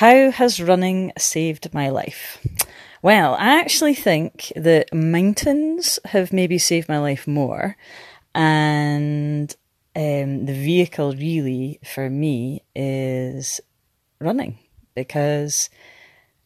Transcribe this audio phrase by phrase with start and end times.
[0.00, 2.38] How has running saved my life?
[3.02, 7.76] Well, I actually think that mountains have maybe saved my life more,
[8.34, 9.54] and
[9.94, 13.60] um, the vehicle really for me is
[14.20, 14.58] running
[14.94, 15.68] because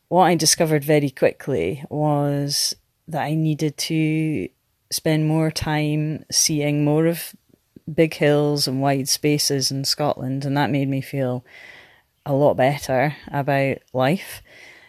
[0.09, 2.75] what I discovered very quickly was
[3.07, 4.49] that I needed to
[4.91, 7.37] spend more time seeing more of
[7.95, 11.45] big hills and wide spaces in Scotland, and that made me feel
[12.27, 14.43] a lot better about life.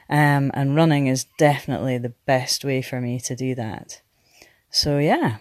[0.10, 4.02] Um, and running is definitely the best way for me to do that.
[4.70, 5.38] So, yeah,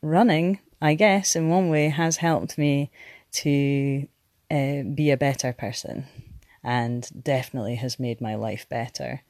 [0.00, 2.90] running, I guess, in one way has helped me
[3.32, 4.08] to
[4.50, 6.06] uh, be a better person
[6.64, 9.22] and definitely has made my life better.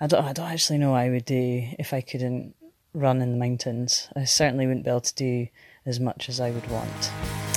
[0.00, 2.54] I don't, I don't actually know what I would do if I couldn't
[2.92, 4.08] run in the mountains.
[4.16, 5.48] I certainly wouldn't be able to do
[5.86, 7.47] as much as I would want.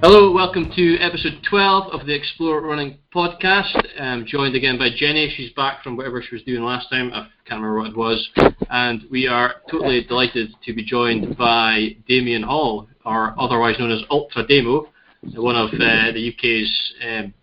[0.00, 3.84] Hello, welcome to episode 12 of the Explore Running podcast.
[4.00, 5.28] I'm joined again by Jenny.
[5.36, 7.10] She's back from whatever she was doing last time.
[7.12, 8.30] I can't remember what it was.
[8.70, 14.02] And we are totally delighted to be joined by Damian Hall, or otherwise known as
[14.08, 14.86] Ultra Demo,
[15.34, 17.34] one of uh, the UK's um,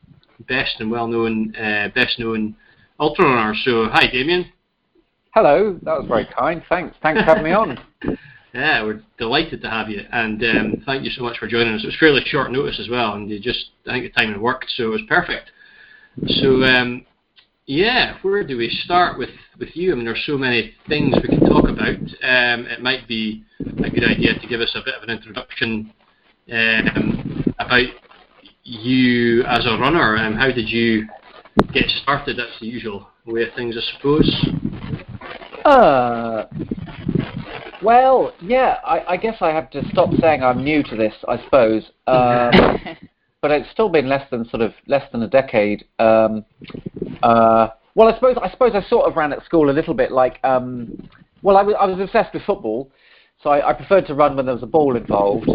[0.47, 2.55] best and well-known, uh, best-known
[3.01, 3.61] ultra runners.
[3.65, 4.49] So, hi, Damian.
[5.33, 6.63] Hello, that was very kind.
[6.69, 6.95] Thanks.
[7.03, 7.77] Thanks for having me on.
[8.55, 11.83] Yeah, we're delighted to have you, and um, thank you so much for joining us.
[11.83, 14.67] It was fairly short notice as well, and you just I think the timing worked,
[14.77, 15.51] so it was perfect.
[16.25, 17.05] So um,
[17.65, 19.91] yeah, where do we start with with you?
[19.91, 21.99] I mean, there's so many things we can talk about.
[21.99, 25.91] Um, it might be a good idea to give us a bit of an introduction
[26.53, 27.89] um, about
[28.63, 30.15] you as a runner.
[30.15, 31.09] Um, how did you
[31.73, 32.37] get started?
[32.37, 34.45] That's the usual way of things, I suppose.
[35.65, 36.45] Uh,
[37.85, 41.41] well, yeah, I, I guess I have to stop saying I'm new to this, I
[41.43, 41.83] suppose.
[42.07, 42.51] Um,
[43.41, 45.85] but it's still been less than sort of less than a decade.
[45.99, 46.43] Um,
[47.21, 50.11] uh, well, I suppose I suppose I sort of ran at school a little bit
[50.11, 50.39] like.
[50.43, 51.07] Um,
[51.43, 52.91] well, I was, I was obsessed with football,
[53.41, 55.49] so I, I preferred to run when there was a ball involved.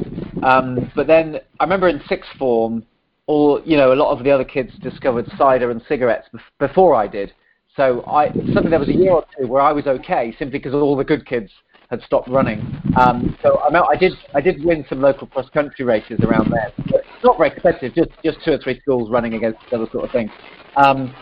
[0.44, 2.86] Um, but then I remember in sixth form,
[3.26, 6.94] all you know, a lot of the other kids discovered cider and cigarettes bef- before
[6.94, 7.32] I did.
[7.74, 10.74] So I suddenly there was a year or two where I was okay simply because
[10.74, 11.50] all the good kids
[11.90, 12.60] had stopped running.
[12.96, 16.72] Um, so I, I did I did win some local cross country races around there.
[16.90, 20.04] But not very competitive, just just two or three schools running against each other sort
[20.04, 20.30] of thing.
[20.76, 21.14] Um,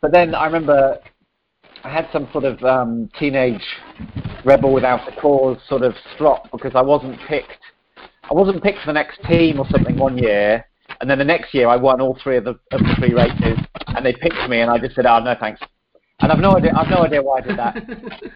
[0.00, 0.98] but then I remember
[1.84, 3.62] I had some sort of um, teenage
[4.44, 7.58] rebel without a cause sort of strop because I wasn't picked.
[8.30, 10.64] I wasn't picked for the next team or something one year,
[11.00, 13.58] and then the next year I won all three of the, of the three races,
[13.88, 15.60] and they picked me, and I just said, "Oh no, thanks."
[16.22, 16.72] And I've no idea.
[16.76, 17.76] I've no idea why I did that,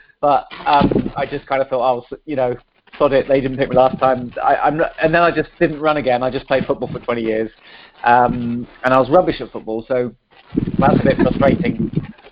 [0.20, 2.54] but um, I just kind of thought, oh, you know,
[2.98, 3.28] sod it.
[3.28, 4.32] They didn't pick me last time.
[4.42, 6.22] I, I'm and then I just didn't run again.
[6.22, 7.50] I just played football for 20 years,
[8.04, 9.84] um, and I was rubbish at football.
[9.86, 10.12] So
[10.78, 11.90] that's a bit frustrating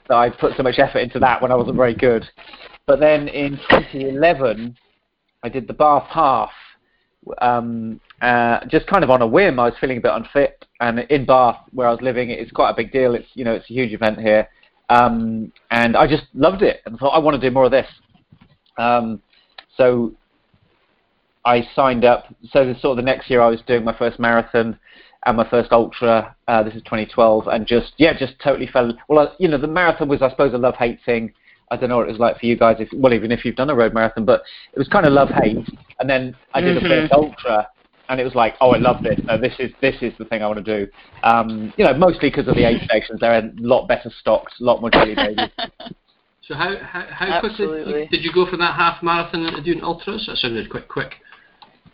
[0.09, 2.25] that I put so much effort into that when I wasn't very good.
[2.87, 4.77] But then in 2011,
[5.43, 6.51] I did the Bath Half,
[7.41, 9.59] um, uh, just kind of on a whim.
[9.59, 12.71] I was feeling a bit unfit, and in Bath, where I was living, it's quite
[12.71, 13.15] a big deal.
[13.15, 14.49] It's you know, it's a huge event here,
[14.89, 17.89] um, and I just loved it and thought I want to do more of this.
[18.79, 19.23] Um,
[19.77, 20.13] so
[21.45, 22.27] I signed up.
[22.51, 24.79] So the, sort of the next year, I was doing my first marathon
[25.27, 26.35] and my first ultra.
[26.49, 28.93] Uh, this is 2012, and just yeah, just totally fell.
[29.09, 31.33] Well, I, you know, the marathon was I suppose a love hate thing.
[31.71, 32.77] I don't know what it was like for you guys.
[32.79, 34.43] If well, even if you've done a road marathon, but
[34.73, 35.67] it was kind of love hate.
[35.99, 36.85] And then I did Mhm.
[36.85, 37.69] a first ultra,
[38.09, 39.19] and it was like, oh, I love this.
[39.25, 40.91] No, this is this is the thing I want to do.
[41.23, 43.21] Um, you know, mostly because of the aid stations.
[43.21, 45.51] They're a lot better stocked, a lot more jelly babies.
[46.47, 50.27] So how how, how quickly did you go from that half marathon into doing ultras?
[50.27, 51.15] That sounded quite quick.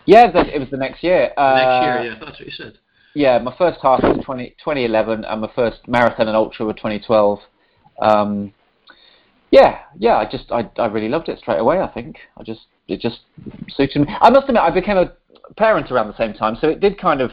[0.06, 1.32] yeah, that, it was the next year.
[1.36, 2.78] Uh, Next year, yeah, that's what you said.
[3.14, 7.40] Yeah, my first half was 20, 2011, and my first marathon and ultra were 2012.
[8.00, 8.52] Um,
[9.50, 11.80] yeah, yeah, I just I, I really loved it straight away.
[11.80, 13.20] I think I just it just
[13.68, 14.14] suited me.
[14.20, 15.12] I must admit, I became a
[15.56, 17.32] parent around the same time, so it did kind of.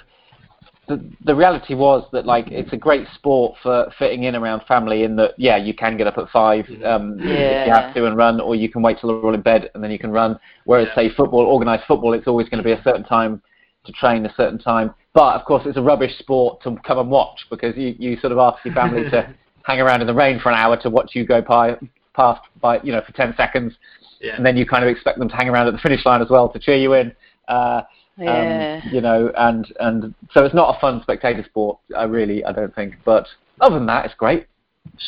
[0.88, 5.04] The, the reality was that like it's a great sport for fitting in around family
[5.04, 7.82] in that yeah you can get up at five um, if you Yeah.
[7.82, 9.92] have to and run or you can wait till they're all in bed and then
[9.92, 10.96] you can run whereas Yeah.
[11.10, 13.42] say football organised football it's always going to be a certain time
[13.84, 14.94] to train a certain time.
[15.14, 18.32] But of course, it's a rubbish sport to come and watch because you, you sort
[18.32, 21.12] of ask your family to hang around in the rain for an hour to watch
[21.16, 21.76] you go by,
[22.14, 23.74] past by you know for ten seconds.
[24.22, 24.38] Yeah.
[24.38, 26.30] and then you kind of expect them to hang around at the finish line as
[26.30, 27.14] well to cheer you in.
[27.50, 27.82] Uh,
[28.18, 28.82] Yeah.
[28.84, 31.80] um, you know, and and so it's not a fun spectator sport.
[31.96, 32.96] I really, I don't think.
[33.06, 33.28] But
[33.62, 34.48] other than that, it's great.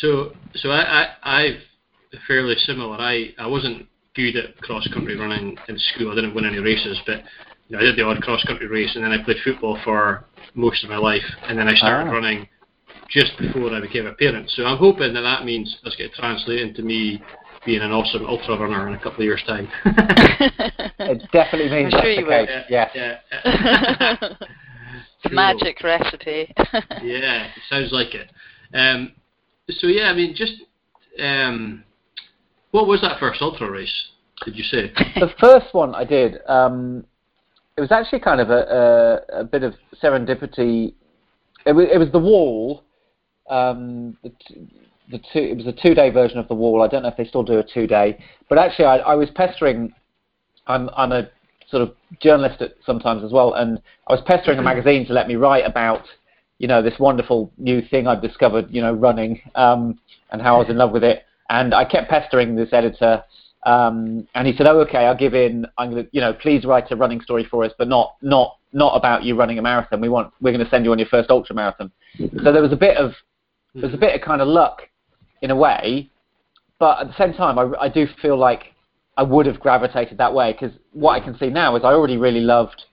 [0.02, 0.82] So, so I,
[1.24, 1.62] I, I've
[2.28, 2.98] fairly similar.
[2.98, 6.12] I, I wasn't good at cross country running in school.
[6.12, 7.24] I didn't win any races, but
[7.68, 10.26] you know, I did the odd cross country race, and then I played football for
[10.56, 12.14] most of my life, and then I started Ah.
[12.14, 12.48] running
[13.10, 14.50] just before I became a parent.
[14.52, 17.22] So I'm hoping that that means that's going to translate into me
[17.66, 19.68] being an awesome ultra runner in a couple of years' time.
[21.02, 22.46] It definitely means I'm that's sure the you will.
[22.46, 22.66] case.
[22.70, 22.92] Yes.
[22.94, 24.18] yeah, yeah.
[25.24, 25.32] the Cool.
[25.36, 26.54] magic recipe.
[27.04, 28.30] yeah, it sounds like it.
[28.74, 29.14] Um,
[29.70, 30.54] so yeah, I mean, just
[31.20, 31.84] um,
[32.72, 33.94] what was that first ultra race?
[34.46, 34.92] Did you say?
[35.16, 37.06] the first one I did, um,
[37.76, 40.94] it was actually kind of a, a, a bit of serendipity.
[41.66, 42.84] It was, it was the wall.
[43.50, 44.68] Um, the, t-
[45.10, 46.82] the two, it was a two-day version of the wall.
[46.82, 49.94] I don't know if they still do a two-day, but actually, I, I was pestering.
[50.68, 51.30] I'm, I'm a
[51.70, 55.28] sort of journalist at, sometimes as well, and I was pestering a magazine to let
[55.28, 56.04] me write about,
[56.60, 60.00] you know, this wonderful new thing I'd discovered, you know, running, um,
[60.32, 61.24] and how I was in love with it.
[61.50, 63.24] And I kept pestering this editor,
[63.66, 65.66] um, and he said, "Oh, okay, I'll give in.
[65.80, 68.96] I'm to, you know, please write a running story for us, but not not not
[68.96, 70.02] about you running a marathon.
[70.02, 71.92] We want we're going to send you on your first ultra marathon."
[72.44, 73.14] So there was a bit of
[73.74, 74.84] there was a bit of kind of luck
[75.42, 76.10] in a way,
[76.80, 78.74] but at the same time, I, I do feel like
[79.18, 82.18] I would have gravitated that way because what I can see now is I already
[82.18, 82.86] really loved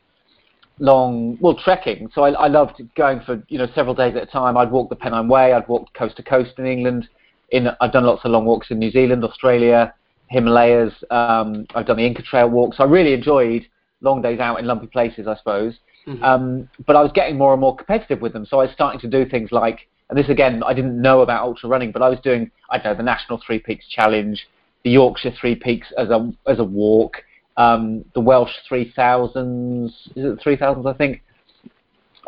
[0.79, 2.11] long, well, trekking.
[2.15, 4.57] So I, I loved going for you know several days at a time.
[4.57, 5.53] I'd walk the Pennine Way.
[5.53, 7.09] I'd walk coast to coast in England.
[7.51, 9.95] In I've done lots of long walks in New Zealand, Australia,
[10.29, 10.93] Himalayas.
[11.11, 12.79] Um, I've done the Inca Trail walks.
[12.81, 13.67] I really enjoyed
[14.01, 15.75] long days out in lumpy places, I suppose.
[16.23, 18.47] Um, but I was getting more and more competitive with them.
[18.47, 21.43] So I was starting to do things like, and this again, I didn't know about
[21.43, 24.47] ultra running, but I was doing, I don't know, the National Three Peaks Challenge,
[24.85, 27.17] the Yorkshire Three Peaks as a as a walk,
[27.57, 30.87] um, the Welsh Three Thousands, is it Three Thousands?
[30.87, 31.23] I think.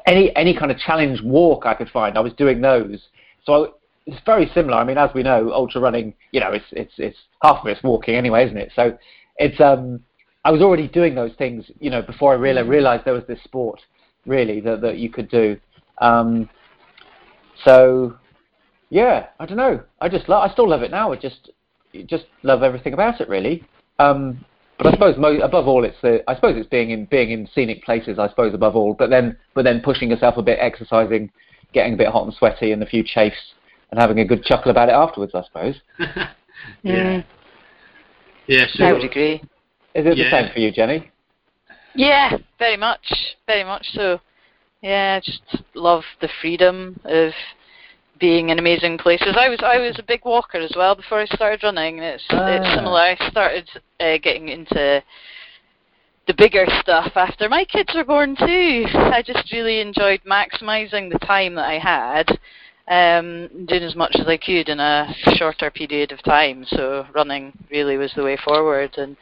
[0.06, 3.08] Any any kind of challenge walk I could find, I was doing those.
[3.44, 3.68] So I,
[4.06, 4.78] it's very similar.
[4.78, 7.82] I mean, as we know, ultra running, you know, it's it's it's half of it's
[7.82, 8.72] walking anyway, isn't it?
[8.74, 8.96] So
[9.36, 10.00] it's um,
[10.44, 13.42] I was already doing those things, you know, before I really realized there was this
[13.44, 13.80] sport,
[14.24, 15.58] really that that you could do.
[16.00, 16.48] Um,
[17.64, 18.16] so
[18.90, 19.82] yeah, I don't know.
[20.00, 20.48] I just love.
[20.48, 21.12] I still love it now.
[21.12, 21.50] I just
[22.06, 23.64] just love everything about it, really.
[23.98, 24.44] Um,
[24.78, 26.22] but I suppose mo- above all, it's the.
[26.28, 28.18] I suppose it's being in being in scenic places.
[28.18, 31.30] I suppose above all, but then but then pushing yourself a bit, exercising,
[31.72, 33.54] getting a bit hot and sweaty, and a few chafes,
[33.90, 35.32] and having a good chuckle about it afterwards.
[35.34, 35.74] I suppose.
[36.82, 37.22] yeah.
[38.46, 38.66] Yeah.
[38.72, 39.42] So I would agree.
[39.94, 40.24] Is it Yeah.
[40.24, 41.10] the same for you, Jenny?
[41.94, 44.20] Yeah, very much, very much so.
[44.82, 45.42] Yeah, just
[45.74, 47.32] love the freedom of
[48.20, 49.36] being in amazing places.
[49.36, 51.98] I was I was a big walker as well before I started running.
[51.98, 52.46] It's Ah.
[52.48, 53.00] it's similar.
[53.00, 53.68] I started
[54.00, 55.02] uh, getting into
[56.26, 58.84] the bigger stuff after my kids were born too.
[58.94, 62.38] I just really enjoyed maximizing the time that I had,
[62.86, 66.66] um, doing as much as I could in a shorter period of time.
[66.66, 69.16] So running really was the way forward and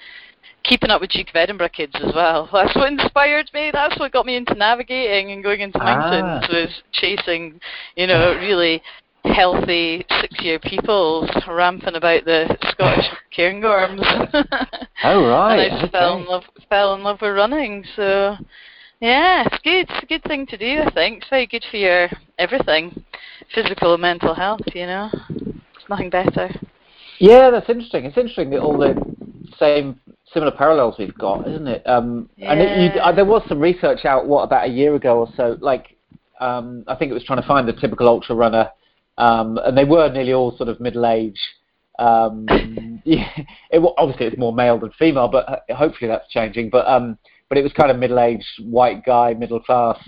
[0.68, 2.48] keeping up with Duke of Edinburgh kids as well.
[2.52, 3.70] That's what inspired me.
[3.72, 5.84] That's what got me into navigating and going into Ah.
[5.84, 7.60] mountains was chasing,
[7.96, 8.82] you know, really
[9.24, 14.00] healthy six-year people ramping about the Scottish cairngorms.
[15.04, 15.58] Oh right.
[15.66, 17.84] and I just fell in love fell in love with running.
[17.96, 18.36] So
[19.00, 19.86] yeah, it's good.
[19.91, 20.81] It's a good thing to do.
[20.86, 23.05] I think it's very good for your everything,
[23.55, 24.60] physical and mental health.
[24.74, 26.48] You know, it's nothing better.
[27.19, 28.05] Yeah, that's interesting.
[28.06, 28.94] It's interesting that all the
[29.58, 30.01] same
[30.32, 31.82] similar parallels we've got, isn't it?
[31.86, 35.19] Um, And it, you, uh, there was some research out what about a year ago
[35.19, 35.56] or so.
[35.60, 35.96] Like,
[36.41, 38.70] um, I think it was trying to find the typical ultra runner,
[39.19, 41.39] um, and they were nearly all sort of middle age.
[41.98, 42.46] Um,
[43.05, 43.31] yeah,
[43.70, 46.70] it, obviously it's more male than female, but uh, hopefully that's changing.
[46.70, 49.98] But um, but it was kind of middle aged white guy, middle class.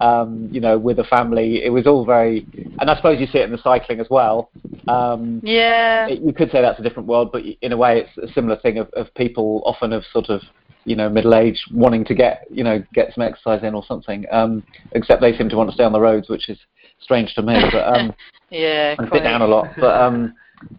[0.00, 2.46] Um, you know, with a family, it was all very,
[2.78, 4.50] and I suppose you see it in the cycling as well.
[4.88, 6.06] Um, Yeah.
[6.06, 8.56] it- you could say that's a different world, but in a way, it's a similar
[8.56, 10.42] thing of, of people often of sort of
[10.86, 14.24] you know middle age wanting to get you know get some exercise in or something.
[14.32, 16.58] Um, except they seem to want to stay on the roads, which is
[17.00, 17.62] strange to me.
[17.70, 18.14] But um,
[18.50, 18.92] yeah.
[18.98, 19.22] and sit quite.
[19.22, 19.68] down a lot.
[19.78, 20.34] But um,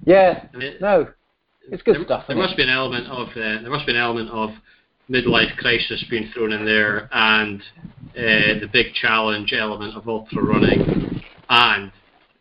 [0.06, 1.08] yeah, I no,
[1.72, 2.24] it's good there, stuff.
[2.28, 2.58] There isn't must it?
[2.58, 4.50] be an element of uh, there must be an element of
[5.10, 7.62] midlife crisis being thrown in there, and
[8.12, 11.92] uh, the big challenge element of ultra running, and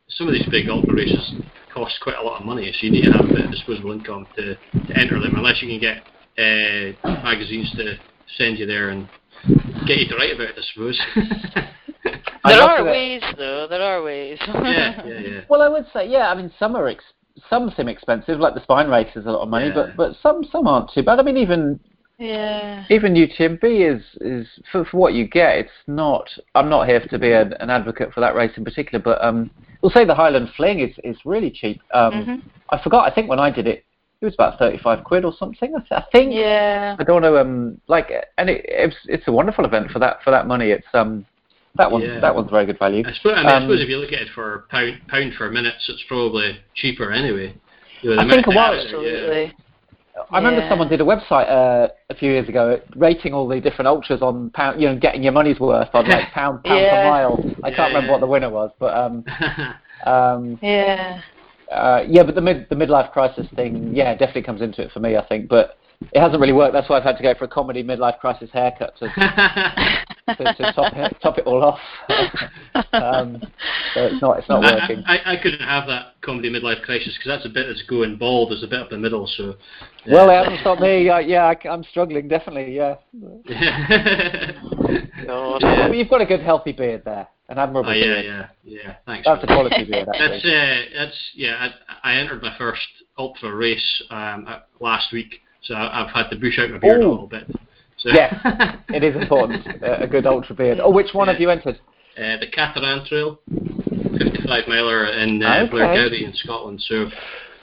[0.08, 1.32] some of these big ultra races
[1.72, 3.92] cost quite a lot of money, so you need to have a bit of disposable
[3.92, 6.02] income to, to enter them, unless you can get
[6.38, 7.94] uh, magazines to
[8.36, 9.08] send you there and
[9.86, 11.00] get you to write about it, I suppose.
[12.42, 13.66] There must are admit- ways, though.
[13.68, 14.38] There are ways.
[14.48, 15.40] yeah, yeah, yeah.
[15.50, 16.30] Well, I would say, yeah.
[16.30, 17.04] I mean, some are ex-
[17.50, 19.74] some seem expensive, like the spine race is a lot of money, Yeah.
[19.74, 21.18] but but some some aren't too bad.
[21.18, 21.78] I mean, even
[22.20, 22.84] Yeah.
[22.90, 23.62] even UTMB
[23.96, 25.56] is is for, for what you get.
[25.56, 26.28] It's not.
[26.54, 29.50] I'm not here to be an, an advocate for that race in particular, but um,
[29.80, 31.80] we'll say the Highland Fling is is really cheap.
[31.94, 32.42] Um, Mhm.
[32.68, 33.10] I forgot.
[33.10, 33.84] I think when I did it,
[34.20, 35.74] it was about 35 quid or something.
[35.74, 36.34] I, th- I think.
[36.34, 36.94] Yeah.
[36.98, 37.38] I don't know.
[37.38, 40.70] Um, like, and it, it's it's a wonderful event for that for that money.
[40.72, 41.24] It's um,
[41.76, 42.20] that one Yeah.
[42.20, 43.02] that one's very good value.
[43.06, 45.32] I suppose, I, mean, I Um, suppose if you look at it for pound pound
[45.38, 47.54] for minutes, it's probably cheaper anyway.
[48.02, 49.52] You know, I think minute a while- they yeah.
[50.20, 50.36] Absolutely.
[50.36, 53.88] I remember someone did a website uh, a few years ago rating all the different
[53.88, 56.90] ultras on pound, you know, getting your money's worth on like pound pound Yeah.
[56.90, 57.44] per mile.
[57.62, 59.24] I Yeah, can't remember what the winner was, but um,
[60.06, 61.20] um, Yeah.
[61.70, 65.00] uh, yeah, but the mid the midlife crisis thing, yeah, definitely comes into it for
[65.00, 65.48] me, I think.
[65.48, 65.78] But
[66.12, 66.72] it hasn't really worked.
[66.72, 70.72] That's why I've had to go for a comedy midlife crisis haircut to, to, to
[70.72, 71.78] top it top it all off.
[72.92, 73.40] um,
[73.94, 75.04] so it's not it's not I, working.
[75.06, 78.50] I, I couldn't have that comedy midlife crisis because that's a bit that's going bald.
[78.50, 79.56] There's a bit up the middle, so.
[80.10, 81.10] Well, it hasn't stopped me.
[81.10, 82.74] Uh, yeah, I, am struggling definitely.
[82.74, 82.96] Yeah.
[85.26, 85.58] God.
[85.60, 85.88] yeah.
[85.88, 88.24] But you've got a good healthy beard there, an admirable Oh yeah, beard.
[88.24, 88.94] yeah, yeah.
[89.04, 89.26] Thanks.
[89.26, 90.56] That's a quality beard, That's actually.
[90.56, 91.68] uh, that's yeah.
[92.02, 92.80] I, I entered my first
[93.18, 97.08] ultra race um, uh, last week, so I've had to bush out my beard a
[97.08, 97.44] little bit.
[97.98, 98.34] So Yes,
[98.88, 99.66] it is important.
[99.82, 100.80] a good ultra beard.
[100.80, 101.78] Oh, which one have you entered?
[102.16, 103.40] uh, the Cateran Trail,
[104.18, 105.70] 55 miler in uh, Okay.
[105.70, 106.82] Blair County in Scotland.
[106.82, 107.08] So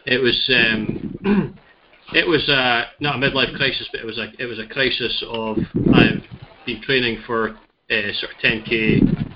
[0.05, 1.15] it was um,
[2.13, 5.23] it was uh, not a midlife crisis, but it was a it was a crisis
[5.29, 5.57] of
[5.93, 6.23] I've
[6.65, 7.49] been training for
[7.89, 9.26] uh, sort of 10k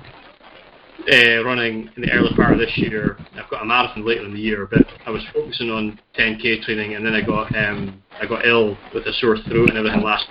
[1.09, 3.17] uh, running in the early part of this year.
[3.35, 6.95] I've got a marathon later in the year, but I was focusing on 10k training,
[6.95, 10.25] and then I got um, I got ill with a sore throat and everything last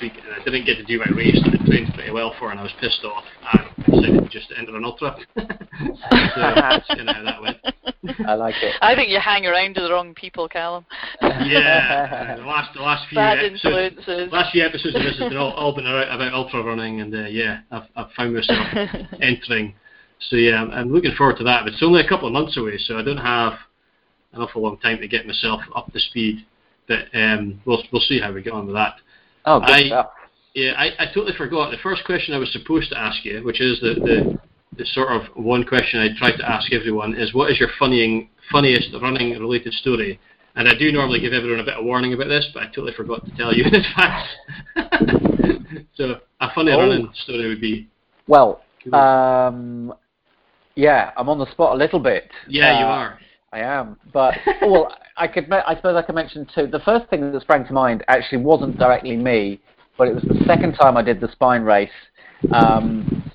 [0.00, 2.52] week, and I didn't get to do my race I trained pretty well for, it,
[2.52, 5.16] and I was pissed off, and decided just to enter an ultra.
[5.36, 5.42] so
[6.36, 7.56] that's kind of how that went.
[8.26, 8.74] I like it.
[8.80, 10.84] I think you hang around with the wrong people, Callum.
[11.22, 14.32] Yeah, the last the last few Bad episodes, influences.
[14.32, 17.14] last few episodes of this has been all, all been about, about ultra running, and
[17.14, 18.66] uh, yeah, I've I've found myself
[19.22, 19.74] entering.
[20.30, 21.64] So yeah, I'm, I'm looking forward to that.
[21.64, 23.54] But it's only a couple of months away, so I don't have
[24.32, 26.44] an awful long time to get myself up to speed.
[26.86, 28.96] But um, we'll we'll see how we get on with that.
[29.46, 30.10] Oh, good I- stuff.
[30.54, 31.70] Yeah, I, I totally forgot.
[31.72, 34.38] The first question I was supposed to ask you, which is the, the,
[34.78, 38.28] the sort of one question I try to ask everyone, is what is your funnying,
[38.52, 40.20] funniest running related story?
[40.56, 42.92] And I do normally give everyone a bit of warning about this, but I totally
[42.92, 44.28] forgot to tell you in advance.
[45.96, 46.78] so a funny Oh.
[46.78, 47.88] running story would be
[48.28, 48.94] Well, Cool.
[48.94, 49.94] um,
[50.76, 52.30] yeah, I'm on the spot a little bit.
[52.48, 53.18] yeah, you Uh, are.
[53.52, 55.50] I am, but well, I could.
[55.52, 56.66] I suppose I could mention two.
[56.66, 59.60] The first thing that sprang to mind actually wasn't directly me,
[59.96, 61.90] but it was the second time I did the spine race.
[62.52, 63.30] Um,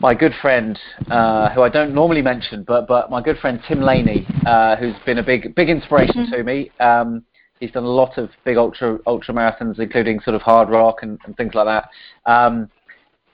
[0.00, 0.78] my good friend,
[1.10, 4.96] uh, who I don't normally mention, but but my good friend Tim Laney, uh, who's
[5.06, 6.70] been a big big inspiration to me.
[6.80, 7.24] Um,
[7.60, 11.36] he's done a lot of big ultra ultra marathons, including sort of Hardrock and, and
[11.36, 11.88] things like that.
[12.30, 12.68] Um,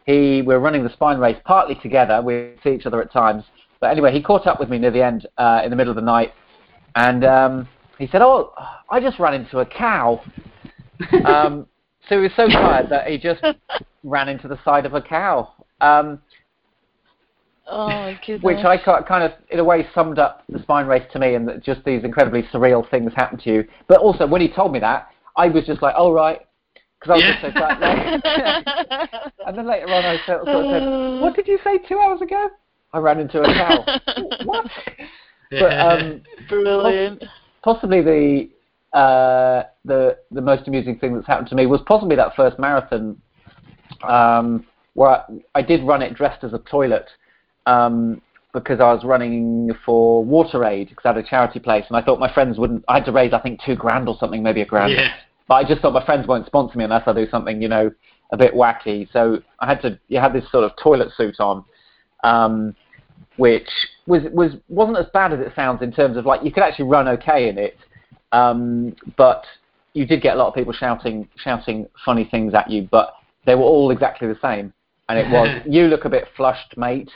[0.05, 2.21] he we were running the spine race partly together.
[2.21, 3.45] We see each other at times,
[3.81, 5.97] but anyway, he caught up with me near the end uh, in the middle of
[5.97, 6.35] the night,
[6.97, 7.69] and um,
[7.99, 8.53] he said, "Oh,
[8.91, 10.21] I just ran into a cow."
[11.25, 11.67] um,
[12.09, 13.43] so he was so tired that he just
[14.03, 16.21] ran into the side of a cow, um,
[17.71, 21.35] oh which I kind of, in a way, summed up the spine race to me,
[21.35, 23.65] and that just these incredibly surreal things happen to you.
[23.89, 26.41] But also, when he told me that, I was just like, "Oh right,"
[27.01, 27.41] because I was Yeah.
[27.41, 28.65] just so tired.
[29.47, 32.49] and then later on, I sort of said, "What did you say two hours ago?"
[32.93, 33.85] I ran into a cow.
[34.45, 34.65] what?
[35.51, 37.25] But um, Brilliant.
[37.63, 38.49] possibly the
[38.93, 43.21] uh, the the most amusing thing that's happened to me was possibly that first marathon
[44.07, 44.65] um,
[44.95, 45.25] where I,
[45.57, 47.07] I did run it dressed as a toilet
[47.67, 51.97] um, because I was running for Water Aid because I had a charity place and
[51.97, 52.85] I thought my friends wouldn't.
[52.89, 54.93] I had to raise I think two grand or something, maybe a grand.
[54.93, 55.15] yeah.
[55.47, 57.91] But I just thought my friends won't sponsor me unless I do something, you know,
[58.33, 59.11] a bit wacky.
[59.13, 59.99] So I had to.
[60.09, 61.65] You had this sort of toilet suit on,
[62.23, 62.77] um,
[63.37, 63.69] which
[64.07, 66.87] was was wasn't as bad as it sounds in terms of like you could actually
[66.87, 67.79] run okay in it,
[68.33, 69.45] um, but
[69.95, 73.15] you did get a lot of people shouting shouting funny things at you, but
[73.47, 74.73] they were all exactly the same.
[75.09, 77.11] And it was you look a bit flushed, mate.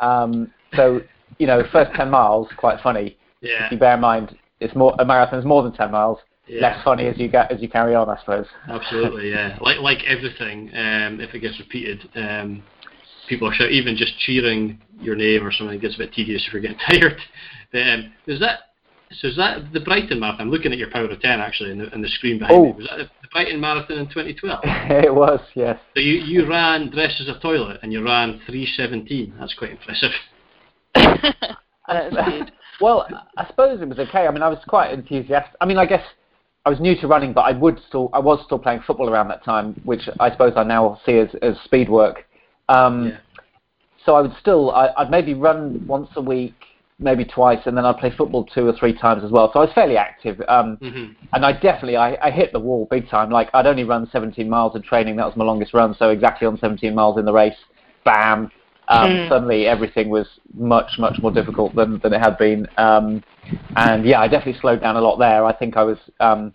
[0.00, 1.00] Um, so
[1.38, 3.16] you know, first ten miles quite funny.
[3.40, 3.66] Yeah.
[3.66, 6.60] If you bear in mind, it's more a marathon's more than ten miles Yeah.
[6.62, 8.46] less funny as you get as you carry on, I suppose.
[8.68, 9.58] Absolutely, yeah.
[9.60, 12.62] Like like everything, um, if it gets repeated, um,
[13.28, 16.52] people are shout, even just cheering your name or something gets a bit tedious if
[16.52, 17.18] you're getting tired.
[17.74, 18.65] Um, is that
[19.12, 19.28] so?
[19.28, 20.42] Is that the Brighton marathon?
[20.42, 22.70] I'm looking at your power of ten actually, in the, in the screen behind me.
[22.70, 22.76] Oh.
[22.76, 24.60] Was that the, the Brighton marathon in 2012?
[25.04, 25.78] it was, yes.
[25.94, 29.34] So you you ran dressed as a toilet and you ran 317.
[29.38, 30.10] That's quite impressive.
[31.88, 32.50] That's.
[32.78, 33.06] Well,
[33.38, 34.26] I suppose it was okay.
[34.26, 35.54] I mean, I was quite enthusiastic.
[35.62, 36.02] I mean, I guess
[36.66, 39.28] I was new to running, but I would still, I was still playing football around
[39.28, 42.26] that time, which I suppose I now see as, as speed work.
[42.68, 43.18] Um, Yeah.
[44.04, 46.54] So I would still, I, I'd maybe run once a week,
[46.98, 49.50] maybe twice, and then I'd play football two or three times as well.
[49.52, 50.40] So I was fairly active.
[50.48, 53.30] Um, hmm and I definitely, I, I hit the wall big time.
[53.30, 55.16] Like I'd only run 17 miles in training.
[55.16, 55.94] That was my longest run.
[55.98, 57.56] So exactly on 17 miles in the race,
[58.04, 58.50] bam.
[58.88, 59.28] Um, Hmm.
[59.28, 62.68] Suddenly everything was much, much more difficult than, than it had been.
[62.78, 63.22] Um,
[63.74, 65.44] and yeah, I definitely slowed down a lot there.
[65.44, 66.54] I think I was, um,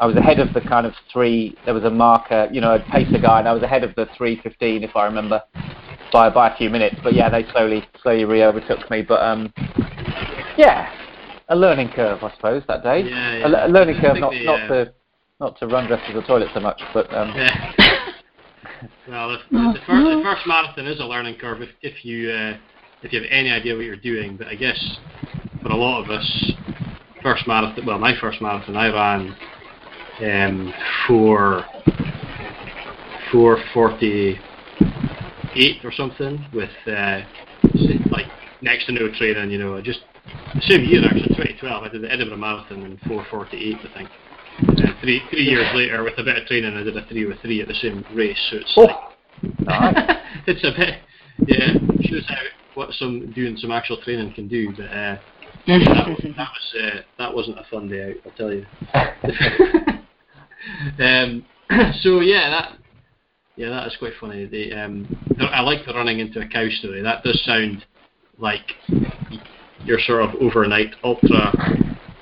[0.00, 1.56] I was ahead of the kind of three.
[1.66, 4.06] There was a marker, you know, a pacer guy, and I was ahead of the
[4.18, 5.42] 3:15 if I remember,
[6.14, 6.96] by by a few minutes.
[7.02, 9.02] But yeah, they slowly, slowly re-overtook me.
[9.02, 9.52] But um,
[10.56, 10.88] yeah,
[11.48, 13.02] a learning curve, I suppose, that day.
[13.10, 13.46] Yeah, A, yeah.
[13.48, 14.94] le- a learning curve, not the, not to
[15.40, 17.72] not to run dressed as a toilet so much, but um, Yeah.
[19.08, 22.30] well, the, the, the, first, the first marathon is a learning curve if, if you
[22.30, 22.56] uh,
[23.02, 24.36] if you have any idea what you're doing.
[24.36, 24.98] But I guess
[25.62, 26.52] for a lot of us,
[27.22, 27.84] first marathon.
[27.84, 29.36] Well, my first marathon, I ran
[30.22, 30.72] um,
[31.08, 31.64] for
[33.32, 34.38] four forty
[35.56, 37.20] eight or something with uh,
[38.10, 38.26] like
[38.60, 39.50] next to no training.
[39.50, 40.00] You know, just
[40.54, 41.82] the same year actually, 2012.
[41.84, 44.10] I did the Edinburgh Marathon in 4:48, I think.
[44.58, 47.40] And three three years later, with a bit of training, I did a three with
[47.40, 48.38] three at the same race.
[48.50, 50.16] So it's like, oh, nice.
[50.46, 51.00] it's a bit,
[51.48, 51.74] yeah,
[52.08, 52.36] shows how
[52.74, 54.72] what some doing some actual training can do.
[54.76, 55.18] But uh,
[55.66, 58.64] that, was- that was uh, that wasn't a fun day out, I'll tell you.
[61.04, 61.44] um,
[62.02, 62.78] so yeah, that
[63.56, 64.46] yeah, that is quite funny.
[64.46, 67.02] The, um, I like the running into a cow story.
[67.02, 67.84] That does sound
[68.38, 68.72] like
[69.84, 71.52] your sort of overnight ultra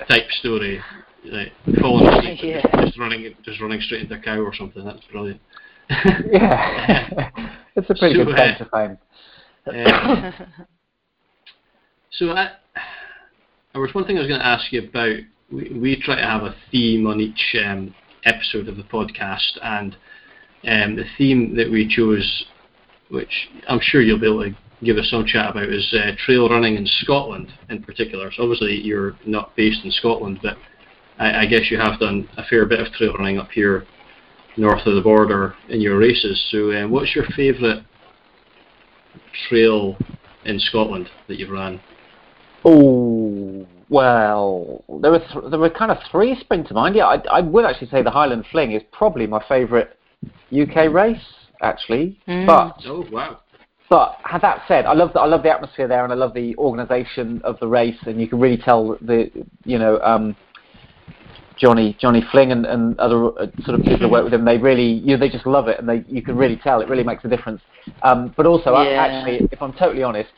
[0.08, 0.80] type story.
[1.24, 2.62] Like falling asleep, Yeah.
[2.62, 4.84] just, just running, just running straight into a cow or something.
[4.84, 5.40] That's brilliant.
[5.90, 7.30] yeah,
[7.76, 8.98] it's a pretty So, good uh, to fame.
[9.86, 10.32] Um,
[12.10, 12.50] so I,
[13.72, 15.16] there was one thing I was going to ask you about.
[15.50, 19.96] We, we try to have a theme on each um, episode of the podcast, and
[20.64, 22.44] um, the theme that we chose,
[23.10, 26.48] which I'm sure you'll be able to give us some chat about, is uh, trail
[26.48, 28.30] running in Scotland in particular.
[28.32, 30.56] So obviously you're not based in Scotland, but
[31.18, 33.86] I, I guess you have done a fair bit of trail running up here
[34.56, 36.40] north of the border in your races.
[36.50, 37.84] So um, what's your favourite
[39.48, 39.96] trail
[40.44, 41.80] in Scotland that you've run?
[42.64, 46.94] Oh well, there were th- there were kind of three spring to mind.
[46.94, 49.88] Yeah, I, I would actually say the Highland Fling is probably my favourite
[50.52, 51.22] UK race
[51.60, 52.18] actually.
[52.28, 52.46] Mm.
[52.46, 53.38] But Oh wow!
[53.88, 56.32] but had that said, I love the, I love the atmosphere there, and I love
[56.34, 59.30] the organisation of the race, and you can really tell the
[59.64, 60.34] you know um,
[61.56, 64.44] Johnny Johnny Fling and, and other uh, sort of people who work with him.
[64.44, 66.88] They really you know, they just love it, and they you can really tell it
[66.88, 67.60] really makes a difference.
[68.02, 70.30] Um, but also, I, actually, if I'm totally honest,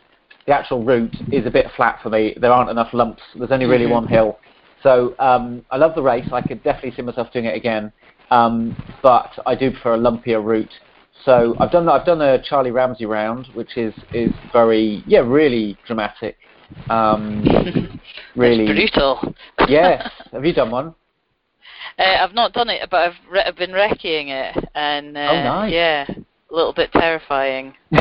[0.47, 2.37] the actual route is a bit flat for me.
[2.41, 3.23] There aren't enough lumps.
[3.37, 3.91] There's only really Mhm.
[3.91, 4.39] one hill.
[4.83, 6.27] So um, I love the race.
[6.33, 7.91] I could definitely see myself doing it again.
[8.31, 10.73] Um, but I do prefer a lumpier route.
[11.25, 15.77] So I've done I've done a Charlie Ramsay round, which is is very yeah really
[15.87, 16.37] dramatic.
[16.89, 17.45] Um,
[18.37, 19.35] really brutal.
[19.69, 20.11] yes.
[20.33, 20.95] Have you done one?
[21.99, 25.45] Uh, I've not done it, but I've re- I've been recceing it, and uh, Oh,
[25.45, 25.73] nice.
[25.73, 27.75] yeah, a little bit terrifying.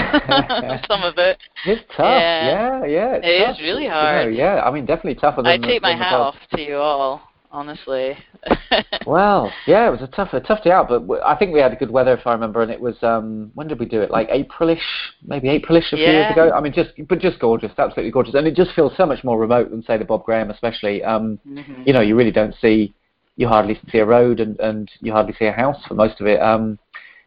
[0.87, 1.37] Some of it.
[1.65, 1.99] It's tough.
[1.99, 2.79] Yeah.
[2.79, 3.13] Yeah, yeah.
[3.15, 3.59] it's It is tough.
[3.61, 4.33] really You know, hard.
[4.33, 5.51] yeah, I mean definitely tougher than.
[5.51, 7.21] I the- take my the hat off to you all,
[7.53, 8.17] honestly.
[9.05, 11.59] Well, yeah, it was a tough, a tough day out, but w- I think we
[11.59, 14.09] had good weather if I remember, and it was um, when did we do it?
[14.11, 14.79] Like Aprilish,
[15.25, 16.51] maybe Aprilish a few years ago.
[16.55, 19.37] I mean, just but just gorgeous, absolutely gorgeous, and it just feels so much more
[19.37, 21.03] remote than say the Bob Graham, especially.
[21.03, 21.85] Um, Mhm.
[21.85, 22.93] you know, you really don't see,
[23.35, 26.27] you hardly see a road, and and you hardly see a house for most of
[26.27, 26.41] it.
[26.41, 26.79] Um,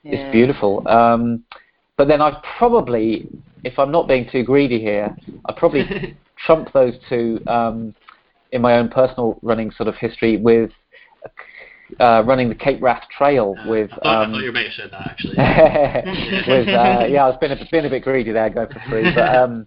[0.02, 0.12] Yeah.
[0.14, 0.82] It's beautiful.
[0.88, 1.44] Um,
[1.98, 3.28] but then I'd probably,
[3.64, 5.14] if I'm not being too greedy here,
[5.46, 7.94] I'd probably trump those two um,
[8.57, 10.71] in my own personal running sort of history with
[12.01, 13.90] uh, running the Cape Wrath Trail Uh, with.
[13.92, 15.37] I, thought, I um, thought you might have said that actually.
[16.49, 19.14] with uh, yeah, I was being a, being a bit greedy there, going for free.
[19.14, 19.66] But um,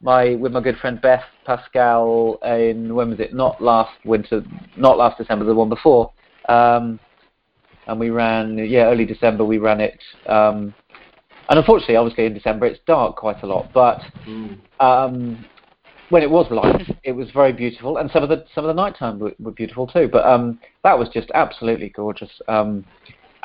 [0.00, 3.34] my with my good friend Beth Pascall in when was it?
[3.34, 4.42] Not last winter,
[4.76, 6.12] not last December, the one before.
[6.48, 6.98] Um,
[7.86, 9.44] and we ran yeah early December.
[9.44, 10.00] We ran it.
[10.26, 10.74] Um,
[11.50, 14.58] and unfortunately, obviously in December it's dark quite a lot, but Mm.
[14.80, 15.44] um,
[16.10, 18.80] when it was light, it was very beautiful, and some of the some of the
[18.82, 20.08] nighttime were, were beautiful too.
[20.10, 22.30] But um, that was just absolutely gorgeous.
[22.48, 22.84] Um,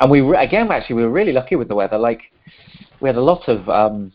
[0.00, 1.98] and we re- again, actually, we were really lucky with the weather.
[1.98, 2.22] Like
[3.00, 4.12] we had a lot of um,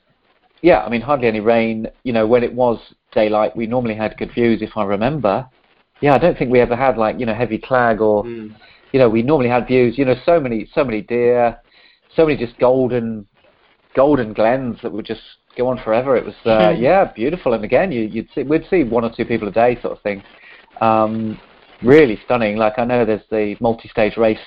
[0.62, 1.88] yeah, I mean, hardly any rain.
[2.04, 2.80] You know, when it was
[3.14, 5.48] daylight, we normally had good views, if I remember.
[6.02, 8.56] Yeah, I don't think we ever had like you know heavy clag or Mm.
[8.92, 9.98] you know we normally had views.
[9.98, 11.58] You know, so many so many deer,
[12.16, 13.28] so many just golden
[13.96, 15.22] golden glens that were just
[15.60, 16.16] go on forever.
[16.16, 16.82] It was uh, Hmm.
[16.82, 17.54] yeah, beautiful.
[17.54, 20.02] And again, you, you'd see we'd see one or two people a day, sort of
[20.02, 20.24] thing.
[20.82, 21.38] Um,
[21.84, 22.58] really stunning.
[22.58, 24.40] Like I know there's the multi-stage race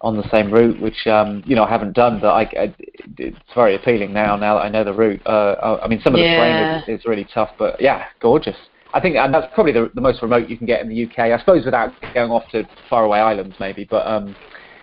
[0.00, 2.74] on the same route, which um, you know I haven't done, but I, I,
[3.18, 4.36] it's very appealing now.
[4.36, 7.06] Now that I know the route, uh, I mean some of the terrain is, is
[7.06, 8.56] really tough, but yeah, gorgeous.
[8.94, 11.18] I think and that's probably the, the most remote you can get in the UK.
[11.20, 13.86] I suppose without going off to faraway islands, maybe.
[13.88, 14.34] But um,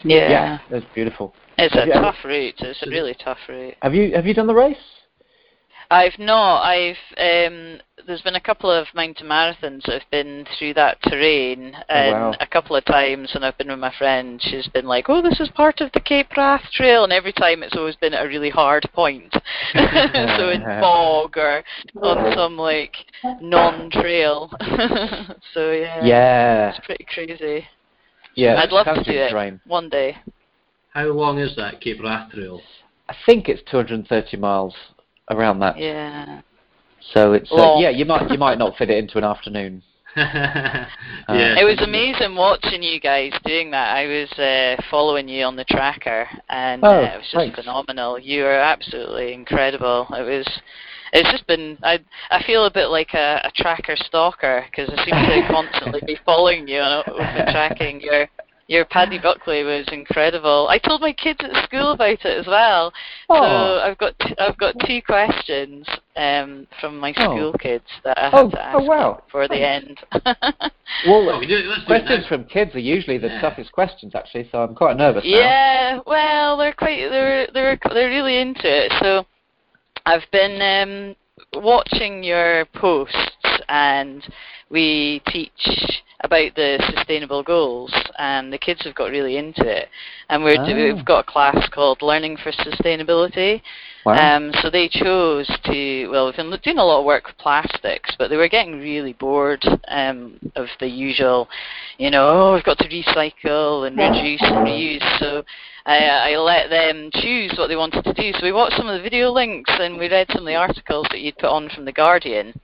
[0.04, 0.32] Yeah.
[0.32, 1.34] yeah, it's beautiful.
[1.58, 2.02] It's a Yeah.
[2.02, 2.56] tough route.
[2.60, 3.76] It's a really tough route.
[3.82, 4.78] Have you have you done the race?
[5.92, 6.62] I've not.
[6.62, 11.76] I've um, there's been a couple of mountain marathons that have been through that terrain,
[11.90, 12.34] and wow.
[12.40, 15.40] a couple of times when I've been with my friend, she's been like, "Oh, this
[15.40, 18.28] is part of the Cape Wrath Trail," and every time it's always been at a
[18.28, 19.34] really hard point,
[19.74, 21.64] so in bog or
[22.04, 22.96] on some like
[23.42, 24.52] non-trail.
[25.54, 27.66] so yeah, Yeah, it's pretty crazy.
[28.36, 28.56] yeah.
[28.62, 29.62] I'd love to challenging do it terrain.
[29.66, 30.18] one day.
[30.94, 32.62] How long is that Cape Wrath Trail?
[33.08, 34.76] I think it's 230 miles
[35.30, 35.78] around that.
[35.78, 36.42] Yeah.
[37.14, 39.82] So it's uh, yeah, you might you might not fit it into an afternoon.
[40.18, 40.88] yeah.
[41.28, 43.96] It was amazing watching you guys doing that.
[43.96, 47.60] I was uh, following you on the tracker, and Oh, uh, it was just thanks.
[47.60, 48.20] phenomenal.
[48.20, 50.08] You were absolutely incredible.
[50.12, 50.48] It was.
[51.14, 51.78] It's just been.
[51.84, 52.00] I
[52.32, 56.18] I feel a bit like a, a tracker stalker because I seem to constantly be
[56.26, 58.28] following you and I've been tracking your.
[58.70, 60.68] Your Paddy Buckley was incredible.
[60.70, 62.92] I told my kids at school about it as well.
[63.28, 63.82] So Oh.
[63.84, 67.24] I've got t- I've got two questions um, from my Oh.
[67.36, 69.10] school kids that I Oh, have to ask oh, wow.
[69.10, 70.00] you before the end.
[71.08, 73.42] Well, Well, we do, let's do it questions from kids are usually the Yeah.
[73.42, 74.48] toughest questions, actually.
[74.52, 75.30] So I'm quite nervous now.
[75.40, 78.92] Yeah, well, they're quite they're they're they're really into it.
[79.02, 79.26] So
[80.06, 84.24] I've been um, watching your posts, and
[84.70, 89.90] we teach about the sustainable goals, and the kids have got really into it.
[90.30, 90.94] And we're do- Ah.
[90.96, 93.62] we've got a class called Learning for Sustainability.
[94.06, 94.14] Wow.
[94.14, 98.16] Um, so they chose to, well, we've been doing a lot of work with plastics,
[98.18, 101.50] but they were getting really bored um, of the usual,
[101.98, 105.20] you know, oh, we've got to recycle and reduce and reuse.
[105.20, 105.44] So
[105.86, 108.32] I, I let them choose what they wanted to do.
[108.34, 111.08] So we watched some of the video links and we read some of the articles
[111.12, 112.60] that you'd put on from The Guardian.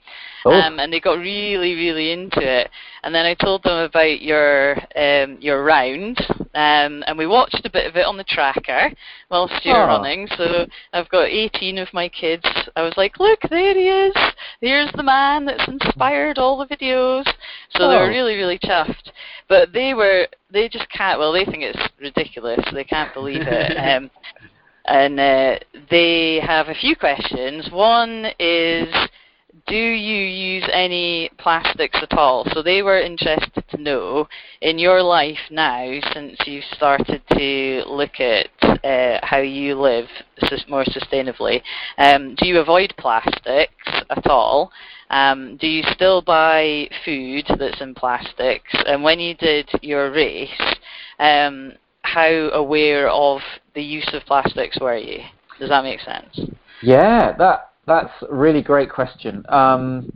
[0.47, 0.51] Oh.
[0.51, 2.69] Um, and they got really, really into it.
[3.01, 6.19] And then I told them about your um, your round,
[6.53, 8.91] um, and we watched a bit of it on the tracker
[9.31, 9.87] whilst you were Oh.
[9.87, 10.27] running.
[10.37, 12.45] So I've got 18 of my kids.
[12.75, 14.15] I was like, look, there he is.
[14.61, 17.25] Here's the man that's inspired all the videos.
[17.71, 18.01] So they Oh.
[18.01, 19.11] were really, really chuffed.
[19.47, 21.19] But they were, they just can't.
[21.19, 22.63] Well, they think it's ridiculous.
[22.73, 23.77] They can't believe it.
[23.77, 24.09] um,
[24.87, 27.69] and uh, they have a few questions.
[27.71, 28.93] One is,
[29.67, 32.45] do you use any plastics at all?
[32.53, 34.27] So they were interested to know
[34.61, 38.47] in your life now, since you've started to look at
[38.83, 40.07] uh, how you live
[40.67, 41.61] more sustainably,
[41.97, 43.73] um, do you avoid plastics
[44.09, 44.71] at all?
[45.09, 48.73] Um, do you still buy food that's in plastics?
[48.87, 50.49] And when you did your race,
[51.19, 53.41] um, how aware of
[53.73, 55.19] the use of plastics were you?
[55.59, 56.39] Does that make sense?
[56.81, 59.45] Yeah, that that's a really great question.
[59.49, 60.11] Um,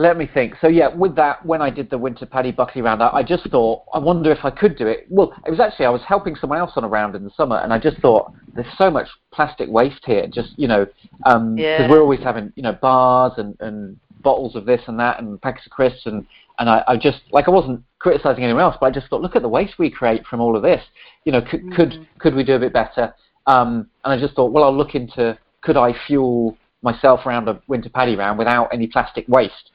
[0.00, 0.54] let me think.
[0.60, 3.48] So yeah, with that, when I did the Winter Paddy Buckley round, I, I just
[3.50, 5.06] thought, I wonder if I could do it.
[5.10, 7.58] Well, it was actually I was helping someone else on a round in the summer,
[7.58, 10.26] and I just thought there's so much plastic waste here.
[10.26, 10.86] Just you know,
[11.18, 11.90] because Yeah.
[11.90, 15.66] we're always having you know bars and and bottles of this and that and packets
[15.66, 16.26] of crisps and
[16.58, 19.36] and I, I just like I wasn't criticizing anyone else, but I just thought, look
[19.36, 20.82] at the waste we create from all of this.
[21.24, 23.14] You know, could could could we do a bit better?
[23.46, 27.60] Um, and I just thought, well, I'll look into could I fuel myself around a
[27.68, 29.70] winter paddy round without any plastic waste.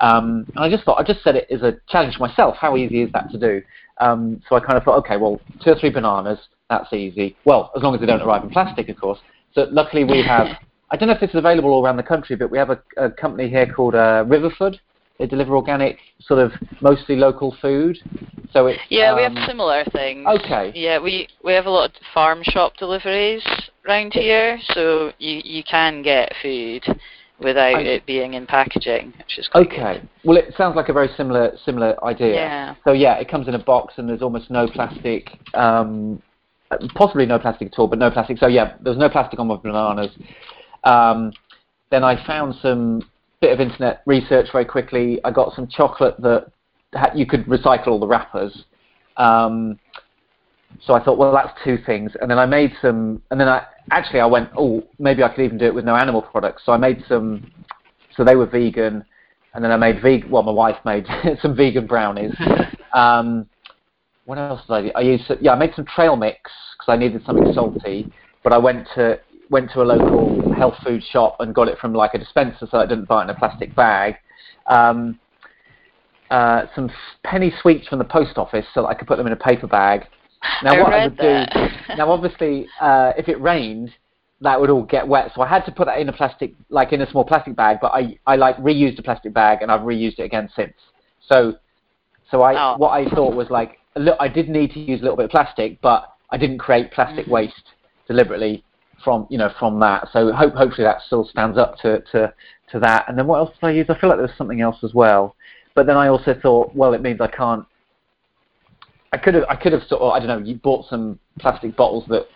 [0.00, 2.56] Um, and I just thought, I just set it as a challenge to myself.
[2.58, 3.62] How easy is that to do?
[3.98, 6.38] Um, so I kind of thought, okay, well, two or three bananas,
[6.70, 7.36] that's easy.
[7.44, 9.18] Well, as long as they don't arrive in plastic, of course.
[9.54, 10.46] So luckily we have,
[10.90, 12.80] I don't know if this is available all around the country, but we have a,
[12.96, 14.78] a company here called uh, Riverford.
[15.18, 17.98] They deliver organic, sort of mostly local food.
[18.54, 20.26] So it's Yeah, we um, have similar things.
[20.26, 20.72] okay.
[20.74, 23.42] Yeah, we we have a lot of farm shop deliveries
[23.86, 26.84] round here, so you you can get food
[27.38, 30.02] without I- it being in packaging, which is quite Okay.
[30.24, 32.34] Well, it sounds like a very similar similar idea.
[32.34, 32.74] Yeah.
[32.84, 36.22] So yeah, it comes in a box and there's almost no plastic, um,
[36.94, 38.38] possibly no plastic at all, but no plastic.
[38.38, 40.10] So yeah, there's no plastic on my bananas.
[40.84, 41.32] Um,
[41.90, 43.02] then I found some
[43.40, 45.18] bit of internet research very quickly.
[45.24, 46.52] I got some chocolate that
[46.94, 48.64] ha- you could recycle all the wrappers.
[49.16, 49.78] Um,
[50.86, 52.12] so I thought, well, that's two things.
[52.20, 55.44] And then I made some, and then I actually I went, oh, maybe I could
[55.44, 56.62] even do it with no animal products.
[56.64, 57.50] So I made some,
[58.16, 59.04] so they were vegan,
[59.54, 60.30] and then I made vegan.
[60.30, 61.06] Well, my wife made
[61.42, 62.34] some vegan brownies.
[62.92, 63.48] Um,
[64.24, 64.90] what else did I do?
[64.96, 68.12] I used, yeah, I made some trail mix because I needed something salty.
[68.42, 71.92] But I went to went to a local health food shop and got it from
[71.92, 74.14] like a dispenser, so I didn't buy it in a plastic bag.
[74.66, 75.18] Um,
[76.30, 76.90] uh, some
[77.24, 79.66] penny sweets from the post office, so that I could put them in a paper
[79.66, 80.06] bag.
[80.62, 81.52] Now I what I would that.
[81.88, 83.90] do now, obviously, uh, if it rained,
[84.40, 85.32] that would all get wet.
[85.34, 87.78] So I had to put that in a plastic, like in a small plastic bag.
[87.80, 90.72] But I, I like reused the plastic bag, and I've reused it again since.
[91.20, 91.54] So,
[92.30, 92.76] so I, Oh.
[92.78, 95.30] what I thought was like, look, I did need to use a little bit of
[95.30, 97.30] plastic, but I didn't create plastic Mhm.
[97.30, 97.74] waste
[98.06, 98.64] deliberately
[99.04, 100.08] from, you know, from that.
[100.12, 102.32] So hope, hopefully that still stands up to, to,
[102.70, 103.08] to that.
[103.08, 103.86] And then what else did I use?
[103.88, 105.34] I feel like there was something else as well.
[105.74, 107.64] But then I also thought, well, it means I can't
[109.12, 111.76] I could have, I could have sort of, I don't know, you bought some plastic
[111.76, 112.26] bottles that,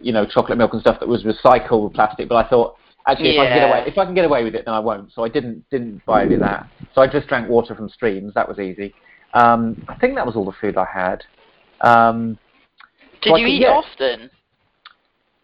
[0.00, 3.40] you know, chocolate milk and stuff that was recycled plastic, but I thought, actually, if
[3.40, 5.12] I can get away, if I can get away with it, then I won't.
[5.12, 6.66] So I didn't, didn't buy any of that.
[6.94, 8.32] So I just drank water from streams.
[8.34, 8.94] That was easy.
[9.34, 11.24] Um, I think that was all the food I had.
[11.82, 12.38] Um,
[13.20, 13.68] Did so you could- eat yeah.
[13.68, 14.30] often?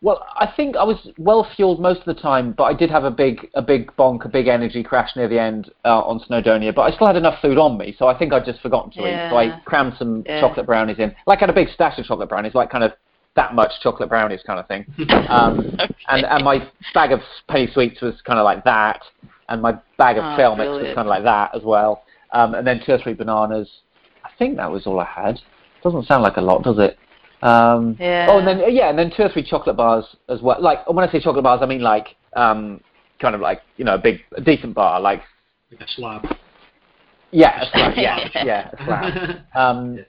[0.03, 3.05] Well, I think I was well fueled most of the time, but I did have
[3.05, 6.75] a big, a big bonk, a big energy crash near the end uh, on Snowdonia.
[6.75, 9.07] But I still had enough food on me, so I think I'd just forgotten to
[9.07, 9.21] eat.
[9.29, 10.41] So I crammed some Yeah.
[10.41, 12.93] chocolate brownies in, like I had a big stash of chocolate brownies, like kind of
[13.37, 14.87] that much chocolate brownies kind of thing.
[15.29, 15.77] Um,
[16.09, 19.01] and and my bag of penny sweets was kind of like that,
[19.49, 22.05] and my bag of Oh, trail mix was kind of like that as well.
[22.33, 23.69] Um, and then two or three bananas.
[24.25, 25.41] I think that was all I had.
[25.85, 26.99] Doesn't sound like a lot, does it?
[27.43, 28.27] Um, Yeah.
[28.31, 30.61] Oh, and then yeah, and then two or three chocolate bars as well.
[30.61, 32.81] Like when I say chocolate bars, I mean like um,
[33.21, 35.23] kind of like you know a big, a decent bar, like
[35.71, 36.27] Like a slab.
[37.31, 39.39] yeah, a slab, yeah, yeah, a slab.
[39.55, 40.03] Um, Yeah.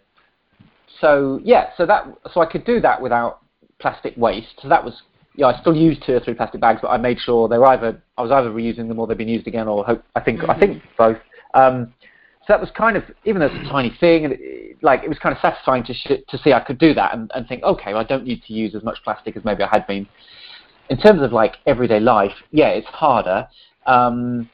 [0.99, 3.39] So yeah, so that so I could do that without
[3.79, 4.59] plastic waste.
[4.61, 5.01] So that was
[5.35, 7.67] yeah, I still used two or three plastic bags, but I made sure they were
[7.67, 10.47] either I was either reusing them or they'd been used again, or hope I think
[10.47, 11.17] I think both.
[11.53, 11.93] Um,
[12.47, 15.09] so that was kind of even though it's a tiny thing, and it, like it
[15.09, 17.63] was kind of satisfying to sh- to see I could do that and, and think
[17.63, 20.07] okay, well, I don't need to use as much plastic as maybe I had been.
[20.89, 23.47] In terms of like everyday life, yeah, it's harder.
[23.85, 24.49] Um,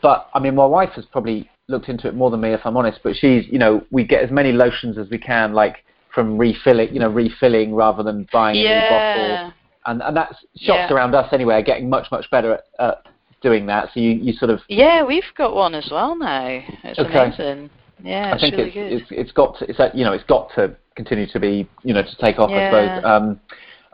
[0.00, 2.76] but I mean, my wife has probably looked into it more than me, if I'm
[2.76, 3.00] honest.
[3.02, 6.92] But she's, you know, we get as many lotions as we can, like from refilling,
[6.94, 9.38] you know, refilling rather than buying a new bottle.
[9.86, 10.94] And and that's shops Yeah.
[10.94, 13.04] around us anyway are getting much much better at, at
[13.42, 13.90] doing that.
[13.92, 16.62] So you, you sort of, Yeah, we've got one as well now.
[16.84, 17.18] It's Okay.
[17.26, 17.70] amazing.
[18.02, 18.92] Yeah, I it's think really it's, good.
[18.92, 21.94] it's it's got to, it's a, you know it's got to continue to be you
[21.94, 22.50] know to take off.
[22.50, 23.04] I suppose.
[23.04, 23.40] Um,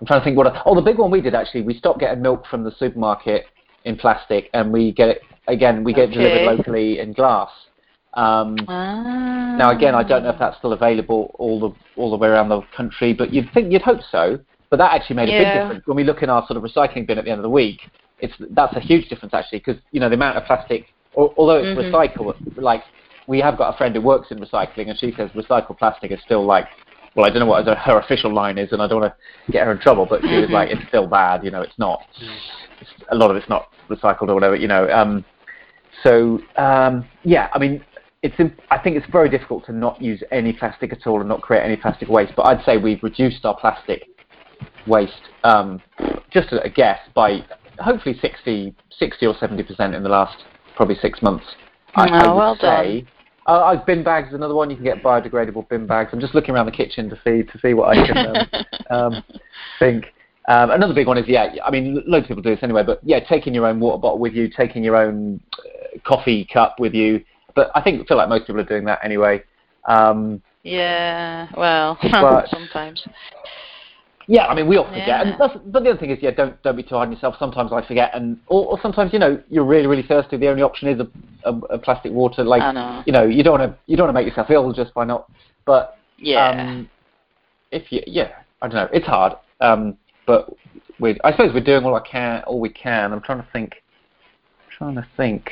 [0.00, 0.46] I'm trying to think what.
[0.46, 1.62] I, oh, the big one we did actually.
[1.62, 3.46] We stopped getting milk from the supermarket
[3.84, 5.84] in plastic, and we get it again.
[5.84, 7.50] We get it delivered locally in glass.
[8.14, 9.56] Um, ah.
[9.58, 12.48] Now again, I don't know if that's still available all the all the way around
[12.48, 14.38] the country, but you'd think you'd hope so.
[14.70, 17.06] But that actually made a big difference when we look in our sort of recycling
[17.06, 17.80] bin at the end of the week.
[18.20, 21.56] It's that's a huge difference actually because you know the amount of plastic, al- although
[21.58, 21.90] it's Mhm.
[21.90, 22.82] recycled, like
[23.26, 26.20] we have got a friend who works in recycling and she says recycled plastic is
[26.22, 26.66] still like.
[27.14, 29.12] Well, I don't know what her- official line is, and I don't want
[29.46, 30.06] to get her in trouble.
[30.06, 31.62] But she was like, "It's still bad, you know.
[31.62, 32.02] It's not.
[32.80, 35.24] It's, a lot of it's not recycled or whatever, you know." Um,
[36.04, 37.84] so um, yeah, I mean,
[38.22, 41.28] it's imp- I think it's very difficult to not use any plastic at all and
[41.28, 42.34] not create any plastic waste.
[42.36, 44.04] But I'd say we've reduced our plastic
[44.86, 45.80] waste, um,
[46.30, 47.42] just a guess, by
[47.80, 50.44] hopefully 60, 60 or 70 percent in the last
[50.76, 51.44] probably six months.
[51.94, 53.04] I, I Oh, would well say.
[53.46, 54.68] Uh, uh, bin bags is another one.
[54.68, 56.10] You can get biodegradable bin bags.
[56.12, 58.46] I'm just looking around the kitchen to see to see what I can um,
[58.90, 59.24] um,
[59.78, 60.04] think.
[60.48, 61.54] Um, another big one is yeah.
[61.64, 64.18] I mean, loads of people do this anyway, but yeah, taking your own water bottle
[64.18, 67.24] with you, taking your own uh, coffee cup with you.
[67.54, 69.42] But I think feel like most people are doing that anyway.
[69.86, 71.98] Um, Yeah, well,
[72.50, 73.02] sometimes.
[74.30, 75.08] Yeah, I mean, we all forget.
[75.08, 75.22] Yeah.
[75.22, 77.34] And that's, but the other thing is, yeah, don't don't be too hard on yourself.
[77.38, 80.36] Sometimes I forget, and or, or sometimes you know you're really really thirsty.
[80.36, 81.08] The only option is a,
[81.50, 82.44] a, a plastic water.
[82.44, 83.02] Like I know.
[83.06, 85.04] you know, you don't want to you don't want to make yourself ill just by
[85.04, 85.30] not.
[85.64, 86.50] But Yeah.
[86.50, 86.90] um,
[87.72, 88.88] if you yeah, I don't know.
[88.92, 89.32] It's hard.
[89.62, 90.52] Um, but
[91.00, 93.12] we I suppose we're doing all I can, all we can.
[93.14, 93.82] I'm trying to think.
[94.66, 95.50] I'm trying to think.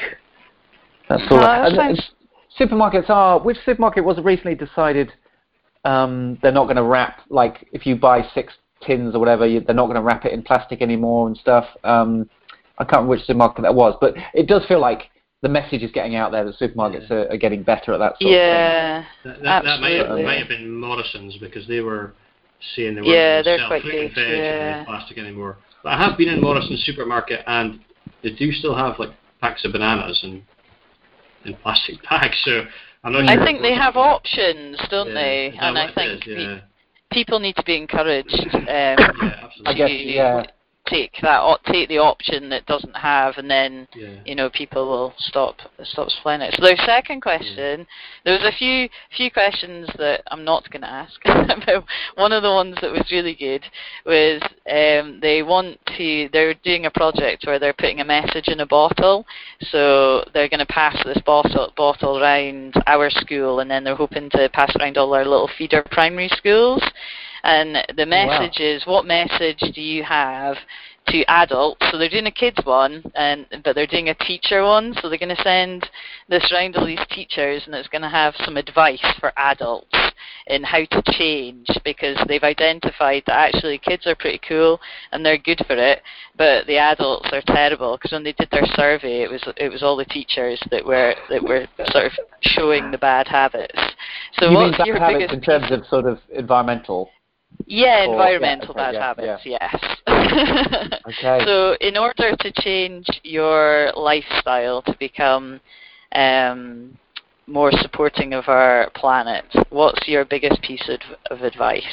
[1.08, 1.38] That's all.
[1.38, 2.02] No, I, and- and
[2.60, 3.40] supermarkets are.
[3.40, 5.12] Which supermarket was recently decided?
[5.86, 9.60] Um, they're not going to wrap like if you buy six tins or whatever, you,
[9.60, 11.66] they're not going to wrap it in plastic anymore and stuff.
[11.84, 12.28] Um,
[12.78, 15.10] I can't remember which supermarket that was, but it does feel like
[15.42, 18.22] the message is getting out there that supermarkets are, are getting better at that sort
[18.22, 18.32] of thing.
[18.32, 19.04] yeah.
[19.24, 20.24] That, that, that might, have, Absolutely.
[20.24, 22.14] might have been Morrison's because they were
[22.74, 24.78] saying they weren't Yeah, going to they're sell quite fruit and veg yeah.
[24.80, 25.58] in plastic anymore.
[25.82, 27.80] But I have been in Morrison's supermarket and
[28.22, 29.10] they do still have like
[29.40, 30.42] packs of bananas and
[31.44, 32.36] in plastic bags.
[32.44, 32.64] So
[33.04, 35.14] I'm not I sure think they have options, don't Yeah.
[35.14, 35.58] they?
[35.60, 36.34] And I think is?
[36.38, 36.60] yeah.
[37.16, 38.46] People need to be encouraged.
[38.66, 39.64] Um, yeah, absolutely.
[39.64, 40.42] I guess yeah.
[40.86, 44.08] Take that take the option that doesn't have, and then Yeah.
[44.24, 46.54] you know people will stop stop supplying it.
[46.54, 47.86] So their second question,
[48.24, 51.20] there was a few few questions that I'm not going to ask.
[51.24, 53.64] but one of the ones that was really good
[54.04, 58.60] was um, they want to they're doing a project where they're putting a message in
[58.60, 59.26] a bottle.
[59.70, 64.30] So they're going to pass this bottle bottle around our school, and then they're hoping
[64.30, 66.82] to pass around all our little feeder primary schools.
[67.46, 70.56] And the message is, what message do you have
[71.06, 71.80] to adults?
[71.92, 74.94] So they're doing a kids one, and but they're doing a teacher one.
[75.00, 75.88] So they're going to send
[76.28, 79.94] this round all these teachers, and it's going to have some advice for adults
[80.48, 84.80] in how to change because they've identified that actually kids are pretty cool
[85.12, 86.02] and they're good for it,
[86.36, 87.96] but the adults are terrible.
[87.96, 91.14] Because when they did their survey, it was it was all the teachers that were
[91.30, 93.78] that were sort of showing the bad habits.
[94.32, 97.10] So you mean bad your habits biggest in terms of sort of environmental?
[97.66, 101.02] Yeah, Or- environmental yeah, okay, bad yeah, habits, yes.
[101.06, 101.44] Okay.
[101.44, 105.60] So, in order to change your lifestyle to become
[106.12, 106.98] um,
[107.46, 111.84] more supporting of our planet, what's your biggest piece of, of advice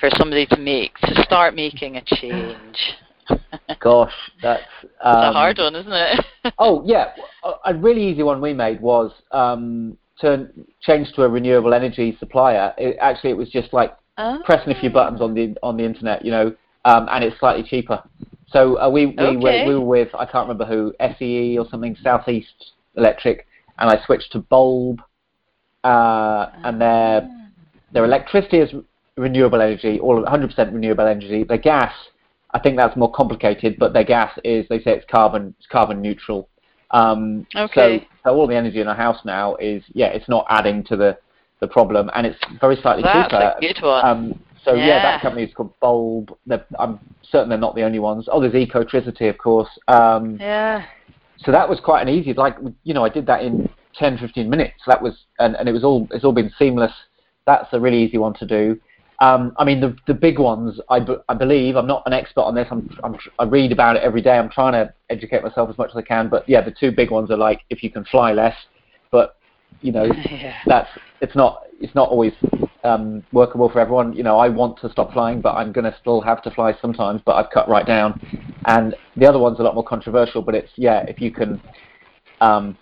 [0.00, 2.78] for somebody to make, to start making a change?
[3.80, 4.62] Gosh, that's
[5.02, 6.24] um, a hard one, isn't it?
[6.58, 11.28] Oh yeah, a, a really easy one we made was um, turn change to a
[11.28, 12.74] renewable energy supplier.
[12.76, 14.40] It, actually, it was just like Oh.
[14.44, 17.62] pressing a few buttons on the on the internet, you know, um, and it's slightly
[17.64, 18.02] cheaper.
[18.46, 19.36] So uh, we we, Okay.
[19.36, 23.46] were, we were with I can't remember who SEE or something Southeast Electric,
[23.78, 25.00] and I switched to Bulb,
[25.82, 27.28] uh, and their
[27.92, 28.70] their electricity is
[29.16, 31.44] renewable energy, all 100% renewable energy.
[31.44, 31.92] Their gas,
[32.52, 36.00] I think that's more complicated, but their gas is they say it's carbon it's carbon
[36.00, 36.48] neutral.
[36.92, 37.98] Um, Okay.
[38.00, 40.96] So, so all the energy in our house now is yeah, it's not adding to
[40.96, 41.18] the
[41.64, 43.54] the problem, and it's very slightly That's cheaper.
[43.56, 44.04] a good one.
[44.04, 44.86] Um, so yeah.
[44.86, 45.02] Yeah.
[45.02, 46.36] that company is called Bulb.
[46.46, 46.98] They're, I'm
[47.30, 48.28] certain they're not the only ones.
[48.30, 49.68] Oh, there's Ecotricity, of course.
[49.88, 50.84] Um, yeah.
[51.38, 52.32] so that was quite an easy.
[52.34, 54.80] Like you know, I did that in 10, 15 minutes.
[54.86, 56.92] That was and, and it was all it's all been seamless.
[57.46, 58.80] That's a really easy one to do.
[59.20, 60.80] Um, I mean, the the big ones.
[60.90, 62.66] I, b- I believe I'm not an expert on this.
[62.70, 64.36] I'm, I'm I read about it every day.
[64.36, 66.28] I'm trying to educate myself as much as I can.
[66.28, 68.56] But yeah, the two big ones are like if you can fly less,
[69.12, 69.36] but
[69.84, 70.04] you know
[70.42, 70.58] Yeah.
[70.66, 70.88] that's
[71.20, 72.32] it's not it's not always
[72.84, 74.12] um, workable for everyone.
[74.14, 76.74] You know, I want to stop flying, but I'm going to still have to fly
[76.82, 77.22] sometimes.
[77.24, 78.20] But I've cut right down.
[78.66, 80.42] And the other one's a lot more controversial.
[80.42, 81.62] But it's yeah, if you can,
[82.40, 82.76] um,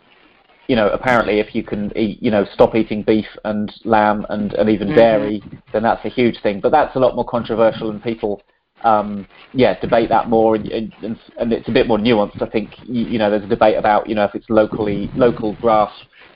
[0.69, 4.53] you know, apparently if you can eat, you know, stop eating beef and lamb and,
[4.55, 4.97] and even Mhm.
[4.97, 6.61] dairy, then that's a huge thing.
[6.61, 8.45] But that's a lot more controversial, and people.
[8.85, 10.67] Um, yeah, debate that more, and,
[11.03, 12.41] and, and it's a bit more nuanced.
[12.43, 15.53] I think you, you know there's a debate about you know if it's locally local
[15.61, 15.93] grass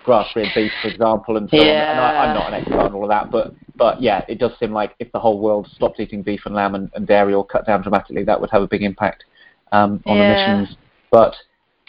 [0.06, 1.66] grass-fed beef, for example, and so on.
[1.66, 4.52] And I, I'm not an expert on all of that, but but yeah, it does
[4.58, 7.44] seem like if the whole world stopped eating beef and lamb and, and dairy or
[7.44, 9.24] cut down dramatically, that would have a big impact
[9.72, 10.24] um, on Yeah.
[10.54, 10.76] emissions.
[11.10, 11.34] But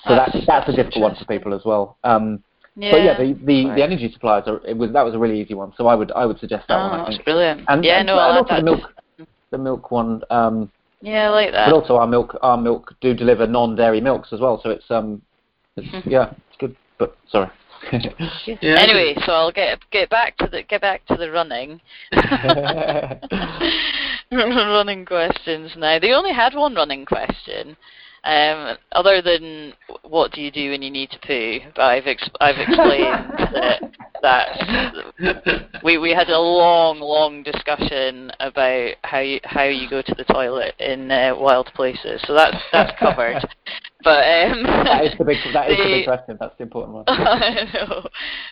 [0.05, 1.97] so That's- that's that's, a difficult one for people as well.
[2.03, 2.43] Um,
[2.75, 2.91] Yeah.
[2.91, 3.75] But yeah, the the, Right.
[3.77, 5.71] the energy suppliers are it was that was a really easy one.
[5.77, 6.91] So I would I would suggest that oh, one.
[6.93, 7.25] I that's think.
[7.25, 7.61] brilliant.
[7.67, 8.81] And, yeah, and, no, and also the milk
[9.51, 10.21] the milk one.
[10.29, 11.69] Um, Yeah, I like that.
[11.69, 14.59] but also our milk our milk do deliver non-dairy milks as well.
[14.61, 15.21] So it's um
[15.77, 16.75] it's, yeah it's good.
[16.99, 17.49] But sorry.
[18.61, 21.81] Yeah, anyway, so I'll get get back to the get back to the running.
[24.31, 25.99] running questions now.
[25.99, 27.77] They only had one running question,
[28.27, 31.59] um, other than what do you do when you need to poo.
[31.75, 33.81] But I've ex- I've explained that
[34.21, 40.15] that's we we had a long long discussion about how you how you go to
[40.15, 42.21] the toilet in uh, wild places.
[42.25, 43.43] So that's that's covered.
[44.03, 46.37] But um, that is the big that is the they- big question.
[46.39, 47.03] That's the important one.
[47.07, 48.07] I know.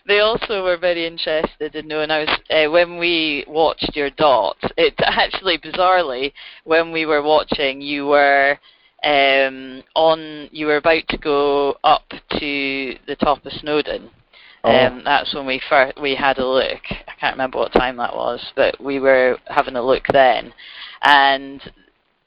[0.08, 2.10] They also were very interested in knowing.
[2.12, 4.58] I was uh, when we watched your dot.
[4.76, 6.34] It actually, bizarrely,
[6.66, 8.58] when we were watching, you were
[9.06, 10.50] um, on.
[10.52, 14.10] You were about to go up to the top of Snowdon.
[14.64, 14.72] Oh.
[14.72, 16.82] Um, that's when we first we had a look.
[16.90, 20.54] I can't remember what time that was, but we were having a look then,
[21.04, 21.62] and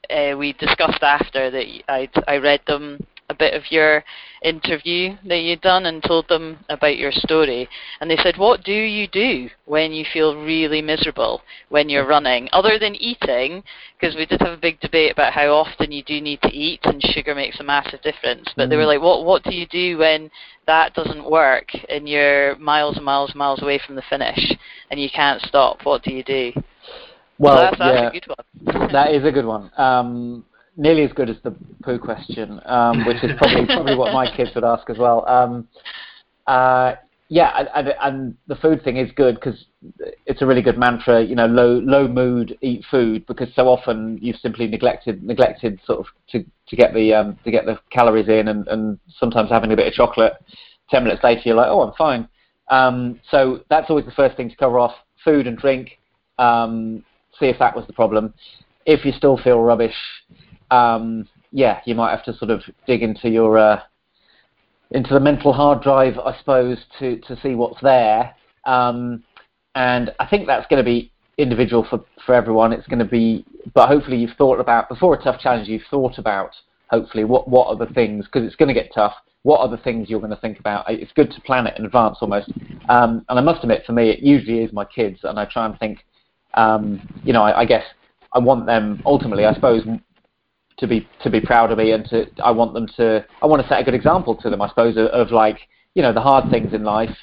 [0.09, 4.03] uh, we discussed after that I I read them a bit of your
[4.43, 7.69] interview that you'd done and told them about your story,
[8.01, 12.49] and they said, "What do you do when you feel really miserable when you're running,
[12.51, 13.63] other than eating?"
[13.99, 16.79] Because we did have a big debate about how often you do need to eat,
[16.83, 18.49] and sugar makes a massive difference.
[18.55, 18.87] But they were Mm.
[18.87, 20.31] like, "What what do you do when
[20.65, 24.53] that doesn't work and you're miles and miles and miles away from the finish
[24.89, 25.85] and you can't stop?
[25.85, 26.53] What do you do?"
[27.37, 28.91] Well, so that's, that's yeah, a good one.
[28.91, 29.71] that is a good one.
[29.77, 30.43] Um,
[30.79, 31.53] nearly as good as the
[31.83, 35.27] poo question, um, which is probably probably what my kids would ask as well.
[35.27, 35.67] Um,
[36.47, 36.95] uh,
[37.31, 39.65] yeah, and, and, the food thing is good because
[40.25, 41.21] it's a really good mantra.
[41.21, 45.99] You know, low low mood, eat food because so often you've simply neglected neglected sort
[45.99, 49.71] of to, to get the um, to get the calories in, and, and sometimes having
[49.71, 50.33] a bit of chocolate.
[50.89, 52.27] Ten minutes later, you're like, oh, I'm fine.
[52.69, 55.99] Um, so that's always the first thing to cover off: food and drink.
[56.39, 57.03] Um,
[57.39, 58.33] see if that was the problem.
[58.87, 59.93] If you still feel rubbish,
[60.71, 63.81] um, yeah, you might have to sort of dig into your uh,
[64.91, 68.35] into the mental hard drive, I suppose, to, to see what's there.
[68.65, 69.23] Um,
[69.75, 72.73] and I think that's going to be individual for, for everyone.
[72.73, 76.17] It's going to be, but hopefully you've thought about, before a tough challenge, you've thought
[76.17, 76.51] about,
[76.89, 79.13] hopefully, what, what are the things, because it's going to get tough,
[79.43, 80.85] what are the things you're going to think about?
[80.89, 82.51] It's good to plan it in advance almost.
[82.89, 85.65] Um, and I must admit, for me, it usually is my kids, and I try
[85.65, 86.03] and think,
[86.55, 87.85] um, you know, I, I guess
[88.33, 89.83] I want them, ultimately, I suppose,
[90.79, 93.61] to be to be proud of me and to I want them to I want
[93.61, 95.59] to set a good example to them I suppose of, of like
[95.95, 97.15] you know the hard things in life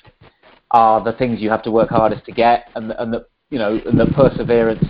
[0.71, 3.81] are the things you have to work hardest to get and and the you know
[3.87, 4.85] and the perseverance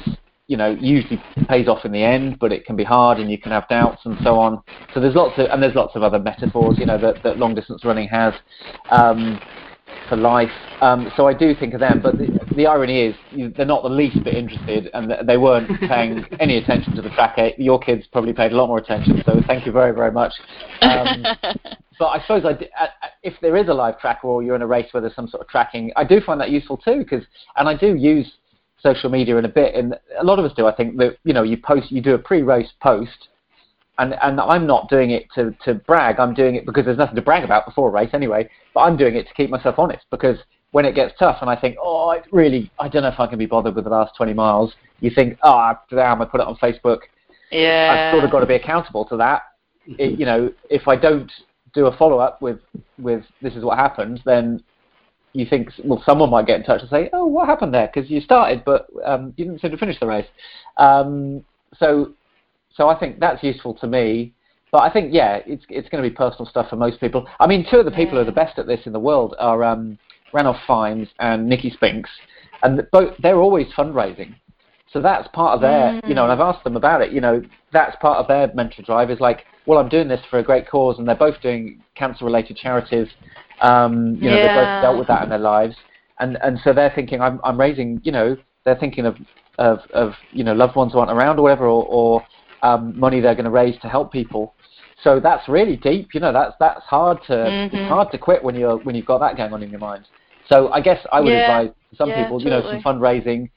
[0.46, 3.38] you know usually pays off in the end but it can be hard and you
[3.38, 4.62] can have doubts and so on.
[4.94, 7.54] So there's lots of and there's lots of other metaphors you know that, that long
[7.54, 8.34] distance running has.
[8.90, 9.40] Um,
[10.08, 10.50] for life.
[10.80, 13.82] Um, so I do think of them, but the, the irony is you, they're not
[13.82, 17.38] the least bit interested, and they weren't paying any attention to the track.
[17.58, 20.32] Your kids probably paid a lot more attention, so thank you very, very much.
[20.82, 21.24] Um,
[21.98, 22.88] but I suppose I,
[23.22, 25.42] if there is a live tracker or you're in a race where there's some sort
[25.42, 27.24] of tracking, I do find that useful too, because
[27.56, 28.30] and I do use
[28.80, 30.66] social media in a bit, and a lot of us do.
[30.66, 33.28] I think that you know you post, you do a pre-race post
[33.98, 36.18] and and I'm not doing it to to brag.
[36.18, 38.48] I'm doing it because there's nothing to brag about before a race anyway.
[38.74, 40.38] But I'm doing it to keep myself honest because
[40.72, 43.26] when it gets tough and I think, oh, it really, I don't know if I
[43.26, 44.74] can be bothered with the last 20 miles.
[45.00, 46.98] You think, oh, damn, I put it on Facebook.
[47.50, 48.10] Yeah.
[48.10, 49.42] I've sort of got to be accountable to that.
[49.86, 51.30] It, you know, if I don't
[51.72, 52.58] do a follow up with
[52.98, 54.62] with this is what happened, then
[55.32, 57.90] you think, well, someone might get in touch and say, oh, what happened there?
[57.92, 60.26] Because you started, but um, you didn't seem to finish the race.
[60.78, 61.44] Um,
[61.78, 62.12] so
[62.76, 64.34] so I think that's useful to me.
[64.72, 67.26] But I think yeah, it's it's going to be personal stuff for most people.
[67.40, 69.34] I mean, two of the people who are the best at this in the world
[69.38, 69.98] are um,
[70.32, 72.10] Ranulph Fiennes and Nicky Spinks,
[72.62, 74.34] and both they're always fundraising.
[74.92, 76.08] So that's part of their, mm.
[76.08, 77.12] you know, and I've asked them about it.
[77.12, 80.38] You know, that's part of their mental drive is like, well, I'm doing this for
[80.38, 83.08] a great cause, and they're both doing cancer-related charities.
[83.60, 84.46] Um, you know, yeah.
[84.46, 85.76] they've both dealt with that in their lives,
[86.18, 89.16] and and so they're thinking, I'm I'm raising, you know, they're thinking of
[89.58, 92.22] of of you know loved ones who aren't around or whatever, or, or
[92.62, 94.54] um, money they're going to raise to help people.
[95.02, 96.14] So that's really deep.
[96.14, 97.76] You know, that's that's hard to mm-hmm.
[97.76, 100.06] it's hard to quit when you're when you've got that going on in your mind.
[100.48, 101.60] So I guess I would yeah.
[101.60, 102.56] advise some yeah, people, totally.
[102.56, 103.50] you know, some fundraising.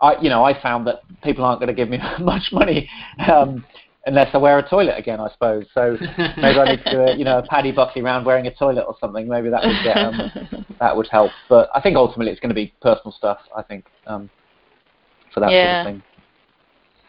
[0.00, 2.88] I you know I found that people aren't going to give me much money.
[3.26, 3.64] Um,
[4.06, 5.64] unless I wear a toilet again, I suppose.
[5.74, 5.96] So
[6.36, 8.84] maybe I need to do a, you know, a Paddy Buckley round wearing a toilet
[8.86, 9.26] or something.
[9.28, 11.30] Maybe that would get, um, that would help.
[11.48, 13.38] But I think ultimately it's going to be personal stuff.
[13.56, 14.28] I think um,
[15.32, 15.84] for that yeah.
[15.84, 16.02] sort of thing.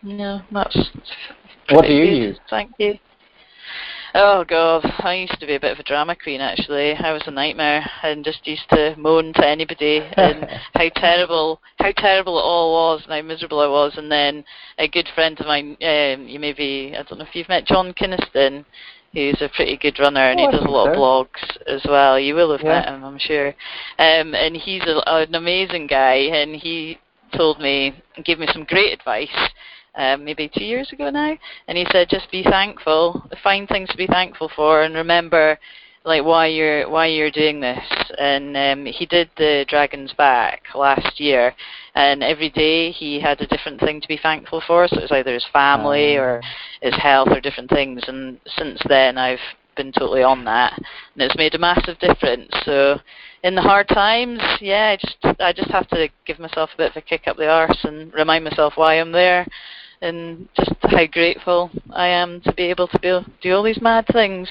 [0.03, 0.77] No, that's.
[1.71, 2.17] What do you good.
[2.17, 2.39] use?
[2.49, 2.99] Thank you.
[4.17, 6.93] Oh god, I used to be a bit of a drama queen actually.
[6.93, 11.91] I was a nightmare and just used to moan to anybody and how terrible how
[11.91, 14.45] terrible it all was and how miserable I was and then
[14.77, 17.93] a good friend of mine, um, you maybe I don't know if you've met John
[17.93, 18.63] Kynaston,
[19.11, 20.99] who's a pretty good runner and Oh, he does a lot of so.
[21.01, 22.17] blogs as well.
[22.17, 22.69] You will have Yeah.
[22.69, 23.49] met him, I'm sure.
[23.99, 26.99] Um, and he's a, an amazing guy and he
[27.33, 29.27] told me gave me some great advice
[29.97, 31.37] um, maybe two years ago now,
[31.67, 35.57] and he said just be thankful, find things to be thankful for, and remember
[36.03, 37.83] like why you're why you're doing this.
[38.17, 41.53] And um, he did the Dragon's Back last year,
[41.95, 44.87] and every day he had a different thing to be thankful for.
[44.87, 46.21] So it was either his family Oh.
[46.21, 46.41] or
[46.81, 48.01] his health or different things.
[48.07, 49.39] And since then, I've
[49.75, 52.49] been totally on that, and it's made a massive difference.
[52.63, 52.99] So
[53.43, 56.91] in the hard times, yeah, I just I just have to give myself a bit
[56.91, 59.45] of a kick up the arse and remind myself why I'm there,
[60.01, 64.05] and just how grateful I am to be able to be, do all these mad
[64.11, 64.47] things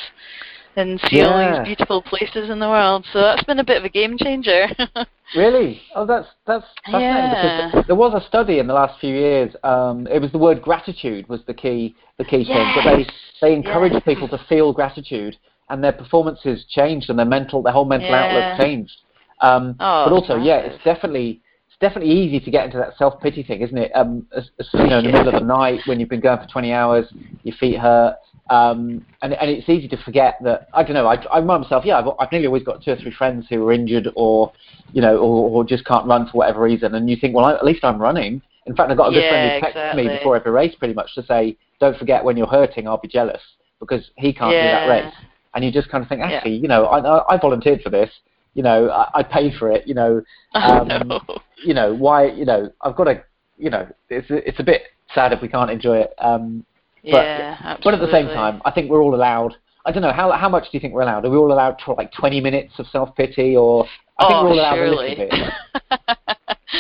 [0.77, 3.07] and see all these beautiful places in the world.
[3.13, 4.67] So that's been a bit of a game changer.
[5.35, 5.83] Really?
[5.97, 7.71] Oh, that's that's fascinating Yeah.
[7.73, 9.55] because there was a study in the last few years.
[9.65, 12.73] Um, it was the word gratitude was the key the key thing.
[12.75, 13.07] But they
[13.41, 14.05] they encouraged Yes.
[14.05, 15.37] people to feel gratitude,
[15.71, 18.23] and their performances changed, and their mental their whole mental Yeah.
[18.27, 18.97] outlook changed.
[19.41, 21.41] Um, Oh, but also, yeah, it's definitely
[21.85, 23.93] definitely easy to get into that self pity thing, isn't it?
[23.95, 25.19] Um, as, as, you know, in the Yeah.
[25.19, 27.07] middle of the night when you've been going for 20 hours,
[27.43, 28.17] your feet hurt.
[28.51, 31.07] Um, and, and it's easy to forget that I don't know.
[31.07, 33.67] I, I remind myself, yeah, I've, I've nearly always got two or three friends who
[33.69, 34.53] are injured or,
[34.93, 36.95] you know, or, or just can't run for whatever reason.
[36.95, 38.41] And you think, well, I, at least I'm running.
[38.67, 40.95] In fact, I've got a good friend Yeah, who texts me before every race, pretty
[40.95, 43.43] much, to say, don't forget when you're hurting, I'll be jealous
[43.79, 45.13] because he can't do that race.
[45.55, 46.37] And you just kind of think, Yeah.
[46.37, 48.11] actually, you know, I, I, I volunteered for this.
[48.55, 49.87] You know, I, I paid for it.
[49.87, 50.23] You know,
[50.55, 51.21] um, oh, no.
[51.65, 52.27] you know why?
[52.27, 53.25] You know, I've got to.
[53.57, 54.83] You know, it's it's a bit
[55.15, 56.15] sad if we can't enjoy it.
[56.19, 56.65] Um,
[57.05, 57.83] but, yeah, absolutely.
[57.85, 59.55] but at the same time, I think we're all allowed.
[59.87, 61.25] I don't know how how much do you think we're allowed?
[61.25, 63.85] Are we all allowed to like 20 minutes of self pity, or
[64.19, 65.07] I think oh, we're all allowed surely.
[65.07, 66.39] a little bit.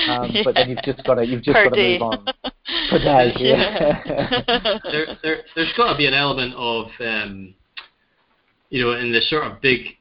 [0.08, 2.24] Um, But then you've just got to you've just Per got to move on.
[2.90, 4.02] Per day, yeah.
[4.84, 7.54] there, there, there's got to be an element of, um,
[8.70, 9.96] you know, in the sort of big,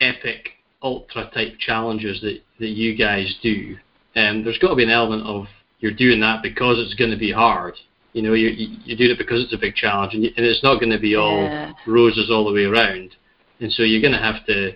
[0.00, 0.50] epic,
[0.82, 3.76] ultra type challenges that, that you guys do.
[4.16, 5.46] Um, there's got to be an element of
[5.78, 7.74] you're doing that because it's going to be hard.
[8.12, 10.62] You know, you're, you're doing it because it's a big challenge, and, you, and it's
[10.62, 11.72] not going to be all Yeah.
[11.86, 13.14] roses all the way around.
[13.60, 14.72] And so you're going to have to,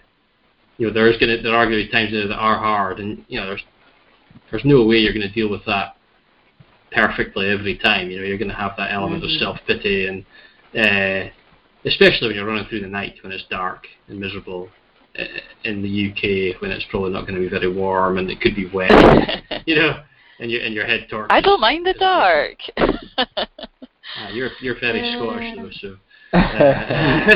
[0.79, 3.01] you know, there's going to there are going to be times there that are hard,
[3.01, 3.63] and you know, there's
[4.51, 5.97] there's no way you're going to deal with that
[6.93, 8.11] perfectly every time.
[8.11, 9.39] You know, you're going to have that element of Mhm.
[9.39, 10.25] self pity, and
[10.77, 11.31] uh,
[11.85, 14.71] especially when you're running through the night when it's dark and miserable.
[15.19, 15.25] Uh,
[15.65, 18.55] In the UK, when it's probably not going to be very warm and it could
[18.55, 18.91] be wet,
[19.67, 20.03] you know,
[20.41, 21.29] and your and your head torches.
[21.31, 22.59] I don't mind the dark.
[24.17, 25.17] Ah, you're you're very Yeah.
[25.17, 25.97] Scottish though, so
[26.39, 27.27] uh,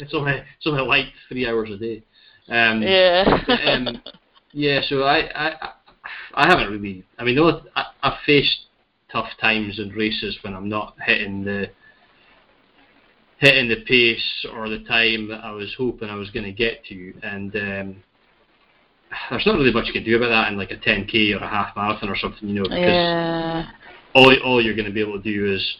[0.00, 2.02] it's only it's only light three hours a day.
[2.48, 3.24] Um, yeah.
[3.66, 4.02] um,
[4.52, 5.72] yeah, so I, I
[6.34, 7.04] I haven't really.
[7.18, 7.38] I mean,
[7.74, 8.66] I, I've faced
[9.10, 11.70] tough times in races when I'm not hitting the
[13.42, 16.84] hitting the pace or the time that I was hoping I was going to get
[16.86, 17.96] to, and um,
[19.30, 21.48] there's not really much you can do about that in like a 10k or a
[21.48, 23.66] half marathon or something, you know, because yeah.
[24.14, 25.76] all all you're going to be able to do is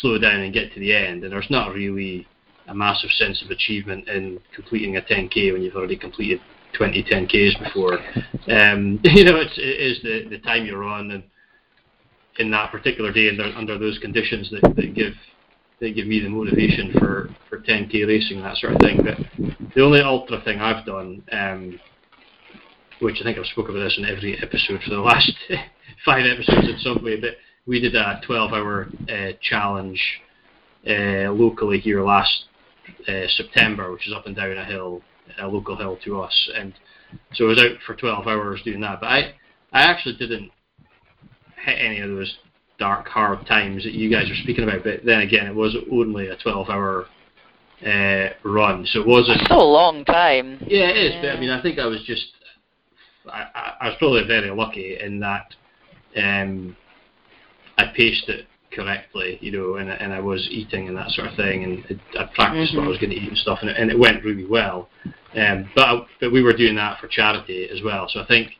[0.00, 2.28] slow down and get to the end, and there's not really
[2.68, 6.40] a massive sense of achievement in completing a 10k when you've already completed
[6.74, 7.98] 20 10ks before.
[8.48, 11.24] Um, you know, it's, it is the the time you're on and
[12.38, 15.14] in that particular day under under those conditions that, that give
[15.80, 19.00] that give me the motivation for for 10k racing that sort of thing.
[19.02, 19.18] But
[19.74, 21.22] the only ultra thing I've done.
[21.32, 21.80] Um,
[23.00, 25.32] which I think I've spoken about this in every episode for the last
[26.04, 27.34] five episodes in some way, but
[27.66, 30.00] we did a 12 hour uh, challenge
[30.86, 32.44] uh, locally here last
[33.08, 35.02] uh, September, which is up and down a hill,
[35.40, 36.50] a local hill to us.
[36.54, 36.74] And
[37.34, 39.00] so I was out for 12 hours doing that.
[39.00, 39.18] But I,
[39.72, 40.50] I actually didn't
[41.64, 42.36] hit any of those
[42.78, 44.84] dark, hard times that you guys are speaking about.
[44.84, 47.06] But then again, it was only a 12 hour
[47.84, 48.86] uh, run.
[48.86, 49.40] So it wasn't.
[49.42, 50.58] Still a long time.
[50.66, 51.14] Yeah, it is.
[51.20, 52.26] But I mean, I think I was just,
[53.30, 55.54] I, I, I was probably very lucky in that
[56.16, 56.76] um,
[57.78, 61.36] I paced it correctly, you know, and, and I was eating and that sort of
[61.36, 63.76] thing, and it, I practiced what I was going to eat and stuff, and it,
[63.76, 64.88] and it went really well.
[65.36, 68.50] Um, but I, but we were doing that for charity as well, so I think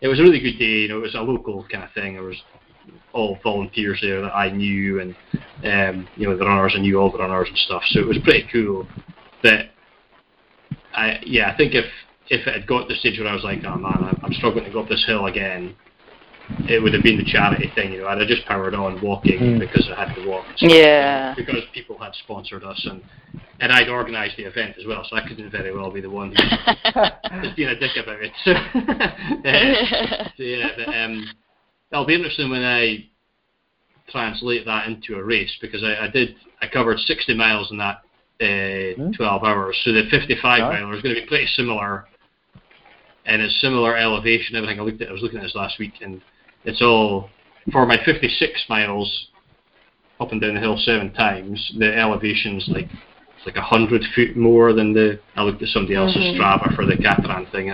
[0.00, 0.82] it was a really good day.
[0.82, 2.14] You know, it was a local kind of thing.
[2.14, 2.40] There was
[3.12, 5.14] all volunteers there that I knew, and
[5.64, 7.82] um, you know the runners, I knew all the runners and stuff.
[7.90, 8.86] So it was pretty cool.
[9.42, 9.70] But
[10.94, 11.86] I yeah, I think if
[12.28, 14.32] if it had got to the stage where I was like, oh man, I'm, I'm
[14.34, 15.74] struggling to go up this hill again,
[16.68, 17.92] it would have been the charity thing.
[17.92, 19.58] You know, I'd have just powered on walking Mm.
[19.60, 20.44] because I had to walk.
[20.56, 21.34] So- Yeah.
[21.34, 23.02] Because people had sponsored us and
[23.60, 26.28] and I'd organised the event as well, so I couldn't very well be the one
[26.30, 26.38] who's
[27.42, 28.32] just being a dick about it.
[28.44, 31.26] So, uh, so yeah, but, um,
[31.92, 33.06] it'll be interesting when I
[34.08, 38.02] translate that into a race because I, I did I covered 60 miles in that
[38.40, 39.12] uh, Hmm.
[39.12, 39.76] 12 hours.
[39.84, 40.80] So the 55 Right.
[40.80, 42.06] miler is going to be pretty similar,
[43.26, 44.56] and it's similar elevation.
[44.56, 46.20] Everything I looked at, I was looking at this last week, and
[46.64, 47.28] it's all
[47.72, 49.28] for my 56 miles
[50.20, 51.72] up and down the hill seven times.
[51.78, 52.88] The elevation's like
[53.36, 55.18] it's like a hundred foot more than the.
[55.36, 56.38] I looked at somebody else's Mhm.
[56.38, 57.72] Strava for the Cateran thing.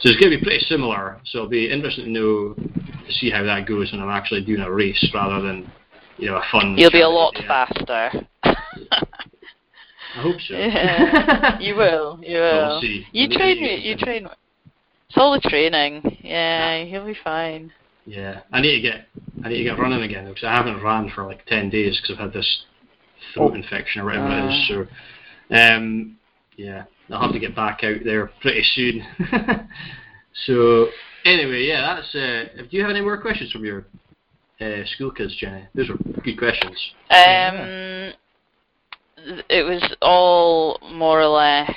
[0.00, 1.20] So it's going to be pretty similar.
[1.26, 4.60] So it'll be interesting to know to see how that goes when I'm actually doing
[4.60, 5.70] a race rather than
[6.18, 6.74] you know a fun.
[6.76, 7.46] You'll be a lot day.
[7.46, 8.26] faster.
[8.44, 10.54] I hope so.
[10.54, 12.18] Yeah, you will.
[12.22, 12.68] You will.
[12.68, 13.06] We'll see.
[13.12, 13.56] You We'll train.
[13.58, 13.88] see.
[13.88, 14.26] You train.
[15.08, 16.18] It's all the training.
[16.22, 17.72] Yeah, you'll be fine.
[18.04, 19.06] Yeah, I need to get
[19.44, 22.16] I need to get running again because I haven't ran for like ten days because
[22.16, 22.62] I've had this
[23.34, 23.54] throat Oh.
[23.54, 24.48] infection or whatever it Ah.
[24.50, 24.68] is.
[24.68, 24.86] So,
[25.76, 26.16] um,
[26.56, 29.04] yeah, I'll have to get back out there pretty soon.
[30.46, 30.88] so
[31.24, 32.14] anyway, yeah, that's.
[32.14, 33.84] Uh, do you have any more questions from your
[34.60, 35.64] uh, school kids, Jenny?
[35.74, 36.76] Those were good questions.
[37.10, 38.12] Um,
[39.48, 41.70] it was all more or less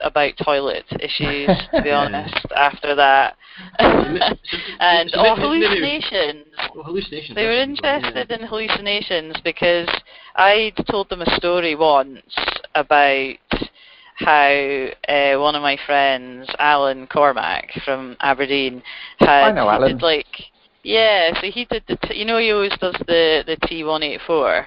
[0.00, 2.34] about toilet issues, to be honest.
[2.56, 3.36] After that,
[3.78, 6.46] and or hallucinations.
[6.74, 7.34] Well, hallucinations.
[7.34, 9.88] They were that's a good one, interested in hallucinations because
[10.36, 12.22] I'd told them a story once
[12.74, 13.36] about
[14.20, 18.82] how uh, one of my friends, Alan Cormack from Aberdeen,
[19.18, 19.92] had I know Alan.
[19.92, 20.26] did like
[20.82, 24.02] yeah, so he did the t- you know he always does the the T one
[24.02, 24.64] eight four.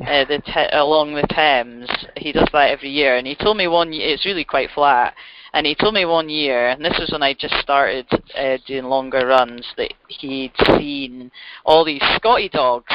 [0.00, 3.66] Uh, the te- along the Thames, he does that every year, and he told me
[3.66, 3.90] one.
[3.90, 5.14] y- It's really quite flat,
[5.54, 8.84] and he told me one year, and this was when I just started uh, doing
[8.84, 11.30] longer runs, that he'd seen
[11.64, 12.92] all these Scotty dogs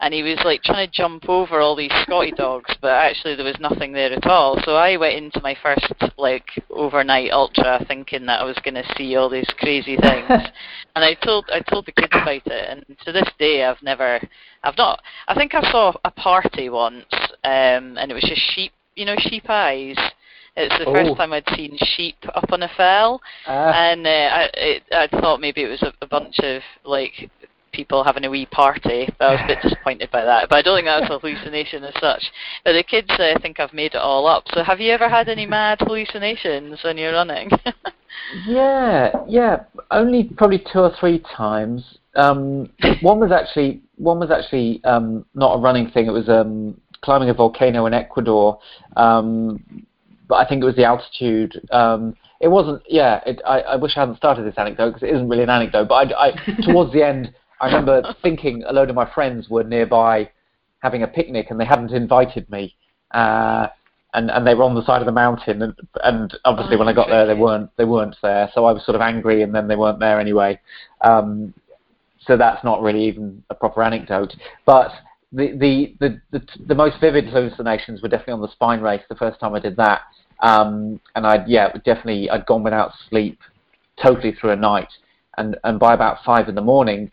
[0.00, 3.44] and he was like trying to jump over all these Scotty dogs, but actually there
[3.44, 4.60] was nothing there at all.
[4.64, 8.94] So I went into my first like overnight ultra thinking that I was going to
[8.96, 10.28] see all these crazy things,
[10.96, 14.20] and I told I told the kids about it, and to this day I've never,
[14.62, 15.00] I've not.
[15.28, 17.06] I think I saw a party once,
[17.44, 19.96] um, and it was just sheep, you know, sheep eyes.
[20.56, 20.92] It's the Oh.
[20.92, 23.72] first time I'd seen sheep up on a fell, Ah.
[23.72, 27.28] and uh, I, it, I thought maybe it was a, a bunch of like
[27.74, 29.08] people having a wee party.
[29.20, 30.48] I was a bit disappointed by that.
[30.48, 32.22] But I don't think that was a hallucination as such.
[32.64, 34.44] But the kids uh, think I've made it all up.
[34.52, 37.50] So have you ever had any mad hallucinations when you're running?
[38.46, 39.64] Yeah, yeah.
[39.90, 41.98] Only probably two or three times.
[42.16, 42.70] Um,
[43.02, 46.06] one was actually one was actually um, not a running thing.
[46.06, 48.58] It was um, climbing a volcano in Ecuador.
[48.96, 49.86] Um,
[50.28, 51.60] but I think it was the altitude.
[51.70, 52.82] Um, it wasn't.
[52.88, 53.20] Yeah.
[53.26, 55.88] It, I, I wish I hadn't started this anecdote because it isn't really an anecdote.
[55.88, 59.64] But I, I, towards the end, I remember thinking a load of my friends were
[59.64, 60.30] nearby
[60.80, 62.74] having a picnic and they hadn't invited me.
[63.10, 63.68] Uh,
[64.14, 66.88] and and they were on the side of the mountain and and obviously Oh, when
[66.88, 69.54] I got there they weren't they weren't there so I was sort of angry and
[69.54, 70.60] then they weren't there anyway.
[71.00, 71.52] Um,
[72.26, 74.34] so that's not really even a proper anecdote.
[74.64, 74.92] But
[75.32, 79.16] the the, the the the most vivid hallucinations were definitely on the spine race the
[79.16, 80.02] first time I did that.
[80.40, 83.38] Um, and I'd yeah definitely I'd gone without sleep
[84.02, 84.88] totally through a night.
[85.36, 87.10] And and by about five in the morning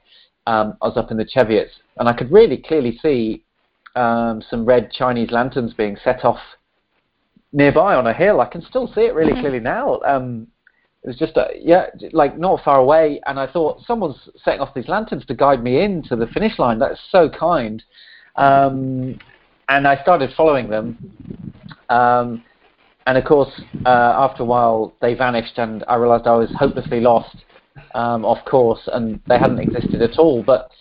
[0.47, 3.43] um, I was up in the Cheviots and I could really clearly see
[3.95, 6.39] um, some red Chinese lanterns being set off
[7.53, 8.41] nearby on a hill.
[8.41, 9.99] I can still see it really clearly now.
[10.05, 10.47] Um,
[11.03, 14.73] it was just, uh, yeah, like not far away, and I thought someone's setting off
[14.75, 16.77] these lanterns to guide me into the finish line.
[16.77, 17.83] That's so kind.
[18.35, 19.19] Um,
[19.67, 21.53] and I started following them.
[21.89, 22.43] Um,
[23.07, 23.49] and of course,
[23.85, 27.35] uh, after a while, they vanished, and I realised I was hopelessly lost
[27.93, 30.43] um, off course, and they hadn't existed at all.
[30.43, 30.72] But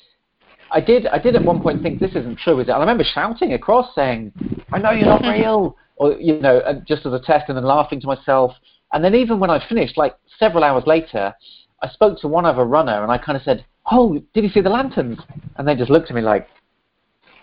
[0.70, 2.70] I did, I did at one point think this isn't true, is it?
[2.70, 4.32] And I remember shouting across, saying,
[4.72, 7.64] "I know you're not real," or you know, uh, just as a test, and then
[7.64, 8.52] laughing to myself.
[8.92, 11.34] And then even when I finished, like several hours later,
[11.82, 14.60] I spoke to one other runner, and I kind of said, "Oh, did you see
[14.60, 15.18] the lanterns?"
[15.56, 16.48] And they just looked at me like,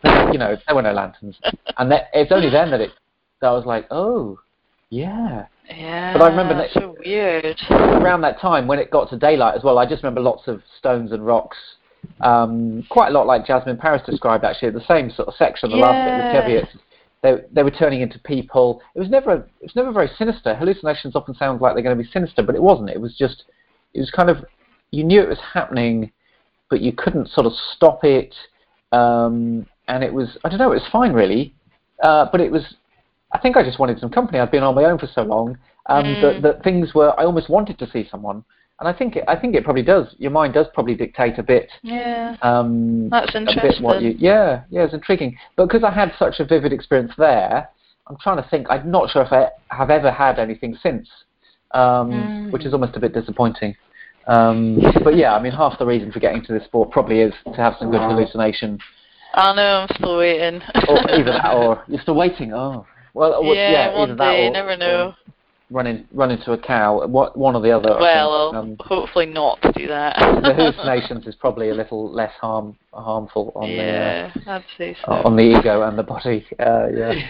[0.04, 1.38] you know, there were no lanterns.
[1.78, 2.92] And that, it's only then that it,
[3.42, 4.40] that I was like, "Oh,
[4.90, 6.14] yeah." Yeah.
[6.14, 7.58] But I remember that- so weird.
[7.70, 10.62] around that time when it got to daylight as well, I just remember lots of
[10.78, 11.58] stones and rocks.
[12.22, 15.78] Um, quite a lot like Jasmin Paris described actually, the same sort of section, the
[15.78, 16.62] last bit of the Yeah.
[16.64, 16.80] Cheviots.
[17.24, 18.82] They, they were turning into people.
[18.96, 20.54] It was never it was never very sinister.
[20.56, 22.92] Hallucinations often sound like they're going to be sinister, but it wasn't.
[22.92, 23.44] It was just
[23.94, 24.46] it was kind of
[24.92, 26.12] you knew it was happening,
[26.70, 28.36] but you couldn't sort of stop it.
[28.92, 31.56] Um, and it was I don't know, it was fine really,
[32.04, 32.76] uh, but it was
[33.32, 34.40] I think I just wanted some company.
[34.40, 35.58] I'd been on my own for so long
[35.88, 36.22] um, Mm.
[36.22, 37.18] that, that things were.
[37.20, 38.44] I almost wanted to see someone,
[38.80, 40.16] and I think it, I think it probably does.
[40.18, 41.70] Your mind does probably dictate a bit.
[41.82, 42.36] Yeah.
[42.42, 44.16] Um, That's a bit what you.
[44.18, 45.38] Yeah, yeah, it's intriguing.
[45.56, 47.70] But because I had such a vivid experience there,
[48.08, 48.68] I'm trying to think.
[48.70, 51.10] I'm not sure if I have ever had anything since,
[51.72, 52.52] um, Mm.
[52.52, 53.76] which is almost a bit disappointing.
[54.28, 57.34] Um, but yeah, I mean, half the reason for getting to this sport probably is
[57.46, 58.78] to have some good hallucination,
[59.34, 59.86] I know.
[59.88, 60.62] I'm still waiting.
[60.90, 62.54] or either that, or you're still waiting.
[62.54, 62.86] Oh,
[63.18, 64.48] well, or- yeah, yeah, one day.
[64.48, 65.08] or, never know.
[65.08, 65.34] or
[65.70, 67.06] run in, run into a cow.
[67.08, 67.96] What one or the other.
[68.00, 68.80] Well, think.
[68.80, 70.16] Um, hopefully not to do that.
[70.44, 75.12] the hallucinations is probably a little less harm harmful on yeah, I'd say the so.
[75.12, 76.46] uh, on the ego and the body.
[76.60, 77.14] Uh, yeah.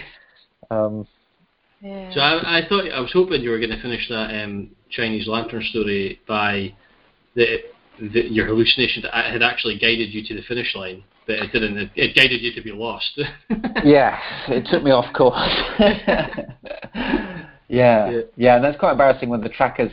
[0.69, 1.07] Um,
[1.79, 2.13] yeah.
[2.13, 5.29] So I, I thought I was hoping you were going to finish that um, Chinese
[5.29, 6.73] lantern story by
[7.35, 7.59] the,
[8.01, 11.77] the your hallucination that had actually guided you to the finish line, but it didn't.
[11.77, 13.19] It, it guided you to be lost.
[13.83, 15.37] yeah, it took me off course.
[17.69, 18.21] yeah, Yeah.
[18.35, 19.91] yeah, and that's quite embarrassing when the trackers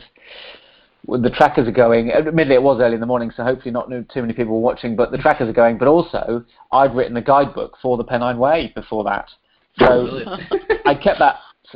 [1.05, 2.11] when the trackers are going.
[2.11, 4.95] Admittedly, it was early in the morning, so hopefully not too many people were watching.
[4.95, 5.77] But the trackers are going.
[5.77, 9.29] But also, I'd written a guidebook for the Pennine Way before that,
[9.77, 10.53] so oh, Brilliant.
[10.85, 11.35] I kept that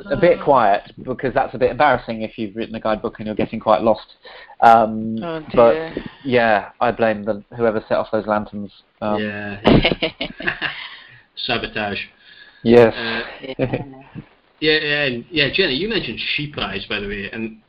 [0.09, 3.35] a bit quiet because that's a bit embarrassing if you've written a guidebook and you're
[3.35, 4.15] getting quite lost.
[4.61, 5.91] Um, Oh but
[6.23, 8.71] yeah, I blame the whoever set off those lanterns.
[9.01, 9.61] Um, yeah.
[11.35, 11.99] Sabotage.
[12.63, 12.93] Yes.
[12.93, 13.21] Uh,
[13.57, 13.85] yeah.
[14.59, 17.61] yeah, and yeah, Jenny, you mentioned sheep eyes, by the way, and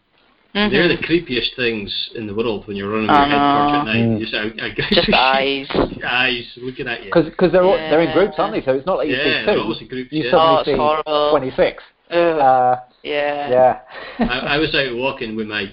[0.52, 0.70] Mhm.
[0.72, 3.84] they're the creepiest things in the world when you're running I your head torch at
[3.84, 3.92] know.
[3.92, 4.02] night.
[4.02, 4.18] Mm.
[4.18, 5.66] Just, a, a guy Just with eyes.
[5.94, 7.10] sheep eyes looking at you.
[7.14, 8.62] Because they're all, they're in groups, aren't they?
[8.64, 9.60] So it's not like you Yeah, see they're two.
[9.62, 10.30] always in groups, You yeah.
[10.32, 11.30] suddenly Oh, it's see horrible.
[11.30, 11.82] 26.
[12.10, 13.50] Ugh, Uh, yeah.
[13.50, 13.80] yeah.
[14.18, 15.64] I, I was out walking with my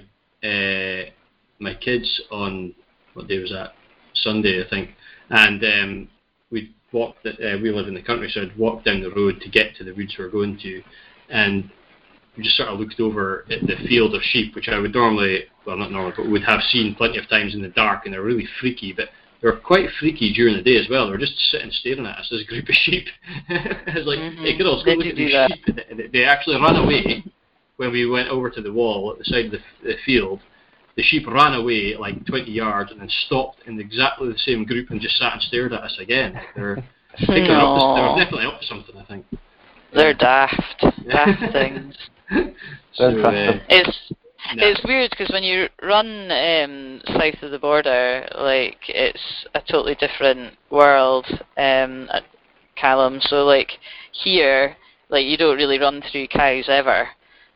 [0.44, 1.10] uh,
[1.60, 2.74] my kids on
[3.14, 3.74] what day was that?
[4.14, 4.92] Sunday, I think,
[5.30, 6.10] and um,
[6.52, 7.26] we walked.
[7.26, 9.84] Uh, we live in the country, so I'd walk down the road to get to
[9.84, 10.84] the woods we we're going to,
[11.30, 11.70] and
[12.36, 15.46] we just sort of looked over at the field of sheep, which I would normally,
[15.66, 18.24] well, not normally, but would have seen plenty of times in the dark, and they're
[18.24, 18.94] really freaky.
[18.94, 19.10] But
[19.42, 21.06] they were quite freaky during the day as well.
[21.06, 23.06] They were just sitting staring at us, as a group of sheep.
[23.50, 24.38] it's like, Mhm.
[24.42, 25.52] hey, girls, go They look at do these that.
[25.52, 25.78] sheep.
[25.90, 27.24] And they- they actually ran away
[27.78, 30.40] when we went over to the wall at the side of the, the field.
[30.96, 34.90] The sheep ran away like 20 yards and then stopped in exactly the same group
[34.90, 36.40] and just sat and stared at us again.
[36.56, 36.78] They're,
[37.14, 39.26] I think they're, up they're definitely up to something, I think.
[39.94, 41.96] They're daft, daft things.
[42.94, 43.60] so, uh.
[43.70, 44.12] It's
[44.56, 44.68] no.
[44.68, 49.95] It's weird because when you run um, south of the border, like it's a totally
[49.95, 51.26] different world
[51.58, 52.24] um, at
[52.76, 53.20] Callum.
[53.22, 53.72] So like
[54.12, 54.76] here,
[55.10, 57.10] like you don't really run through cows ever.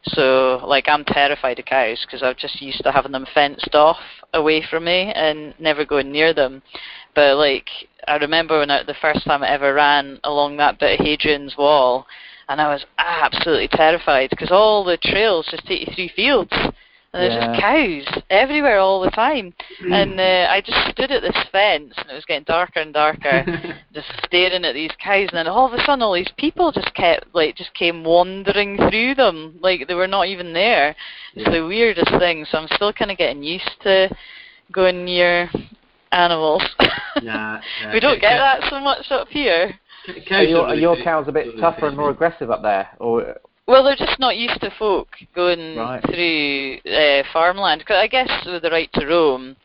[0.03, 3.99] So like I'm terrified of cows because I'm just used to having them fenced off
[4.33, 6.61] away from me and never going near them.
[7.13, 7.69] But like
[8.07, 11.55] I remember when I, the first time I ever ran along that bit of Hadrian's
[11.57, 12.07] Wall,
[12.51, 16.53] and I was absolutely terrified because all the trails just take you through fields.
[17.13, 19.53] And there's just cows everywhere all the time.
[19.91, 23.45] And uh, I just stood at this fence and it was getting darker and darker,
[23.93, 26.93] just staring at these cows and then all of a sudden all these people just
[26.93, 29.57] kept like just came wandering through them.
[29.61, 30.95] Like they were not even there.
[31.35, 32.45] It's the weirdest thing.
[32.49, 34.09] So I'm still kinda getting used to
[34.71, 35.49] going near
[36.11, 36.63] animals.
[37.21, 39.77] Nah, nah, we don't get that so much up here.
[40.05, 42.89] Ca- Are cows your, are your cows a bit tougher and more aggressive up there,
[42.99, 43.35] or
[43.67, 46.01] Well, they're just not used to folk going Right.
[46.05, 47.85] through uh, farmland.
[47.85, 49.55] 'Cause I guess with the right to roam,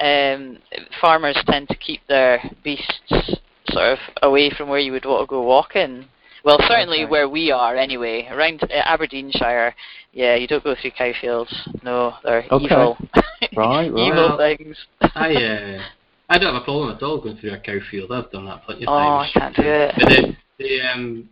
[0.00, 0.58] um,
[1.00, 3.38] farmers tend to keep their beasts
[3.70, 6.08] sort of away from where you would want to go walking.
[6.44, 7.10] Well, certainly Okay.
[7.10, 9.74] where we are anyway, around uh, Aberdeenshire.
[10.12, 11.68] Yeah, you don't go through cow fields.
[11.82, 12.64] No, they're Okay.
[12.66, 12.98] evil.
[13.16, 13.86] Right, right.
[13.86, 14.76] evil things.
[15.14, 15.82] I uh,
[16.28, 18.10] I don't have a problem at all going through a cow field.
[18.12, 19.30] I've done that plenty of Oh, times.
[19.34, 19.94] I can't do it.
[19.98, 21.28] But the the um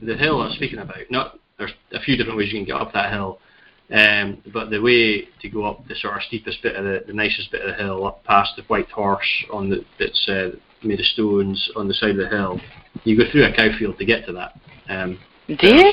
[0.00, 2.92] the hill I'm speaking about, not there's a few different ways you can get up
[2.92, 3.38] that hill.
[3.90, 7.12] Um, but the way to go up the sort of steepest bit of the, the
[7.12, 10.50] nicest bit of the hill, up past the white horse on the that's uh,
[10.82, 12.60] made of stones on the side of the hill,
[13.04, 14.58] you go through a cow field to get to that.
[14.88, 15.92] Um, Do you?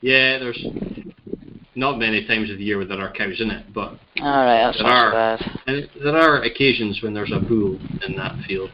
[0.00, 0.66] yeah, there's
[1.78, 4.64] not many times of the year where there are cows in it, but All right,
[4.64, 5.12] that's There not are.
[5.38, 5.60] bad.
[5.66, 8.70] and there are occasions when there's a bull in that field.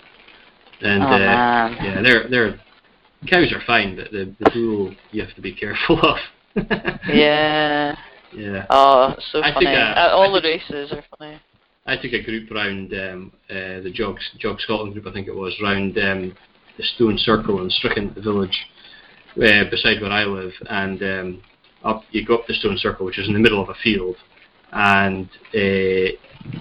[0.81, 1.19] And Oh, uh,
[1.83, 2.61] yeah, they're they're
[3.29, 6.19] cows are fine, but the the bull you have to be careful of.
[7.09, 7.97] Yeah.
[8.35, 8.67] yeah.
[8.71, 9.67] Oh, so I funny.
[9.67, 11.41] uh, Uh, all the races are funny.
[11.87, 15.35] I took a group round um, uh, the Jog Jog Scotland group, I think it
[15.37, 16.35] was, round um,
[16.79, 18.57] the Stone Circle in Strichen, the village
[19.37, 21.43] uh, beside where I live, and um,
[21.85, 24.17] up you go up the Stone Circle, which is in the middle of a field,
[24.73, 26.11] and uh,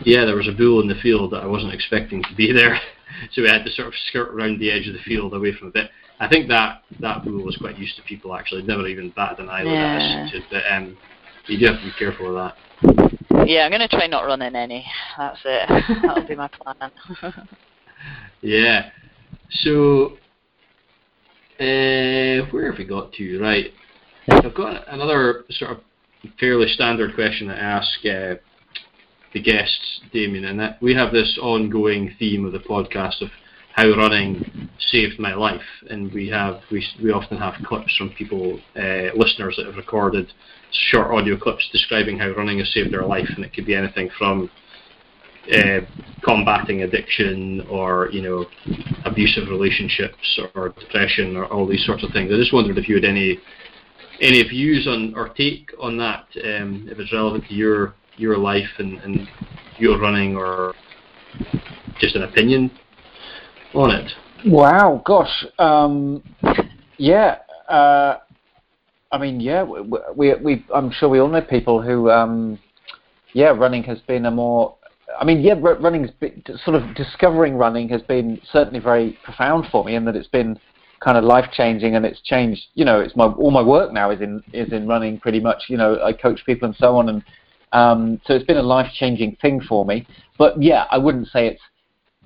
[0.06, 2.80] yeah, there was a bull in the field that I wasn't expecting to be there,
[3.32, 5.70] so we had to sort of skirt around the edge of the field away from
[5.70, 5.90] a bit.
[6.20, 9.50] I think that that bull was quite used to people actually, never even batted an
[9.50, 10.28] eyelid Yeah.
[10.28, 10.98] at us, but um,
[11.48, 13.48] you do have to be careful of that.
[13.48, 14.86] Yeah, I'm gonna try not running any.
[15.18, 16.02] That's it.
[16.04, 16.92] That'll be my plan.
[18.42, 18.90] Yeah.
[19.50, 20.18] So,
[21.60, 23.40] uh, where have we got to?
[23.40, 23.72] Right.
[24.30, 25.78] I've got another sort of
[26.40, 28.36] fairly standard question I ask uh,
[29.34, 33.30] the guests, Damian, and that we have this ongoing theme of the podcast of
[33.76, 38.60] how running saved my life, and we have we we often have clips from people,
[38.78, 40.32] uh, listeners that have recorded
[40.92, 44.10] short audio clips describing how running has saved their life, and it could be anything
[44.18, 44.50] from
[45.52, 45.80] uh,
[46.24, 48.46] combating addiction or you know
[49.06, 52.32] abusive relationships or depression or all these sorts of things.
[52.32, 53.40] I just wondered if you had any
[54.24, 58.70] any views on or take on that, um, if it's relevant to your your life
[58.78, 59.28] and, and
[59.78, 60.74] your running or
[62.00, 62.72] just an opinion
[63.74, 64.12] on it.
[64.46, 66.24] Wow, gosh, um,
[66.98, 67.40] yeah.
[67.68, 68.18] Uh,
[69.12, 69.82] I mean, yeah, we,
[70.16, 72.60] we, we, I'm sure we all know people who, um,
[73.34, 74.76] yeah, running has been a more.
[75.20, 79.84] I mean, yeah, running's been, sort of discovering running has been certainly very profound for
[79.84, 80.60] me, in that it's been
[81.04, 82.62] kind of life changing, and it's changed.
[82.76, 85.64] You know, it's my all my work now is in is in running pretty much.
[85.68, 87.24] You know, I coach people and so on, and
[87.74, 90.08] um, so it's been a life changing thing for me.
[90.38, 91.62] But yeah, I wouldn't say it's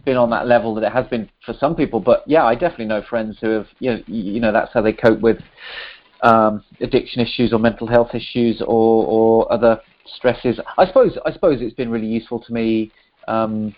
[0.06, 2.00] been on that level that it has been for some people.
[2.00, 4.94] But yeah, I definitely know friends who have, you know, you know that's how they
[4.94, 5.38] cope with
[6.22, 10.60] um, addiction issues or mental health issues or, or other stresses.
[10.78, 12.92] I suppose I suppose it's been really useful to me.
[13.28, 13.76] Um,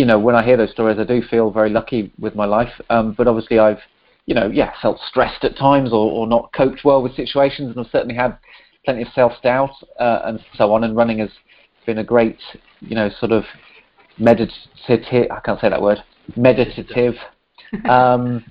[0.00, 2.72] you know, when I hear those stories, I do feel very lucky with my life.
[2.88, 3.80] Um, but obviously, I've,
[4.24, 7.78] you know, yeah, felt stressed at times or, or not coped well with situations, and
[7.84, 8.38] I've certainly had
[8.86, 10.84] plenty of self doubt uh, and so on.
[10.84, 11.28] And running has
[11.84, 12.38] been a great,
[12.80, 13.44] you know, sort of
[14.16, 15.30] meditative.
[15.30, 15.98] I can't say that word.
[16.34, 17.14] Meditative.
[17.88, 18.44] Um,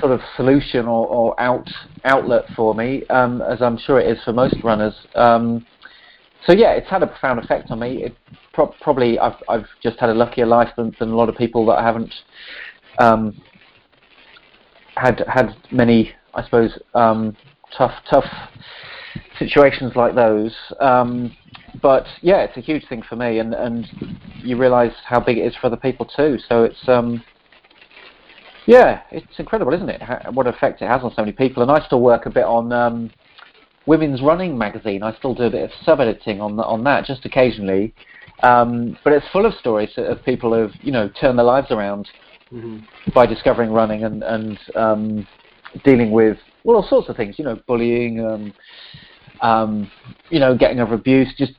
[0.00, 1.68] sort of solution or, or out
[2.04, 4.94] outlet for me, um, as I'm sure it is for most runners.
[5.14, 5.66] Um,
[6.46, 8.04] so yeah, it's had a profound effect on me.
[8.04, 8.16] It
[8.58, 11.64] pro- probably I've I've just had a luckier life than, than a lot of people
[11.66, 12.12] that haven't
[12.98, 13.40] um,
[14.96, 17.36] had had many, I suppose, um,
[17.76, 18.26] tough tough
[19.38, 20.52] situations like those.
[20.80, 21.36] Um,
[21.80, 23.86] but yeah, it's a huge thing for me, and and
[24.42, 26.38] you realise how big it is for other people too.
[26.48, 27.22] So it's um,
[28.66, 30.02] yeah, it's incredible, isn't it?
[30.32, 31.62] What effect it has on so many people.
[31.62, 33.10] And I still work a bit on um,
[33.88, 35.02] Women's Running magazine.
[35.02, 37.94] I still do a bit of sub editing on on that, just occasionally.
[38.42, 42.08] Um, but it's full of stories of people who've you know turned their lives around
[42.52, 42.78] mm-hmm.
[43.12, 45.26] by discovering running and and um,
[45.84, 47.38] dealing with well all sorts of things.
[47.38, 48.24] You know, bullying.
[48.24, 48.54] Um,
[49.40, 49.90] um,
[50.30, 51.52] you know, getting over abuse, just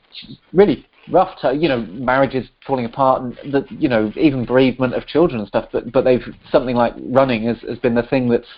[0.52, 1.38] really rough.
[1.40, 5.48] To, you know, marriages falling apart, and the, you know, even bereavement of children and
[5.48, 5.68] stuff.
[5.72, 6.22] But but they've
[6.52, 8.48] something like running has, has been the thing that's,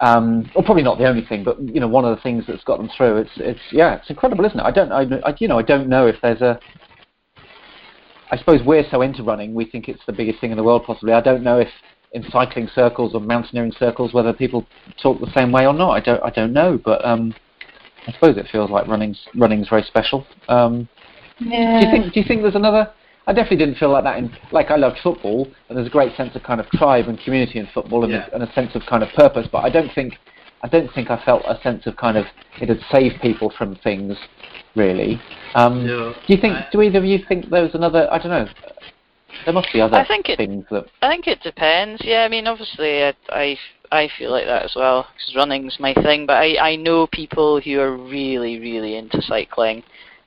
[0.00, 2.64] um, or probably not the only thing, but you know, one of the things that's
[2.64, 3.18] got them through.
[3.18, 4.62] It's it's yeah, it's incredible, isn't it?
[4.62, 6.58] I don't I, I you know I don't know if there's a.
[8.30, 10.82] I suppose we're so into running, we think it's the biggest thing in the world.
[10.84, 11.68] Possibly, I don't know if
[12.12, 14.66] in cycling circles or mountaineering circles whether people
[15.02, 15.90] talk the same way or not.
[15.90, 17.34] I don't I don't know, but um,
[18.06, 20.26] I suppose it feels like running's running's very special.
[20.48, 20.88] Um,
[21.38, 21.80] yeah.
[21.80, 22.14] Do you think?
[22.14, 22.92] Do you think there's another?
[23.26, 26.16] I definitely didn't feel like that in like I loved football, and there's a great
[26.16, 28.28] sense of kind of tribe and community in football, and, yeah.
[28.30, 29.48] a, and a sense of kind of purpose.
[29.50, 30.14] But I don't think
[30.62, 32.26] I don't think I felt a sense of kind of
[32.60, 34.16] it had saved people from things,
[34.74, 35.20] really.
[35.54, 36.54] Um, no, do you think?
[36.54, 38.08] I, do either of you think there was another?
[38.12, 38.48] I don't know.
[39.44, 40.86] There must be other I think it, things that.
[41.02, 42.02] I think it depends.
[42.04, 43.58] Yeah, I mean, obviously, I, I
[43.90, 46.26] I feel like that as well because running's my thing.
[46.26, 49.82] But I I know people who are really really into cycling,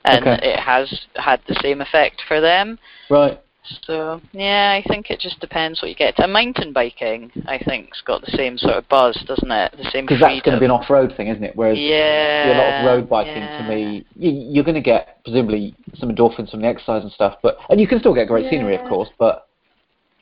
[0.06, 0.40] and Okay.
[0.54, 2.80] it has had the same effect for them.
[3.10, 3.40] Right.
[3.86, 6.18] So yeah, I think it just depends what you get.
[6.18, 9.74] And mountain biking, I think's got the same sort of buzz, doesn't it?
[9.78, 11.56] The same Because that's going to be an off-road thing, isn't it?
[11.56, 13.62] Whereas yeah, a lot of road biking yeah.
[13.62, 17.36] to me, you, you're going to get presumably some endorphins from the exercise and stuff,
[17.44, 19.10] but and you can still get great scenery, of course.
[19.20, 19.48] But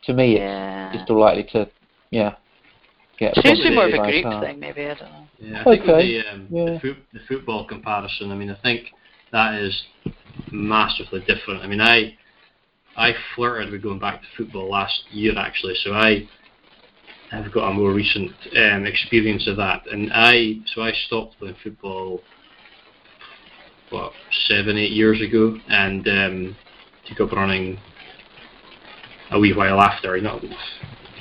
[0.06, 0.94] to me, it's, Yeah.
[0.94, 1.70] it's still likely to,
[2.10, 2.36] yeah,
[3.20, 3.34] get.
[3.38, 4.42] It's usually more of a Probably group car.
[4.44, 4.86] thing, maybe.
[4.88, 5.28] I don't know.
[5.40, 6.66] Yeah, I think with the, um, Yeah.
[6.66, 8.92] the, foot, the football comparison, I mean, I think
[9.32, 9.84] that is
[10.52, 11.64] massively different.
[11.64, 12.16] I mean, I
[12.96, 16.28] I flirted with going back to football last year actually, so I
[17.32, 21.56] have got a more recent um, experience of that, and I so I stopped playing
[21.64, 22.22] football
[23.90, 24.12] what
[24.48, 26.56] seven eight years ago, and um,
[27.08, 27.80] took up running
[29.32, 30.40] a wee while after, you know,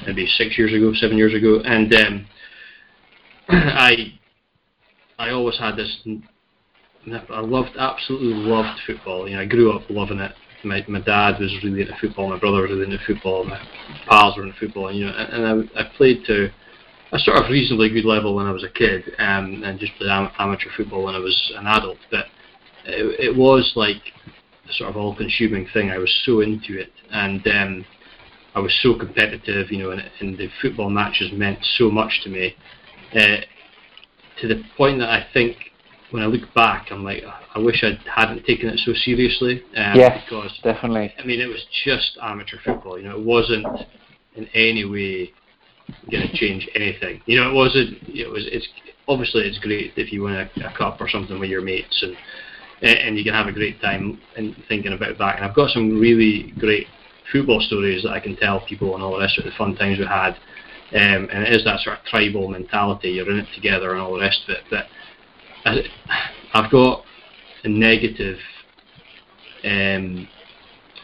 [0.06, 2.26] maybe six years ago, seven years ago, and um,
[3.48, 4.18] I
[5.18, 6.02] I always had this.
[7.12, 9.28] I loved, absolutely loved football.
[9.28, 10.32] You know, I grew up loving it.
[10.64, 12.28] My my dad was really into football.
[12.28, 13.44] My brother was really into football.
[13.44, 13.60] My
[14.08, 14.88] pals were into football.
[14.88, 16.50] And, you know, and, I, I played to
[17.12, 20.10] a sort of reasonably good level when I was a kid, um, and just played
[20.10, 21.98] am- amateur football when I was an adult.
[22.10, 22.26] But
[22.84, 24.02] it, it was like
[24.68, 25.90] a sort of all-consuming thing.
[25.90, 27.84] I was so into it, and um,
[28.56, 29.70] I was so competitive.
[29.70, 32.56] You know, and, and the football matches meant so much to me.
[33.14, 33.36] Uh,
[34.40, 35.56] to the point that I think
[36.10, 37.22] when I look back, I'm like,
[37.54, 39.62] I wish I hadn't taken it so seriously.
[39.76, 41.12] Um, Yes, Because definitely.
[41.18, 42.98] I mean, it was just amateur football.
[42.98, 43.66] You know, it wasn't
[44.34, 45.32] in any way
[46.10, 47.22] going to change anything.
[47.26, 47.98] You know, it wasn't.
[48.08, 48.46] It was.
[48.50, 48.66] It's
[49.08, 52.16] obviously it's great if you win a, a cup or something with your mates and
[52.82, 55.36] and you can have a great time and thinking about that.
[55.36, 56.86] And I've got some really great
[57.32, 59.98] football stories that I can tell people and all the rest of the fun times
[59.98, 60.36] we had.
[60.92, 63.10] Um, and it is that sort of tribal mentality.
[63.10, 64.64] You're in it together and all the rest of it.
[64.70, 64.86] But
[66.54, 67.02] I've got
[67.64, 68.38] a negative
[69.64, 70.28] um,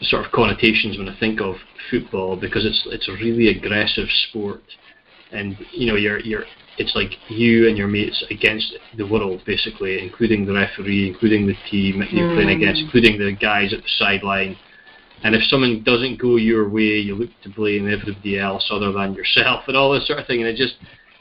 [0.02, 1.56] sort of connotations when I think of
[1.90, 4.62] football because it's it's a really aggressive sport,
[5.32, 6.44] and you know you're you're
[6.78, 11.56] it's like you and your mates against the world basically, including the referee, including the
[11.70, 14.56] team that you're playing against, including the guys at the sideline.
[15.24, 19.14] And if someone doesn't go your way, you look to blame everybody else other than
[19.14, 20.40] yourself, and all this sort of thing.
[20.40, 20.74] And it just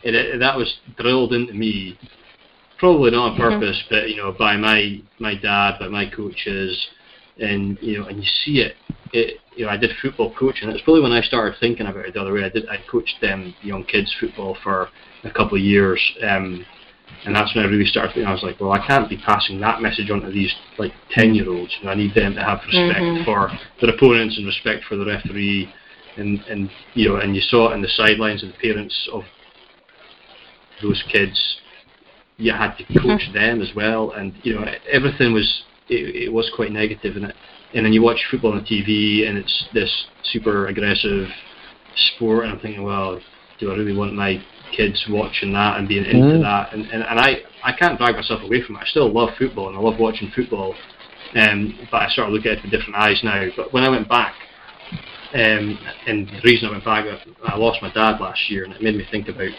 [0.03, 1.97] it, it, that was drilled into me,
[2.81, 6.87] probably not on purpose, but you know by my my dad, by my coaches,
[7.39, 8.75] and you know, and you see it.
[9.13, 10.69] It, you know, I did football coaching.
[10.69, 12.43] It's probably when I started thinking about it the other way.
[12.43, 12.67] I did.
[12.67, 14.89] I coached um, young kids football for
[15.23, 16.65] a couple of years, um,
[17.25, 18.13] and that's when I really started.
[18.13, 20.93] Thinking, I was like, well, I can't be passing that message on to these like
[21.11, 21.71] ten year olds.
[21.79, 23.25] You know, I need them to have respect Mhm.
[23.25, 25.71] for their opponents and respect for the referee,
[26.17, 29.23] and and you know, and you saw it in the sidelines and the parents of
[30.81, 31.61] those kids.
[32.37, 36.49] You had to coach them as well, and you know, everything was it, it was
[36.55, 37.35] quite negative in it.
[37.73, 41.27] And then you watch football on the TV, and it's this super aggressive
[41.95, 43.19] sport, and I'm thinking, well,
[43.59, 44.43] do I really want my
[44.75, 46.41] kids watching that and being into Mm.
[46.41, 46.73] that?
[46.73, 48.79] And, and and I I can't drag myself away from it.
[48.79, 50.73] I still love football and I love watching football,
[51.35, 53.45] um, but I sort of look at it with different eyes now.
[53.55, 54.33] But when I went back,
[55.33, 55.77] um,
[56.07, 57.05] and the reason I went back,
[57.45, 59.49] I lost my dad last year, and it made me think about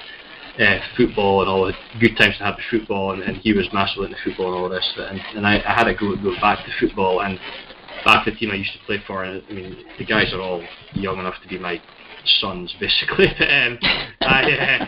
[0.59, 3.68] uh, football and all the good times to have with football, and, and he was
[3.72, 4.92] massively into football and all this.
[4.96, 7.38] And, and I, I had to go go back to football and
[8.05, 9.24] back to the team I used to play for.
[9.24, 11.80] And I mean, the guys are all young enough to be my
[12.40, 13.26] sons, basically.
[13.28, 13.78] um,
[14.20, 14.86] I, uh,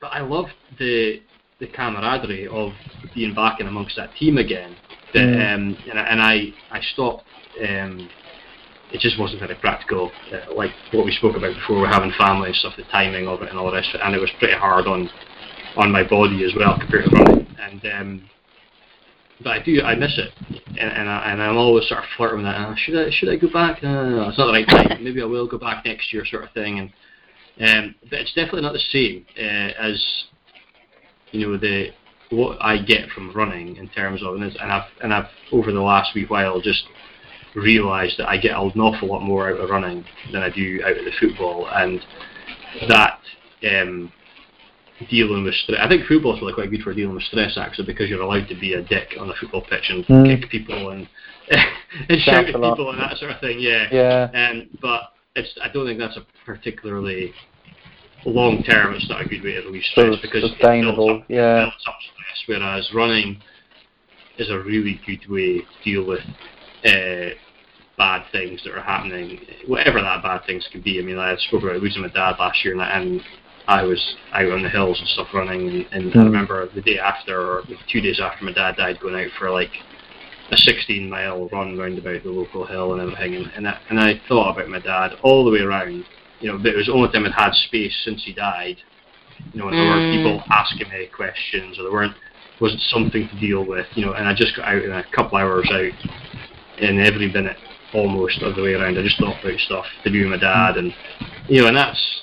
[0.00, 1.22] but I loved the
[1.60, 2.70] the camaraderie of
[3.16, 4.76] being back in amongst that team again.
[5.14, 5.54] Mm.
[5.54, 7.24] um, and, I- and I I stopped.
[7.66, 8.08] Um,
[8.92, 10.10] it just wasn't very practical.
[10.32, 13.42] Uh, like what we spoke about before, we're having family and stuff, the timing of
[13.42, 15.08] it and all the rest of it, and it was pretty hard on
[15.76, 17.46] on my body as well compared to running.
[17.60, 18.30] And um,
[19.42, 20.32] but I do, I miss it,
[20.78, 22.56] and and, I, and I'm always sort of flirting with that.
[22.56, 23.82] Uh, should I should I go back?
[23.82, 24.98] No, no, no, it's not the right time.
[25.04, 26.78] Maybe I will go back next year, sort of thing.
[26.78, 26.90] And
[27.60, 30.24] um, but it's definitely not the same uh, as
[31.32, 31.88] you know the
[32.30, 35.80] what I get from running in terms of and, and I've and I've over the
[35.80, 36.84] last wee while just
[37.58, 40.96] realised that I get an awful lot more out of running than I do out
[40.96, 42.00] of the football, and
[42.88, 43.20] that
[43.70, 44.12] um,
[45.10, 45.78] dealing with stress.
[45.80, 48.58] I think football's really quite good for dealing with stress actually because you're allowed to
[48.58, 50.40] be a dick on a football pitch and Mm.
[50.40, 51.08] kick people and
[52.08, 53.58] and shout at people and that sort of thing.
[53.60, 53.88] Yeah.
[53.90, 54.50] Yeah.
[54.50, 57.32] Um, but it's I don't think that's a particularly
[58.26, 58.94] long term.
[58.94, 61.60] It's not a good way to relieve stress of because it sustainable, builds up, yeah.
[61.62, 62.42] builds up stress.
[62.46, 63.40] Whereas running
[64.38, 66.20] is a really good way to deal with
[66.84, 67.34] uh,
[67.98, 70.98] bad things that are happening, whatever that bad things could be.
[70.98, 73.20] I mean, I spoke about losing my dad last year, and, I- and
[73.66, 76.24] I was out on the hills and stuff running, and, and I Mm.
[76.24, 79.72] remember the day after, or two days after my dad died, going out for like
[80.50, 84.00] a 16 mile run round about the local hill and everything, and, and, I, and
[84.00, 86.04] I thought about my dad all the way around.
[86.40, 88.76] You know, but it was the only time I'd had space since he died.
[89.52, 90.12] You know, and there weren't Mm.
[90.12, 92.14] people asking me questions, or there weren't
[92.60, 93.86] wasn't something to deal with.
[93.94, 95.92] You know, and I just got out in a couple hours out,
[96.80, 97.56] in every minute
[97.94, 98.98] almost of the way around.
[98.98, 100.92] I just thought about stuff to do with my dad, and
[101.48, 102.22] you know, and that's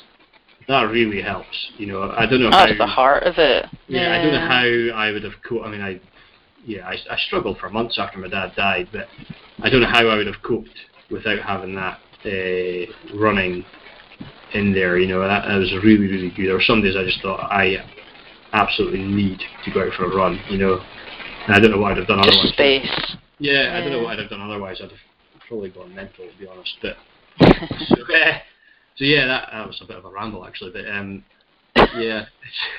[0.68, 1.72] that really helps.
[1.78, 2.78] You know, I don't know That's how.
[2.78, 3.66] the heart of it.
[3.88, 5.66] Yeah, I don't know how I would have coped.
[5.66, 6.00] I mean, I
[6.66, 9.08] yeah, I, I struggled for months after my dad died, but
[9.62, 10.70] I don't know how I would have coped
[11.12, 13.64] without having that uh, running
[14.54, 14.98] in there.
[14.98, 16.48] You know, that, that was really really good.
[16.48, 17.78] There were some days I just thought I
[18.54, 20.40] absolutely need to go out for a run.
[20.50, 20.80] You know,
[21.48, 22.54] and I don't know what I'd have done Just otherwise.
[22.54, 23.16] space.
[23.38, 24.04] Yeah, I don't know Yeah.
[24.04, 24.78] what I'd have done otherwise.
[24.82, 25.00] I'd have
[25.48, 26.78] probably gone mental, to be honest.
[26.82, 26.98] But
[27.40, 28.38] so, uh,
[28.96, 30.72] so yeah, that, that was a bit of a ramble actually.
[30.72, 31.24] But um,
[31.98, 32.26] yeah,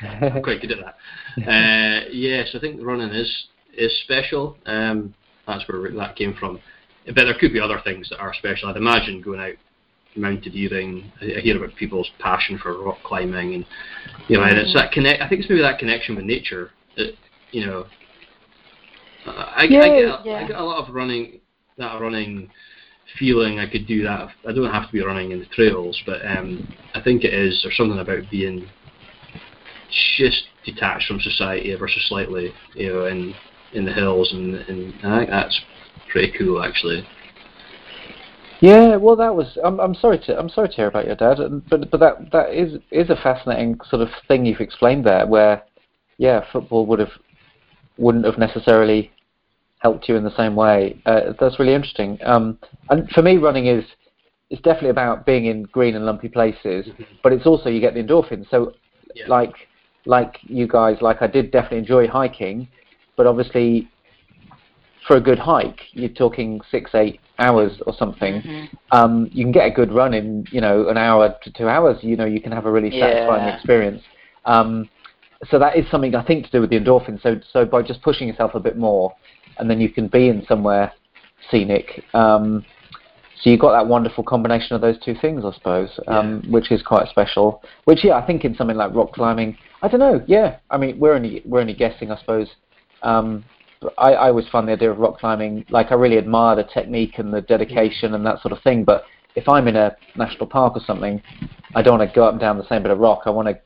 [0.02, 1.46] I'm quite good at that.
[1.48, 3.46] Uh, yes, I think running is
[3.76, 4.56] is special.
[4.66, 5.14] Um,
[5.46, 6.60] that's where that came from.
[7.06, 8.68] But there could be other things that are special.
[8.68, 9.54] I'd imagine going out
[10.16, 11.12] mountaineering.
[11.20, 13.66] I I hear about people's passion for rock climbing, and
[14.28, 15.22] you know, and it's that connect.
[15.22, 16.70] I think it's maybe that connection with nature.
[16.96, 17.12] That
[17.52, 17.86] you know,
[19.26, 20.32] I, I, Yeah, I, get, yeah.
[20.34, 21.40] I get a lot of running.
[21.78, 22.50] That running
[23.18, 24.28] feeling I could do that.
[24.48, 27.60] I don't have to be running in the trails, but um, I think it is.
[27.62, 28.68] There's something about being
[30.16, 33.34] just detached from society ever so slightly, you know, in
[33.72, 35.60] in the hills, and, and I think that's
[36.10, 37.06] pretty cool actually.
[38.60, 39.58] Yeah, well, that was.
[39.62, 40.38] I'm, I'm sorry to.
[40.38, 43.78] I'm sorry to hear about your dad, but but that that is is a fascinating
[43.88, 45.62] sort of thing you've explained there, where,
[46.16, 47.12] yeah, football would have
[47.98, 49.12] wouldn't have necessarily
[49.86, 50.78] helped you in the same way.
[51.06, 52.18] Uh, that's really interesting.
[52.32, 52.58] Um,
[52.90, 53.84] and for me, running is
[54.50, 56.86] is definitely about being in green and lumpy places,
[57.22, 58.46] but it's also you get the endorphins.
[58.50, 58.58] So,
[59.14, 59.28] Yeah.
[59.36, 59.54] like
[60.16, 62.56] like you guys, like I did definitely enjoy hiking,
[63.16, 63.88] but obviously
[65.06, 68.34] for a good hike, you're talking six, eight hours or something.
[68.42, 68.68] Mhm.
[68.90, 71.96] Um, you can get a good run in, you know, an hour to two hours.
[72.02, 73.56] You know, you can have a really satisfying Yeah.
[73.56, 74.02] experience.
[74.44, 74.88] Um,
[75.50, 77.22] so that is something I think to do with the endorphins.
[77.22, 79.14] So, so by just pushing yourself a bit more,
[79.58, 80.92] and then you can be in somewhere
[81.50, 82.04] scenic.
[82.14, 82.64] Um,
[83.40, 86.82] so you've got that wonderful combination of those two things, I suppose, um, which is
[86.82, 87.62] quite special.
[87.84, 90.22] Which, yeah, I think in something like rock climbing, I don't know.
[90.26, 92.48] Yeah, I mean, we're only we're only guessing, I suppose.
[93.02, 93.44] Um,
[93.80, 96.64] but I, I always find the idea of rock climbing, like I really admire the
[96.64, 98.84] technique and the dedication and that sort of thing.
[98.84, 99.04] But
[99.34, 101.22] if I'm in a national park or something,
[101.74, 103.22] I don't want to go up and down the same bit of rock.
[103.26, 103.60] I want to,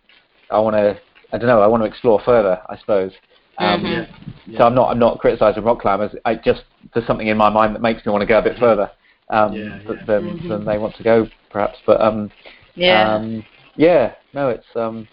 [0.51, 1.01] I want to,
[1.33, 1.63] I don't know.
[1.63, 3.13] I want to explore further, I suppose.
[3.61, 4.09] Um, Mhm.
[4.47, 4.59] Yeah.
[4.59, 6.15] So I'm not, I'm not criticising rock climbers.
[6.25, 8.59] I just there's something in my mind that makes me want to go a bit
[8.59, 8.91] further
[9.31, 10.05] um, Yeah, th- yeah.
[10.07, 10.49] than Mhm.
[10.49, 11.79] than they want to go, perhaps.
[11.87, 12.31] But um,
[12.75, 13.15] Yeah.
[13.15, 13.45] um,
[13.77, 15.07] yeah, no, it's um,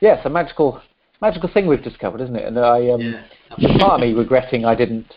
[0.00, 0.80] yeah, it's a magical,
[1.20, 2.44] magical thing we've discovered, isn't it?
[2.46, 3.78] And I um, Yeah.
[3.78, 5.16] part of me regretting I didn't,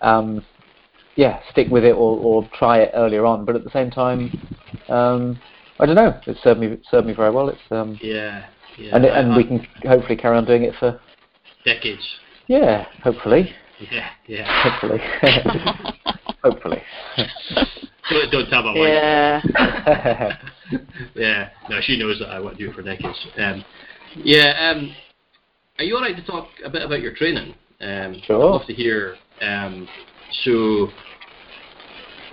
[0.00, 0.42] um,
[1.16, 3.44] yeah, stick with it or, or try it earlier on.
[3.44, 4.30] But at the same time,
[4.88, 5.36] um,
[5.80, 6.14] I don't know.
[6.26, 7.48] It's served me served me very well.
[7.48, 8.44] It's um, Yeah,
[8.78, 8.94] yeah.
[8.96, 11.00] and it, I- and I- we can hopefully carry on doing it for
[11.64, 12.02] decades.
[12.46, 13.54] yeah, hopefully,
[13.90, 14.62] Yeah, yeah.
[14.70, 15.00] hopefully,
[16.42, 16.82] hopefully.
[18.10, 18.88] Don't, don't tell my wife.
[18.88, 19.42] Yeah.
[21.14, 23.26] yeah, no, she knows that I want to do it for decades.
[23.38, 23.64] Um,
[24.16, 24.94] yeah, um,
[25.78, 27.54] are you alright to talk a bit about your training?
[27.80, 28.36] Um, Sure.
[28.36, 29.16] I'd love to hear.
[29.40, 29.88] Um,
[30.44, 30.88] so,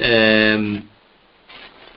[0.04, 0.90] um,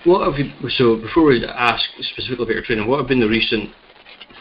[0.04, 0.52] what have you?
[0.70, 3.70] So, before we ask specifically about your training, what have been the recent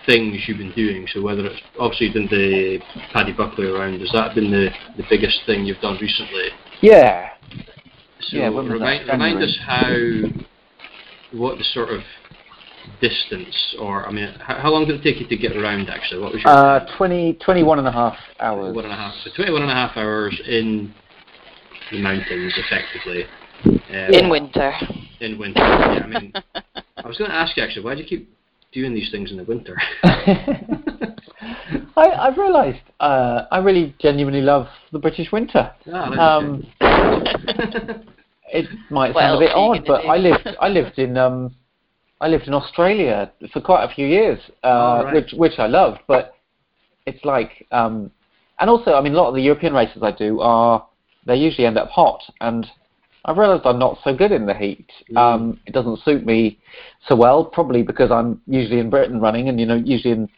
[0.06, 1.08] things you've been doing?
[1.14, 2.80] So, whether it's obviously you've done the
[3.14, 6.50] Paddy Buckley around, has that been the the biggest thing you've done recently?
[6.82, 7.30] yeah,
[8.22, 8.86] So Yeah, when was that?
[8.86, 9.92] remind, remind us how,
[11.38, 12.02] what the sort of
[13.02, 16.22] distance, or I mean, how, how long did it take you to get around actually?
[16.22, 18.76] What was your uh, 20, 21 and a half hours.
[18.76, 20.94] one and a half, so 21 and a half hours in
[21.92, 23.26] the mountains effectively.
[23.66, 24.72] Um, In winter.
[25.20, 25.60] in winter.
[25.60, 26.34] Yeah, I mean,
[26.98, 28.30] I was going to ask you actually, why do you keep
[28.72, 29.78] doing these things in the winter?
[30.04, 31.16] I,
[32.12, 35.72] I've realised uh, I really genuinely love the British winter.
[35.92, 36.66] Ah, Um,
[38.52, 40.08] it might What sound a bit odd, but do?
[40.08, 41.56] I lived I lived in um
[42.22, 45.14] I lived in Australia for quite a few years, uh, Oh, right.
[45.16, 46.02] which which I loved.
[46.08, 46.36] But
[47.06, 48.12] it's like um,
[48.60, 50.86] and also I mean a lot of the European races I do are
[51.26, 52.66] they usually end up hot, and
[53.26, 54.90] I've realised I'm not so good in the heat.
[55.12, 55.18] Mm.
[55.18, 56.60] Um, it doesn't suit me
[57.08, 60.30] so well, probably because I'm usually in Britain running, and you know usually in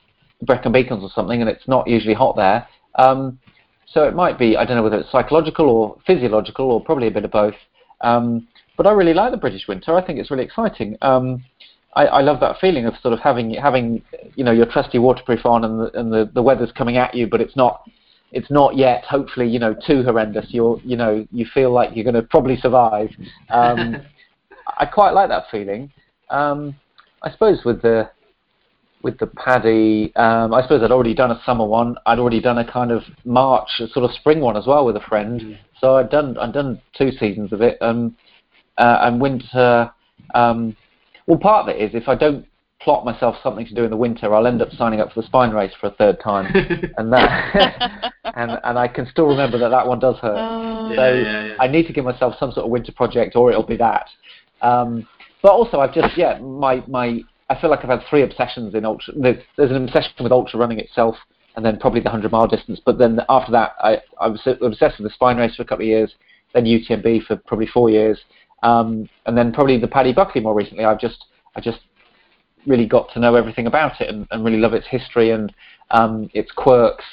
[0.42, 2.68] Brecon Beacons or something, and it's not usually hot there.
[2.96, 3.40] Um,
[3.88, 7.12] so it might be I don't know whether it's psychological or physiological or probably a
[7.12, 7.56] bit of both.
[8.02, 9.96] Um, but I really like the British winter.
[9.96, 10.98] I think it's really exciting.
[11.02, 11.44] Um,
[11.94, 14.02] I, I love that feeling of sort of having having
[14.36, 17.28] you know your trusty waterproof on and the, and the, the weather's coming at you,
[17.28, 17.84] but it's not
[18.32, 20.48] it's not yet hopefully you know too horrendous.
[20.50, 23.10] You're you know you feel like you're going to probably survive.
[23.50, 23.98] Um,
[24.78, 25.92] I quite like that feeling.
[26.30, 26.76] Um,
[27.24, 28.10] I suppose with the
[29.04, 31.96] with the paddy, um, I suppose I'd already done a summer one.
[32.06, 34.96] I'd already done a kind of March, a sort of spring one as well with
[34.96, 35.42] a friend.
[35.42, 35.58] Mm.
[35.80, 37.78] So I'd done I'd done two seasons of it.
[37.82, 38.16] Um,
[38.78, 39.92] uh, and winter.
[40.34, 40.76] Um,
[41.28, 42.46] well, part of it is if I don't
[42.84, 45.28] plot myself something to do in the winter, I'll end up signing up for the
[45.28, 46.48] spine race for a third time,
[46.98, 50.38] and that and and I can still remember that that one does hurt.
[50.38, 50.92] Oh.
[50.96, 51.56] So Yeah, yeah, yeah.
[51.60, 54.08] I need to give myself some sort of winter project, or it'll be that.
[54.62, 55.08] Um,
[55.42, 58.86] but also, I've just yeah, my my I feel like I've had three obsessions in
[58.86, 59.14] ultra.
[59.16, 61.16] There's, there's an obsession with ultra running itself,
[61.56, 62.80] and then probably the hundred mile distance.
[62.86, 65.84] But then after that, I I was obsessed with the spine race for a couple
[65.84, 66.14] of years,
[66.54, 68.20] then UTMB for probably four years,
[68.64, 70.86] um, and then probably the Paddy Buckley more recently.
[70.86, 71.26] I've just
[71.56, 71.80] I just
[72.68, 75.54] really got to know everything about it and, and really love its history and
[75.92, 77.06] um, its quirks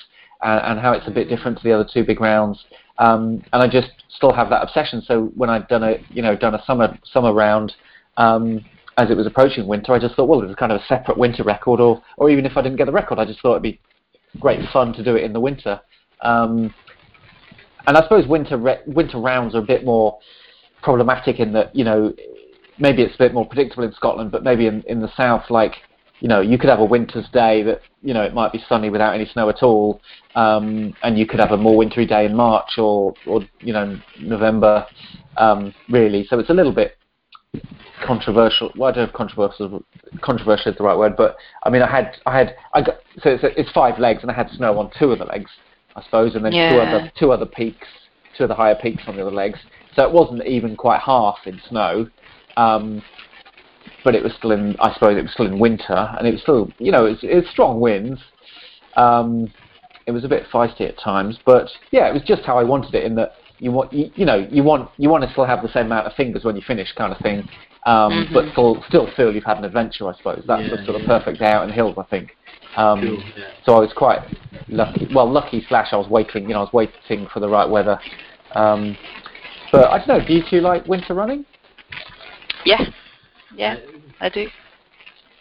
[0.42, 2.64] and, and how it's a bit different to the other two big rounds.
[2.98, 5.02] Um, and I just still have that obsession.
[5.02, 7.72] So when I'd done a you know done a summer summer round,
[8.16, 8.64] um,
[8.96, 11.16] as it was approaching winter, I just thought, well, it was kind of a separate
[11.16, 13.62] winter record, or or even if I didn't get the record, I just thought it'd
[13.62, 13.80] be
[14.40, 15.80] great fun to do it in the winter.
[16.22, 16.74] Um,
[17.86, 20.18] and I suppose winter re- winter rounds are a bit more
[20.82, 22.12] problematic in that you know
[22.78, 25.74] maybe it's a bit more predictable in Scotland, but maybe in, in the south, like,
[26.20, 28.90] you know, you could have a winter's day that, you know, it might be sunny
[28.90, 30.00] without any snow at all,
[30.34, 33.98] um, and you could have a more wintry day in March or, or you know,
[34.20, 34.86] November,
[35.36, 36.26] um, really.
[36.28, 36.96] So it's a little bit
[38.04, 38.72] controversial.
[38.76, 39.84] Well, I don't know if controversial,
[40.20, 43.30] controversial is the right word, but I mean, I had, I had, I got, so
[43.30, 45.50] it's, it's five legs, and I had snow on two of the legs,
[45.94, 47.86] I suppose, and then two other, two other peaks,
[48.36, 49.58] two of the higher peaks on the other legs.
[49.94, 52.08] So it wasn't even quite half in snow.
[52.58, 53.02] Um,
[54.04, 56.42] but it was still in, I suppose it was still in winter, and it was
[56.42, 58.20] still, you know, it's it's strong winds.
[58.96, 59.52] Um,
[60.06, 62.94] it was a bit feisty at times, but yeah, it was just how I wanted
[62.94, 63.04] it.
[63.04, 65.72] In that you want, you, you know, you want you want to still have the
[65.72, 67.48] same amount of fingers when you finish, kind of thing,
[67.86, 70.08] um, but still still feel you've had an adventure.
[70.08, 71.18] I suppose that's Yeah, the sort of yeah.
[71.18, 71.96] perfect day out in the hills.
[71.98, 72.36] I think.
[72.76, 73.50] Um, Cool, yeah.
[73.64, 74.20] So I was quite
[74.68, 75.08] lucky.
[75.14, 76.44] Well, lucky slash I was waiting.
[76.44, 77.98] You know, I was waiting for the right weather.
[78.54, 78.96] Um,
[79.70, 80.26] but I don't know.
[80.26, 81.44] Do you two like winter running?
[82.64, 82.84] Yeah.
[83.54, 84.46] Yeah, uh, I do.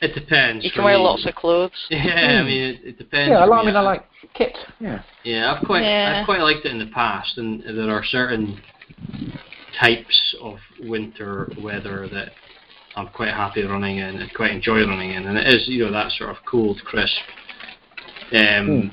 [0.01, 0.63] It depends.
[0.63, 1.03] You can wear me.
[1.03, 1.71] lots of clothes.
[1.89, 2.47] Yeah, I hmm.
[2.47, 3.31] mean, it, it depends.
[3.31, 4.57] Yeah, I, like, I mean, I like kit.
[4.79, 5.01] Yeah.
[5.23, 6.19] Yeah, I've quite Yeah.
[6.19, 8.61] I've quite liked it in the past, and there are certain
[9.79, 12.29] types of winter weather that
[12.95, 15.91] I'm quite happy running in and quite enjoy running in, and it is you know
[15.91, 17.17] that sort of cold, crisp,
[18.33, 18.87] um, hmm.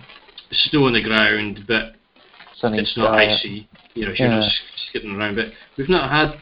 [0.50, 1.94] snow on the ground, but
[2.56, 3.32] Sunny it's not sky.
[3.32, 3.68] icy.
[3.94, 4.40] You know, you're Yeah.
[4.40, 4.52] not
[4.88, 5.36] skipping around.
[5.36, 6.38] But we've not had.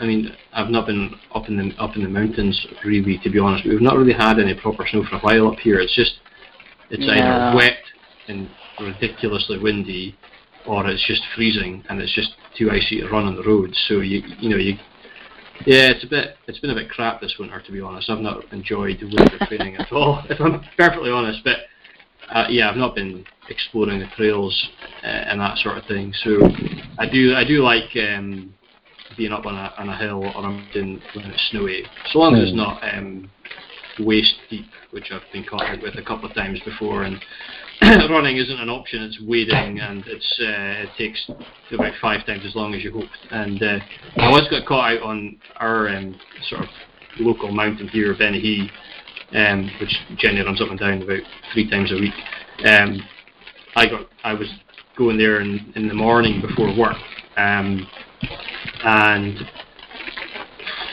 [0.00, 3.38] I mean, I've not been up in the up in the mountains really, to be
[3.38, 3.64] honest.
[3.66, 5.80] We've not really had any proper snow for a while up here.
[5.80, 6.14] It's just
[6.90, 7.12] it's No.
[7.12, 7.78] either wet
[8.28, 8.48] and
[8.80, 10.16] ridiculously windy,
[10.66, 13.78] or it's just freezing and it's just too icy to run on the roads.
[13.88, 14.78] So you you know you
[15.66, 16.36] Yeah, it's a bit.
[16.48, 18.08] It's been a bit crap this winter, to be honest.
[18.10, 21.44] I've not enjoyed winter training at all, if I'm perfectly honest.
[21.44, 21.58] But
[22.30, 24.68] uh, yeah, I've not been exploring the trails
[25.04, 26.12] uh, and that sort of thing.
[26.24, 26.40] So
[26.98, 27.34] I do.
[27.34, 28.54] I do like um,
[29.16, 32.34] being up on a on a hill or a mountain when it's snowy, so long
[32.34, 33.30] as it's not um,
[33.98, 37.04] waist deep, which I've been caught out with a couple of times before.
[37.04, 37.20] And
[38.10, 41.30] running isn't an option; it's wading, and it's uh, it takes
[41.72, 43.18] about five times as long as you hoped.
[43.30, 43.78] And uh,
[44.16, 46.18] I once got caught out on our um,
[46.48, 46.68] sort of
[47.18, 48.70] local mountain here, Bennachie,
[49.32, 51.22] um, which generally runs up and down about
[51.52, 52.14] three times a week.
[52.64, 53.02] Um,
[53.74, 54.48] I got I was
[54.96, 56.96] going there in, in the morning before work,
[57.36, 57.86] um,
[58.84, 59.38] and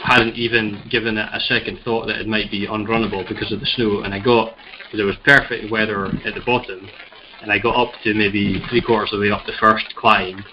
[0.03, 3.65] hadn't even given it a second thought that it might be unrunnable because of the
[3.65, 4.01] snow.
[4.01, 4.55] And I got
[4.93, 6.87] there was perfect weather at the bottom,
[7.41, 10.43] and I got up to maybe three quarters of the way up the first climb,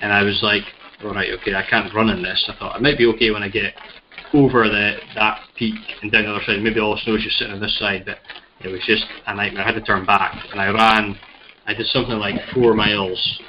[0.00, 0.62] and I was like,
[1.04, 2.44] all right, okay, I can't run in this.
[2.48, 3.74] I thought I might be okay when I get
[4.32, 6.62] over the that peak and down the other side.
[6.62, 8.18] Maybe all the snow is just sitting on this side, but
[8.64, 9.64] it was just a nightmare.
[9.64, 11.16] I had to turn back, and I ran.
[11.66, 13.40] I did something like four miles,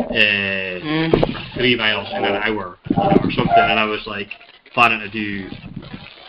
[0.00, 1.54] Mm.
[1.54, 4.28] three miles in an hour or something, and I was like
[4.72, 5.48] planning to do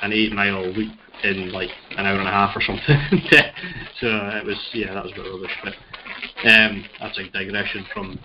[0.02, 0.92] an eight mile loop
[1.24, 2.84] in like an hour and a half or something.
[4.00, 5.52] so it was yeah, that was a bit rubbish.
[5.64, 5.74] But
[6.50, 8.20] um, that's a digression from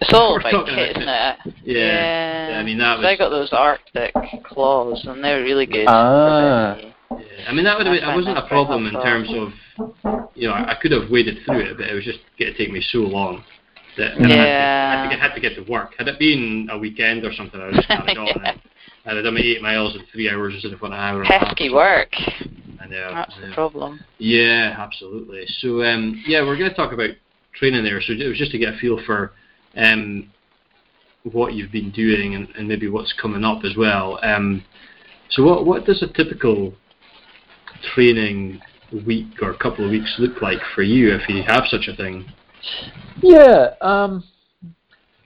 [0.00, 1.54] It's all We're about talking kit, about isn't it?
[1.64, 2.48] yeah.
[2.50, 2.58] Yeah.
[2.58, 4.14] I mean that So I got those Arctic
[4.44, 5.86] claws, and they're really good.
[5.88, 6.76] Ah.
[7.10, 8.94] Yeah, I mean that would have been, I it wasn't a find that problem in
[8.94, 12.18] terms of you know I, I could have waded through it, but it was just
[12.38, 13.44] going to take me so long
[13.96, 14.34] that that Yeah.
[14.34, 15.94] I, had to, I had to get had to get to work.
[15.98, 18.26] Had it been a weekend or something, I would just carried on.
[18.26, 18.50] Yeah.
[18.50, 18.60] and
[19.06, 21.22] I'd have done my eight miles in three hours instead of one hour.
[21.22, 21.26] a.
[21.26, 22.12] Pesky work.
[22.80, 23.48] I know, That's yeah.
[23.48, 24.00] the problem.
[24.18, 25.44] Yeah, absolutely.
[25.58, 27.10] So um, yeah, we're going to talk about
[27.54, 28.00] training there.
[28.00, 29.32] So it was just to get a feel for
[29.76, 30.30] um,
[31.22, 34.18] what you've been doing and, and maybe what's coming up as well.
[34.22, 34.64] Um,
[35.30, 36.74] so what what does a typical
[37.94, 38.60] training
[39.06, 42.26] week or couple of weeks look like for you if you have such a thing?
[43.22, 44.24] Yeah, um,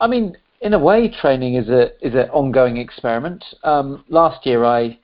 [0.00, 3.44] I mean, in a way, training is a is an ongoing experiment.
[3.64, 4.98] Um, last year, I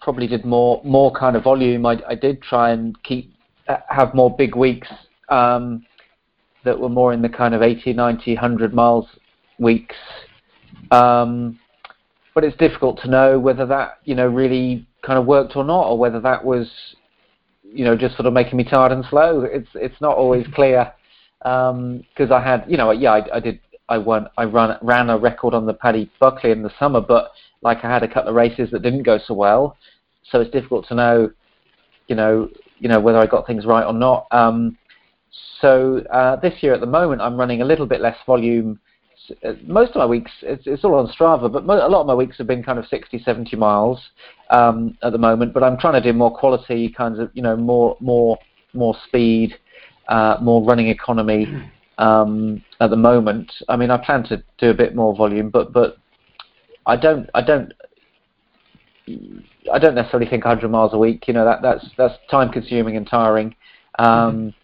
[0.00, 1.86] probably did more more kind of volume.
[1.86, 3.34] I, I did try and keep
[3.68, 4.88] uh, have more big weeks
[5.28, 5.84] um,
[6.64, 9.06] that were more in the kind of 80, 90, 100 miles
[9.58, 9.96] weeks.
[10.90, 11.58] Um,
[12.34, 15.86] but it's difficult to know whether that you know really kind of worked or not,
[15.86, 16.70] or whether that was
[17.62, 19.42] you know just sort of making me tired and slow.
[19.42, 20.92] It's it's not always clear
[21.42, 25.18] because I had, you know, yeah, I, I did, I won, I run, ran a
[25.18, 27.32] record on the Paddy Buckley in the summer, but
[27.62, 29.76] like I had a couple of races that didn't go so well,
[30.30, 31.30] so it's difficult to know,
[32.08, 32.48] you know,
[32.78, 34.26] you know whether I got things right or not.
[34.30, 34.76] Um,
[35.60, 38.80] so uh, this year at the moment, I'm running a little bit less volume.
[39.44, 42.06] Uh, Most of my weeks, it's, it's all on Strava, but mo- a lot of
[42.06, 44.00] my weeks have been kind of 60, 70 miles
[44.50, 45.54] um, at the moment.
[45.54, 48.36] But I'm trying to do more quality kinds of, you know, more, more,
[48.74, 49.54] more speed
[50.08, 51.46] uh, more running economy
[51.98, 53.52] um, at the moment.
[53.68, 55.96] I mean, I plan to do a bit more volume, but but
[56.86, 57.72] I don't I don't
[59.72, 61.28] I don't necessarily think 100 miles a week.
[61.28, 63.54] You know that that's that's time consuming and tiring.
[63.98, 64.54] Um,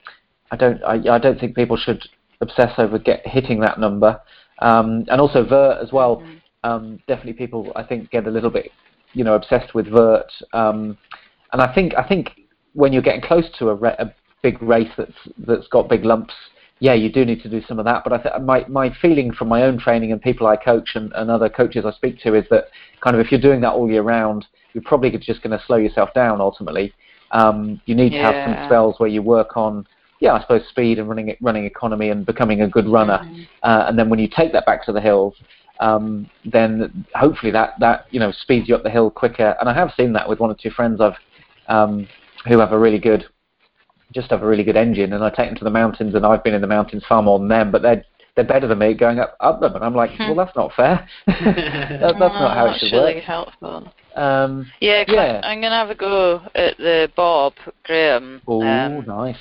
[0.50, 2.02] I don't I, I don't think people should
[2.40, 4.20] obsess over get hitting that number.
[4.60, 6.26] Um, and also vert as well.
[6.64, 8.70] Um, definitely people I think get a little bit
[9.12, 10.30] you know obsessed with vert.
[10.52, 10.98] Um,
[11.52, 12.30] and I think I think
[12.74, 14.12] when you're getting close to a, re- a
[14.42, 15.12] big race that's
[15.46, 16.34] that's got big lumps,
[16.80, 18.04] yeah, you do need to do some of that.
[18.04, 21.12] But I th- my my feeling from my own training and people I coach and,
[21.14, 22.66] and other coaches I speak to is that
[23.02, 25.76] kind of if you're doing that all year round, you're probably just going to slow
[25.76, 26.92] yourself down ultimately.
[27.32, 29.86] Um, you need to have some spells where you work on,
[30.20, 33.20] yeah, I suppose speed and running running economy and becoming a good runner.
[33.62, 35.34] Uh, and then when you take that back to the hills,
[35.80, 39.56] um, then hopefully that that you know speeds you up the hill quicker.
[39.60, 41.16] And I have seen that with one or two friends I've
[41.66, 42.06] um,
[42.46, 43.26] who have a really good
[44.12, 46.42] just have a really good engine, and I take them to the mountains, and I've
[46.44, 48.04] been in the mountains far more than them, but they're
[48.34, 51.06] they're better than me going up up them, and I'm like, well, that's not fair.
[51.26, 53.24] that, that's not how it should really work.
[53.24, 53.92] helpful.
[54.14, 55.40] Um, Yeah, 'cause Yeah.
[55.42, 57.54] I, I'm gonna have a go at the Bob
[57.84, 58.40] Graham.
[58.46, 59.36] oh, Um, nice.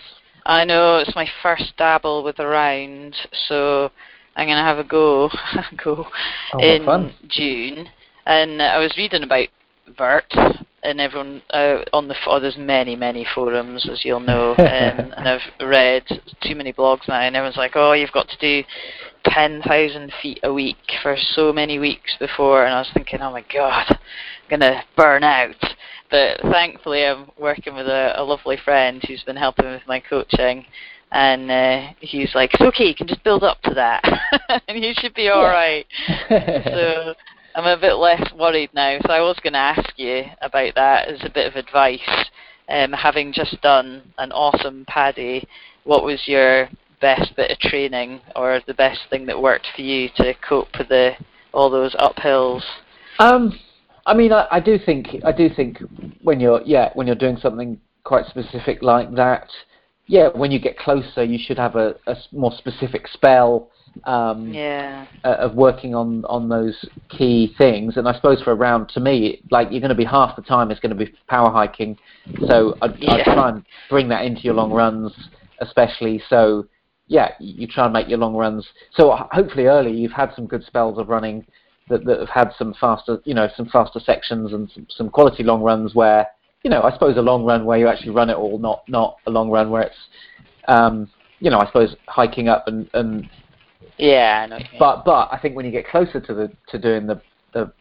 [0.46, 3.16] I know it's my first dabble with a round,
[3.48, 3.92] so
[4.36, 5.30] I'm gonna have a go
[5.84, 6.08] go
[6.54, 7.14] Oh, what in fun.
[7.28, 7.90] June.
[8.26, 9.48] And I was reading about
[9.98, 10.34] Vert,
[10.84, 15.28] and everyone uh, on the oh, there's many many forums as you'll know, um, and
[15.28, 16.04] I've read
[16.42, 18.68] too many blogs now, and everyone's like, oh, you've got to do
[19.26, 23.32] ten thousand feet a week for so many weeks before, and I was thinking, oh
[23.32, 25.56] my god, I'm gonna burn out.
[26.10, 30.66] But thankfully, I'm working with a, a lovely friend who's been helping with my coaching,
[31.12, 34.04] and uh, he's like, "It's okay, you can just build up to that,
[34.68, 35.86] and you should be all right."
[36.30, 37.14] So
[37.58, 39.00] I'm a bit less worried now.
[39.04, 42.00] So I was going to ask you about that as a bit of advice.
[42.70, 45.48] Um, having just done an awesome paddy,
[45.84, 46.70] what was your
[47.02, 50.90] best bit of training or the best thing that worked for you to cope with
[50.90, 51.14] the
[51.52, 52.62] all those uphills?
[53.18, 53.58] Um,
[54.06, 55.80] I mean, I, I do think I do think
[56.22, 59.50] when you're yeah when you're doing something quite specific like that,
[60.08, 63.70] yeah, when you get closer, you should have a, a more specific spell
[64.06, 65.06] um, yeah.
[65.24, 67.98] uh, of working on on those key things.
[67.98, 70.42] And I suppose for a round, to me, like you're going to be half the
[70.42, 71.98] time is going to be power hiking,
[72.48, 73.14] so I'd, Yeah.
[73.14, 75.12] I'd try and bring that into your long runs,
[75.60, 76.22] especially.
[76.30, 76.68] So
[77.08, 78.68] yeah, you try and make your long runs.
[78.94, 81.46] So hopefully early you've had some good spells of running
[81.90, 85.44] that, that have had some faster, you know, some faster sections and some, some quality
[85.44, 86.28] long runs where,
[86.64, 89.18] you know, I suppose a long run where you actually run it all, not not
[89.26, 89.96] a long run where it's,
[90.68, 91.10] um,
[91.40, 93.30] you know, I suppose hiking up and, and
[93.98, 94.58] Yeah, I know.
[94.58, 97.22] what but but I think when you get closer to the to doing the
[97.54, 97.72] the,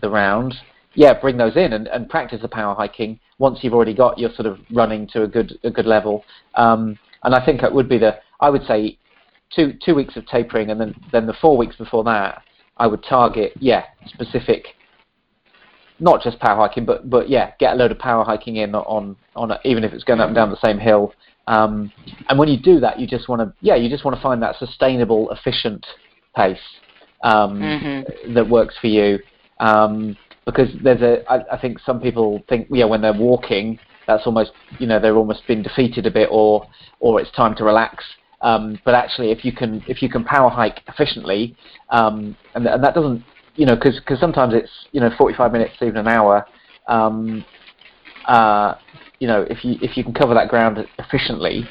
[0.00, 0.54] the round,
[0.94, 4.30] yeah, bring those in and, and practice the power hiking once you've already got your
[4.34, 6.24] sort of running to a good a good level.
[6.54, 8.98] Um, and I think it would be the I would say
[9.54, 12.42] two two weeks of tapering and then then the four weeks before that
[12.76, 14.75] I would target yeah specific.
[15.98, 19.16] Not just power hiking, but but yeah, get a load of power hiking in on
[19.34, 21.14] on a, even if it's going up and down the same hill.
[21.46, 21.92] Um,
[22.28, 24.42] and when you do that, you just want to yeah, you just want to find
[24.42, 25.86] that sustainable, efficient
[26.34, 26.58] pace
[27.24, 28.34] um, Mhm.
[28.34, 29.18] that works for you.
[29.60, 34.26] Um, because there's a, I, I think some people think, yeah, when they're walking, that's
[34.26, 36.68] almost, you know, they're almost been defeated a bit, or
[37.00, 38.04] or it's time to relax.
[38.42, 41.56] Um, but actually, if you can if you can power hike efficiently,
[41.90, 43.24] um, and and that doesn't,
[43.56, 46.46] you know, because cause sometimes it's you know 45 minutes, even an hour.
[46.88, 47.44] Um,
[48.26, 48.74] uh,
[49.18, 51.64] you know, if you if you can cover that ground efficiently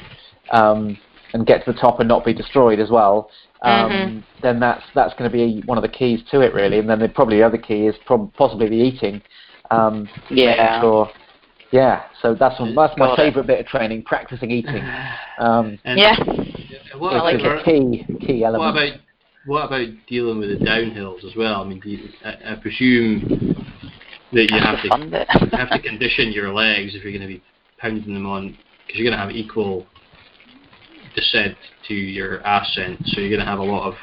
[0.50, 0.96] um,
[1.32, 3.30] and get to the top and not be destroyed as well,
[3.62, 4.24] um, Mhm.
[4.42, 6.78] then that's that's going to be one of the keys to it really.
[6.78, 9.22] And then the, probably the other key is prob- possibly the eating.
[9.70, 10.46] Um, Yeah.
[10.56, 11.12] making sure-
[11.72, 12.02] yeah.
[12.22, 13.22] So that's one, that's my Got it.
[13.22, 14.82] favourite bit of training: practicing eating.
[15.38, 16.16] Um, And Yeah.
[16.98, 18.76] What, I like it's about, a key key what element.
[18.76, 19.00] about
[19.46, 21.62] what about dealing with the downhills as well?
[21.62, 23.22] I mean, do you, I, I presume
[24.32, 25.28] that you have the to fun bit.
[25.40, 27.42] you have to condition your legs if you're going to be
[27.78, 28.56] pounding them on
[28.86, 29.86] because you're going to have equal
[31.14, 31.56] descent
[31.88, 33.94] to your ascent, so you're going to have a lot of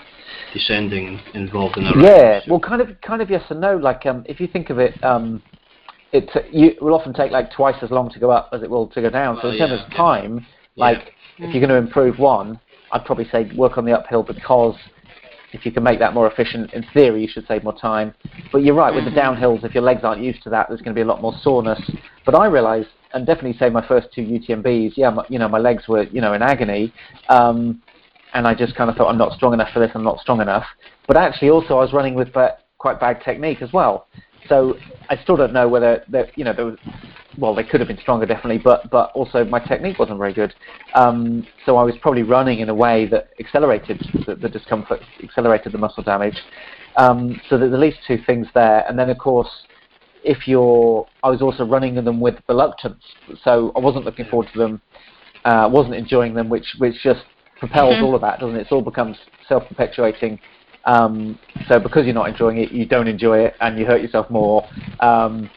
[0.53, 1.95] descending involved in that.
[1.98, 3.78] Yeah, well, kind of, kind of yes and no.
[3.78, 5.41] Like, um, if you think of it, um,
[6.11, 8.88] it you will often take like twice as long to go up as it will
[8.88, 9.38] to go down.
[9.41, 9.98] so in terms yeah, of yeah.
[9.98, 10.45] time,
[10.76, 10.86] Yeah.
[10.86, 12.60] like if you're going to improve one,
[12.91, 14.76] I'd probably say work on the uphill because
[15.53, 18.13] if you can make that more efficient, in theory, you should save more time.
[18.51, 19.63] But you're right with the downhills.
[19.63, 21.80] If your legs aren't used to that, there's going to be a lot more soreness.
[22.25, 25.59] But I realise, and definitely say my first two UTMBs, yeah, my, you know, my
[25.59, 26.93] legs were you know in agony.
[27.30, 27.81] Um,
[28.34, 29.91] and I just kind of thought I'm not strong enough for this.
[29.93, 30.65] I'm not strong enough.
[31.07, 32.30] But actually, also I was running with
[32.80, 34.07] quite bad technique as well.
[34.49, 34.75] So
[35.09, 36.77] I still don't know whether that you know there was
[37.38, 40.53] well they could have been stronger definitely, but but also my technique wasn't very good.
[40.93, 45.72] Um, so I was probably running in a way that accelerated the, the discomfort, accelerated
[45.72, 46.38] the muscle damage.
[46.97, 48.85] Um, so there's at least two things there.
[48.88, 49.49] And then of course,
[50.23, 53.03] if you're, I was also running them with reluctance.
[53.43, 54.81] So I wasn't looking forward to them,
[55.45, 57.22] uh, wasn't enjoying them, which which just
[57.60, 58.03] propels Mhm.
[58.03, 58.61] all of that, doesn't it?
[58.61, 60.39] It all becomes self-perpetuating.
[60.85, 64.30] Um, so because you're not enjoying it, you don't enjoy it, and you hurt yourself
[64.30, 64.65] more.
[64.99, 65.49] Um,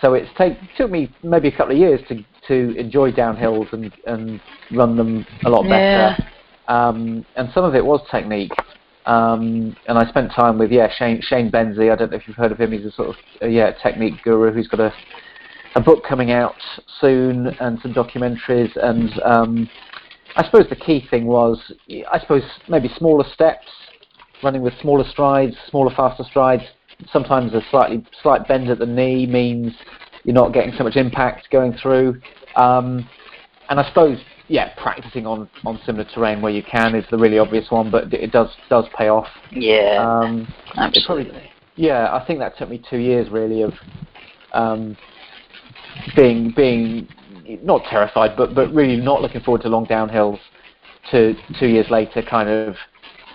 [0.00, 3.92] so it's take took me maybe a couple of years to to enjoy downhills and
[4.06, 4.40] and
[4.72, 6.16] run them a lot Yeah.
[6.16, 6.26] better.
[6.68, 8.52] Um, and some of it was technique.
[9.06, 11.92] Um, and I spent time with yeah Shane Shane Benzie.
[11.92, 12.72] I don't know if you've heard of him.
[12.72, 14.92] He's a sort of uh, yeah technique guru who's got a
[15.74, 16.56] a book coming out
[17.00, 18.70] soon and some documentaries.
[18.76, 19.70] And um,
[20.36, 21.72] I suppose the key thing was
[22.10, 23.66] I suppose maybe smaller steps,
[24.42, 26.62] running with smaller strides, smaller faster strides.
[27.12, 29.72] Sometimes a slightly slight bend at the knee means
[30.24, 32.20] you're not getting so much impact going through.
[32.56, 33.08] Um,
[33.68, 34.18] and I suppose,
[34.48, 38.12] yeah, practicing on, on similar terrain where you can is the really obvious one, but
[38.12, 39.28] it does does pay off.
[39.52, 39.98] Yeah.
[39.98, 40.42] Um,
[40.76, 41.50] it probably- absolutely.
[41.76, 43.72] yeah, I think that took me two years really of
[44.52, 44.96] um,
[46.16, 47.08] being being
[47.62, 50.38] not terrified, but but really not looking forward to long downhills.
[51.12, 52.76] To two years later, kind of,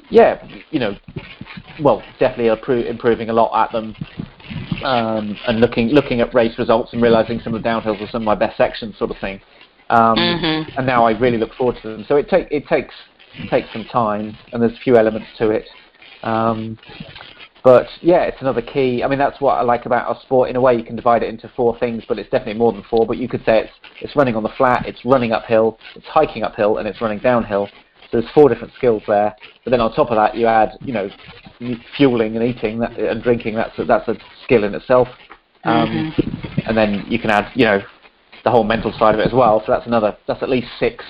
[0.09, 0.95] yeah, you know,
[1.81, 3.95] well, definitely appro- improving a lot at them,
[4.84, 8.22] um, and looking looking at race results and realizing some of the downhills were some
[8.22, 9.41] of my best sections, sort of thing.
[9.89, 10.77] Um, Mhm.
[10.77, 12.06] And now I really look forward to them.
[12.07, 12.95] So it take it takes
[13.49, 15.68] takes some time, and there's a few elements to it.
[16.23, 16.77] Um,
[17.64, 19.03] but yeah, it's another key.
[19.03, 20.49] I mean, that's what I like about our sport.
[20.49, 22.84] In a way, you can divide it into four things, but it's definitely more than
[22.84, 23.06] four.
[23.06, 26.43] But you could say it's it's running on the flat, it's running uphill, it's hiking
[26.43, 27.69] uphill, and it's running downhill.
[28.11, 29.36] So there's four different skills there.
[29.64, 31.10] But then on top of that, you add, you know,
[31.98, 33.56] fueling and eating that, and drinking.
[33.56, 35.07] That's a, that's a skill in itself.
[35.64, 36.60] Um, mm-hmm.
[36.68, 37.82] And then you can add, you know,
[38.44, 39.61] the whole mental side of it as well.
[39.65, 40.15] So that's another.
[40.27, 41.03] That's at least six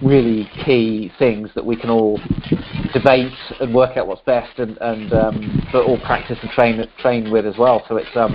[0.00, 2.18] really key things that we can all
[2.92, 7.30] debate and work out what's best, and, and um, but all practice and train train
[7.30, 7.84] with as well.
[7.88, 8.34] So it's um,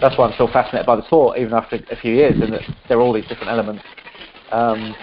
[0.00, 2.62] that's why I'm still fascinated by the sport, even after a few years, and that
[2.88, 3.82] there are all these different elements.
[4.52, 4.94] Um,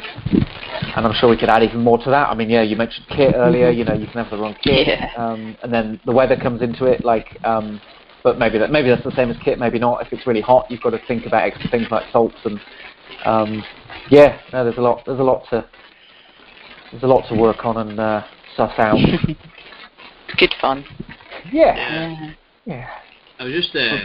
[0.95, 2.29] and I'm sure we could add even more to that.
[2.29, 3.69] I mean, yeah, you mentioned kit earlier.
[3.69, 5.11] You know, you can have the wrong kit, yeah.
[5.17, 7.03] um, and then the weather comes into it.
[7.03, 7.81] Like, um,
[8.23, 10.05] but maybe that maybe that's the same as kit, maybe not.
[10.05, 12.59] If it's really hot, you've got to think about extra things like salts and
[13.25, 13.63] um,
[14.09, 14.39] yeah.
[14.53, 15.03] No, there's a lot.
[15.05, 15.67] There's a lot to
[16.91, 18.23] there's a lot to work on and uh,
[18.55, 18.97] suss out.
[20.37, 20.85] Good fun.
[21.51, 21.75] Yeah.
[21.75, 22.33] Yeah.
[22.65, 22.87] yeah.
[23.37, 23.97] I was just uh,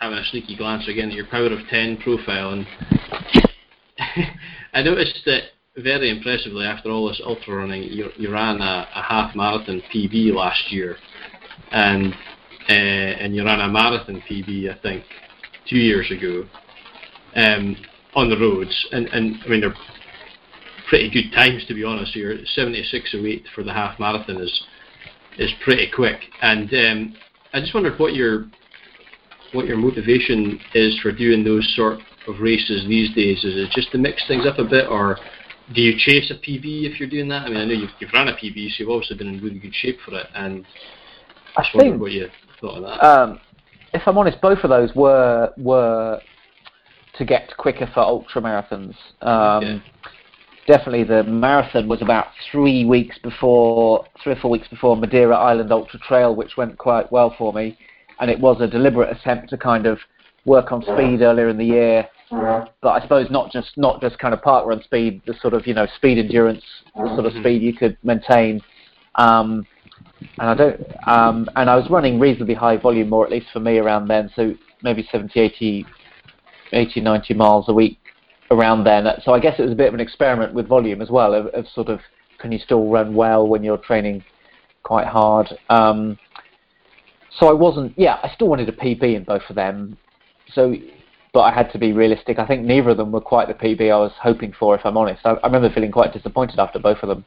[0.00, 2.66] having a sneaky glance again at your Power of Ten profile, and
[4.72, 5.42] I noticed that
[5.82, 10.34] very impressively after all this ultra running, you, you ran a, a half marathon PB
[10.34, 10.96] last year,
[11.70, 12.12] and
[12.68, 15.04] uh, and you ran a marathon PB I think
[15.68, 16.44] two years ago,
[17.36, 17.76] um,
[18.14, 19.74] on the roads, and and I mean they're
[20.88, 22.16] pretty good times to be honest.
[22.16, 24.62] You're 76.08 for the half marathon is
[25.38, 27.16] is pretty quick, and um,
[27.52, 28.46] I just wondered what your
[29.52, 33.38] what your motivation is for doing those sort of races these days.
[33.44, 35.16] Is it just to mix things up a bit, or
[35.74, 37.42] do you chase a PB if you're doing that?
[37.42, 39.58] I mean, I know you've, you've run a PB, so you've obviously been in really
[39.58, 40.26] good shape for it.
[40.34, 40.64] And
[41.56, 42.28] I just wondered what you
[42.60, 43.06] thought of that.
[43.06, 43.40] Um,
[43.92, 46.20] if I'm honest, both of those were were
[47.16, 48.94] to get quicker for ultra marathons.
[49.22, 49.78] Um, yeah.
[50.66, 55.72] Definitely, the marathon was about three weeks before, three or four weeks before Madeira Island
[55.72, 57.78] Ultra Trail, which went quite well for me
[58.20, 59.98] and it was a deliberate attempt to kind of
[60.44, 62.08] work on speed earlier in the year.
[62.80, 65.66] But I suppose not just not just kind of park run speed, the sort of
[65.66, 66.64] you know speed endurance,
[66.94, 67.42] the sort of mm-hmm.
[67.42, 68.60] speed you could maintain.
[69.14, 69.66] Um,
[70.38, 73.60] and I don't, um, and I was running reasonably high volume, or at least for
[73.60, 75.86] me around then, so maybe 70, 80,
[76.72, 77.98] 80, 90 miles a week
[78.50, 79.06] around then.
[79.24, 81.46] So I guess it was a bit of an experiment with volume as well, of,
[81.48, 82.00] of sort of
[82.38, 84.24] can you still run well when you're training
[84.82, 85.48] quite hard.
[85.68, 86.18] Um,
[87.38, 87.92] so I wasn't.
[87.96, 89.96] Yeah, I still wanted a PB in both of them.
[90.52, 90.74] So,
[91.38, 92.40] but I had to be realistic.
[92.40, 94.74] I think neither of them were quite the PB I was hoping for.
[94.74, 97.24] If I'm honest, I, I remember feeling quite disappointed after both of them.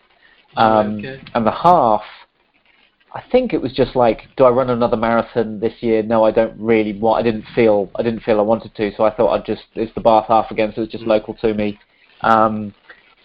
[0.58, 1.24] Um, okay.
[1.34, 2.02] And the half,
[3.14, 6.04] I think it was just like, do I run another marathon this year?
[6.04, 7.22] No, I don't really want.
[7.22, 7.90] I didn't feel.
[7.96, 8.92] I didn't feel I wanted to.
[8.98, 9.64] So I thought I'd just.
[9.76, 11.08] It's the Bath half again, so it's just mm.
[11.08, 11.80] local to me.
[12.20, 12.74] Um,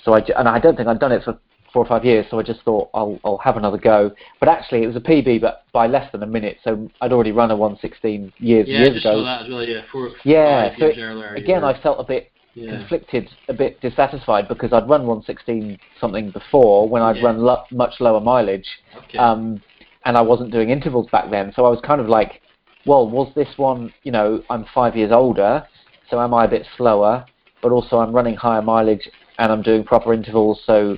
[0.05, 1.37] so I and I don't think I'd done it for
[1.77, 4.11] four or five years, so I just thought I'll, I'll have another go.
[4.41, 6.57] But actually, it was a PB, but by less than a minute.
[6.65, 9.21] So I'd already run a 116 years yeah, years just ago.
[9.21, 10.75] Saw that as well, yeah, four, yeah.
[10.79, 12.79] so earlier, again, I felt a bit yeah.
[12.79, 17.25] conflicted, a bit dissatisfied because I'd run 116 something before when I'd yeah.
[17.25, 19.19] run lo- much lower mileage, okay.
[19.19, 19.61] um,
[20.07, 21.53] and I wasn't doing intervals back then.
[21.55, 22.41] So I was kind of like,
[22.87, 23.93] well, was this one?
[24.03, 25.63] You know, I'm five years older,
[26.09, 27.27] so am I a bit slower?
[27.63, 30.97] But also, I'm running higher mileage and I'm doing proper intervals, so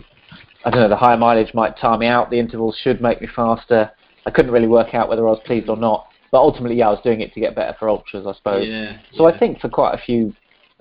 [0.64, 2.30] I don't know, the higher mileage might tire me out.
[2.30, 3.90] The intervals should make me faster.
[4.26, 6.06] I couldn't really work out whether I was pleased or not.
[6.30, 8.66] But ultimately, yeah, I was doing it to get better for ultras, I suppose.
[8.66, 9.34] Yeah, so yeah.
[9.34, 10.34] I think for quite a few,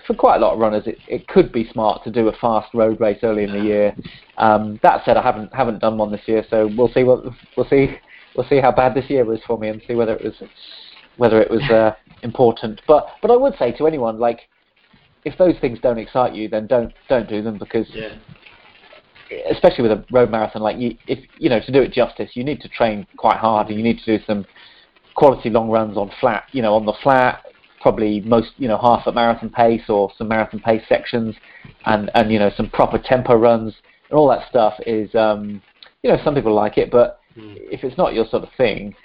[0.06, 2.74] for quite a lot of runners, it, it could be smart to do a fast
[2.74, 3.96] road race early in the year.
[4.38, 7.24] Um, that said, I haven't haven't done one this year, so we'll see what
[7.56, 7.98] we'll see
[8.36, 10.34] we'll see how bad this year was for me and see whether it was
[11.16, 11.92] whether it was uh,
[12.24, 12.82] important.
[12.86, 14.42] But but I would say to anyone like
[15.24, 18.16] if those things don't excite you, then don't don't do them because yeah
[19.50, 22.44] especially with a road marathon, like you, if you know to do it justice, you
[22.44, 24.46] need to train quite hard, and you need to do some
[25.16, 26.46] quality long runs on flat.
[26.52, 27.44] You know, on the flat,
[27.82, 31.36] probably most you know half at marathon pace or some marathon pace sections,
[31.86, 33.74] and and you know some proper tempo runs
[34.10, 35.62] and all that stuff is um,
[36.04, 37.56] you know some people like it, but mm.
[37.58, 38.96] if it's not your sort of thing,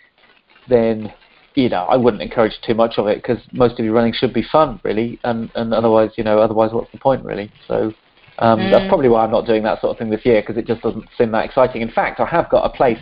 [0.69, 1.13] then
[1.55, 4.33] you know I wouldn't encourage too much of it because most of your running should
[4.33, 7.51] be fun really, and and otherwise you know otherwise what's the point really?
[7.67, 7.93] So
[8.39, 8.71] um, mm.
[8.71, 10.83] That's probably why I'm not doing that sort of thing this year because it just
[10.83, 11.83] doesn't seem that exciting.
[11.83, 12.99] In fact, I have got a place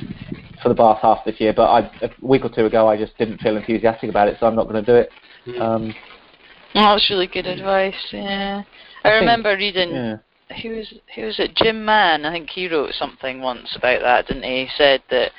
[0.63, 3.17] for the Bath half this year, but I, a week or two ago I just
[3.17, 5.11] didn't feel enthusiastic about it, so I'm not going to do it.
[5.47, 5.61] Mm.
[5.61, 5.95] Um,
[6.75, 7.95] well, that's really good advice.
[8.13, 8.63] Yeah,
[9.05, 9.91] I, I remember think, reading.
[9.91, 10.17] Yeah.
[10.63, 11.55] Who was who was it?
[11.55, 12.25] Jim Mann.
[12.25, 14.65] I think he wrote something once about that, didn't he?
[14.65, 15.31] He said that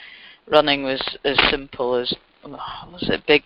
[0.48, 2.14] running was as simple as
[2.44, 3.44] was it big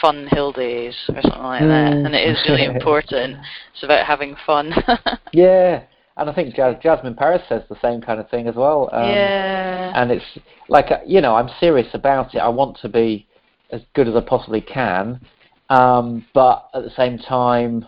[0.00, 1.68] fun hill days or something like mm.
[1.68, 1.92] that.
[1.92, 3.36] And it is really important.
[3.74, 4.72] It's about having fun.
[5.32, 5.82] yeah.
[6.16, 8.88] And I think Jasmin Paris says the same kind of thing as well.
[8.92, 9.92] Um, yeah.
[9.94, 10.24] And it's
[10.68, 12.38] like, uh, you know, I'm serious about it.
[12.38, 13.26] I want to be
[13.70, 15.20] as good as I possibly can.
[15.68, 17.86] Um, but at the same time,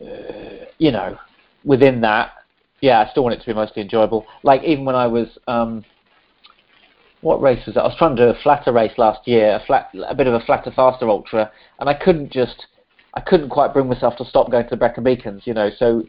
[0.00, 1.16] uh, you know,
[1.64, 2.32] within that,
[2.80, 4.26] yeah, I still want it to be mostly enjoyable.
[4.42, 5.84] Like even when I was, um,
[7.22, 7.82] what race was that?
[7.82, 10.34] I was trying to do a flatter race last year, a flat, a bit of
[10.34, 12.66] a flatter, faster ultra, and I couldn't just,
[13.14, 15.70] I couldn't quite bring myself to stop going to the Brecon Beacons, you know.
[15.78, 16.04] So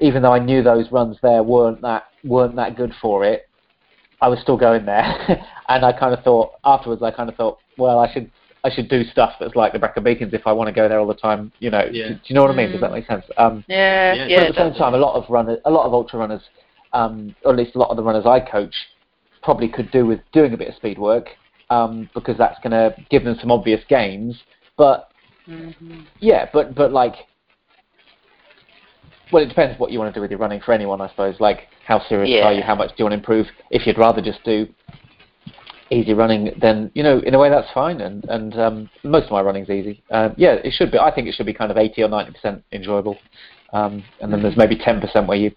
[0.00, 3.48] even though I knew those runs there weren't that weren't that good for it,
[4.20, 5.04] I was still going there,
[5.68, 8.30] and I kind of thought afterwards, I kind of thought, well, I should
[8.64, 10.98] I should do stuff that's like the Brecon Beacons if I want to go there
[10.98, 11.52] all the time.
[11.60, 12.08] You know, Yeah.
[12.08, 12.72] do, do you know what I mean?
[12.72, 13.24] Does that make sense?
[13.36, 14.36] Um, Yeah, Yeah, yeah.
[14.38, 16.42] but at the same it time, a lot of runners, a lot of ultra runners,
[16.92, 18.74] um, or at least a lot of the runners I coach,
[19.46, 21.28] probably could do with doing a bit of speed work
[21.70, 24.36] um, because that's going to give them some obvious gains.
[24.76, 25.08] But.
[25.48, 26.04] Mhm.
[26.18, 27.14] yeah, but but like,
[29.30, 31.38] well, it depends what you want to do with your running for anyone, I suppose.
[31.38, 32.46] Like, how serious Yeah.
[32.48, 32.62] are you?
[32.62, 33.46] How much do you want to improve?
[33.70, 34.66] If you'd rather just do
[35.90, 38.00] easy running, then you know, in a way, that's fine.
[38.00, 40.02] And and um, most of my running's easy.
[40.10, 40.98] Um, yeah, it should be.
[40.98, 43.16] I think it should be kind of eighty or ninety percent enjoyable.
[43.72, 45.52] Um, and then there's maybe ten percent where you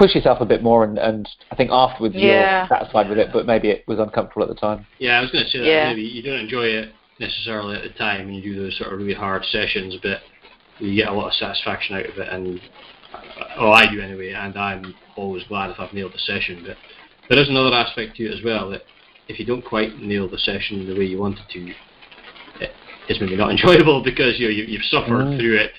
[0.00, 2.60] push yourself a bit more, and, and I think afterwards Yeah.
[2.60, 3.28] you're satisfied with it.
[3.32, 4.86] But maybe it was uncomfortable at the time.
[4.98, 5.88] Yeah, I was going to say that Yeah.
[5.88, 8.98] maybe you don't enjoy it necessarily at the time when you do those sort of
[8.98, 10.22] really hard sessions, but
[10.78, 12.58] you get a lot of satisfaction out of it, and
[13.58, 16.64] oh, I do anyway, and I'm always glad if I've nailed the session.
[16.66, 16.78] But
[17.28, 18.80] there is another aspect to it as well that
[19.28, 21.74] if you don't quite nail the session the way you wanted to,
[23.08, 25.38] it's maybe not enjoyable because you know, you, you've suffered Mm.
[25.38, 25.72] through it,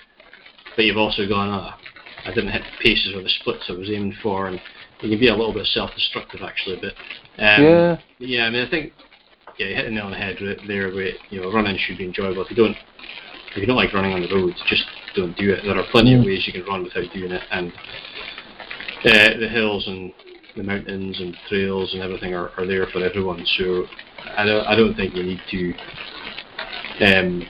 [0.75, 1.77] but you've also gone, ah,
[2.25, 5.19] I didn't hit the paces or the splits I was aiming for, and it can
[5.19, 6.77] be a little bit self-destructive actually.
[6.81, 6.93] But
[7.41, 7.97] um, yeah.
[8.19, 8.93] yeah, I mean, I think
[9.57, 10.93] yeah, you hit the nail on the head right there.
[10.93, 12.43] Where you know, running should be enjoyable.
[12.43, 12.77] If you don't,
[13.51, 14.83] if you don't like running on the road, just
[15.15, 15.63] don't do it.
[15.63, 17.71] There are plenty of ways you can run without doing it, and
[19.05, 20.13] uh, the hills and
[20.55, 23.43] the mountains and trails and everything are, are there for everyone.
[23.57, 23.85] So
[24.37, 25.73] I don't, I don't think you need to
[27.01, 27.43] um,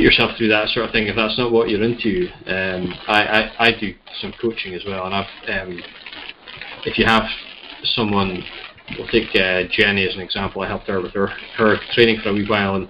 [0.00, 2.28] put yourself through that sort of thing if that's not what you're into.
[2.46, 5.82] Um, I, I, I do some coaching as well, and I've um,
[6.84, 7.24] if you have
[7.94, 8.42] someone,
[8.96, 10.62] we'll take uh, Jenny as an example.
[10.62, 12.88] I helped her with her her training for a wee while, and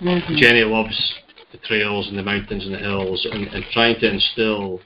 [0.00, 0.36] Mhm.
[0.36, 1.14] Jenny loves
[1.50, 4.80] the trails and the mountains and the hills, and, and trying to instill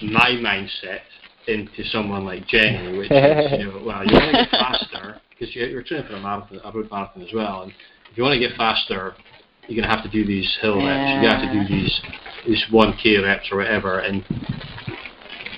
[0.00, 1.00] my mindset
[1.46, 5.54] into someone like Jenny, which is, you know, well, you want to get faster because
[5.54, 7.72] you, you're training for a marathon, a road marathon as well, and
[8.10, 9.14] if you want to get faster,
[9.70, 11.22] you're going to have to do these hill reps.
[11.22, 12.00] You have to do these
[12.44, 14.24] these one k reps or whatever, and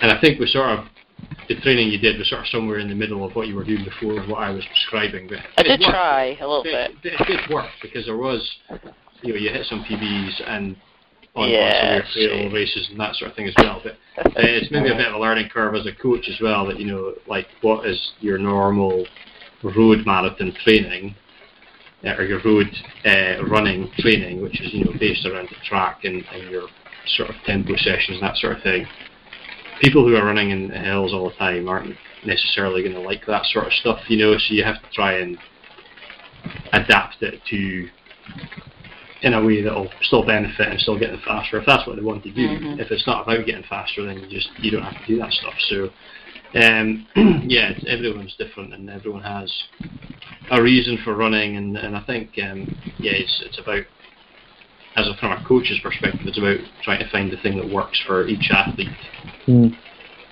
[0.02, 0.84] and I think we sort of
[1.48, 3.64] the training you did was sort of somewhere in the middle of what you were
[3.64, 5.28] doing before and what I was describing.
[5.28, 6.93] But I it did try a little bit.
[7.02, 8.40] it, it did work because there was,
[9.22, 10.76] you know, you hit some PBs and
[11.34, 13.80] on, Yeah, on some of your trail races and that sort of thing as well.
[13.82, 16.66] But uh, it's maybe a bit of a learning curve as a coach as well.
[16.66, 19.06] That you know, like what is your normal
[19.62, 21.14] road marathon training
[22.04, 22.66] uh, or your road
[23.04, 26.68] uh, running training, which is you know based around the track and, and your
[27.16, 28.86] sort of tempo sessions and that sort of thing.
[29.80, 33.26] People who are running in the hills all the time aren't necessarily going to like
[33.26, 34.36] that sort of stuff, you know.
[34.38, 35.36] So you have to try and
[36.72, 37.88] adapt it to
[39.22, 42.02] in a way that'll still benefit and still get them faster if that's what they
[42.02, 42.48] want to do.
[42.48, 42.80] Mhm.
[42.80, 45.32] If it's not about getting faster, then you just you don't have to do that
[45.32, 45.54] stuff.
[45.68, 45.90] So
[46.54, 47.06] um,
[47.46, 49.50] yeah, it's, everyone's different and everyone has
[50.50, 52.68] a reason for running, and, and I think um,
[52.98, 53.84] yeah, it's it's about
[54.96, 58.00] as a, from a coach's perspective, it's about trying to find the thing that works
[58.06, 58.88] for each athlete
[59.48, 59.76] Mm.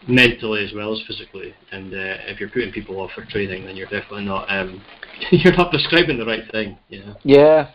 [0.06, 1.52] mentally as well as physically.
[1.72, 4.80] And uh, if you're putting people off their training, then you're definitely not um,
[5.32, 6.78] you're not prescribing the right thing.
[6.88, 7.16] You know.
[7.24, 7.70] Yeah,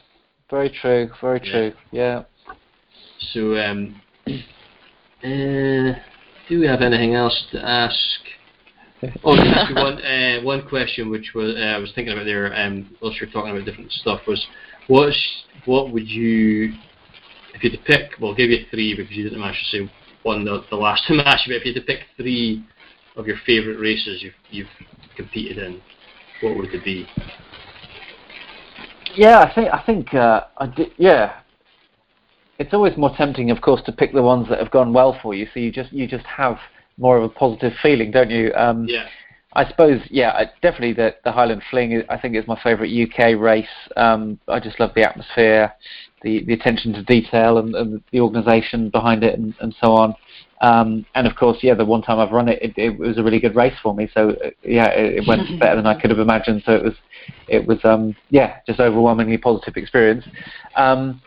[0.50, 1.52] very true, very Yeah.
[1.52, 1.74] true.
[1.92, 2.24] Yeah.
[3.34, 4.02] So, um,
[5.24, 6.00] uh,
[6.50, 7.96] do we have anything else to ask?
[9.24, 12.56] Oh, you one uh, one question, which was uh, I was thinking about there.
[12.56, 14.46] Um, whilst you're talking about different stuff, was
[14.88, 15.18] what's
[15.66, 16.74] what would you
[17.54, 18.20] if you had to pick?
[18.20, 19.92] Well, I'll give you three because you didn't manage to say
[20.24, 21.54] one the, the last time I asked you.
[21.54, 22.66] But if you had to pick three
[23.16, 24.68] of your favourite races you've you've
[25.16, 25.82] competed in,
[26.42, 27.08] what would they be?
[29.16, 31.42] Yeah, I think I think uh, I di- yeah.
[32.58, 35.34] It's always more tempting, of course, to pick the ones that have gone well for
[35.34, 35.48] you.
[35.54, 36.58] So you just you just have
[36.98, 38.54] more of a positive feeling, don't you?
[38.56, 39.08] Um, Yeah.
[39.58, 42.04] I suppose, yeah, definitely the the Highland Fling.
[42.10, 43.66] I think is my favourite UK race.
[43.96, 45.74] Um, I just love the atmosphere,
[46.24, 50.14] the the attention to detail, and, and the organisation behind it, and, and so on.
[50.62, 53.24] Um, and of course, yeah, the one time I've run it, it, it was a
[53.24, 54.10] really good race for me.
[54.14, 56.64] So uh, yeah, it, it went better than I could have imagined.
[56.66, 56.94] So it was,
[57.48, 60.26] it was, um, yeah, just overwhelmingly positive experience.
[60.76, 61.22] Um,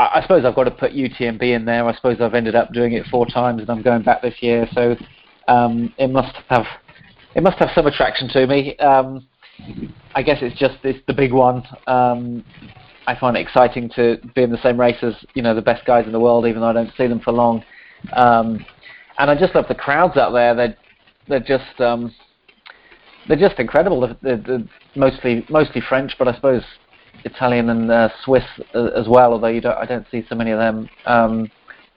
[0.00, 1.86] I, I suppose I've got to put UTMB in there.
[1.86, 4.66] I suppose I've ended up doing it four times, and I'm going back this year.
[4.72, 4.96] So
[5.46, 6.64] um, it must have,
[7.34, 8.76] it must have some attraction to me.
[8.78, 9.26] Um,
[10.14, 11.62] I guess it's just it's the big one.
[11.86, 12.44] Um,
[13.06, 15.84] I find it exciting to be in the same race as you know the best
[15.84, 17.62] guys in the world, even though I don't see them for long.
[18.14, 18.64] Um,
[19.18, 20.54] and I just love the crowds out there.
[20.54, 20.76] They're
[21.28, 22.14] they're just um,
[23.28, 24.00] they're just incredible.
[24.00, 26.62] They're, they're, they're mostly mostly French, but I suppose
[27.24, 28.44] Italian and uh, Swiss
[28.74, 29.32] uh, as well.
[29.32, 30.88] Although don't, I don't see so many of them.
[31.06, 31.50] Um,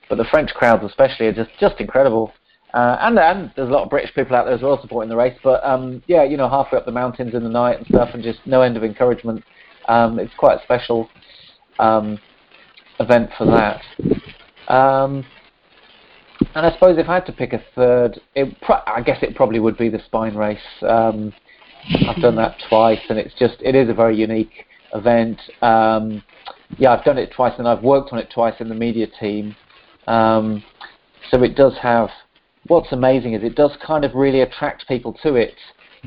[0.08, 2.32] but the French crowds, especially, are just just incredible.
[2.72, 5.16] Uh, and and there's a lot of British people out there as well supporting the
[5.16, 5.38] race.
[5.42, 8.22] But um, yeah, you know, halfway up the mountains in the night and stuff, and
[8.22, 9.44] just no end of encouragement.
[9.86, 11.08] Um, it's quite a special
[11.78, 12.18] um,
[13.00, 13.82] event for that.
[14.72, 15.24] Um,
[16.54, 18.20] and I suppose if I had to pick a third,
[18.62, 20.58] pro- I guess it probably would be the spine race.
[20.82, 21.32] Um,
[22.08, 25.40] I've done that twice, and it's just it is a very unique event.
[25.62, 26.22] Um,
[26.78, 29.56] yeah, I've done it twice, and I've worked on it twice in the media team.
[30.06, 30.64] Um,
[31.30, 32.10] so it does have
[32.66, 35.54] what's amazing is it does kind of really attract people to it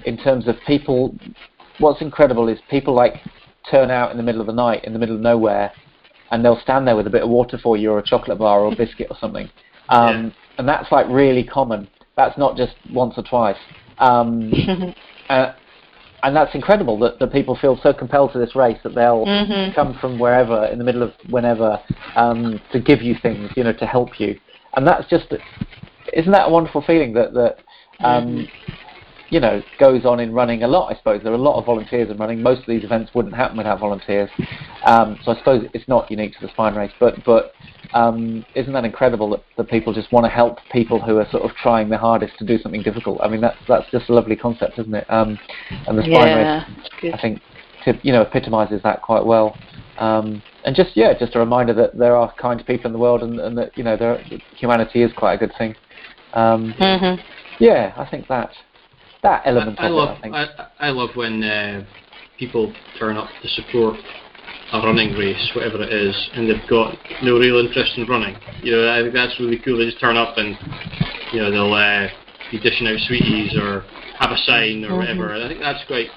[0.05, 1.15] in terms of people.
[1.79, 3.15] What's incredible is people like
[3.69, 5.71] turn out in the middle of the night, in the middle of nowhere,
[6.31, 8.61] and they'll stand there with a bit of water for you, or a chocolate bar,
[8.61, 9.49] or a biscuit, or something.
[9.89, 10.31] Um, yeah.
[10.57, 11.87] And that's like really common.
[12.17, 13.55] That's not just once or twice.
[13.99, 14.51] Um,
[15.29, 15.53] uh,
[16.23, 19.73] and that's incredible that, that people feel so compelled to this race that they'll mm-hmm.
[19.73, 21.79] come from wherever in the middle of whenever
[22.15, 24.39] um, to give you things, you know, to help you.
[24.75, 25.33] And that's just
[26.13, 27.57] isn't that a wonderful feeling that that
[28.03, 28.73] um, mm-hmm.
[29.29, 30.91] you know goes on in running a lot?
[30.91, 32.41] I suppose there are a lot of volunteers in running.
[32.41, 34.29] Most of these events wouldn't happen without volunteers.
[34.85, 37.53] Um, so I suppose it's not unique to the spine race, but but
[37.93, 41.43] um, isn't that incredible that, that people just want to help people who are sort
[41.43, 43.19] of trying their hardest to do something difficult?
[43.21, 45.05] I mean that's that's just a lovely concept, isn't it?
[45.09, 45.37] Um,
[45.87, 46.65] and the spine yeah,
[47.01, 47.41] race, I think,
[47.85, 49.57] to, you know, epitomises that quite well.
[49.97, 53.23] Um, and just yeah, just a reminder that there are kind people in the world,
[53.23, 54.17] and, and that you know, there,
[54.55, 55.75] humanity is quite a good thing.
[56.33, 57.21] Um, mm-hmm.
[57.59, 58.51] Yeah, I think that
[59.23, 60.17] that element I, I of love, it.
[60.17, 60.35] I, think.
[60.35, 61.85] I, I love when uh,
[62.37, 63.97] people turn up to support
[64.73, 68.35] a running race, whatever it is, and they've got no real interest in running.
[68.61, 69.77] You know, I think that's really cool.
[69.77, 70.57] They just turn up and
[71.31, 72.07] you know they'll uh,
[72.51, 73.87] be dishing out sweeties or
[74.19, 74.97] have a sign or mm-hmm.
[74.97, 75.33] whatever.
[75.33, 76.09] And I think that's great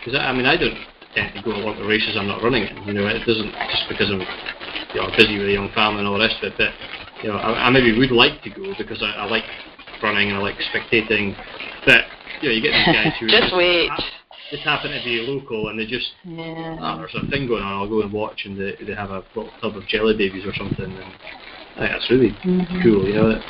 [0.00, 0.76] because I, I mean I don't
[1.14, 2.76] tend to go a lot of races I'm not running in.
[2.88, 4.24] You know, it doesn't just because I'm
[4.96, 6.56] you know busy with a young family and all the rest of it.
[6.56, 6.72] But
[7.20, 9.44] you know, I, I maybe would like to go because I, I like
[10.02, 11.36] running and I like spectating.
[11.84, 12.08] But
[12.40, 13.92] you know, you get these guys who just wait.
[13.92, 14.15] just
[14.64, 16.76] happen to be local and they just yeah.
[16.80, 17.82] oh, there's a thing going on.
[17.82, 20.54] I'll go and watch and they they have a little tub of jelly babies or
[20.54, 20.84] something.
[20.84, 21.12] And
[21.76, 22.82] I think that's really mm-hmm.
[22.82, 23.06] cool.
[23.06, 23.40] You know,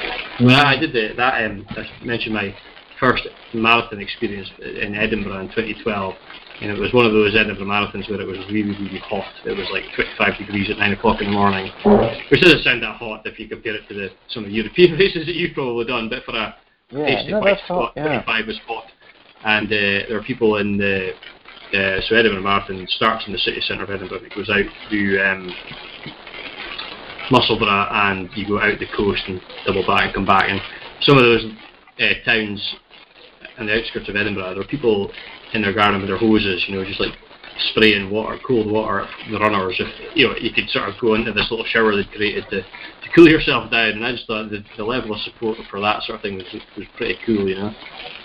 [0.40, 2.54] when I, I did the, that, um, I mentioned my
[2.98, 6.14] first marathon experience in Edinburgh in 2012
[6.60, 9.28] and it was one of those Edinburgh marathons where it was really, really hot.
[9.44, 11.70] It was like 25 degrees at 9 o'clock in the morning,
[12.30, 14.92] which doesn't sound that hot if you compare it to the, some of the European
[14.98, 16.56] races that you've probably done, but for a
[16.90, 18.22] yeah, tasty no, white hot, spot, yeah.
[18.24, 18.84] 25 was hot.
[19.46, 21.12] And uh, there are people in the,
[21.72, 25.22] uh, so Edinburgh Marathon starts in the city centre of Edinburgh, it goes out through
[25.22, 25.54] um,
[27.30, 30.50] Musselburgh and you go out the coast and double back and come back.
[30.50, 30.60] And
[31.02, 31.46] some of those
[32.00, 32.74] uh, towns
[33.58, 35.12] on the outskirts of Edinburgh, there are people
[35.54, 37.14] in their garden with their hoses, you know, just like
[37.70, 39.76] spraying water, cold water at the runners.
[39.78, 42.62] If you know, you could sort of go into this little shower they'd created to,
[42.62, 43.90] to cool yourself down.
[43.90, 46.46] And I just thought the, the level of support for that sort of thing was
[46.76, 47.72] was pretty cool, you know.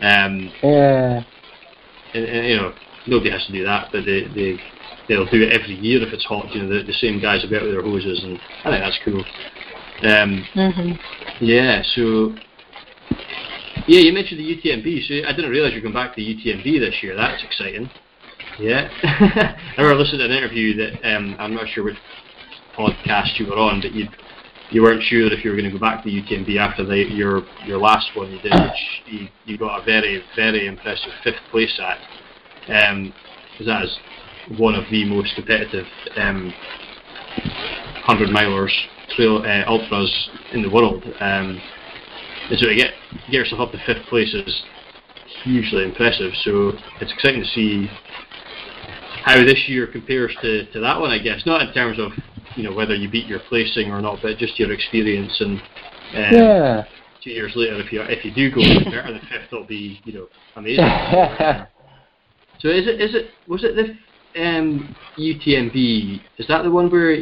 [0.02, 1.24] Um, yeah.
[2.14, 2.74] And, and, you know,
[3.08, 4.60] nobody has to do that, but they they
[5.08, 6.54] they'll do it every year if it's hot.
[6.54, 8.84] You know, the, the same guys will be out with their hoses, and I think
[8.84, 9.24] that's cool.
[10.04, 11.46] Um, mm-hmm.
[11.46, 12.34] Yeah, so
[13.88, 16.80] yeah, you mentioned the UTMB, so I didn't realise you're going back to the UTMB
[16.80, 17.16] this year.
[17.16, 17.90] That's exciting.
[18.60, 18.90] Yeah.
[19.04, 21.98] I remember listening to an interview that um, I'm not sure which
[22.78, 24.08] podcast you were on, but you
[24.72, 26.96] you weren't sure if you were going to go back to the UTMB after the,
[26.96, 31.42] your your last one you did, which you, you got a very very impressive fifth
[31.52, 31.98] place at.
[32.90, 33.14] Um,
[33.66, 33.98] that is
[34.58, 36.54] one of the most competitive um,
[38.04, 38.74] hundred milers
[39.16, 41.04] trail uh, ultras in the world.
[41.20, 41.62] Um,
[42.50, 42.92] and so to get
[43.26, 44.64] get yourself up to fifth place is
[45.44, 46.32] hugely impressive.
[46.44, 47.90] So it's exciting to see
[49.24, 51.12] how this year compares to, to that one.
[51.12, 52.12] I guess not in terms of
[52.56, 56.34] you know whether you beat your placing or not, but just your experience and um,
[56.34, 56.84] yeah.
[57.24, 60.14] Two years later, if you if you do go better than fifth, it'll be you
[60.14, 60.84] know amazing.
[62.60, 66.22] so is it is it was it the um, UTMB?
[66.38, 67.18] Is that the one where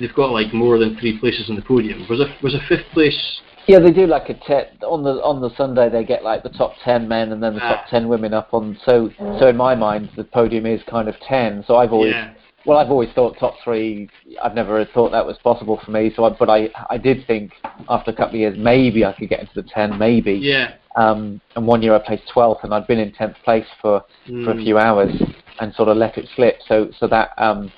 [0.00, 2.06] they've got like more than three places on the podium?
[2.08, 5.40] Was a was a fifth place yeah, they do like a te- on the on
[5.40, 7.90] the Sunday they get like the top ten men and then the top Ah.
[7.90, 8.76] ten women up on.
[8.84, 11.64] So so in my mind the podium is kind of ten.
[11.66, 12.30] So I've always Yeah.
[12.66, 14.08] well I've always thought top three.
[14.42, 16.12] I've never thought that was possible for me.
[16.14, 17.52] So I, but I I did think
[17.88, 20.34] after a couple of years maybe I could get into the ten maybe.
[20.34, 20.72] Yeah.
[20.96, 24.04] Um, and one year I placed 12th, and I'd been in 10th place for,
[24.44, 24.62] for a Mm.
[24.62, 25.10] few hours,
[25.58, 26.58] and sort of let it slip.
[26.68, 27.72] So so that um,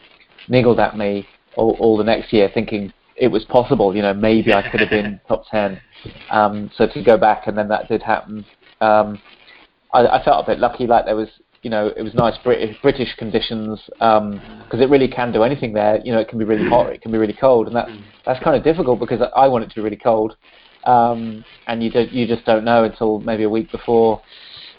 [0.49, 3.95] niggled at me all, all the next year, thinking it was possible.
[3.95, 5.81] You know, maybe I could have been top ten.
[6.31, 8.45] Um, so to go back and then that did happen.
[8.81, 9.21] Um,
[9.93, 11.29] I, I felt a bit lucky, like there was
[11.67, 14.41] you know, it was nice British, British conditions because um,
[14.71, 16.01] it really can do anything there.
[16.05, 17.91] You know, it can be really hot, it can be really cold, and that's
[18.25, 20.37] that's kind of difficult because I want it to be really cold,
[20.85, 24.23] um, and you don't, you just don't know until maybe a week before.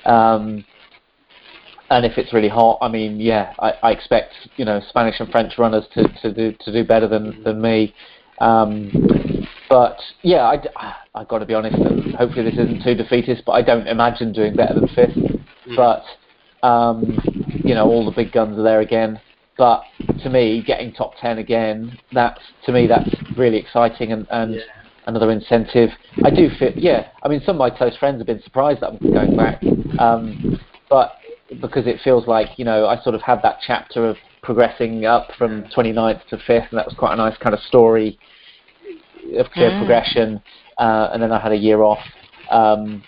[0.05, 0.64] Um,
[1.89, 5.30] and if it's really hot, I mean, yeah, I, I expect you know Spanish and
[5.30, 7.93] French runners to, to do to do better than than me.
[8.39, 8.91] Um,
[9.69, 13.53] but yeah, I I got to be honest, and hopefully this isn't too defeatist, but
[13.53, 15.18] I don't imagine doing better than fifth.
[15.68, 15.76] Mm.
[15.76, 17.19] But um,
[17.64, 19.19] you know, all the big guns are there again.
[19.57, 19.84] But
[20.23, 24.61] to me, getting top ten again, that's to me that's really exciting and, and yeah.
[25.07, 25.89] another incentive.
[26.23, 26.77] I do fit.
[26.77, 29.61] Yeah, I mean, some of my close friends have been surprised that I'm going back,
[29.99, 30.59] um,
[30.89, 31.14] but
[31.61, 34.18] because it feels like you know I sort of had that chapter of
[34.48, 38.18] progressing up from 29th to 5th, and that was quite a nice kind of story
[39.36, 39.80] of clear mm.
[39.80, 40.41] progression.
[40.78, 41.99] Uh, and then I had a year off.
[42.49, 43.03] Um,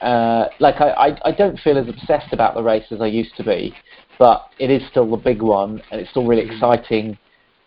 [0.00, 3.36] uh, like I, I, I don't feel as obsessed about the race as I used
[3.38, 3.74] to be,
[4.16, 6.52] but it is still the big one, and it's still really mm-hmm.
[6.52, 7.18] exciting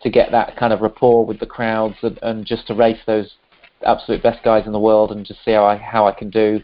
[0.01, 3.33] to get that kind of rapport with the crowds and, and just to race those
[3.85, 6.61] absolute best guys in the world and just see how I how I can do.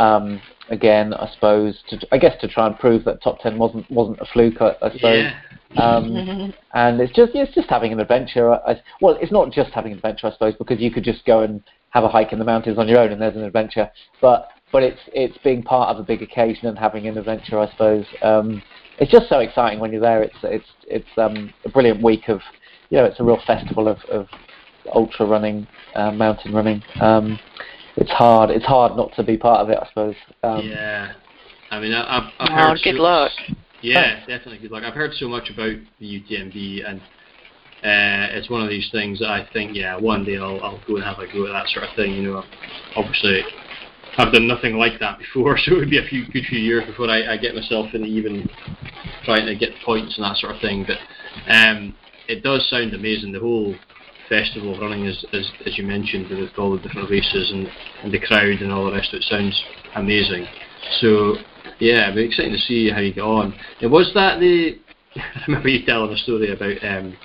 [0.00, 0.40] Um,
[0.70, 4.20] again, I suppose to I guess to try and prove that top ten wasn't wasn't
[4.20, 4.60] a fluke.
[4.60, 5.24] I, I suppose.
[5.24, 5.34] Yeah.
[5.76, 8.52] Um, and it's just it's just having an adventure.
[8.52, 11.42] I, well, it's not just having an adventure, I suppose, because you could just go
[11.42, 13.90] and have a hike in the mountains on your own, and there's an adventure.
[14.20, 17.70] But but it's it's being part of a big occasion and having an adventure, I
[17.70, 18.06] suppose.
[18.22, 18.62] Um,
[18.98, 20.22] it's just so exciting when you're there.
[20.22, 22.40] It's it's it's um, a brilliant week of,
[22.90, 24.26] you know, it's a real festival of, of
[24.94, 26.82] ultra running, uh, mountain running.
[27.00, 27.38] Um,
[28.00, 28.50] it's hard.
[28.50, 30.14] It's hard not to be part of it, I suppose.
[30.42, 31.12] Um, yeah,
[31.70, 32.78] I mean, I, have I've heard.
[32.78, 33.32] Oh, good so, luck.
[33.82, 34.84] Yeah, definitely good luck.
[34.84, 39.28] I've heard so much about the UTMB, and uh, it's one of these things that
[39.28, 41.84] I think, yeah, one day I'll, I'll go and have a go at that sort
[41.84, 42.12] of thing.
[42.12, 42.44] You know,
[42.96, 43.42] obviously
[44.18, 46.84] I've done nothing like that before, so it would be a few good few years
[46.86, 48.48] before I, I get myself in even
[49.24, 50.86] trying to get points and that sort of thing.
[50.86, 50.98] But
[51.50, 51.94] um,
[52.28, 53.32] it does sound amazing.
[53.32, 53.74] The whole
[54.30, 57.68] festival running, as, as, as you mentioned, with all the different races and,
[58.02, 59.62] and the crowd and all the rest of it, sounds
[59.96, 60.46] amazing.
[61.00, 61.34] So
[61.80, 63.54] yeah, it'd be exciting to see how you get on.
[63.80, 64.78] And was that the?
[65.16, 67.16] I remember you telling a story about um,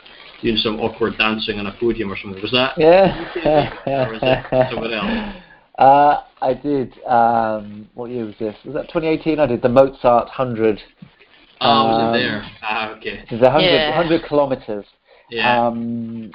[0.42, 2.42] doing some awkward dancing on a podium or something.
[2.42, 2.74] Was that?
[2.78, 4.08] Yeah.
[4.08, 5.42] or was it somewhere else?
[5.78, 6.98] Uh, I did.
[7.06, 8.56] Um, what year was this?
[8.66, 9.40] Was that 2018?
[9.40, 10.82] I did the Mozart 100.
[11.62, 12.52] Oh, um, was it there?
[12.64, 13.24] Ah, okay.
[13.30, 13.96] It's 100, yeah.
[13.96, 14.86] 100 kilometers.
[15.30, 15.68] Yeah.
[15.68, 16.32] Um,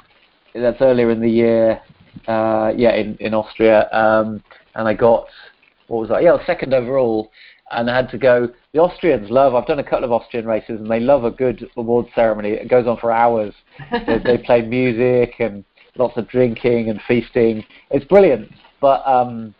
[0.53, 1.81] that's earlier in the year.
[2.27, 3.89] Uh, yeah, in in Austria.
[3.91, 4.43] Um,
[4.75, 5.27] and I got
[5.87, 6.23] what was that?
[6.23, 7.31] Yeah, second overall.
[7.71, 8.49] And I had to go.
[8.73, 9.55] The Austrians love.
[9.55, 12.49] I've done a couple of Austrian races, and they love a good award ceremony.
[12.49, 13.53] It goes on for hours.
[14.07, 15.63] they, they play music and
[15.95, 17.63] lots of drinking and feasting.
[17.89, 18.51] It's brilliant.
[18.81, 19.53] But um,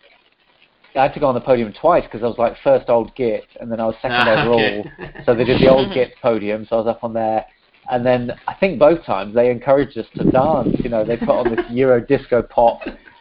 [0.95, 3.45] I had to go on the podium twice because I was like first old git
[3.59, 4.85] and then I was second ah, overall.
[5.25, 7.45] so they did the old git podium, so I was up on there.
[7.91, 10.75] And then I think both times they encouraged us to dance.
[10.79, 12.79] You know, they put on this Euro disco pop,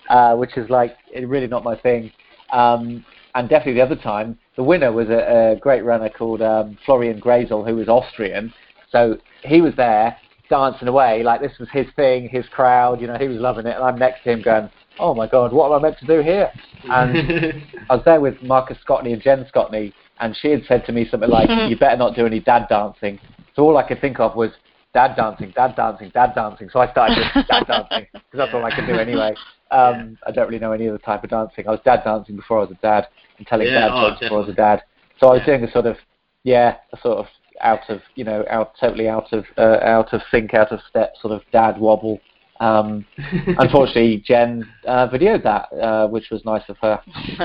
[0.09, 2.12] uh, which is like really not my thing.
[2.52, 6.78] Um, and definitely the other time, the winner was a, a great runner called um,
[6.86, 8.52] Florian Grasel, who was Austrian.
[8.90, 10.16] So he was there
[10.48, 13.01] dancing away like this was his thing, his crowd.
[13.01, 14.70] You know, he was loving it, and I'm next to him going,
[15.01, 16.51] oh my god, what am I meant to do here?
[16.84, 20.92] And I was there with Marcus Scotney and Jen Scotney, and she had said to
[20.92, 23.18] me something like, you better not do any dad dancing.
[23.60, 24.52] So all I could think of was
[24.94, 26.70] dad dancing, dad dancing, dad dancing.
[26.72, 29.34] So I started doing dad dancing because that's all I could do anyway.
[29.70, 31.68] Um, I don't really know any other type of dancing.
[31.68, 34.20] I was dad dancing before I was a dad and telling yeah, dad oh, jokes
[34.20, 34.82] before I was a dad.
[35.18, 35.98] So I was doing a sort of
[36.42, 37.26] yeah, a sort of
[37.60, 41.12] out of you know out totally out of uh, out of sync, out of step
[41.20, 42.18] sort of dad wobble
[42.60, 43.04] um,
[43.58, 46.98] unfortunately, Jen uh, videoed that, uh, which was nice of her.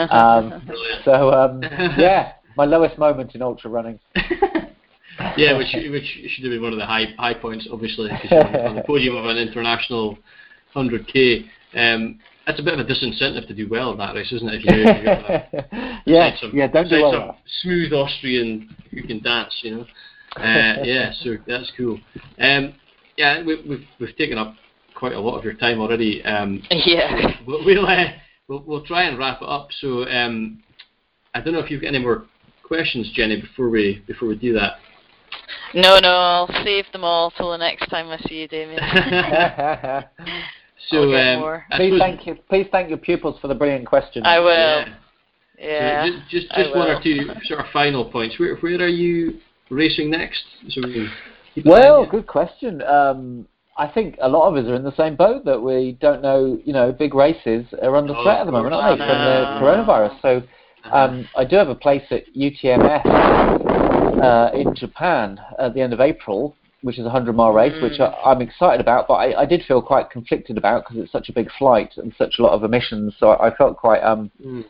[0.09, 0.69] Um,
[1.03, 1.61] so um,
[1.97, 3.99] yeah, my lowest moment in ultra running.
[5.37, 8.75] Yeah, which which should have been one of the high high points, obviously, on, on
[8.75, 10.17] the podium of an international
[10.75, 11.45] 100k.
[11.75, 14.61] Um, that's a bit of a disincentive to do well in that race, isn't it?
[14.63, 17.37] If you, if you yeah, some, yeah, don't do well.
[17.61, 19.85] Smooth Austrian who can dance, you know.
[20.37, 21.99] Uh, yeah, so that's cool.
[22.39, 22.75] Um,
[23.17, 24.55] yeah, we, we've we've taken up
[24.95, 26.23] quite a lot of your time already.
[26.23, 27.31] Um, yeah.
[27.47, 28.05] We'll we'll, uh,
[28.47, 29.69] we'll, we'll try and wrap it up.
[29.79, 30.63] So um,
[31.33, 32.25] I don't know if you've got any more
[32.63, 34.73] questions, Jenny, before we before we do that.
[35.73, 38.79] No, no, I'll save them all till the next time I see you, Damian.
[40.89, 42.35] so um, please thank you.
[42.49, 44.25] Please thank your pupils for the brilliant questions.
[44.27, 44.47] I will.
[44.47, 44.95] Yeah.
[45.59, 48.39] yeah so just just, just one or two sort of final points.
[48.39, 49.39] Where where are you
[49.69, 50.43] racing next?
[50.69, 51.09] So we
[51.63, 52.81] well, good question.
[52.81, 53.47] Um,
[53.77, 56.59] I think a lot of us are in the same boat that we don't know.
[56.63, 59.59] You know, big races are under Oh, threat at the moment, aren't they, from the
[59.61, 60.21] coronavirus?
[60.21, 60.43] So
[60.91, 63.64] um, I do have a place at UTMF
[64.21, 67.99] uh, in Japan at the end of April, which is a 100 mile race, which
[67.99, 71.29] I, I'm excited about, but I, I did feel quite conflicted about because it's such
[71.29, 73.15] a big flight and such a lot of emissions.
[73.19, 74.65] So I, I felt quite um, Mm.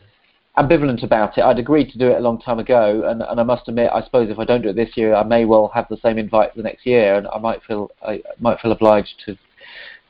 [0.56, 1.42] ambivalent about it.
[1.44, 4.02] I'd agreed to do it a long time ago, and, and I must admit, I
[4.02, 6.54] suppose if I don't do it this year, I may well have the same invite
[6.54, 9.36] the next year, and I might feel I might feel obliged to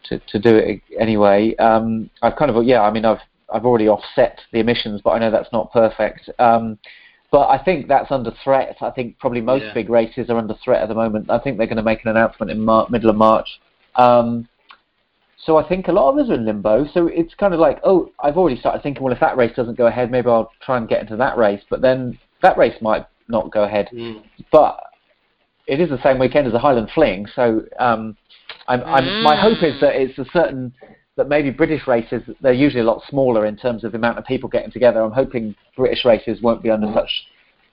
[0.04, 1.56] to, to do it anyway.
[1.56, 3.18] Um, I've kind of yeah, I mean I've
[3.52, 6.30] I've already offset the emissions, but I know that's not perfect.
[6.38, 6.78] Um,
[7.36, 8.78] but I think that's under threat.
[8.80, 9.74] I think probably most Yeah.
[9.74, 11.30] big races are under threat at the moment.
[11.30, 13.60] I think they're going to make an announcement in Mar- middle of March.
[13.96, 14.48] Um,
[15.36, 16.86] so I think a lot of us are in limbo.
[16.94, 19.76] So it's kind of like, oh, I've already started thinking, well, if that race doesn't
[19.76, 21.60] go ahead, maybe I'll try and get into that race.
[21.68, 23.90] But then that race might not go ahead.
[23.92, 24.22] Mm.
[24.50, 24.80] But
[25.66, 28.16] it is the same weekend as the Highland Fling, so um,
[28.66, 30.72] I'm, I'm, my hope is that it's a certain
[31.16, 34.24] that maybe British races they're usually a lot smaller in terms of the amount of
[34.24, 35.00] people getting together.
[35.00, 37.10] I'm hoping British races won't be under such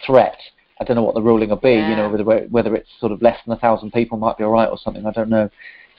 [0.06, 0.38] threat.
[0.80, 1.74] I don't know what the ruling will be.
[1.74, 4.52] You know, whether whether it's sort of less than a thousand people might be all
[4.52, 5.06] right or something.
[5.06, 5.50] I don't know.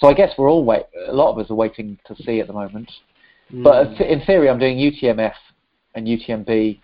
[0.00, 0.84] So I guess we're all wait.
[1.08, 2.90] A lot of us are waiting to see at the moment.
[3.50, 4.00] But Mm.
[4.00, 5.34] uh, in theory, I'm doing UTMF
[5.94, 6.80] and UTMB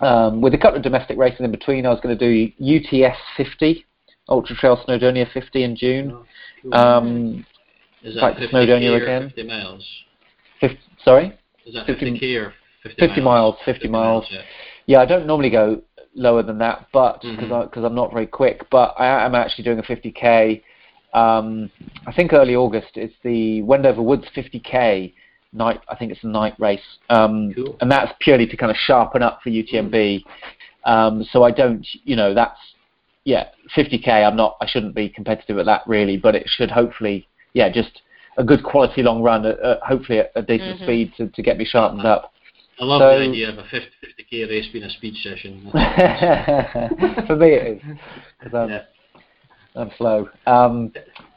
[0.00, 1.84] um, with a couple of domestic races in between.
[1.86, 3.84] I was going to do UTS 50,
[4.28, 6.12] Ultra Trail Snowdonia 50 in June.
[6.12, 6.24] Oh,
[6.62, 6.74] cool.
[6.74, 7.46] Um,
[8.02, 9.28] is that to 50k Snowdonia again.
[9.28, 9.86] 50 miles?
[10.60, 14.26] 50, sorry, Is that 50 50k or 50, 50 miles, 50 miles.
[14.30, 14.40] yeah.
[14.86, 15.82] yeah, I don't normally go
[16.14, 17.86] lower than that, but because Mhm.
[17.86, 18.68] I'm not very quick.
[18.70, 20.62] But I am actually doing a 50k.
[21.14, 21.70] Um,
[22.06, 22.96] I think early August.
[22.96, 25.12] It's the Wendover Woods 50k
[25.52, 25.80] night.
[25.88, 26.80] I think it's a night race,
[27.10, 27.76] um, Cool.
[27.80, 30.24] and that's purely to kind of sharpen up for UTMB.
[30.84, 32.58] Um, so I don't, you know, that's
[33.24, 34.08] yeah, 50k.
[34.26, 34.56] I'm not.
[34.60, 38.02] I shouldn't be competitive at that really, but it should hopefully, yeah, just
[38.38, 40.82] a good quality long run, at, at hopefully at a decent Mhm.
[40.84, 42.32] speed to, to get me sharpened up.
[42.80, 45.68] I love So- the idea of a 50, 50k race being a speed session.
[47.26, 47.82] For me, it is.
[48.40, 48.82] 'cause I'm, Yeah.
[49.76, 50.28] I'm slow.
[50.46, 50.92] Um,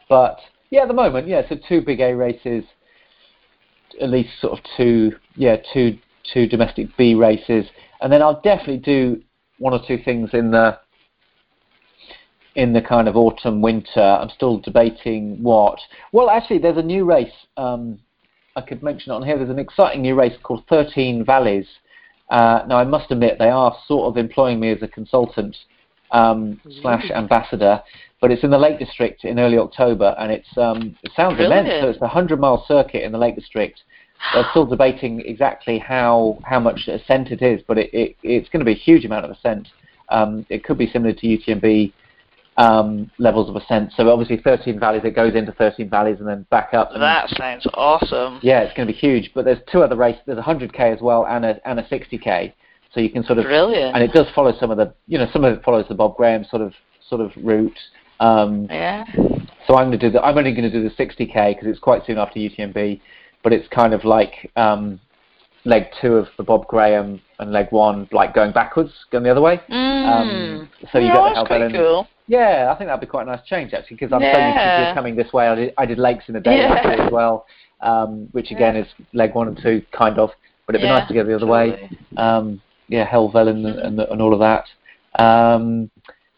[0.09, 0.39] but
[0.69, 1.47] yeah, at the moment, yeah.
[1.47, 2.63] So two big A races,
[4.01, 5.97] at least sort of two, yeah, two
[6.33, 7.65] two domestic B races,
[8.01, 9.21] and then I'll definitely do
[9.59, 10.79] one or two things in the
[12.55, 14.01] in the kind of autumn winter.
[14.01, 15.79] I'm still debating what.
[16.11, 17.33] Well, actually, there's a new race.
[17.57, 17.99] Um,
[18.55, 19.37] I could mention it on here.
[19.37, 21.67] There's an exciting new race called 13 Valleys.
[22.29, 25.55] Uh, now, I must admit, they are sort of employing me as a consultant
[26.11, 27.81] um, slash ambassador,
[28.21, 31.67] but it's in the Lake District in early October, and it's um, it sounds immense.
[31.81, 33.81] So it's a 100 mile circuit in the Lake District.
[34.33, 38.61] They're still debating exactly how how much ascent it is, but it, it, it's going
[38.61, 39.67] to be a huge amount of ascent.
[40.09, 41.91] Um, it could be similar to UTMB
[42.57, 43.91] um, levels of ascent.
[43.97, 46.91] So obviously 13 valleys, it goes into 13 valleys and then back up.
[46.93, 48.39] And That sounds awesome.
[48.41, 49.31] yeah, it's going to be huge.
[49.35, 50.21] But there's two other races.
[50.25, 52.53] There's a 100k as well and a and a 60k.
[52.93, 53.93] So you can sort of Brilliant.
[53.93, 56.15] and it does follow some of the you know some of it follows the Bob
[56.15, 56.73] Graham sort of
[57.09, 57.77] sort of route.
[58.21, 59.03] Um, yeah.
[59.67, 61.79] so I'm going to do the I'm only going to do the 60k because it's
[61.79, 63.01] quite soon after UTMB,
[63.43, 65.01] but it's kind of like um,
[65.65, 69.41] leg two of the Bob Graham and leg one like going backwards, going the other
[69.41, 69.59] way.
[69.69, 70.05] Mm.
[70.05, 72.07] Um, so you yeah, get the quite cool.
[72.27, 74.91] Yeah, I think that'd be quite a nice change actually, because I'm so used to
[74.95, 75.47] coming this way.
[75.47, 77.05] I did, I did lakes in a day Yeah.
[77.05, 77.45] as well,
[77.81, 80.31] um, which again is leg one and two kind of,
[80.65, 81.89] but it'd be Yeah, nice to go the other way.
[82.17, 84.65] Um, yeah, Helvellyn and, and, and all of that.
[85.23, 85.91] Um,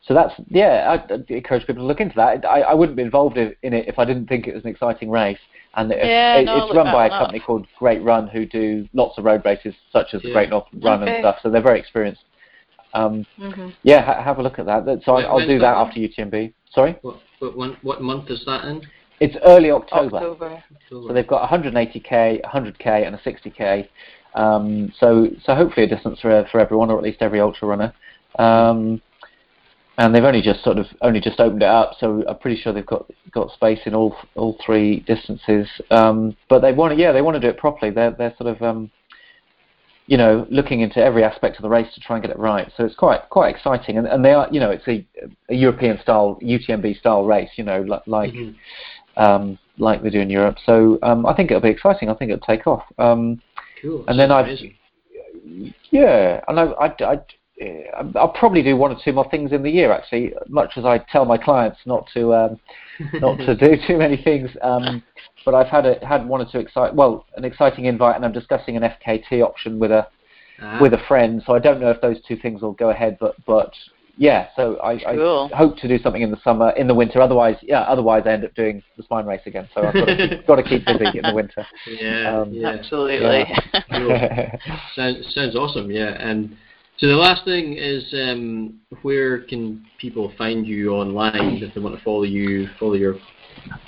[0.04, 2.46] so that's yeah, I'd, I'd encourage people to look into that.
[2.46, 4.70] I, I wouldn't be involved in in it if I didn't think it was an
[4.70, 5.40] exciting race.
[5.78, 7.20] And it, Yeah, it, no, it's run by a one up.
[7.22, 10.66] company called Great Run, who do lots of road races, such as the Great North
[10.82, 11.12] Run Okay.
[11.18, 11.38] and stuff.
[11.44, 12.22] So they're very experienced.
[12.94, 13.72] Um, Mhm.
[13.84, 14.86] yeah, ha- have a look at that.
[14.86, 15.88] That- So I, When- I'll do that that one?
[15.88, 16.54] after UTMB.
[16.72, 18.82] Sorry, What, what, what month is that in?
[19.20, 20.18] it's early October.
[20.18, 20.64] October.
[20.90, 23.88] So they've got 180k, 100k, and a 60k.
[24.34, 27.94] Um, so so hopefully a distance for for everyone, or at least every ultra runner.
[28.40, 29.02] Um,
[29.98, 32.72] and they've only just sort of only just opened it up, so I'm pretty sure
[32.72, 35.68] they've got got space in all all three distances.
[35.90, 37.92] Um, but they want to, yeah, they want to do it properly.
[37.92, 38.92] They're they're sort of um,
[40.06, 42.72] you know looking into every aspect of the race to try and get it right.
[42.78, 45.06] So it's quite quite exciting, and and they are you know it's a,
[45.50, 48.54] a European style UTMB style race, you know li- like Mhm.
[49.18, 50.58] um, like they do in Europe.
[50.64, 52.10] So um, I think it'll be exciting.
[52.10, 52.84] I think it'll take off.
[53.00, 53.42] Um,
[53.82, 54.06] Cool.
[54.08, 54.74] and then amazing.
[55.92, 57.20] yeah, and I, I, I,
[58.16, 59.92] I'll probably do one or two more things in the year.
[59.92, 62.60] Actually, much as I tell my clients not to um,
[63.14, 64.50] not to do too many things.
[64.62, 65.04] Um,
[65.44, 68.34] but I've had a, had one or two excite well an exciting invite, and I'm
[68.34, 70.08] discussing an FKT option with a
[70.60, 71.42] Ah, with a friend.
[71.46, 73.72] So I don't know if those two things will go ahead, but but
[74.18, 75.52] yeah, so I, Cool.
[75.54, 77.22] I hope to do something in the summer, in the winter.
[77.22, 79.70] Otherwise, yeah, otherwise I end up doing the spine race again.
[79.76, 81.66] So I've got to keep, got to keep busy in the winter.
[81.88, 82.70] Yeah, Um, yeah.
[82.70, 83.46] Absolutely.
[83.92, 84.20] Cool.
[84.96, 85.92] Sounds sounds awesome.
[85.92, 86.58] Yeah, and
[86.98, 91.98] so the last thing is, um, where can people find you online if they want
[91.98, 93.16] to follow you, follow your?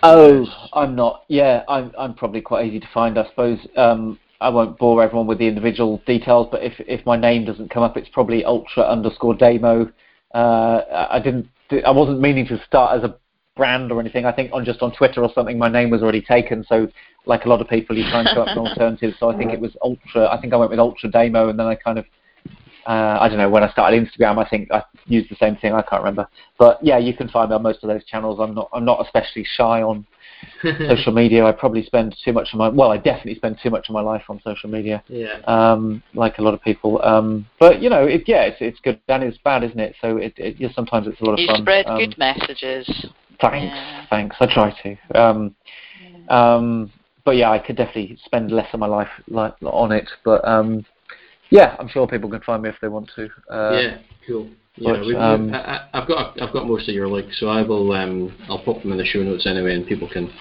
[0.03, 1.23] Oh, I'm not.
[1.27, 1.91] Yeah, I'm.
[1.97, 3.59] I'm probably quite easy to find, I suppose.
[3.75, 7.69] Um, I won't bore everyone with the individual details, but if if my name doesn't
[7.69, 9.91] come up, it's probably ultra underscore damo.
[10.33, 11.47] Uh, I didn't.
[11.85, 13.17] I wasn't meaning to start as a
[13.55, 14.25] brand or anything.
[14.25, 16.63] I think on just on Twitter or something, my name was already taken.
[16.67, 16.87] So,
[17.25, 19.13] like a lot of people, you try and come up with an alternative.
[19.19, 20.27] So I think it was ultra.
[20.27, 22.05] I think I went with ultra damo, and then I kind of.
[22.85, 24.43] Uh, I don't know when I started Instagram.
[24.43, 25.73] I think I used the same thing.
[25.73, 26.27] I can't remember,
[26.57, 28.39] but yeah, you can find me on most of those channels.
[28.39, 28.69] I'm not.
[28.73, 30.05] I'm not especially shy on
[30.87, 31.45] social media.
[31.45, 34.01] I probably spend too much of my well, I definitely spend too much of my
[34.01, 35.39] life on social media, yeah.
[35.45, 37.01] um, like a lot of people.
[37.03, 39.95] Um, but you know, it, yeah, it's, it's good and it's bad, isn't it?
[40.01, 41.61] So it, it yeah, sometimes it's a lot of you fun.
[41.61, 42.87] spread Um, good messages.
[43.41, 44.05] Thanks, Yeah.
[44.09, 44.35] thanks.
[44.39, 45.21] I try to.
[45.21, 45.55] Um,
[46.29, 46.91] um,
[47.25, 50.09] but yeah, I could definitely spend less of my life like on it.
[50.23, 50.85] But um,
[51.49, 53.29] yeah, I'm sure people can find me if they want to.
[53.51, 53.97] Uh, yeah,
[54.27, 54.49] cool.
[54.75, 57.39] Yeah, but, we, we, um, I, I- I've got I've got most of your links,
[57.39, 60.31] so I will um I'll pop them in the show notes anyway, and people can,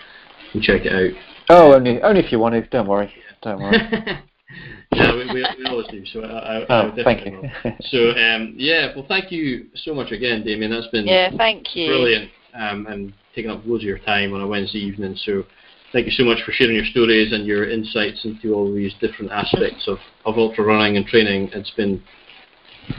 [0.52, 1.20] can check it out.
[1.50, 2.62] Oh, only only if you want to.
[2.68, 3.12] Don't worry.
[3.42, 3.78] Don't worry.
[4.92, 6.04] yeah, we, we, we always do.
[6.06, 7.50] So I, I, I Oh, definitely thank you.
[7.64, 7.76] will.
[7.90, 10.70] So um, yeah, well, thank you so much again, Damian.
[10.70, 11.86] That's been Yeah, thank you.
[11.86, 15.16] brilliant um, and taking up loads of your time on a Wednesday evening.
[15.24, 15.44] So
[15.92, 19.32] thank you so much for sharing your stories and your insights into all these different
[19.32, 21.50] aspects of, of ultra running and training.
[21.52, 22.02] It's been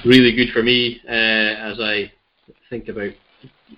[0.05, 2.11] really good for me uh, as I
[2.69, 3.11] think about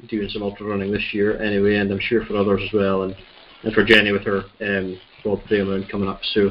[0.09, 3.15] doing some ultra running this year anyway, and I'm sure for others as well, and,
[3.63, 5.41] and for Jenny with her um, World
[5.91, 6.19] coming up.
[6.33, 6.49] So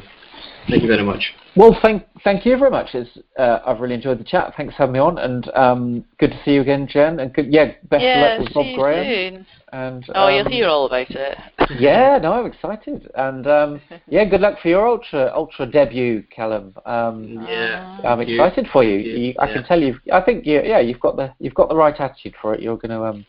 [0.69, 1.33] thank you very much.
[1.57, 2.95] Well, thank thank you very much.
[2.95, 4.55] It's, uh, I've really enjoyed the chat.
[4.57, 7.21] Thanks for having me on, and um, good to see you again, Jen.
[7.21, 9.07] And good, yeah, best yeah, of luck with Bob you Graham.
[9.07, 9.47] soon.
[9.73, 11.39] And Oh, um, you'll hear all about it.
[11.79, 16.75] yeah, no, I'm excited, and um, yeah, good luck for your ultra ultra debut, Callum.
[16.87, 17.99] Um, Yeah.
[18.05, 18.35] I'm thank you.
[18.43, 18.99] excited for you.
[18.99, 19.19] You.
[19.19, 19.53] you I Yeah.
[19.55, 19.99] can tell you.
[20.13, 22.61] I think you, yeah, you've got the you've got the right attitude for it.
[22.61, 23.05] You're going to.
[23.05, 23.27] Um,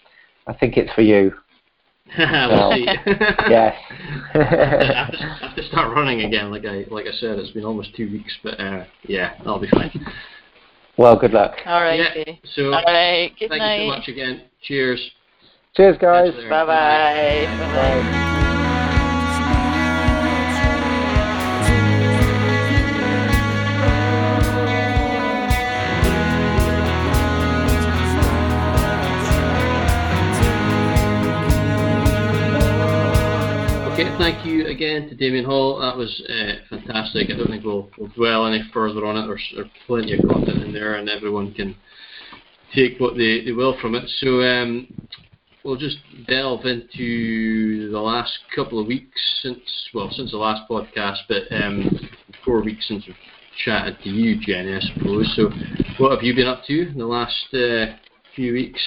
[0.48, 1.34] I think it's for you.
[2.18, 2.86] we'll see.
[3.50, 3.76] Yes.
[4.34, 4.38] I
[4.94, 6.52] have, to, I have to start running again.
[6.52, 9.70] Like I like I said, it's been almost two weeks, but uh, yeah, I'll be
[9.70, 9.92] fine.
[10.98, 11.56] well, good luck.
[11.66, 12.00] all right.
[12.16, 12.34] Yeah.
[12.56, 13.32] So All right.
[13.40, 13.78] Good thank night.
[13.78, 14.44] you so much again.
[14.62, 15.12] Cheers.
[15.76, 16.32] Cheers, guys.
[16.32, 16.50] Catch you later.
[16.50, 17.58] Bye bye.
[17.58, 18.32] Bye bye.
[18.32, 18.41] Bye.
[34.22, 35.80] Thank you again to Damian Hall.
[35.80, 37.32] That was uh, fantastic.
[37.32, 39.26] I don't think we'll, we'll dwell any further on it.
[39.26, 41.76] There's, there's plenty of content in there, and everyone can
[42.72, 44.08] take what they, they will from it.
[44.20, 44.88] So um,
[45.64, 49.60] we'll just delve into the last couple of weeks since,
[49.92, 52.08] well, since the last podcast, but um,
[52.46, 53.16] four weeks since we've
[53.66, 55.34] chatted to you, Jenny, I suppose.
[55.36, 55.50] So
[55.98, 57.98] what have you been up to in the last uh,
[58.36, 58.80] few weeks?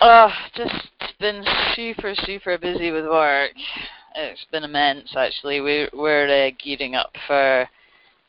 [0.00, 0.74] Oh, just
[1.20, 1.42] been
[1.74, 3.52] super, super busy with work.
[4.14, 5.60] It's been immense, actually.
[5.60, 7.66] We're we're uh, gearing up for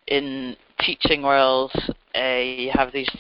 [0.07, 1.71] in teaching world.
[2.15, 3.11] Uh, you have these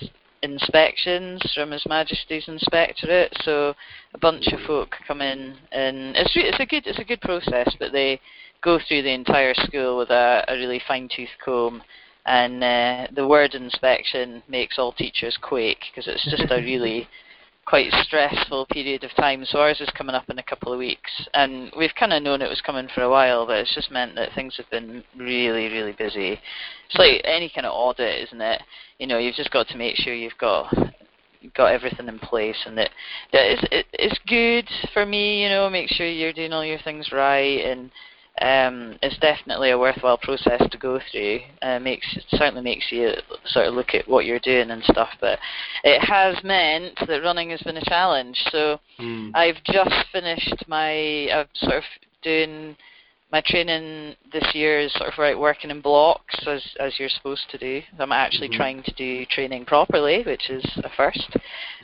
[0.43, 3.33] inspections from His Majesty's Inspectorate.
[3.43, 3.73] So
[4.13, 7.75] a bunch of folk come in, and it's it's a good it's a good process,
[7.79, 8.19] but they
[8.63, 11.83] go through the entire school with a, a really fine tooth comb.
[12.25, 17.07] And uh, the word inspection makes all teachers quake because it's just a really
[17.67, 19.43] quite stressful period of time.
[19.43, 22.41] So ours is coming up in a couple of weeks, and we've kind of known
[22.41, 25.67] it was coming for a while, but it's just meant that things have been really,
[25.67, 26.39] really busy.
[26.87, 28.63] It's like any kind of audit, isn't it?
[28.99, 30.73] You know, you've just got to make sure you've got
[31.55, 32.89] got everything in place, and that
[33.33, 35.43] that is it, it's good for me.
[35.43, 37.91] You know, make sure you're doing all your things right, and
[38.41, 41.39] um, it's definitely a worthwhile process to go through.
[41.61, 43.13] Uh, makes it certainly makes you
[43.45, 45.09] sort of look at what you're doing and stuff.
[45.19, 45.39] But
[45.83, 48.37] it has meant that running has been a challenge.
[48.51, 48.79] So
[49.33, 51.83] I've just finished my I've sort of
[52.21, 52.75] doing
[53.31, 57.49] my training this year is sort of right working in blocks as as you're supposed
[57.49, 57.81] to do.
[57.99, 58.55] I'm actually Mhm.
[58.55, 61.35] trying to do training properly, which is a first.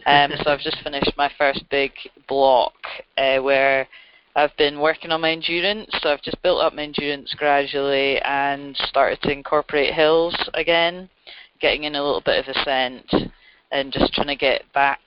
[0.05, 1.93] Um, so I've just finished my first big
[2.27, 2.75] block
[3.17, 3.88] uh, where
[4.35, 5.89] I've been working on my endurance.
[6.01, 11.10] So I've just built up my endurance gradually and started to incorporate hills again,
[11.61, 13.14] getting in a little bit of ascent
[13.72, 14.99] and just trying to get back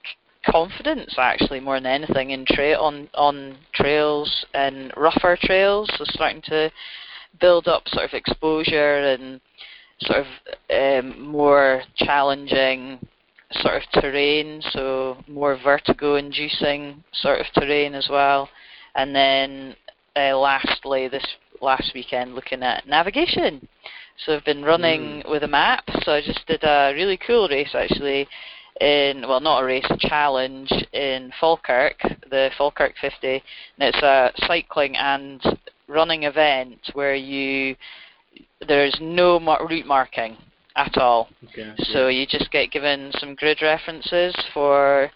[0.48, 2.46] confidence actually more than anything in
[2.78, 5.90] on on trails and rougher trails.
[5.96, 6.70] So starting to
[7.40, 9.40] build up sort of exposure and
[10.00, 10.26] sort of
[10.70, 12.98] um, more challenging
[13.52, 18.48] sort of terrain, so more vertigo-inducing sort of terrain as well.
[18.96, 19.76] And then
[20.16, 21.26] uh, lastly, this
[21.60, 23.66] last weekend, looking at navigation.
[24.24, 25.30] So I've been running Mm.
[25.30, 25.84] with a map.
[26.02, 28.26] So I just did a really cool race actually.
[28.80, 31.98] In well, not a race, a challenge in Falkirk,
[32.28, 33.42] the Falkirk 50, and
[33.78, 35.40] it's a cycling and
[35.88, 37.74] running event where you
[38.68, 40.36] there's no mar- route marking
[40.76, 41.28] at all.
[41.48, 41.72] Okay.
[41.92, 45.10] So you just get given some grid references for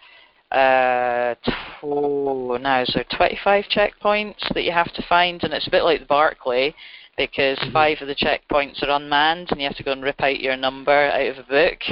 [0.51, 1.35] uh,
[1.83, 5.85] oh, now is there 25 checkpoints that you have to find, and it's a bit
[5.85, 6.75] like the Barkley
[7.17, 7.73] because Mhm.
[7.73, 10.57] five of the checkpoints are unmanned, and you have to go and rip out your
[10.57, 11.83] number out of a book.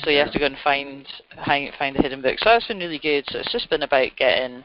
[0.00, 1.06] So you have to go and find
[1.44, 2.38] find a hidden book.
[2.38, 3.28] So that's been really good.
[3.28, 4.64] So it's just been about getting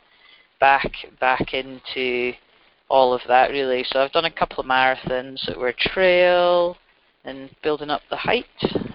[0.60, 2.34] back back into
[2.90, 3.84] all of that really.
[3.84, 6.78] So I've done a couple of marathons that were trail
[7.26, 8.46] and building up the height,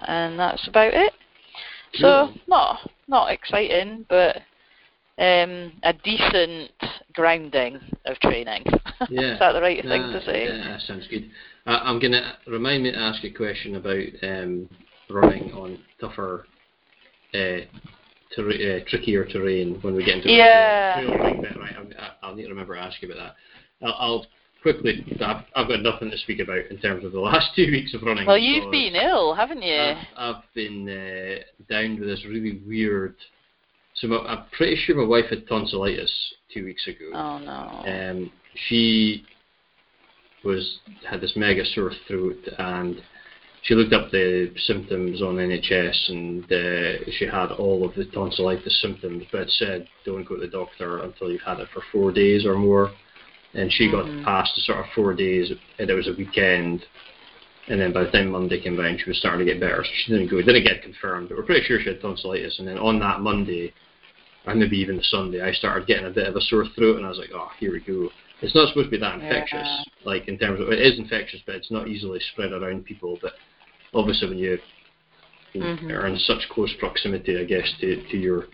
[0.07, 1.13] and that's about it.
[1.95, 4.37] So not not exciting, but
[5.19, 6.71] um, a decent
[7.13, 8.63] grounding of training.
[9.09, 9.33] Yeah.
[9.33, 10.45] Is that the right thing to say?
[10.45, 11.29] Yeah, that sounds good.
[11.67, 14.69] Uh, I'm gonna remind me to ask a question about um,
[15.09, 16.47] running on tougher,
[17.33, 17.67] uh,
[18.33, 21.01] ter- uh, trickier terrain when we get into the Yeah.
[21.59, 23.35] Right, I'm, I- I'll need to remember to ask you about
[23.81, 23.85] that.
[23.85, 24.25] I'll, I'll
[24.63, 25.05] quickly.
[25.21, 28.01] I've, I've got nothing to speak about in terms of the last two weeks of
[28.01, 28.25] running.
[28.25, 29.75] Well, you've been ill, haven't you?
[29.75, 33.15] I've, I've been uh, down with this really weird.
[33.95, 36.11] So my, I'm pretty sure my wife had tonsillitis
[36.51, 37.11] two weeks ago.
[37.13, 37.83] oh no.
[37.85, 38.31] Um,
[38.67, 39.23] she
[40.43, 43.01] was had this mega sore throat, and
[43.63, 48.81] she looked up the symptoms on NHS, and uh, she had all of the tonsillitis
[48.81, 52.11] symptoms, but it said don't go to the doctor until you've had it for four
[52.11, 52.91] days or more.
[53.55, 53.91] And she Mhm.
[53.91, 56.85] got past the sort of four days, and it was a weekend.
[57.69, 59.91] And then by the time Monday came round, she was starting to get better, so
[59.93, 60.41] she didn't go.
[60.41, 62.59] Didn't get confirmed, but we're pretty sure she had tonsillitis.
[62.59, 63.73] And then on that Monday,
[64.45, 67.05] and maybe even the Sunday, I started getting a bit of a sore throat, and
[67.05, 68.11] I was like, oh, here we go.
[68.41, 69.83] It's not supposed to be that infectious, Yeah.
[70.03, 73.19] like in terms of it is infectious, but it's not easily spread around people.
[73.21, 73.33] But
[73.93, 74.59] obviously, when you,
[75.55, 75.91] Mhm.
[75.91, 78.47] are in such close proximity, I guess, to to your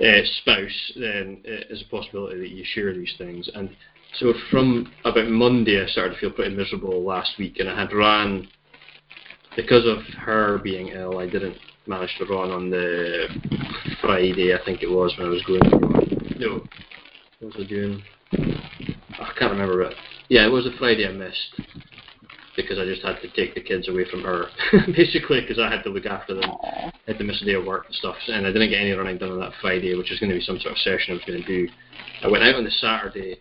[0.00, 3.48] uh, spouse, then it is a possibility that you share these things.
[3.54, 3.74] And
[4.14, 7.92] so from about Monday, I started to feel pretty miserable last week, and I had
[7.92, 8.48] ran
[9.56, 11.18] because of her being ill.
[11.18, 11.56] I didn't
[11.86, 13.26] manage to run on the
[14.00, 15.60] Friday, I think it was, when I was going.
[15.60, 16.64] To, no,
[17.40, 18.02] what was I doing?
[18.32, 19.94] I can't remember it.
[20.28, 21.60] Yeah, it was a Friday I missed
[22.56, 24.46] because I just had to take the kids away from her,
[24.86, 26.50] basically, because I had to look after them.
[26.62, 28.90] I had to miss a day of work and stuff, and I didn't get any
[28.92, 31.14] running done on that Friday, which is going to be some sort of session I
[31.14, 31.68] was going to do.
[32.24, 33.38] I went out on the Saturday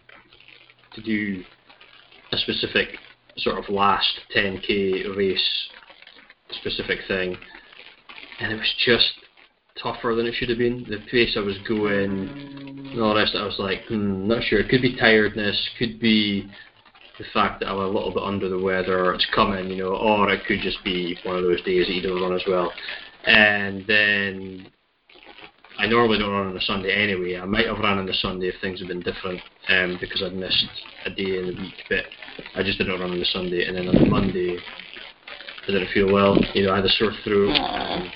[0.98, 1.44] to do
[2.32, 2.90] a specific
[3.38, 5.70] sort of last 10k race
[6.52, 7.38] specific thing,
[8.40, 9.12] and it was just
[9.82, 10.86] tougher than it should have been.
[10.90, 12.30] The pace I was going,
[12.92, 14.60] and all the rest, I was like, hmm, not sure.
[14.60, 16.50] It could be tiredness, could be
[17.18, 20.30] the fact that I'm a little bit under the weather, it's coming, you know, or
[20.30, 22.72] it could just be one of those days that you don't run as well.
[23.26, 24.68] And then
[25.80, 27.38] I normally don't run on a Sunday anyway.
[27.38, 29.40] I might have run on the Sunday if things had been different,
[29.70, 30.66] um, because I'd missed
[31.06, 32.06] a day in the week, but
[32.56, 33.68] I just didn't run on the Sunday.
[33.68, 34.58] And then on the Monday,
[35.64, 36.38] I didn't feel well.
[36.54, 37.56] You know, I had a sore throat.
[37.56, 38.12] And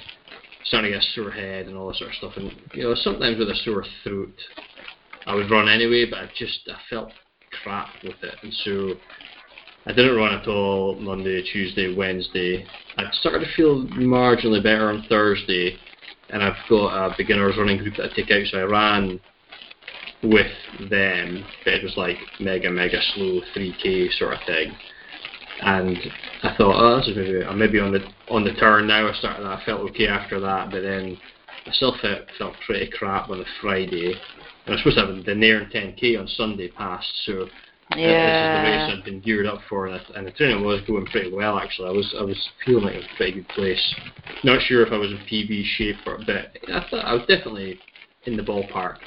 [0.71, 2.33] starting to get a sore head and all that sort of stuff.
[2.37, 4.33] And you know, sometimes with a sore throat,
[5.27, 7.11] I would run anyway, but I just I felt
[7.61, 8.93] crap with it, and so
[9.85, 12.65] I didn't run at all Monday, Tuesday, Wednesday.
[12.97, 15.77] I started to feel marginally better on Thursday,
[16.31, 19.19] and I've got a beginners running group that I take out, so I ran
[20.23, 20.51] with
[20.89, 24.71] them, but it was like mega mega slow 3k sort of thing.
[25.61, 25.97] And
[26.43, 29.09] I thought, oh, this is maybe I'm maybe on the on the turn now.
[29.09, 29.43] I started.
[29.43, 31.17] that, I felt okay after that, but then
[31.67, 34.13] I still felt felt pretty crap on the Friday.
[34.65, 37.47] And I was supposed to have the Nairn 10k on Sunday passed, so
[37.91, 40.63] uh, this is the race I'd been geared up for, and, I, and the training
[40.63, 41.89] was going pretty well actually.
[41.89, 43.95] I was I was feeling like a pretty good place.
[44.43, 47.79] Not sure if I was in PB shape, or, but I thought I was definitely
[48.25, 48.97] in the ballpark.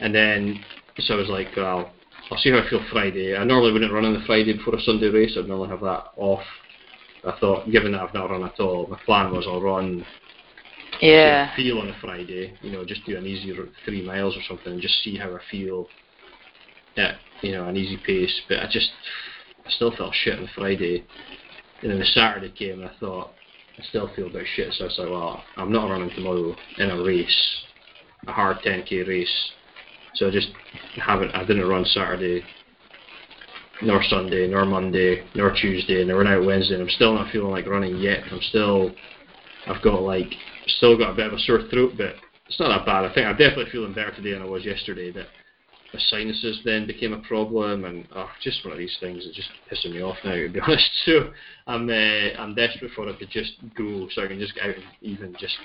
[0.00, 0.64] And then
[0.98, 1.92] so I was like, well,
[2.30, 3.36] I'll see how I feel Friday.
[3.36, 5.36] I normally wouldn't run on the Friday before a Sunday race.
[5.38, 6.42] I'd normally have that off.
[7.24, 10.04] I thought, given that I've not run at all, my plan was I'll run
[11.00, 11.54] Yeah.
[11.56, 12.54] Feel on a Friday.
[12.62, 13.54] You know, just do an easy
[13.84, 15.88] three miles or something, and just see how I feel.
[16.96, 18.40] At you know, an easy pace.
[18.48, 18.90] But I just,
[19.64, 21.04] I still felt shit on Friday.
[21.82, 23.32] And then the Saturday came, and I thought,
[23.78, 24.72] I still feel a bit shit.
[24.74, 27.62] So I was like, well, I'm not running tomorrow in a race,
[28.26, 29.52] a hard 10k race.
[30.14, 30.48] So I just
[30.96, 31.34] haven't.
[31.34, 32.42] I didn't run Saturday,
[33.82, 36.74] nor Sunday, nor Monday, nor Tuesday, and I ran out Wednesday.
[36.74, 38.22] And I'm still not feeling like running yet.
[38.30, 38.92] I'm still.
[39.66, 40.32] I've got like
[40.78, 42.14] still got a bit of a sore throat, but
[42.48, 43.04] it's not that bad.
[43.04, 45.10] I think I'm definitely feeling better today than I was yesterday.
[45.10, 45.26] But
[46.08, 49.92] sinuses then became a problem, and oh, just one of these things that's just pissing
[49.92, 50.88] me off now, to be honest.
[51.04, 51.32] So
[51.66, 54.76] I'm uh, I'm desperate for it to just go, so I can just get out
[54.76, 55.56] and even just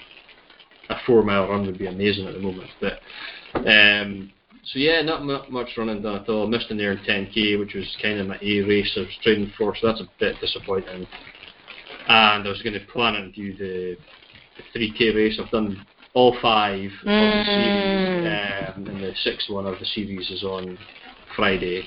[0.90, 2.70] a four mile run would be amazing at the moment.
[2.80, 3.02] But
[3.56, 4.32] um,
[4.64, 6.48] so yeah, not mu- much running done at all.
[6.48, 9.76] Missed the Nairn 10k, which was kind of my A race I was training for,
[9.76, 11.08] so that's a bit disappointing.
[12.08, 13.98] And I was going to plan and do the
[14.76, 15.40] 3k race.
[15.42, 20.30] I've done all five of the series, um, and the sixth one of the series
[20.30, 20.78] is on
[21.36, 21.84] Friday.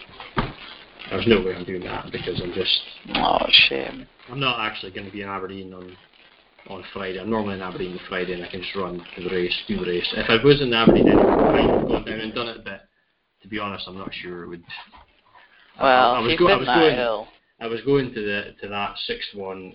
[1.11, 2.81] There's no way I'm doing that because I'm just
[3.15, 4.07] Oh, shame.
[4.31, 5.97] I'm not actually going to be in Aberdeen on
[6.71, 7.21] on Friday.
[7.21, 9.85] I'm normally in Aberdeen on Friday, and I can just run the race, do the
[9.85, 10.09] race.
[10.17, 12.65] If I was in Aberdeen, anyway, I might have gone down and done it.
[12.65, 12.89] But
[13.43, 14.65] to be honest, I'm not sure it would.
[15.79, 16.99] Well, I, I was go- I was going.
[16.99, 17.29] ill.
[17.61, 19.75] I was going to the to that sixth one,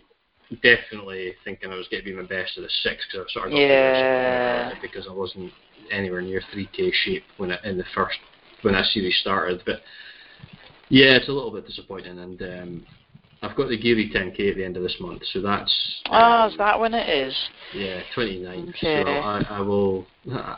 [0.62, 3.48] definitely thinking I was going to be my best at the six because I sort
[3.48, 4.70] of Yeah.
[4.70, 4.74] yeah.
[4.82, 5.52] because I wasn't
[5.92, 8.18] anywhere near 3k shape when I, in the first
[8.62, 9.62] when that series started.
[9.66, 9.82] But
[10.90, 12.86] yeah, it's a little bit disappointing, and um,
[13.42, 16.58] I've got the Garioch 10k at the end of this month, so that's um, is
[16.58, 17.36] that when it is?
[17.74, 18.70] yeah 29th.
[18.70, 19.04] Okay.
[19.04, 20.06] So I, I will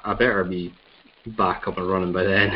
[0.06, 0.72] I better be
[1.38, 2.52] back up and running by then.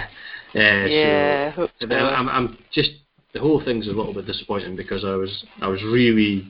[0.56, 1.94] Uh, yeah, So, so.
[1.94, 2.92] I'm, I'm just
[3.34, 6.48] the whole thing's a little bit disappointing because I was I was really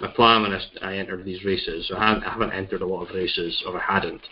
[0.00, 1.88] my plan when I, I entered these races.
[1.88, 4.22] So I haven't, I haven't entered a lot of races, or I hadn't,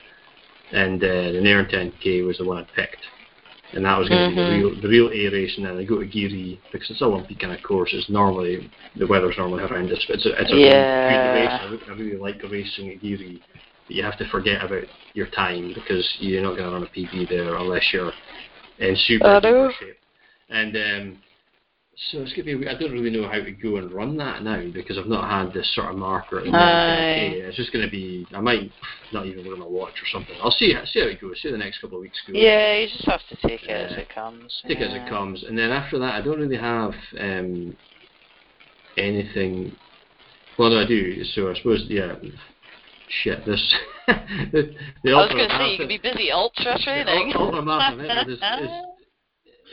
[0.72, 3.04] and uh, the Nairn 10k was the one I picked,
[3.72, 4.36] and that was going to Mhm.
[4.36, 5.56] be the real the real A race.
[5.56, 7.90] And then I go to Garioch because it's a lumpy kind of course.
[7.92, 10.86] It's normally the weather's normally horrendous, but it's a, it's a Yeah.
[11.34, 11.80] race.
[11.88, 13.40] I, I really like racing at Garioch.
[13.86, 16.86] But you have to forget about your time because you're not going to run a
[16.86, 18.12] PB there unless you're
[18.78, 19.98] in super, super shape.
[20.48, 21.18] And um,
[22.10, 22.68] so it's gonna be.
[22.68, 25.52] I don't really know how to go and run that now because I've not had
[25.52, 26.38] this sort of marker.
[26.38, 26.56] At the.
[26.56, 27.32] Aye.
[27.46, 28.26] It's just gonna be.
[28.34, 28.70] I might
[29.12, 30.34] not even wear my watch or something.
[30.42, 30.74] I'll see.
[30.92, 31.40] See how it goes.
[31.40, 32.32] See how the next couple of weeks go.
[32.34, 34.60] Yeah, you just have to take it as it comes.
[34.66, 37.76] Take it as it comes, and then after that, I don't really have um,
[38.96, 39.76] anything.
[40.58, 41.24] Well, no, I do.
[41.24, 42.14] So I suppose, yeah.
[43.22, 43.74] Shit, this.
[44.06, 47.34] the, the I was going to say, you could be busy ultra training.
[47.36, 48.38] Ul- Ultra marathon is,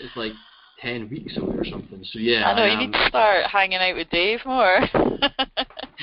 [0.03, 0.34] is like
[0.81, 2.03] ten weeks away or something.
[2.11, 4.79] So yeah, I know, you am- need to start hanging out with Dave more.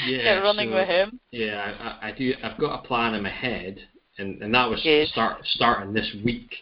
[0.06, 1.18] Yeah, Get running so- with him.
[1.32, 2.32] Yeah, I, I I do.
[2.44, 3.78] I've got a plan in my head,
[4.18, 5.08] and and that was Good.
[5.08, 6.54] start starting this week.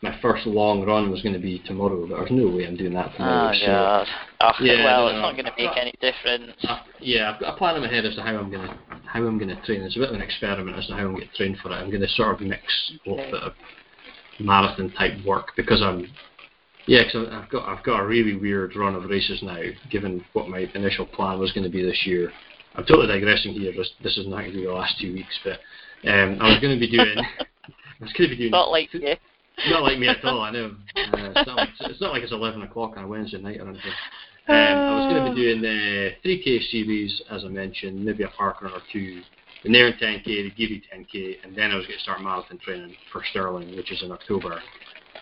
[0.00, 2.94] My first long run was going to be tomorrow, but there's no way I'm doing
[2.94, 3.50] that tomorrow.
[3.52, 4.06] Oh, so God.
[4.42, 6.52] Oh, Yeah, well, no, it's not going to make I- any difference.
[6.62, 9.26] Uh, yeah, I've got a plan in my head as to how I'm gonna how
[9.26, 9.82] I'm gonna train.
[9.82, 11.74] It's a bit of an experiment as to how I'm gonna train for it.
[11.74, 12.62] I'm gonna sort of mix
[13.04, 13.52] a little bit of
[14.38, 16.06] marathon type work because I'm
[16.88, 19.60] yeah, because I've got I've got a really weird run of races now.
[19.90, 22.32] Given what my initial plan was going to be this year,
[22.74, 23.72] I'm totally digressing here.
[23.76, 25.60] This this is not going to be the last two weeks, but
[26.08, 27.14] um, I was going to be doing
[28.00, 29.14] I was going to be doing Not like you.
[29.68, 30.40] not like me at all.
[30.40, 30.76] I know.
[30.96, 33.68] Uh, it's, not like, it's not like it's 11 o'clock on a Wednesday night or
[33.68, 33.92] anything.
[34.48, 38.28] Um, I was going to be doing the 3K series, as I mentioned, maybe a
[38.28, 39.20] park run or two,
[39.62, 42.94] the Nairn 10K, the Garioch 10K, and then I was going to start marathon training
[43.12, 44.62] for Stirling, which is in October.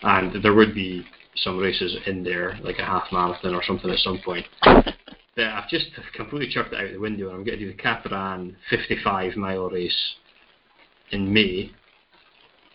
[0.03, 1.03] And there would be
[1.37, 4.45] some races in there, like a half marathon or something at some point.
[5.35, 7.77] But I've just completely chucked it out the window, and I'm going to do the
[7.77, 10.15] Cateran 55 mile race
[11.11, 11.71] in May.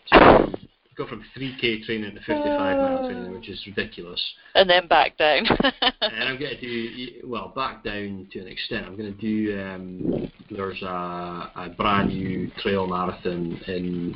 [0.07, 0.17] So
[0.95, 2.25] go from 3k training to 55
[2.55, 4.23] mile training, which is ridiculous.
[4.55, 5.45] and then back down.
[6.01, 8.85] And I'm going to do well back down to an extent.
[8.85, 14.15] I'm going to do um, there's a, a brand new trail marathon in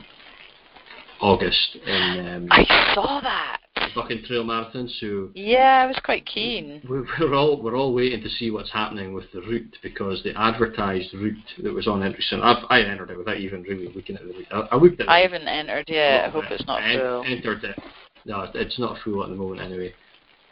[1.19, 3.61] August in um, I saw that.
[3.95, 4.89] Buchan Trail Marathon.
[4.99, 6.81] So Yeah, I was quite keen.
[6.89, 10.33] we're, we're all we're all waiting to see what's happening with the route because the
[10.39, 12.49] advertised route that was on Entry Central.
[12.49, 14.47] I've, I entered it without even really looking at the route.
[14.51, 15.09] I, I looked at.
[15.09, 15.31] I it.
[15.31, 16.25] haven't entered yet.
[16.25, 16.53] I hope bit.
[16.53, 17.23] it's not I full.
[17.25, 17.77] entered it.
[18.25, 19.93] No, it's- it's not full at the moment anyway.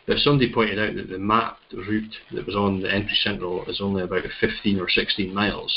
[0.07, 3.82] But somebody pointed out that the mapped route that was on the entry central is
[3.82, 5.74] only about 15 or 16 miles.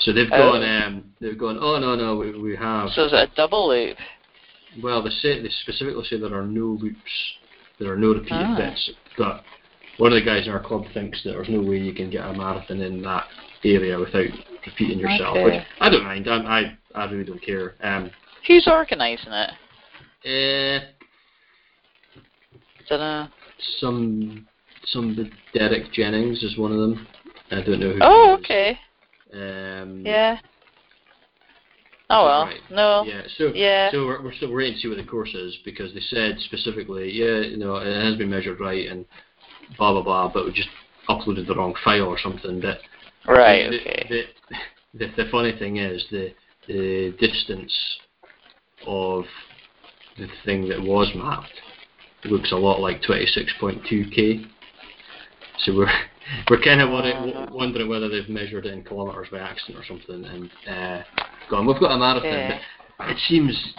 [0.00, 0.36] So they've Oh.
[0.52, 1.58] gone, um, they've gone.
[1.60, 2.90] Oh no, no, we, we have.
[2.90, 3.96] So is it a double loop?
[4.82, 7.34] Well, they say they specifically say there are no loops,
[7.78, 8.56] there are no repeated Ah.
[8.56, 8.90] bits.
[9.18, 9.44] But
[9.98, 12.24] one of the guys in our club thinks that there's no way you can get
[12.24, 13.26] a marathon in that
[13.64, 14.26] area without
[14.66, 15.36] repeating yourself.
[15.36, 15.44] Okay.
[15.44, 16.28] Which I don't mind.
[16.28, 17.74] I'm, I I really don't care.
[17.82, 18.10] Um,
[18.46, 19.50] Who's organising it?
[20.24, 20.80] eh,
[22.88, 23.28] Dunno.
[23.78, 24.46] some
[24.86, 27.06] some Derek Jennings is one of them.
[27.50, 27.98] I don't know who.
[28.00, 28.78] Oh, okay.
[29.34, 30.38] Um, Yeah.
[32.12, 32.44] Oh well.
[32.46, 32.60] Right.
[32.70, 33.04] No.
[33.04, 33.90] Yeah, so Yeah.
[33.90, 37.10] so we're, we're still waiting to see what the course is because they said specifically,
[37.10, 39.06] yeah, you know, it has been measured right and
[39.78, 40.68] blah blah blah, but we just
[41.08, 42.60] uploaded the wrong file or something.
[42.60, 42.78] But
[43.26, 43.70] Right.
[43.70, 44.06] the, Okay.
[44.10, 46.34] the, the, the funny thing is the
[46.68, 47.72] the distance
[48.86, 49.24] of
[50.18, 51.60] the thing that was mapped
[52.24, 54.46] looks a lot like 26.2k.
[55.64, 55.90] So we're
[56.50, 60.24] we're kind of wondering, wondering whether they've measured it in kilometres by accident or something.
[60.24, 61.02] And uh,
[61.50, 62.30] gone, we've got a marathon.
[62.32, 62.60] Yeah.
[63.10, 63.74] It seems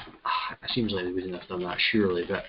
[0.64, 2.44] it seems like they wouldn't have done that surely, but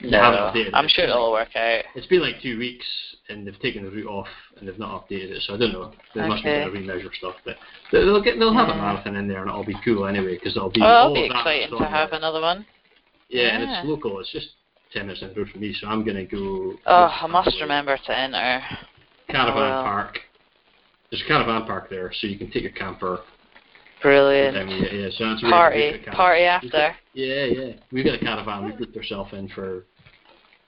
[0.00, 0.74] No, haven't it.
[0.74, 1.84] I'm sure it'll all like- work out.
[1.94, 2.86] It's been like two weeks,
[3.28, 4.28] and they've taken the route off,
[4.58, 5.42] and they've not updated it.
[5.42, 5.92] So I don't know.
[6.14, 7.56] They must be going to remeasure stuff, but
[7.92, 10.70] they'll get they'll have a marathon in there, and it'll be cool anyway because it'll
[10.70, 10.80] be.
[10.80, 12.18] Oh, all it'll be of that exciting that's to have there.
[12.18, 12.64] another one.
[13.28, 14.18] Yeah, and it's local.
[14.20, 14.48] It's just
[14.92, 16.74] ten minutes down the road from me, so I'm gonna go.
[16.86, 18.62] Oh, I must remember to enter.
[19.32, 20.18] Caravan Oh, park.
[21.10, 23.20] There's a caravan park there, so you can take your camper.
[24.02, 24.56] Brilliant.
[24.56, 26.96] Yeah, yeah, so really Party, party We've got- after.
[27.12, 27.72] Yeah, yeah.
[27.92, 28.64] We've got a caravan.
[28.64, 29.84] We booked ourselves in for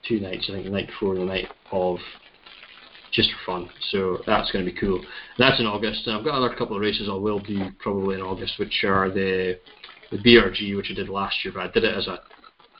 [0.06, 0.46] two nights.
[0.50, 1.98] I think the night before and the night of,
[3.12, 3.70] just for fun.
[3.90, 5.02] So that's going to be cool.
[5.38, 6.06] That's in August.
[6.06, 9.08] And I've got another couple of races I will do probably in August, which are
[9.10, 9.58] the
[10.10, 12.18] the BRG, which I did last year, but I did it as a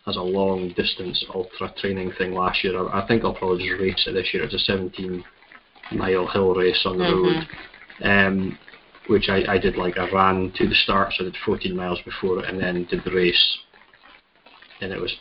[0.06, 2.76] as a long distance ultra training thing last year.
[2.88, 4.42] I, I think I'll probably just race it this year.
[4.44, 5.24] It's a 17
[5.90, 7.22] mile hill race on the Mhm.
[7.24, 7.48] road.
[8.02, 8.59] Um,
[9.09, 12.00] which I, I did like I ran to the start, so I did 14 miles
[12.02, 13.59] before it, and then did the race,
[14.80, 15.12] and it was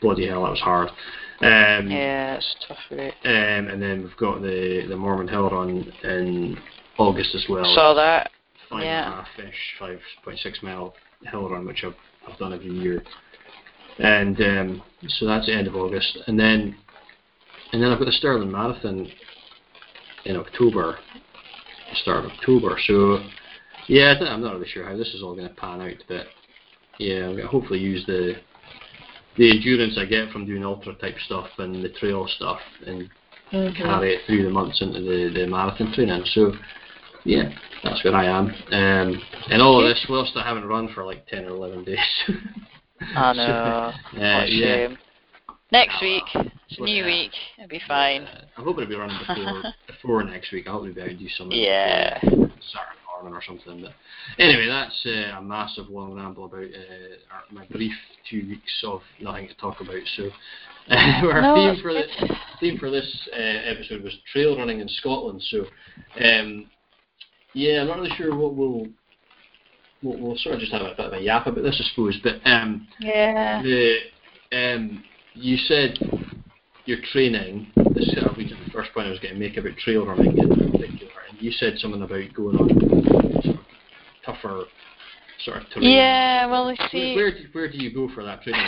[0.00, 0.88] bloody hell, that was hard.
[1.40, 3.14] Um, Yeah, it's tough route.
[3.24, 6.58] um, and then we've got the the Mormond Hill Run in
[6.98, 7.64] August as well.
[7.74, 8.30] Saw that.
[8.68, 9.04] five yeah.
[9.06, 10.94] and a half ish, five point six mile
[11.30, 11.94] hill run, which I've
[12.28, 13.02] I've done every year.
[13.98, 16.76] And um, so that's the end of August, and then
[17.72, 19.08] and then I've got the Stirling Marathon
[20.26, 20.98] in October,
[21.94, 22.78] start of October.
[22.86, 23.24] So
[23.88, 26.26] yeah, I'm not really sure how this is all going to pan out, but
[26.98, 28.34] yeah, I'm going to hopefully use the
[29.36, 33.08] the endurance I get from doing ultra type stuff and the trail stuff and
[33.52, 33.80] Mm-hmm.
[33.80, 36.24] carry it through the months into the, the marathon training.
[36.34, 36.52] So,
[37.24, 37.48] yeah,
[37.84, 38.48] that's where I am.
[38.72, 41.98] Um, and all of this whilst I haven't run for like 10 or 11 days.
[43.14, 43.52] I So, know.
[43.52, 44.88] uh, what a yeah.
[44.88, 44.98] shame.
[45.72, 47.06] Next week, it's a new yeah.
[47.06, 47.32] week.
[47.58, 48.22] It'll be fine.
[48.22, 50.68] Uh, I'm hoping to be running before before next week.
[50.68, 51.58] I hope to be able to do something.
[51.58, 52.20] Yeah.
[52.20, 53.82] before Saturday morning or something.
[53.82, 53.92] But
[54.42, 57.94] anyway, that's uh, a massive long ramble about uh, my brief
[58.30, 60.00] two weeks of nothing to talk about.
[60.16, 60.30] So
[60.90, 62.04] our No, theme for the
[62.60, 65.42] theme for this uh, episode was trail running in Scotland.
[65.50, 65.64] So
[66.24, 66.70] um,
[67.54, 68.86] yeah, I'm not really sure what we'll.
[70.02, 72.16] We'll, we'll sort of just have a bit of a yap about this, I suppose.
[72.22, 73.62] But um, Yeah.
[73.62, 73.96] the
[74.52, 75.02] um,
[75.36, 75.98] you said
[76.84, 77.66] your training.
[77.94, 80.48] This is uh, the first point I was going to make about trail running in
[80.48, 83.64] particular, and you said something about going on sort of
[84.24, 84.64] tougher
[85.44, 85.90] sort of terrain.
[85.92, 88.64] Yeah, well, you see, where, do, where do you go for that training?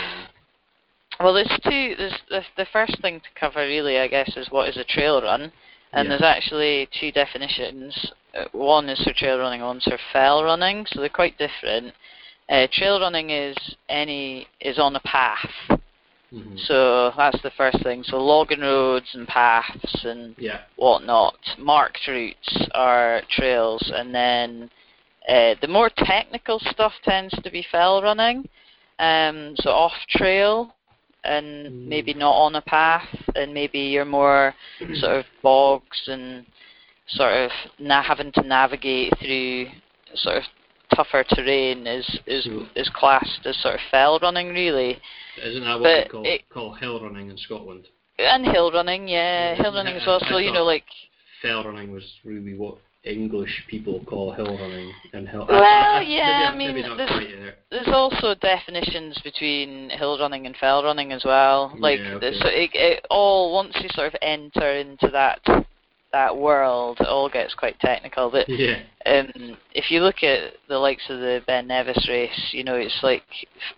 [1.19, 1.95] well, there's two.
[1.97, 5.21] There's the, the first thing to cover, really, I guess, is what is a trail
[5.21, 5.51] run,
[5.93, 6.09] and Yeah.
[6.09, 8.11] there's actually two definitions.
[8.37, 11.93] Uh, One is for trail running, one's for fell running, so they're quite different.
[12.49, 13.55] Uh, trail running is
[13.89, 15.49] any is on a path,
[16.33, 16.59] Mhm.
[16.67, 18.03] so that's the first thing.
[18.03, 20.61] So logging roads and paths and Yeah.
[20.75, 21.37] whatnot.
[21.57, 24.69] Marked routes are trails, and then
[25.27, 28.47] uh, the more technical stuff tends to be fell running.
[28.99, 30.75] Um, so off trail,
[31.23, 31.87] and Mm.
[31.87, 34.55] maybe not on a path, and maybe you're more
[34.95, 36.45] sort of bogs and
[37.07, 39.67] sort of na- having to navigate through
[40.15, 40.43] sort of
[40.95, 44.97] tougher terrain is is is classed as sort of fell running really.
[45.41, 47.87] Isn't that what But they call, it- call hill running in Scotland?
[48.17, 50.19] And hill running, yeah, Yeah, hill running I- as well.
[50.21, 50.83] I you know, like
[51.41, 52.75] Fell running was really what
[53.05, 55.45] English people call hill running and hill.
[55.47, 61.13] Well, maybe yeah, I mean, there's- there's also definitions between hill running and fell running
[61.13, 61.73] as well.
[61.77, 62.33] Like Yeah, okay.
[62.39, 65.39] so it, it all once you sort of enter into that
[66.11, 68.29] that world, it all gets quite technical.
[68.31, 68.79] But Yeah.
[69.05, 73.03] um, if you look at the likes of the Ben Nevis race, you know it's
[73.03, 73.23] like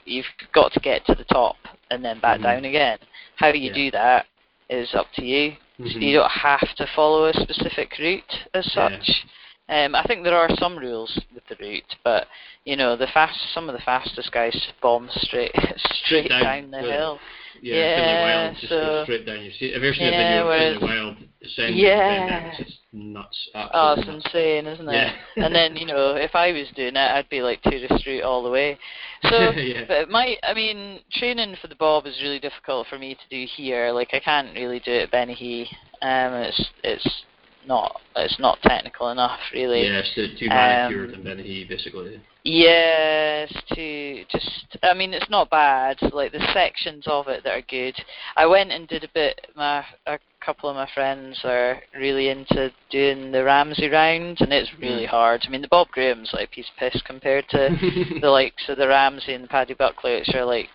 [0.05, 1.57] you've got to get to the top
[1.89, 2.43] and then back Mhm.
[2.43, 2.97] down again.
[3.35, 3.73] How you Yeah.
[3.73, 4.25] do that
[4.69, 5.57] is up to you.
[5.79, 6.01] Mhm.
[6.01, 8.89] You don't have to follow a specific route as Yeah.
[8.97, 9.23] such.
[9.67, 12.27] Um, I think there are some rules with the route, but
[12.65, 15.51] you know the fast some of the fastest guys bomb straight
[16.05, 17.19] straight Down down, the- hill.
[17.61, 19.41] Yeah, Yeah, Wild just so- goes straight down.
[19.43, 21.77] You see, have you ever seen Yeah, a video of Finlay Wild descending?
[21.77, 22.51] Yeah.
[22.51, 23.49] It's just nuts.
[23.55, 24.25] Oh, it's nuts.
[24.25, 24.93] insane, isn't it?
[24.93, 25.45] Yeah.
[25.45, 28.43] and then you know if I was doing it, I'd be like tourist Street all
[28.43, 28.77] the way.
[29.29, 29.83] So, Yeah.
[29.87, 33.45] but my, I mean, training for the bob is really difficult for me to do
[33.55, 33.91] here.
[33.91, 35.67] Like I can't really do it at Bennachie.
[36.01, 37.23] Um, it's it's
[37.67, 39.83] not it's not technical enough really.
[39.85, 42.19] Yeah, it's too, too manicured Um, and Bennachie, basically.
[42.43, 45.97] Yes, to just I mean it's not bad.
[46.11, 47.95] Like the sections of it that are good.
[48.35, 52.71] I went and did a bit my a couple of my friends are really into
[52.89, 55.09] doing the Ramsay round, and it's really Mm.
[55.09, 55.41] hard.
[55.45, 57.69] I mean, the Bob Graham's like a piece of piss compared to
[58.21, 60.69] the likes of the Ramsay and the Paddy Buckley, which are like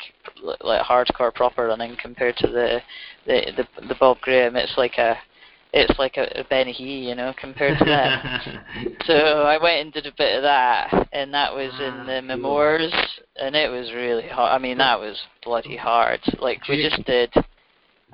[0.61, 2.81] like hardcore proper running compared to the
[3.27, 4.55] the the, the Bob Graham.
[4.55, 5.19] It's like a
[5.73, 8.21] it's like a, a Benny you know, compared to them.
[9.07, 12.35] So I went and did a bit of that, and that was Ah, in the
[12.35, 12.39] cool.
[12.39, 14.53] Mamores, and it was really hard.
[14.53, 16.21] I mean, that was bloody hard.
[16.41, 17.31] Like Do we just did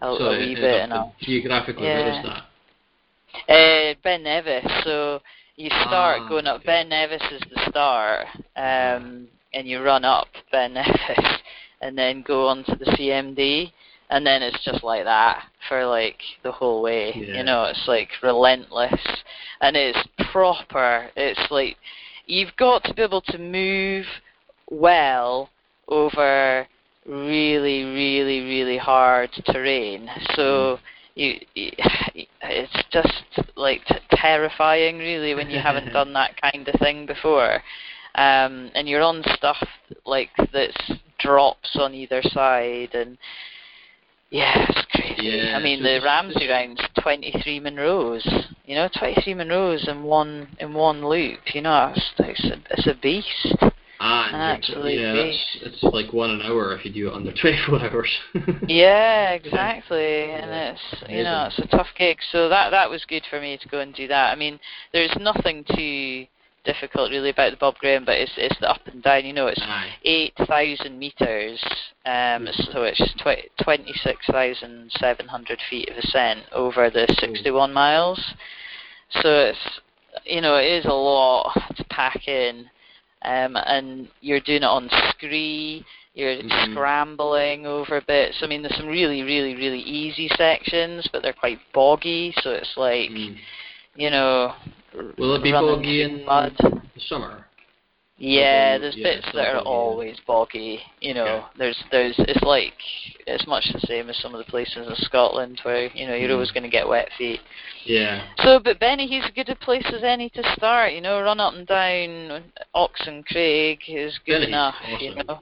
[0.00, 1.14] a, a so wee is bit, and all.
[1.20, 2.44] geographically, where is Yeah.
[3.48, 3.48] that?
[3.48, 4.70] Uh, ben Nevis.
[4.84, 5.20] So
[5.56, 6.56] you start Ah, going up.
[6.60, 6.66] okay.
[6.66, 8.26] Ben Nevis is the start,
[8.56, 11.40] um, and you run up Ben Nevis,
[11.80, 13.72] and then go on to the CMD,
[14.10, 17.12] and then it's just like that for like the whole way.
[17.14, 17.38] Yeah.
[17.38, 19.00] You know, it's like relentless,
[19.60, 19.98] and it's
[20.32, 21.08] proper.
[21.16, 21.76] It's like
[22.26, 24.06] you've got to be able to move
[24.70, 25.50] well
[25.88, 26.66] over
[27.06, 30.08] really, really, really hard terrain.
[30.34, 30.78] So
[31.14, 31.72] you, you
[32.42, 33.22] it's just
[33.56, 37.62] like t- terrifying, really, when you haven't done that kind of thing before.
[38.14, 39.62] Um, and you're on stuff
[40.04, 43.16] like that's drops on either side, and
[44.32, 45.28] yeah, it's crazy.
[45.28, 48.26] Yeah, I mean, the Ramsay round's 23 Munros.
[48.64, 51.40] You know, 23 Munros in one in one loop.
[51.54, 53.72] You know, it's it's a, it's a beast.
[54.00, 58.10] Ah, and yeah, it's like one an hour if you do it under 24 hours.
[58.66, 60.30] Yeah, exactly.
[60.30, 62.16] And it's you know it's a tough gig.
[62.30, 64.32] So that that was good for me to go and do that.
[64.32, 64.58] I mean,
[64.92, 66.26] there's nothing too
[66.64, 69.24] difficult really about the Bob Graham, but it's it's the up and down.
[69.24, 69.90] You know, it's Aye.
[70.04, 71.62] eight thousand meters.
[72.04, 77.50] Um, so it's tw- twenty six thousand seven hundred feet of ascent over the sixty
[77.50, 78.34] one miles.
[79.22, 79.80] So it's
[80.24, 82.66] you know it is a lot to pack in,
[83.22, 85.84] um, and you're doing it on scree.
[86.14, 86.72] You're Mhm.
[86.74, 88.42] scrambling over bits.
[88.42, 92.34] I mean, there's some really, really, really easy sections, but they're quite boggy.
[92.42, 93.38] So it's like Mm.
[93.96, 94.54] you know,
[95.18, 96.54] Will it be boggy in mud.
[96.58, 97.46] the summer?
[98.18, 99.70] Yeah, there's yeah, bits that are boggy, yeah.
[99.70, 100.78] always boggy.
[101.00, 102.74] You know, there's there's it's like
[103.26, 106.28] it's much the same as some of the places in Scotland where you know you're
[106.28, 106.34] Mhm.
[106.34, 107.40] always going to get wet feet.
[107.84, 108.22] Yeah.
[108.44, 110.92] So, but Benny, he's as good a place as any to start.
[110.92, 112.44] You know, run up and down
[112.74, 114.74] Oxen Craig is good Benny's enough.
[115.00, 115.40] You know,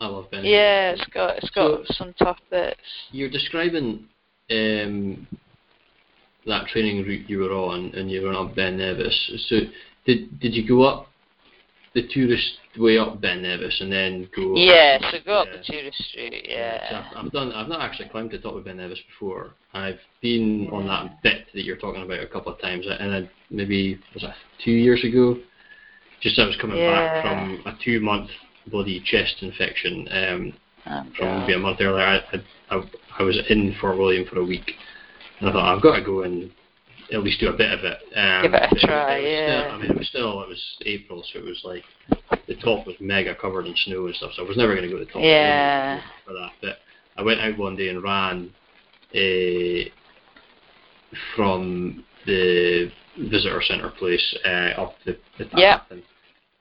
[0.00, 0.52] I love Benny.
[0.52, 2.78] yeah, it's got it's got So- some tough bits.
[3.10, 4.06] You're describing
[4.50, 5.26] um,
[6.46, 9.46] that training route you were on, and you were on Ben Nevis.
[9.48, 9.60] So,
[10.06, 11.08] did did you go up
[11.94, 14.54] the tourist way up Ben Nevis and then go?
[14.56, 16.32] Yeah, so go up the tourist route.
[16.44, 17.04] So Yeah.
[17.14, 17.52] I've, I've done.
[17.52, 19.54] I've not actually climbed the top of Ben Nevis before.
[19.74, 23.30] I've been on that bit that you're talking about a couple of times, and I,
[23.50, 25.36] maybe was that two years ago.
[26.20, 28.28] Just I was coming back from a two-month
[28.70, 30.06] bloody chest infection.
[30.10, 30.52] Um,
[30.86, 32.04] Oh, from maybe a month earlier.
[32.04, 32.82] I, I, I,
[33.18, 34.72] I was in Fort William for a week,
[35.40, 36.50] and I thought I've got to go and
[37.12, 37.98] at least do a bit of it.
[38.14, 39.62] Um, Give it a try, was yeah.
[39.62, 41.84] Still, I mean, it was still it was April, so it was like
[42.46, 44.32] the top was mega covered in snow and stuff.
[44.34, 45.22] So I was never going to go to the top.
[45.22, 46.00] Yeah.
[46.24, 46.76] For that, but
[47.16, 48.50] I went out one day and ran
[49.14, 49.90] uh,
[51.34, 55.58] from the visitor centre place uh, up the, the path.
[55.58, 55.80] Yeah.
[55.90, 56.02] And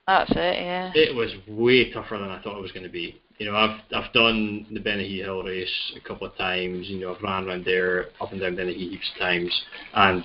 [0.07, 0.35] That's it.
[0.35, 0.91] Yeah.
[0.95, 3.22] it was way tougher than I thought it was going to be.
[3.39, 6.87] You know, I've I've done the Bennachie Hill race a couple of times.
[6.89, 9.61] You know, I've ran around there up and down Bennachie heaps of times,
[9.93, 10.23] and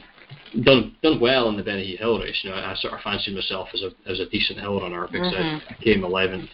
[0.64, 2.38] done done well in the Bennachie Hill race.
[2.42, 5.32] You know, I sort of fancied myself as a as a decent hill runner because
[5.32, 5.62] Mhm.
[5.70, 6.48] I, came 11th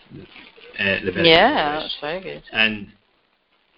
[0.79, 2.43] at the Bennachie Yeah, Hill race, very good.
[2.53, 2.93] and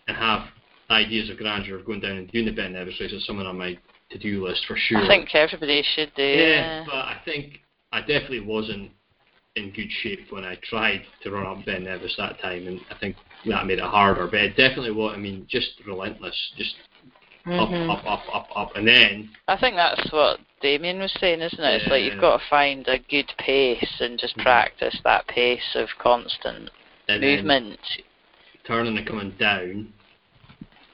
[0.09, 0.49] and have
[0.91, 3.57] ideas of grandeur of going down and doing the Ben Nevis race as someone on
[3.57, 3.79] my
[4.11, 4.99] to do list for sure.
[5.05, 6.23] I think everybody should do.
[6.23, 6.85] Yeah, Yeah.
[6.85, 7.61] but I think
[7.93, 8.91] I definitely wasn't
[9.57, 12.99] in good shape when I tried to run up Ben Nevis that time, and I
[12.99, 13.17] think
[13.47, 14.27] that made it harder.
[14.27, 16.75] But it definitely what I mean, just relentless, just
[17.47, 17.91] Mhm.
[17.91, 21.61] up, up, up, up, up, and then I think that's what Damian was saying, isn't
[21.61, 21.83] it?
[21.83, 24.45] It's like you've got to find a good pace and just Mhm.
[24.45, 26.71] practice that pace of constant
[27.09, 27.81] and movement.
[28.65, 29.93] turning and coming down.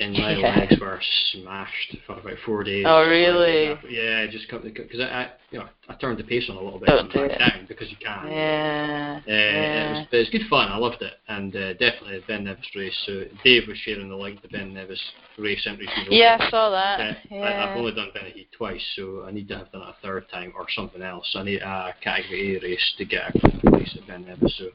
[0.00, 0.58] And my Yeah.
[0.60, 1.00] legs were
[1.32, 2.84] smashed for about four days.
[2.86, 3.76] Oh, really?
[3.88, 6.86] Yeah, just because I, I, you know, I turned the pace on a little bit
[6.88, 7.38] Don't and back it.
[7.38, 8.30] down because you can.
[8.30, 9.20] Yeah.
[9.26, 10.68] Uh, it was, but it's good fun.
[10.68, 12.96] I loved it, and uh, definitely the Ben Nevis race.
[13.06, 15.02] So Dave was sharing the link to Ben Nevis
[15.36, 15.90] race entries.
[16.08, 17.00] Yeah, I saw Uh, that.
[17.00, 17.64] I, Yeah.
[17.70, 20.52] I've only done Bennachie twice, so I need to have done it a third time
[20.56, 21.30] or something else.
[21.34, 24.70] I need a category A race to get a place at Ben Nevis, so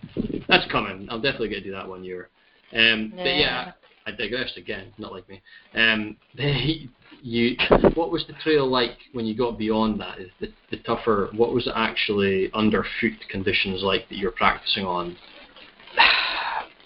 [0.50, 1.08] that's coming.
[1.10, 2.30] I'll definitely get to do that one year.
[2.74, 3.72] Um, But yeah, Yeah.
[4.06, 4.92] I digressed again.
[4.98, 5.42] Not like me.
[5.76, 6.18] Um,
[7.22, 7.56] you,
[7.96, 10.20] what was the trail like when you got beyond that?
[10.20, 11.30] Is the, the tougher?
[11.36, 15.16] What was it actually underfoot conditions like that you were practicing on?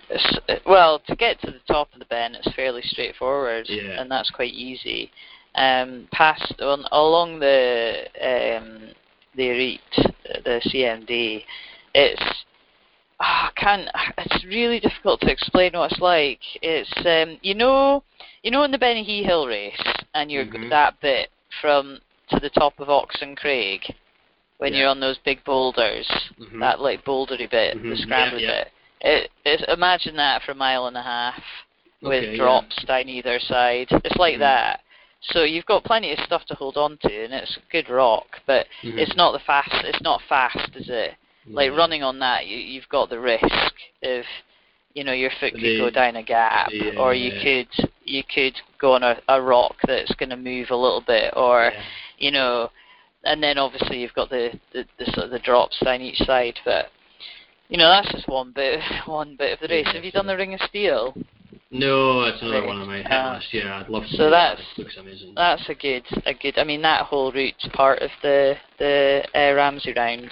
[0.10, 4.00] It's- well, to get to the top of the bend, it's fairly straightforward, Yeah.
[4.00, 5.12] and that's quite easy.
[5.56, 8.90] um, past on, along the um,
[9.36, 9.82] the Elite,
[10.46, 11.44] the CMD.
[11.94, 12.22] It's
[13.20, 13.90] oh, I can't.
[14.18, 16.40] It's really difficult to explain what it's like.
[16.62, 18.04] It's um, you know,
[18.44, 19.82] you know, in the Benny Hill race,
[20.14, 20.70] and you're Mhm.
[20.70, 21.30] that bit
[21.62, 22.00] from
[22.30, 23.82] to the top of Oxen Craig
[24.58, 24.80] when Yeah.
[24.80, 26.08] you're on those big boulders,
[26.40, 26.60] Mhm.
[26.60, 27.90] that like bouldery bit, Mhm.
[27.90, 28.64] the scrambly Yeah, yeah.
[29.02, 29.32] bit.
[29.46, 31.44] It, imagine that for a mile and a half
[32.02, 33.88] with Okay, drops down either side.
[33.92, 34.40] It's like Mhm.
[34.40, 34.82] that.
[35.22, 38.68] So you've got plenty of stuff to hold on to, and it's good rock, but
[38.82, 38.98] Mhm.
[39.00, 39.84] it's not the fast.
[39.86, 41.16] It's not fast, is it?
[41.50, 43.44] Like running on that, you, you've got the risk
[44.04, 44.24] of,
[44.94, 48.24] you know, your foot could The- go down a gap, the, or you could you
[48.24, 51.82] could go on a, a rock that's going to move a little bit, or Yeah.
[52.18, 52.70] you know,
[53.26, 56.58] and then obviously you've got the, the, the sort of the drops down each side,
[56.66, 56.88] but
[57.70, 59.86] you know that's just one bit one bit of the race.
[59.88, 61.14] Yeah, Have you done the Ring of Steel?
[61.70, 62.68] No, it's another Right.
[62.68, 63.48] one of my hit Uh, list.
[63.54, 64.16] Yeah, I'd love to.
[64.16, 64.58] so that.
[64.58, 65.34] that's- It looks amazing.
[65.36, 66.58] That's a good a good.
[66.58, 70.32] I mean that whole route's part of the the uh, Ramsay round,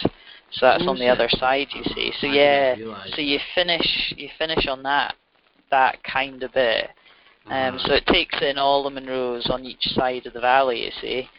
[0.55, 1.67] so that's on the other side.
[1.73, 2.75] You see, so yeah,
[3.15, 5.15] so you finish you finish on that
[5.71, 6.89] that kind of bit.
[7.47, 7.87] Um, Uh-huh.
[7.87, 10.85] so it takes in all the Munros on each side of the valley.
[10.85, 11.29] You see.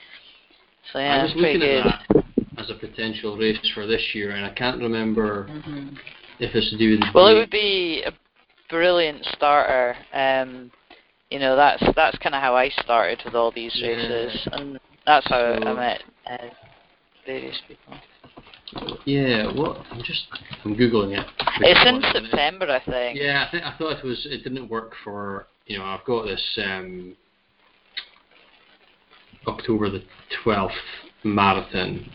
[0.92, 1.86] So yeah, I was pretty looking good.
[1.86, 2.24] at that
[2.58, 5.88] as a potential race for this year, and I can't remember hmm
[6.38, 8.12] if it's to do with the Well, it would be a
[8.68, 9.96] brilliant starter.
[10.12, 10.70] Um,
[11.30, 13.88] you know, that's that's kind of how I started with all these Yeah.
[13.88, 16.36] races, and that's how I met uh,
[17.24, 17.94] various people.
[19.04, 19.78] Yeah, what?
[19.90, 20.24] I'm just
[20.64, 21.26] I'm googling it.
[21.60, 23.18] It's in September, I think.
[23.18, 24.26] Yeah, I think I thought it was.
[24.30, 25.84] It didn't work for you know.
[25.84, 27.16] I've got this um,
[29.46, 30.02] October the
[30.42, 30.74] twelfth
[31.24, 32.10] marathon.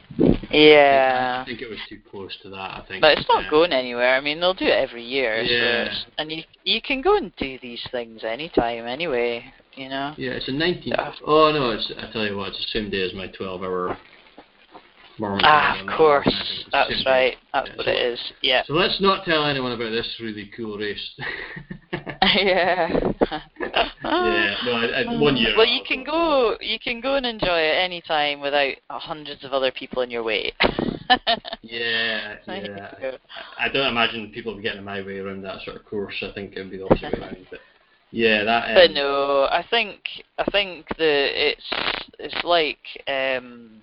[0.50, 1.42] Yeah.
[1.42, 2.56] I think it was too close to that.
[2.56, 3.02] I think.
[3.02, 4.16] But it's not going anywhere.
[4.16, 5.42] I mean, they'll do it every year.
[5.42, 5.86] Yeah.
[5.86, 9.44] it's, and you you can go and do these things anytime anyway.
[9.76, 10.14] You know.
[10.18, 10.86] Yeah, it's a 19th.
[10.86, 11.14] Yeah.
[11.26, 11.92] Oh no, it's.
[11.98, 13.98] I tell you what, it's the same day as my 12-hour.
[15.20, 16.66] Mormond Ah, of course.
[16.72, 17.36] That's right.
[17.54, 18.20] That's Yeah, what so- it is.
[18.42, 18.64] Yeah.
[18.66, 21.12] So let's not tell anyone about this really cool race.
[21.92, 22.88] yeah.
[24.04, 25.54] yeah, no, I, I, one year.
[25.56, 26.56] Well, you can go.
[26.60, 30.24] You can go and enjoy it any time without hundreds of other people in your
[30.24, 30.54] way.
[31.62, 33.12] Yeah, yeah.
[33.60, 36.16] I don't imagine people getting in my way around that sort of course.
[36.22, 37.48] I think it would be the opposite way around.
[37.50, 37.60] But
[38.12, 38.70] yeah, that.
[38.70, 40.00] Um, But no, I think
[40.38, 41.66] I think the it's
[42.20, 43.82] it's like um,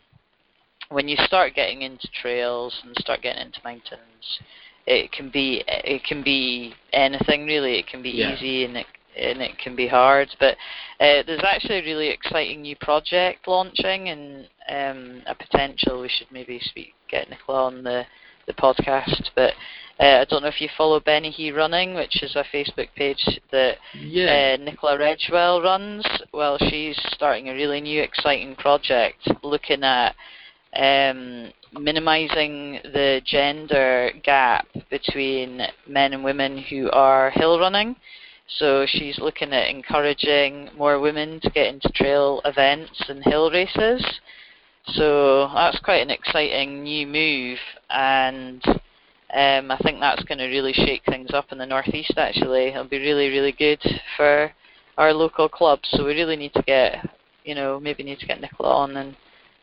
[0.91, 4.41] when you start getting into trails and start getting into mountains,
[4.87, 7.79] it can be it can be anything really.
[7.79, 8.35] It can be Yeah.
[8.35, 8.87] easy and it
[9.17, 10.29] and it can be hard.
[10.39, 10.55] But
[11.01, 16.01] uh, there's actually a really exciting new project launching and um, a potential.
[16.01, 18.05] We should maybe speak get Nicola on the
[18.47, 19.55] the podcast, but.
[20.01, 23.19] Uh, I don't know if you follow Bennachie Running, which is a Facebook page
[23.51, 24.55] that Yeah.
[24.57, 26.07] uh, Nicola Redgewell runs.
[26.33, 30.15] Well, she's starting a really new, exciting project looking at
[30.75, 37.97] um, minimising the gender gap between men and women who are hill running.
[38.59, 44.03] So she's looking at encouraging more women to get into trail events and hill races.
[44.95, 47.59] So that's quite an exciting new move,
[47.91, 48.63] and
[49.35, 52.15] um, I think that's going to really shake things up in the northeast.
[52.17, 53.83] Actually, it'll be really, really good
[54.17, 54.51] for
[54.97, 55.87] our local clubs.
[55.91, 57.07] So we really need to get,
[57.45, 59.15] you know, maybe need to get Nicola on and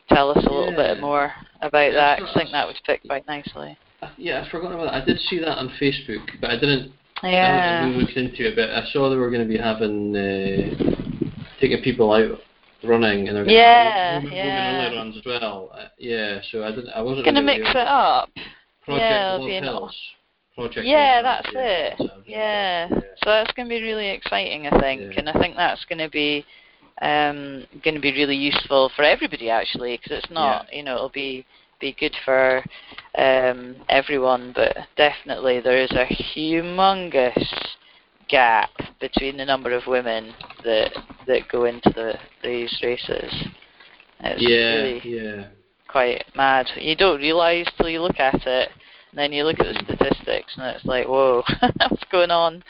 [0.08, 0.94] tell us a little Yeah.
[0.94, 2.22] bit more about Yeah, that.
[2.22, 3.76] I think that would fit quite nicely.
[4.02, 5.02] I- yeah, I forgot about that.
[5.02, 6.92] I did see that on Facebook, but I didn't.
[7.22, 7.84] I Yeah.
[7.86, 8.56] really looked into it.
[8.56, 11.30] But I saw they were going to be having uh,
[11.60, 12.40] taking people out
[12.84, 14.68] running, and they're going Yeah, to yeah.
[14.72, 15.70] women only runs as well.
[15.74, 16.90] Uh, yeah, so I didn't.
[16.90, 18.28] I wasn't Gonna really mix it up.
[18.84, 19.96] Project yeah, it'll Love be Hills.
[20.54, 21.94] Project Yeah, that's it.
[21.98, 22.88] so I've- Yeah.
[22.88, 25.18] So that's going to be really exciting, I think, Yeah.
[25.18, 26.44] and I think that's going to be
[27.02, 31.08] um, going to be really useful for everybody actually, because it's not, you know, it'll
[31.10, 31.44] be
[31.80, 32.64] be good for
[33.18, 37.46] um, everyone, but definitely there is a humongous
[38.28, 38.70] gap
[39.00, 40.32] between the number of women
[40.64, 40.90] that
[41.26, 43.32] that go into the these races.
[44.20, 45.44] It's Yeah, really yeah.
[45.88, 46.66] quite mad.
[46.76, 48.70] You don't realise till you look at it,
[49.10, 51.42] and then you look at the statistics, and it's like, whoa,
[51.76, 52.62] what's going on?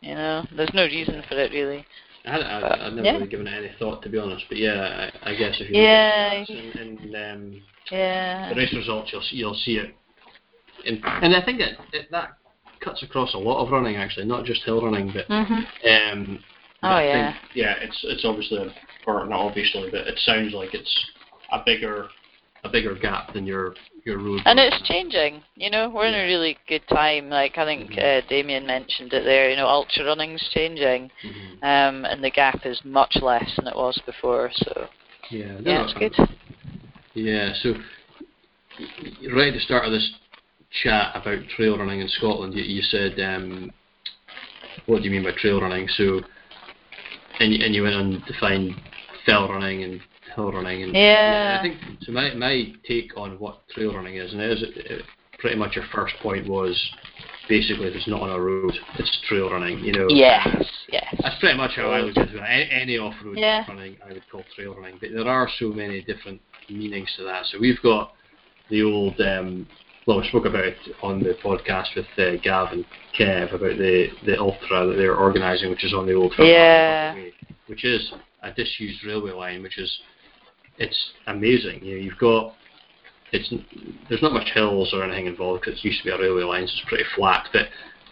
[0.00, 1.84] You know, there's no reason for it really.
[2.24, 3.12] I had, I, I'd never yeah.
[3.14, 4.44] really given it any thought, to be honest.
[4.48, 6.40] But yeah, I, I guess if you Yeah.
[6.46, 8.48] look at the stats and, and um, Yeah.
[8.48, 9.94] the race results, you'll see, you'll see it.
[10.84, 12.30] In, and I think it, it that
[12.80, 16.12] cuts across a lot of running, actually, not just hill running, but Mhm.
[16.12, 16.38] um,
[16.82, 17.32] Oh I yeah.
[17.32, 18.58] think, yeah, it's it's obviously,
[19.06, 21.10] or not obviously, but it sounds like it's
[21.52, 22.08] a bigger
[22.64, 23.74] a bigger gap than your
[24.04, 24.40] your road.
[24.44, 25.42] And it's changing.
[25.54, 27.28] You know, we're in a really good time.
[27.30, 29.50] Like I think uh, Damian mentioned it there.
[29.50, 31.62] You know, ultra running's changing, Mhm.
[31.62, 34.50] um, and the gap is much less than it was before.
[34.54, 34.88] So
[35.30, 36.14] Yeah, yeah, no, it's good.
[37.14, 37.74] Yeah, so
[39.32, 40.12] right at the start of this
[40.82, 43.70] chat about trail running in Scotland, you, you said, um,
[44.86, 46.20] "What do you mean by trail running?" So,
[47.38, 48.76] and you, and you went on to define
[49.24, 50.00] fell running and
[50.34, 51.56] hill running, and Yeah.
[51.58, 52.12] I think so.
[52.12, 55.02] My my take on what trail running is, and it is it,
[55.38, 56.74] pretty much your first point was
[57.48, 59.78] basically if it's not on a road, it's trail running.
[59.80, 60.06] You know.
[60.08, 60.46] Yes,
[60.88, 61.14] yes.
[61.22, 62.40] That's pretty much how I look at it.
[62.40, 63.64] Any, any off-road Yeah.
[63.68, 64.98] running, I would call trail running.
[65.00, 66.40] But there are so many different
[66.70, 67.46] meanings to that.
[67.46, 68.14] So we've got
[68.70, 69.66] the old, um,
[70.06, 72.84] well, we spoke about it on the podcast with uh, Gav and
[73.18, 77.12] Kev about the, the ultra that they're organising, which is on the old Yeah.
[77.12, 77.32] Parkway,
[77.66, 78.10] which is
[78.42, 79.98] a disused railway line, which is
[80.78, 81.84] it's amazing.
[81.84, 82.54] You know, you've got
[83.32, 83.52] it's
[84.08, 86.66] there's not much hills or anything involved because it used to be a railway line,
[86.66, 87.48] so it's pretty flat.
[87.52, 87.66] But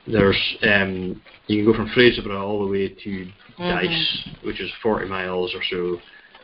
[0.07, 3.29] there's um, you can go from Fraserburgh all the way to
[3.59, 6.01] Dyce, which is 40 miles or so,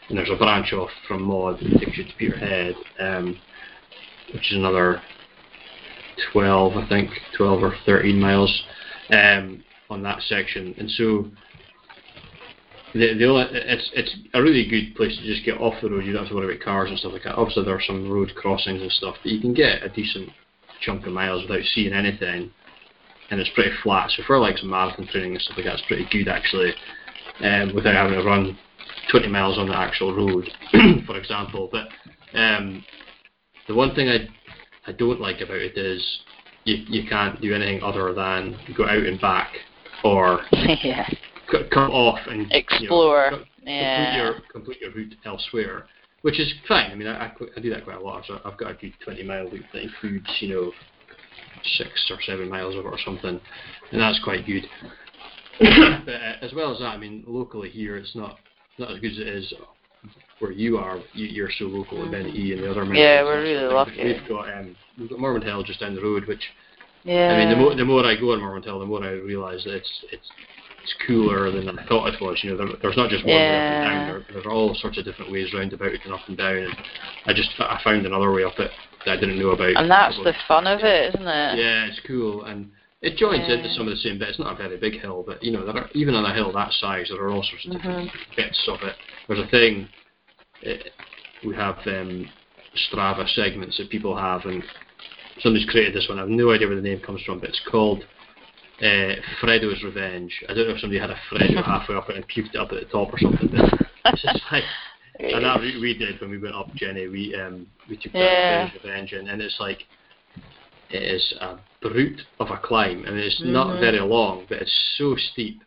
[0.08, 3.38] and there's a branch off from Maud that takes you to Peterhead, um,
[4.32, 5.02] which is another
[6.32, 8.62] 12, I think, 12 or 13 miles
[9.10, 10.74] um, on that section.
[10.78, 11.26] And so
[12.94, 16.04] the, the only, it's it's a really good place to just get off the road.
[16.04, 17.36] You don't have to worry about cars and stuff like that.
[17.36, 20.30] Obviously, there are some road crossings and stuff, but you can get a decent
[20.80, 22.50] chunk of miles without seeing anything,
[23.30, 24.10] and it's pretty flat.
[24.10, 26.72] So for like some marathon training and stuff like that, it's pretty good actually,
[27.40, 28.58] um, without having to run
[29.10, 30.48] 20 miles on the actual road,
[31.06, 31.68] for example.
[31.70, 31.88] But
[32.38, 32.84] um,
[33.66, 34.28] the one thing I
[34.86, 36.20] I don't like about it is
[36.64, 39.52] you you can't do anything other than go out and back
[40.04, 41.08] or yeah.
[41.50, 43.30] C- come off and Explore.
[43.32, 43.96] You know, Yeah.
[43.96, 45.86] complete your complete your route elsewhere,
[46.22, 46.90] which is fine.
[46.90, 48.24] I mean, I, I, I do that quite a lot.
[48.26, 50.72] So I've got a good 20 mile route that includes you know
[51.76, 53.40] six or seven miles of it or something,
[53.92, 54.64] and that's quite good.
[55.60, 58.38] but uh, as well as that, I mean, locally here, it's not
[58.78, 59.54] not as good as it is
[60.38, 60.98] where you are.
[61.12, 62.84] You, you're so local in Bennett and the other.
[62.94, 64.04] Yeah, we're really lucky.
[64.04, 66.42] We've got um, we've got Mormond Hill just down the road, which
[67.04, 67.32] Yeah.
[67.32, 69.64] I mean, the more the more I go on Mormond Hill, the more I realise
[69.64, 70.28] that it's it's
[70.88, 72.40] it's cooler than I thought it was.
[72.42, 74.06] You know, there, there's not just one way up and down.
[74.06, 76.56] There, there's all sorts of different ways round about it and up and down.
[76.56, 76.76] And
[77.26, 78.70] I just I found another way up it
[79.04, 79.76] that I didn't know about.
[79.76, 81.58] and that's the fun of it, isn't it?
[81.58, 82.70] Yeah, it's cool and.
[83.00, 83.54] It joins Yeah.
[83.54, 84.30] into some of the same bits.
[84.30, 86.50] It's not a very big hill, but you know, there are, even on a hill
[86.50, 88.34] that size, there are all sorts of different Mm-hmm.
[88.34, 88.96] bits of it.
[89.28, 89.88] There's a thing
[90.64, 90.78] eh,
[91.46, 92.28] we have um,
[92.74, 94.64] Strava segments that people have, and
[95.38, 96.18] somebody's created this one.
[96.18, 98.02] I have no idea where the name comes from, but it's called
[98.80, 100.32] uh, Fredo's Revenge.
[100.48, 102.72] I don't know if somebody had a Fredo halfway up it and puked it up
[102.72, 103.48] at the top or something.
[103.50, 104.64] But it's just like,
[105.18, 107.08] and that we, we did when we went up, Jenny.
[107.08, 108.64] We um we took Yeah.
[108.64, 109.84] that Fredo's Revenge, and, and it's like
[110.90, 113.80] it is a brute of a climb, and it's not Mhm.
[113.80, 115.60] very long, but it's so steep,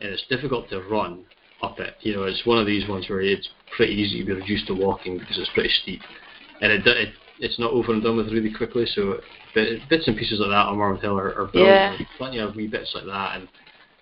[0.00, 1.24] and it's difficult to run
[1.62, 1.96] up it.
[2.00, 4.74] You know, it's one of these ones where it's pretty easy to be reduced to
[4.74, 6.00] walking because it's pretty steep,
[6.60, 8.86] and it, it it's not over and done with really quickly.
[8.86, 9.20] So
[9.54, 12.00] bit, bits and pieces like that on Mormond Hill are, are brilliant.
[12.00, 12.06] Yeah.
[12.18, 13.48] Plenty of wee bits like that, and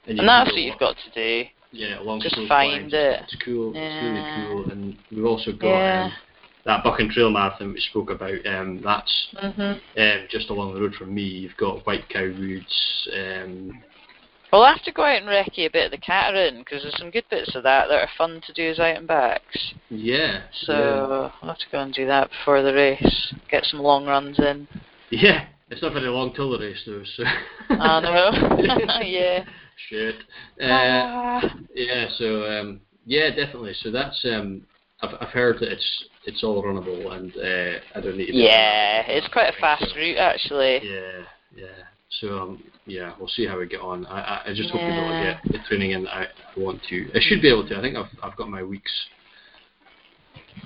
[0.07, 1.49] and, And that's what you've got to do.
[1.73, 2.93] yeah, along just find climbs.
[2.95, 3.21] it.
[3.25, 3.73] It's cool.
[3.75, 4.05] It's Yeah.
[4.05, 6.05] really cool, and we've also got Yeah.
[6.07, 6.13] um,
[6.65, 8.45] that Buchan Trail Marathon we spoke about.
[8.47, 9.81] Um, that's Mhm.
[9.99, 11.23] um, just along the road from me.
[11.23, 13.09] You've got White Cow Woods.
[13.15, 13.83] Um,
[14.53, 17.13] We'll have to go out and recce a bit of the Cateran because there's some
[17.13, 19.75] good bits of that that are fun to do as out and backs.
[19.91, 20.41] yeah.
[20.53, 23.33] So I'll have to go and do that before the race.
[23.49, 24.67] Get some long runs in.
[25.11, 25.21] Yeah.
[25.23, 27.03] yeah, it's not very long till the race though.
[27.17, 27.25] So.
[27.71, 29.01] I know.
[29.05, 29.45] yeah.
[29.89, 30.17] Shit.
[30.61, 31.55] Uh, Ah.
[31.75, 32.07] yeah.
[32.19, 33.73] So um, yeah, definitely.
[33.83, 34.63] So that's um,
[35.03, 38.37] I've I've heard that it's it's all runnable and uh, I don't need to.
[38.37, 40.81] yeah, it's quite a fast So- route actually.
[40.83, 41.23] Yeah,
[41.57, 41.67] yeah.
[42.21, 44.05] So um, yeah, we'll see how we get on.
[44.07, 45.39] I I, I just hope to be able to Yeah.
[45.45, 47.09] get the training in that I, I want to.
[47.15, 47.79] I should be able to.
[47.79, 48.91] I think I've I've got my weeks.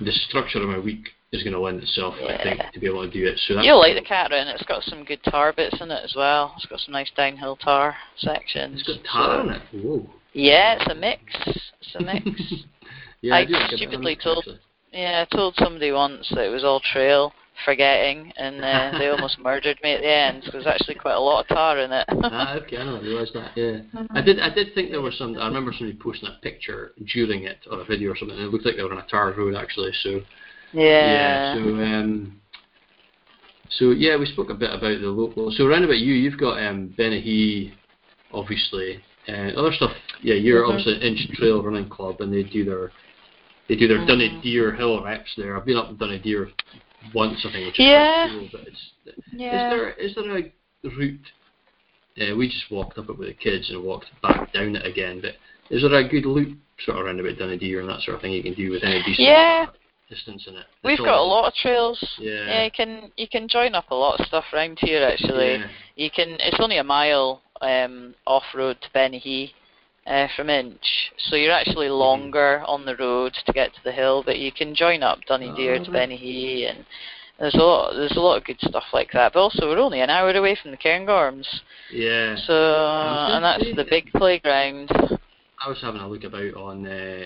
[0.01, 3.03] The structure of my week is going to lend itself, I think, to be able
[3.05, 3.37] to do it.
[3.47, 4.47] So You'll like the Cateran.
[4.47, 6.53] It's got some good tar bits in it as well.
[6.57, 8.83] It's got some nice downhill tar sections.
[8.87, 9.61] It's got tar so- in it.
[9.85, 10.09] Whoa.
[10.33, 11.21] Yeah, it's a mix.
[11.45, 12.25] It's a mix.
[13.21, 14.59] yeah, I do like a bit of stupidly told- actually.
[14.91, 17.33] Yeah, I told somebody once that it was all trail,
[17.65, 20.43] forgetting, and uh, they almost murdered me at the end.
[20.43, 22.05] 'cause There's actually quite a lot of tar in it.
[22.09, 23.51] ah, okay, I didn't realise that.
[23.55, 23.79] Yeah,
[24.11, 24.39] I did.
[24.39, 25.37] I did think there was some.
[25.37, 28.37] I remember somebody posting a picture during it or a video or something.
[28.37, 29.91] And it looked like they were on a tar road actually.
[30.03, 30.21] So
[30.75, 31.05] yeah.
[31.07, 31.53] Yeah.
[31.55, 32.41] So um,
[33.69, 35.51] so yeah, we spoke a bit about the local.
[35.51, 37.73] So around about you, you've got um, Bennachie,
[38.31, 39.91] obviously, and other stuff.
[40.21, 40.69] Yeah, you're Mhm.
[40.69, 42.91] obviously an Insch Trail Running Club, and they do their
[43.67, 44.43] they do their Mhm.
[44.43, 45.57] Deer Hill reps there.
[45.57, 46.51] I've been up in Dunnideer
[47.13, 48.27] once, I think, which is Yeah.
[48.27, 48.49] quite cool.
[48.51, 48.91] But it's
[49.33, 49.71] Yeah.
[49.71, 51.31] is there is there a route?
[52.15, 55.19] Yeah, we just walked up it with the kids and walked back down it again.
[55.19, 55.35] But
[55.69, 58.31] is there a good loop sort of around about Dunnideer and that sort of thing
[58.33, 59.65] you can do with any decent Yeah.
[60.09, 60.65] Distance in it?
[60.83, 61.97] We've got a lot of trails.
[62.19, 62.45] Yeah.
[62.45, 65.55] Yeah, you can you can join up a lot of stuff around here actually.
[65.55, 65.67] Yeah.
[65.95, 66.37] You can.
[66.39, 69.51] It's only a mile um, off road to Bennachie
[70.05, 71.95] uh, from Insch, so you're actually Mm-hmm.
[71.95, 74.21] longer on the road to get to the hill.
[74.23, 75.81] But you can join up to Oh, right.
[75.87, 76.85] Bennachie, and
[77.39, 77.93] there's a lot.
[77.95, 79.33] There's a lot of good stuff like that.
[79.33, 81.47] But also, we're only an hour away from the Cairngorms,
[81.91, 82.35] Yeah.
[82.45, 84.91] so and that's the big playground.
[85.65, 87.25] I was having a look about on uh,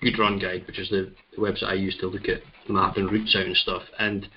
[0.00, 3.34] Good Run Guide, which is the, the website I use to look at mapping routes
[3.36, 3.82] out and stuff.
[3.98, 4.28] And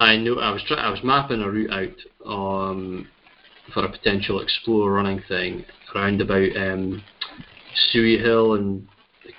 [0.00, 3.08] I know I was try- I was mapping a route out um,
[3.72, 5.64] for a potential explore running thing
[5.94, 7.02] around about um,
[7.92, 8.86] Suie Hill and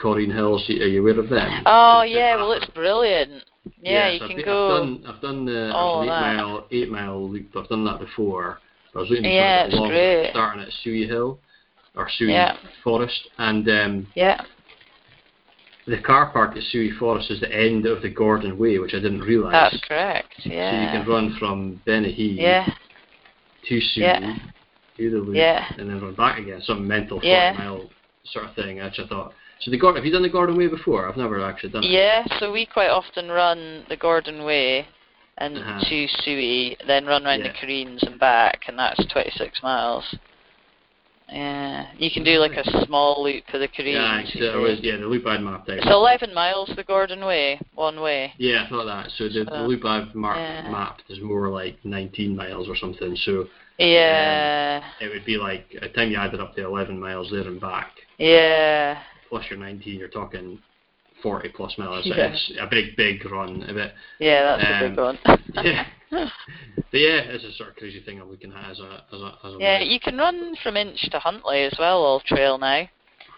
[0.02, 0.68] Correen Hills.
[0.70, 1.64] Are you aware of them?
[1.66, 3.44] Oh It's yeah, well it's brilliant.
[3.82, 4.76] Yeah, you so can I've, been- go.
[4.76, 6.44] I've done I've done the all I've of done eight that.
[6.44, 7.48] mile eight mile loop.
[7.56, 8.60] I've done that before.
[8.96, 10.30] I was looking Yeah, it's long great.
[10.32, 11.40] starting at Suie Hill
[11.96, 12.58] or Suie Yeah.
[12.84, 14.42] Forest, and um, Yeah.
[15.86, 19.00] The car park at Suie Forest is the end of the Gordon Way, which I
[19.00, 19.52] didn't realise.
[19.52, 20.34] That's correct.
[20.46, 20.72] Yeah.
[20.72, 22.66] So you can run from Bennachie Yeah.
[23.66, 24.36] to Suie, Yeah.
[24.98, 25.66] do the loop, Yeah.
[25.78, 26.62] and then run back again.
[26.62, 27.52] Some mental Yeah.
[27.58, 27.90] mile
[28.24, 28.82] sort of thing.
[28.82, 29.34] Which I thought.
[29.60, 31.08] So the Gordon, have you done the Gordon Way before?
[31.08, 31.90] I've never actually done it.
[31.90, 34.88] Yeah, so we quite often run the Gordon Way
[35.38, 35.80] and Uh-huh.
[35.82, 37.52] to Suie, then run round Yeah.
[37.52, 40.16] the Correens and back, and that's 26 miles.
[41.30, 44.36] Yeah, you can do like a small loop for the Correens.
[44.36, 45.78] Yeah, so was, yeah, the loop I'd mapped out.
[45.78, 48.34] It's 11 miles the Gordon Way, one way.
[48.38, 49.12] Yeah, I thought that.
[49.18, 50.70] So the, the loop I've marked, yeah.
[50.70, 53.16] mapped is more like 19 miles or something.
[53.16, 53.48] So um,
[53.80, 57.60] Yeah, it would be like, a time you added up to 11 miles there and
[57.60, 60.60] back, yeah, plus your 19, you're talking
[61.24, 62.06] 40 plus miles.
[62.06, 62.34] Yeah.
[62.34, 63.64] It's a big, big run.
[63.64, 65.20] A bit, yeah, that's a big Um, one.
[65.66, 65.86] yeah.
[66.12, 66.30] but
[67.00, 69.54] yeah, it's a sort of crazy thing I'm looking at as a as a as
[69.56, 72.88] a yeah, you can run from Insch to Huntly as well, all trail now.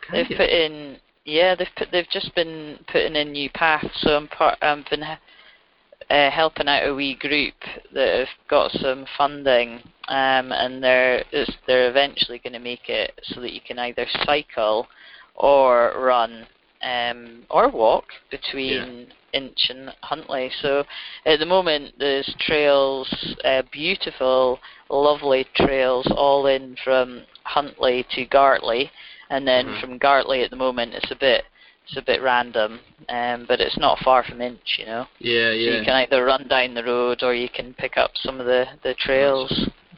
[0.06, 0.36] Can They've you?
[0.36, 3.88] put in, yeah, they've put, they've just been putting in new paths.
[4.02, 7.54] So I'm part, I've been uh, helping out a wee group
[7.94, 9.76] that have got some funding,
[10.10, 14.06] um, and they're it's, they're eventually going to make it so that you can either
[14.26, 14.88] cycle
[15.36, 16.46] or run
[16.86, 20.52] um, or walk between Insch and Huntly.
[20.62, 20.84] So
[21.26, 28.90] at the moment there's trails, uh, beautiful, lovely trails, all in from Huntly to Gartly
[29.30, 29.80] and then Mhm.
[29.82, 31.46] from Gartly at the moment it's a bit
[31.88, 35.08] it's a bit random, um, but it's not far from Insch, you know.
[35.20, 35.70] yeah, yeah.
[35.70, 38.48] So you can either run down the road or you can pick up some of
[38.48, 39.52] the the trails.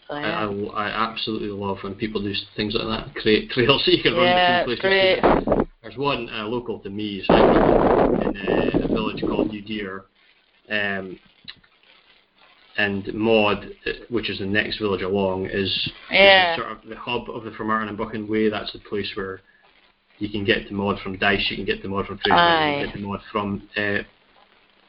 [0.08, 3.86] So, I, yeah, I, I absolutely love when people do things like that, create trails
[3.86, 5.67] so you can yeah run it's between great.
[5.88, 9.62] There's one uh, local to me, so I live in uh, a village called New
[9.62, 10.04] Deer,
[10.70, 11.18] um,
[12.78, 15.70] and Maud, uh, which is the next village along, is,
[16.12, 18.50] is sort of the hub of the Formartin and Buchan Way.
[18.50, 19.40] That's the place where
[20.18, 22.76] you can get to Maud from Dyce, you can get to Maud from Fraser, you
[22.76, 24.00] can get to Maud from uh,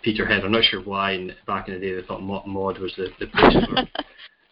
[0.02, 0.42] Peterhead.
[0.44, 3.06] I'm not sure why in, back in the day they thought Maud, Maud was the,
[3.20, 3.86] the place for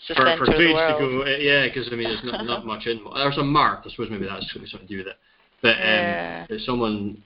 [0.06, 1.22] for, centre for of trades to go.
[1.22, 3.00] Uh, yeah, because I mean, there's not, not much in.
[3.16, 3.80] There's a mart.
[3.84, 5.16] I suppose maybe that's something to do with it.
[5.66, 6.46] But um, Yeah.
[6.64, 7.22] someone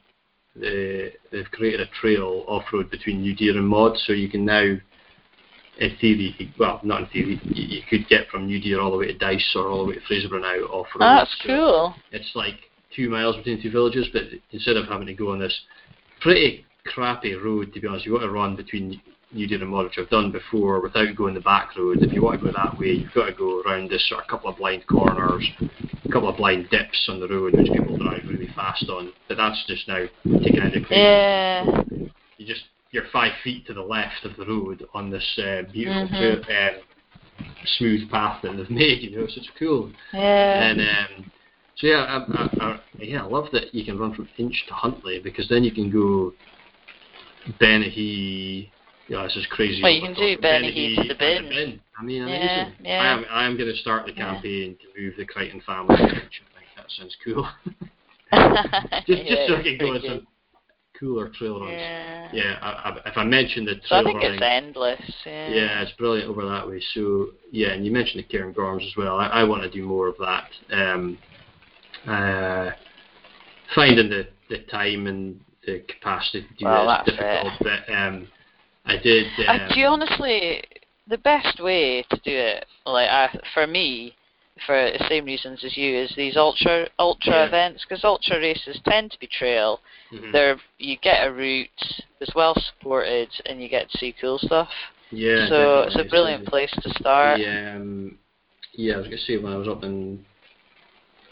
[0.57, 4.47] uh, they've created a trail off road between New Deer and Maud, so you can
[4.47, 4.63] now,
[5.79, 8.97] in theory, well, not in theory, you, you could get from New Deer all the
[8.97, 11.03] way to Dyce or all the way to Fraserburgh now off road.
[11.05, 11.95] Oh, that's So cool.
[12.13, 12.57] It's like
[12.97, 15.61] two miles between two villages, but instead of having to go on this
[16.23, 19.03] pretty crappy road, to be honest, you've got to run between
[19.33, 22.03] New did and Maud, which I've done before, without going the back road.
[22.03, 24.29] If you want to go that way, you've got to go around this sort of
[24.29, 25.49] couple of blind corners,
[26.05, 29.13] a couple of blind dips on the road, which people drive really fast on.
[29.29, 30.07] But that's just now
[30.43, 30.97] taken out of the.
[30.97, 31.65] Yeah.
[32.39, 36.09] You just you're five feet to the left of the road on this uh, beautiful
[36.09, 36.45] Mhm.
[36.45, 37.47] trail, um,
[37.79, 39.03] smooth path that they've made.
[39.03, 39.93] You know, so it's cool.
[40.13, 40.71] Yeah.
[40.71, 41.31] And um,
[41.77, 44.75] so yeah, I, I, I, yeah, I love that you can run from Insch to
[44.75, 46.33] Huntly because then you can go
[47.61, 48.71] Bennachie.
[49.11, 49.83] Yeah, this is crazy.
[49.83, 51.81] Well, you can do Bennachie to the and bin.
[51.99, 52.75] I mean, Yeah, amazing.
[52.85, 53.03] yeah.
[53.03, 54.35] I am, I am going to start the Yeah.
[54.35, 56.31] campaign to move the Crichton family I think
[56.77, 57.49] that sounds cool.
[59.07, 60.27] just, just so I can go on some
[60.99, 61.73] cooler trail runs.
[61.73, 62.29] Yeah.
[62.33, 65.03] Yeah, I, I, if I mention the trail So I think running, it's endless.
[65.27, 65.49] Yeah.
[65.49, 66.81] yeah, it's brilliant over that way.
[66.95, 69.17] So yeah, and you mentioned the Cairn Gorms as well.
[69.17, 70.49] I, I want to do more of that.
[70.71, 71.19] Um,
[72.07, 72.71] uh,
[73.75, 77.53] finding the, the time and the capacity to do Well, that is difficult.
[77.61, 78.29] But um,
[78.85, 79.27] I did.
[79.49, 80.63] Um, Uh, do you honestly,
[81.09, 84.15] the best way to do it, like I, for me,
[84.67, 87.47] for the same reasons as you is these ultra ultra Yeah.
[87.47, 89.81] events because ultra races tend to be trail.
[90.13, 90.33] Mhm.
[90.33, 94.71] They're you get a route that's well supported and you get to see cool stuff.
[95.11, 95.49] Yeah.
[95.49, 97.41] so it's a brilliant place to start.
[97.41, 98.19] Yeah, um,
[98.75, 100.25] yeah, I was gonna say when I was up in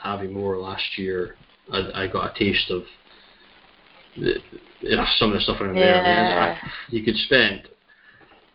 [0.04, 1.36] Aviemore last year,
[1.70, 2.84] I, I got a taste of
[4.16, 4.40] the,
[5.18, 5.96] some of the stuff around there.
[5.96, 6.02] Yeah.
[6.02, 7.62] Man, I- you could spend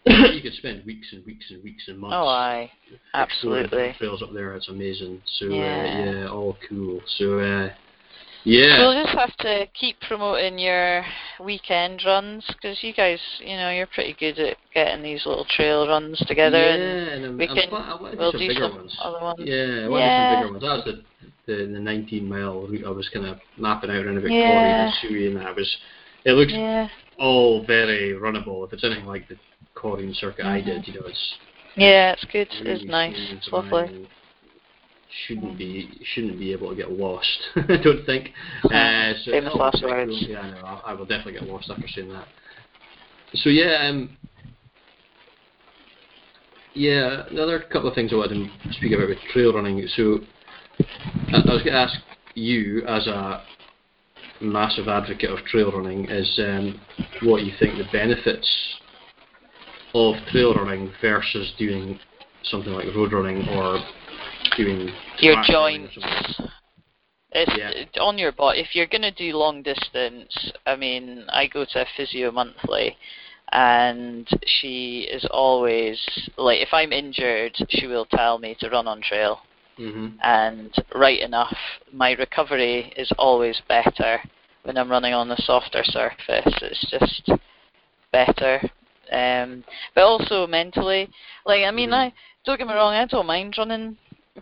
[0.06, 2.16] you could spend weeks and weeks and weeks and months.
[2.20, 2.70] Oh, I
[3.14, 3.96] absolutely.
[3.98, 4.54] trails up there.
[4.56, 5.22] It's amazing.
[5.40, 5.62] So Yeah.
[5.64, 7.00] uh, yeah, all cool.
[7.18, 7.70] So uh,
[8.44, 8.80] yeah.
[8.80, 11.06] We'll just have to keep promoting your
[11.40, 15.88] weekend runs because you guys, you know, you're pretty good at getting these little trail
[15.88, 16.58] runs together.
[16.58, 18.48] yeah, and and I'm, we I'm can- pla- I want to do we'll some do
[18.50, 18.98] bigger some ones.
[19.02, 19.40] other ones.
[19.42, 20.30] Yeah, I want Yeah.
[20.30, 20.86] do some bigger ones.
[20.86, 21.04] That was the
[21.46, 24.86] the, the 19 mile route I was kind of mapping out around Victoria Yeah.
[24.86, 25.78] and Suie, and that was.
[26.26, 26.88] It looks yeah,
[27.18, 28.66] all very runnable.
[28.66, 29.38] If it's anything like the
[29.76, 30.66] Correen circuit I Mhm.
[30.66, 31.38] did, you know, it's
[31.76, 32.48] yeah, it's good.
[32.62, 33.18] really It's nice.
[33.32, 34.08] It's lovely.
[35.28, 37.40] Shouldn't be shouldn't be able to get lost.
[37.56, 38.32] I don't think.
[38.66, 40.12] Uh, so Famous last words.
[40.28, 40.66] Yeah, I know.
[40.66, 42.28] I, I will definitely get lost after saying that.
[43.36, 44.18] So yeah, um,
[46.74, 47.28] yeah.
[47.30, 49.86] Another couple of things I wanted to speak about with trail running.
[49.96, 50.20] So
[51.32, 52.00] I, I was going to ask
[52.36, 53.44] you, as a
[54.44, 56.80] massive advocate of trail running, is um,
[57.24, 58.50] what you think the benefits
[59.94, 62.00] of trail running versus doing
[62.44, 63.80] something like road running or
[64.58, 64.90] doing
[65.20, 65.98] Your joints.
[67.36, 68.02] It's Yeah.
[68.02, 68.60] on your body.
[68.60, 72.96] If you're going to do long distance, I mean, I go to a physio monthly,
[73.52, 76.00] and she is always
[76.38, 79.42] like, if I'm injured, she will tell me to run on trail.
[79.78, 80.14] Mhm.
[80.22, 81.58] and right enough,
[81.92, 84.22] my recovery is always better
[84.64, 86.54] when I'm running on a softer surface.
[86.62, 87.30] It's just
[88.12, 88.62] better.
[89.12, 89.64] Um,
[89.96, 91.10] but also mentally,
[91.46, 91.94] like I mean, Mhm.
[91.94, 92.14] I
[92.46, 93.98] don't get me wrong, I don't mind running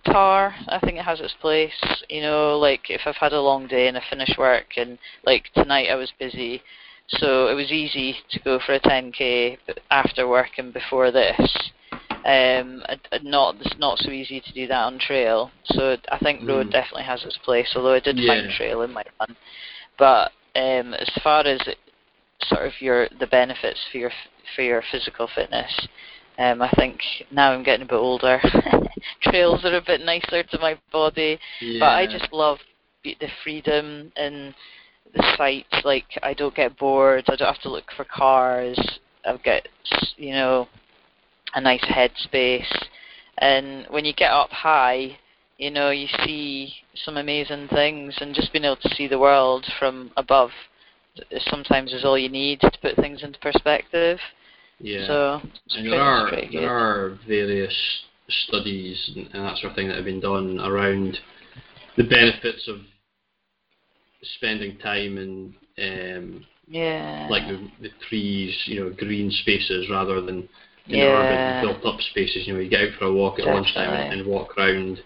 [0.06, 0.56] tar.
[0.68, 2.04] I think it has its place.
[2.10, 5.52] You know, like if I've had a long day and I finish work, and like
[5.54, 6.62] tonight I was busy,
[7.08, 9.58] so it was easy to go for a 10k
[9.90, 11.72] after work and before this
[12.26, 12.84] um,
[13.24, 15.52] not it's not so easy to do that on trail.
[15.66, 16.72] So I think road Mm.
[16.72, 17.74] definitely has its place.
[17.76, 19.36] Although I did find trail in my run,
[19.98, 21.78] but um, as far as it,
[22.44, 24.12] sort of your the benefits for your
[24.56, 25.88] for your physical fitness,
[26.38, 27.00] um, I think
[27.32, 28.40] now I'm getting a bit older.
[29.22, 31.40] Trails are a bit nicer to my body,
[31.80, 32.60] but I just love
[33.04, 34.54] the freedom and
[35.16, 35.74] the sights.
[35.84, 37.26] Like I don't get bored.
[37.28, 38.80] I don't have to look for cars.
[39.26, 39.68] I've got
[40.18, 40.68] you know
[41.54, 42.72] a nice headspace.
[43.38, 45.18] And when you get up high,
[45.58, 49.66] you know you see some amazing things, and just being able to see the world
[49.80, 50.52] from above
[51.50, 54.20] sometimes is all you need to put things into perspective.
[54.80, 55.08] yeah.
[55.08, 55.42] So
[55.84, 57.76] there are there are various
[58.30, 61.18] studies and, and that sort of thing that have been done around
[61.98, 62.78] the benefits of
[64.36, 67.28] spending time in um, yeah.
[67.30, 70.48] like the, the trees, you know, green spaces rather than
[70.92, 71.62] in Yeah.
[71.62, 72.48] urban built up spaces.
[72.48, 75.02] You know, you get out for a walk at lunchtime and, walk around,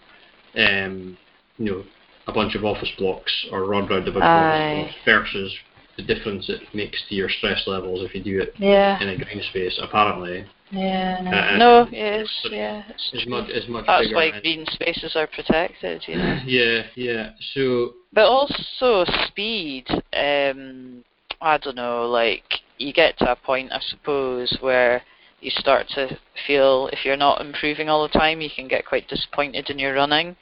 [0.58, 1.18] um,
[1.58, 1.84] you know,
[2.28, 5.58] a bunch of office blocks or run around a bunch of office blocks versus
[5.98, 9.02] the difference it makes to your stress levels if you do it yeah.
[9.02, 9.80] in a green space.
[9.82, 11.54] Apparently, Yeah.
[11.54, 12.30] Uh, no, it is.
[12.50, 12.84] Yeah.
[12.90, 16.04] It's it's much it's much That's why green spaces are protected.
[16.08, 16.40] You know.
[16.46, 17.30] yeah, yeah.
[17.54, 19.86] So But also speed.
[20.14, 21.04] Um,
[21.42, 22.08] I don't know.
[22.08, 22.44] Like
[22.78, 25.02] you get to a point, I suppose, where
[25.46, 26.18] you start to
[26.48, 29.94] feel if you're not improving all the time, you can get quite disappointed in your
[29.94, 30.36] running.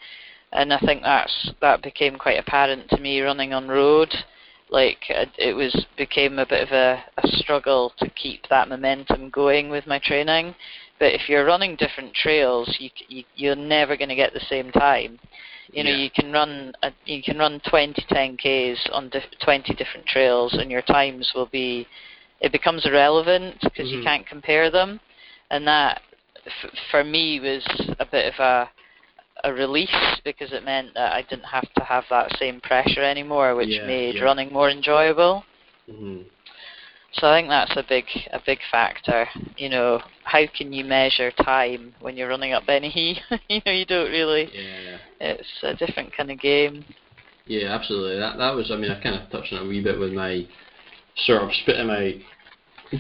[0.54, 4.14] And I think that's that became quite apparent to me running on road.
[4.70, 9.30] Like it it was became a bit of a, a struggle to keep that momentum
[9.30, 10.56] going with my training.
[11.00, 14.72] But if you're running different trails, you, you you're never going to get the same
[14.72, 15.20] time
[15.72, 15.98] you know Yeah.
[15.98, 20.70] you can run a, you can run 20 10ks on diff, 20 different trails and
[20.70, 21.88] your times will be
[22.44, 24.04] it becomes irrelevant because you Mhm.
[24.04, 25.00] can't compare them
[25.50, 26.02] and that
[26.46, 27.64] f- for me was
[28.00, 28.70] a bit of a
[29.46, 33.56] a release because it meant that I didn't have to have that same pressure anymore
[33.56, 34.24] which Yeah, made yeah.
[34.24, 35.44] running more enjoyable
[35.90, 36.26] mhm.
[37.14, 39.28] so I think that's a big a big factor.
[39.58, 43.22] You know, how can you measure time when you're running up Benny?
[43.50, 44.50] you know, you don't really.
[44.54, 44.98] yeah.
[45.20, 46.84] It's a different kind of game.
[47.48, 48.18] Yeah, absolutely.
[48.20, 48.72] That that was.
[48.72, 50.46] I mean, I kind of touched on it a wee bit with my
[51.26, 52.16] sort of spitting my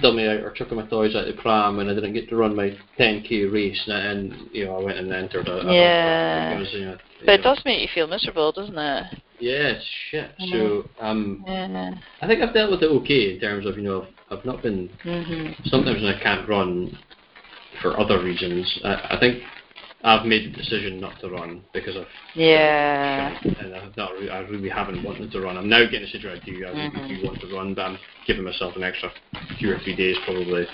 [0.02, 2.56] dummy out or chucking my toys out the pram and I didn't get to run
[2.56, 6.60] my 10k race, and, and you know I went and entered a, a Yeah.
[6.60, 9.22] you know, But it know, does make you feel miserable, doesn't it?
[9.40, 9.74] Yeah,
[10.10, 10.32] shit.
[10.52, 11.92] So um, Yeah.
[12.22, 14.90] I think I've dealt with it okay in terms of you know I've not been
[15.04, 15.68] mm-hmm.
[15.70, 16.98] sometimes when I can't run
[17.82, 18.80] for other reasons.
[18.84, 19.44] I, I think
[20.04, 23.40] I've made the decision not to run because of Yeah.
[23.60, 25.58] and I've not re- I really haven't wanted to run.
[25.58, 27.08] I'm now getting a where I do I really Mhm.
[27.08, 29.12] do want to run, but I'm giving myself an extra
[29.60, 30.72] two or three days probably to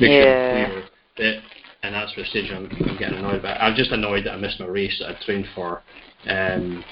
[0.00, 0.22] make Yeah.
[0.22, 1.42] sure I'm clear bit.
[1.82, 3.60] And that's the stage I'm, I'm getting annoyed about.
[3.60, 5.82] I'm just annoyed that I missed my race that I trained for.
[6.26, 6.84] Um,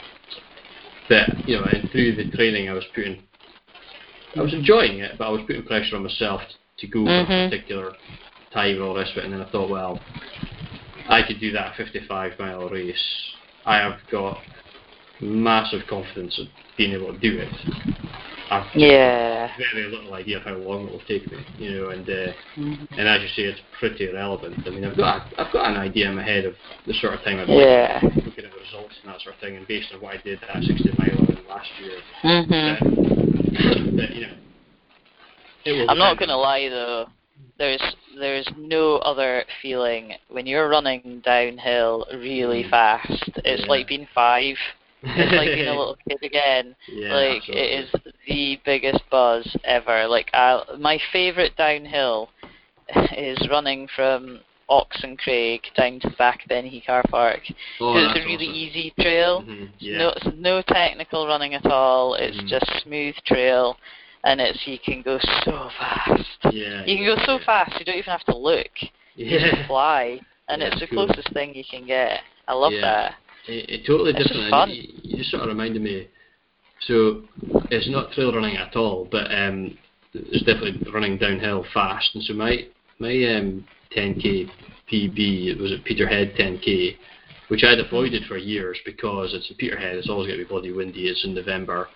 [1.09, 3.23] but you know, and through the training, I was putting,
[4.37, 6.43] I was enjoying it, but I was putting pressure on myself
[6.79, 7.51] to go for a Mhm.
[7.51, 7.97] particular
[8.53, 9.17] time and all rest.
[9.17, 10.01] And then I thought, well,
[11.09, 13.03] I could do that 55 mile race.
[13.65, 14.39] I have got
[15.21, 17.49] massive confidence of being able to do it.
[18.51, 19.51] I've Yeah.
[19.57, 22.87] very little idea of how long it will take me, you know, and uh, Mhm.
[22.99, 24.67] and as you say, it's pretty irrelevant.
[24.67, 26.55] I mean, I've got I've got an idea in my head of
[26.87, 28.01] the sort of thing I'd Yeah.
[28.03, 30.19] like looking at the results and that sort of thing, and based on what I
[30.19, 32.51] did that 60 mile in last year, Mhm.
[32.51, 34.35] that, that, you know,
[35.65, 35.91] it will.
[35.91, 37.09] I'm not gonna lie though.
[37.59, 37.83] There's
[38.19, 42.71] there's no other feeling when you're running downhill really Mm.
[42.71, 43.31] fast.
[43.45, 43.69] It's Yeah.
[43.69, 44.57] like being five.
[45.03, 46.75] It's like being a little kid again.
[46.89, 47.63] yeah, like absolutely.
[47.63, 47.91] it is
[48.27, 50.07] the biggest buzz ever.
[50.07, 52.31] Like I, my favorite downhill
[53.17, 57.41] is running from Oxen Craig down to the back of Bennachie Car Park.
[57.81, 58.55] Oh, it's a really awesome.
[58.55, 59.43] easy trail.
[59.43, 59.99] Mhm, Yeah.
[59.99, 62.15] No, it's no technical running at all.
[62.15, 62.49] It's Mhm.
[62.49, 63.79] just smooth trail,
[64.27, 66.25] and it's you can go so fast.
[66.53, 66.85] yeah.
[66.85, 67.47] You can yeah, go so yeah.
[67.47, 68.69] fast you don't even have to look.
[69.15, 71.07] You just fly, and it's the cool.
[71.07, 72.21] closest thing you can get.
[72.49, 73.15] I love that.
[73.47, 74.51] It, it totally It's just different.
[74.51, 74.69] fun.
[74.71, 76.09] and You, you just sort of reminded me.
[76.81, 77.23] So
[77.71, 79.79] it's not trail running at all, but um,
[80.13, 82.11] it's definitely running downhill fast.
[82.15, 82.67] And so my
[82.99, 83.65] my um,
[83.97, 84.51] 10k
[84.93, 86.97] PB it was at Peterhead 10k,
[87.49, 89.97] which I'd avoided for years because it's at Peterhead.
[89.97, 91.07] It's always going to be bloody windy.
[91.09, 91.89] It's in November,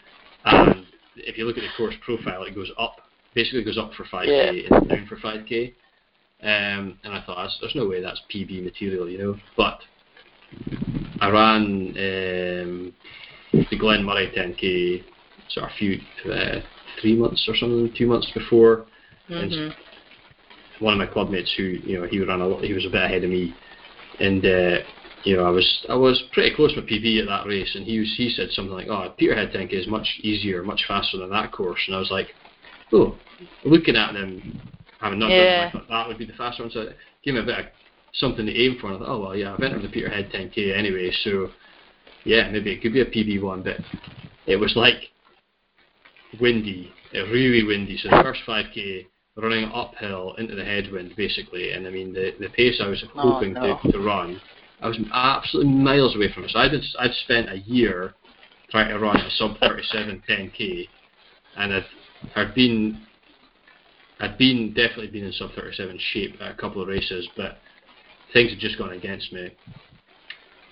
[0.44, 0.86] and
[1.24, 2.96] if you look at the course profile, it goes up.
[3.34, 5.74] Basically, goes up for 5k and down for 5k.
[6.42, 9.36] Um, and I thought, there's no way that's PB material, you know.
[9.56, 9.80] But
[11.20, 12.94] I ran um,
[13.52, 15.04] the Glen Moray 10k
[15.50, 16.00] sort of a few
[16.32, 16.60] uh,
[17.00, 18.86] three months or something, two months before.
[19.28, 19.68] And hmm
[20.80, 22.88] one of my club mates who you know he ran a lot, he was a
[22.88, 23.54] bit ahead of me,
[24.18, 24.78] and uh,
[25.24, 27.98] you know I was I was pretty close with PB at that race, and he
[27.98, 31.52] was he said something like, "Oh, Peterhead 10k is much easier, much faster than that
[31.52, 32.28] course," and I was like,
[32.92, 33.16] "Oh,"
[33.64, 34.60] looking at them,
[35.00, 37.34] having not done it, I thought that would be the faster one, so it gave
[37.34, 37.66] me a bit of
[38.14, 38.88] something to aim for.
[38.88, 41.50] And I thought, oh well, yeah, I've entered the Peterhead 10k anyway, so
[42.24, 43.78] yeah, maybe it could be a PB one, but
[44.46, 45.10] it was like
[46.40, 47.98] windy, really windy.
[47.98, 52.48] So the first 5k running uphill into the headwind basically, and I mean the the
[52.50, 53.78] pace I was Oh, hoping no.
[53.82, 54.40] to, to run,
[54.82, 56.50] I was absolutely miles away from it.
[56.50, 58.14] So I'd been, I'd spent a year
[58.70, 60.88] trying to run a sub 37 10k,
[61.56, 61.86] and I'd
[62.36, 63.02] I'd been
[64.20, 67.58] I'd been definitely been in sub 37 shape at a couple of races, but
[68.32, 69.50] things had just gone against me.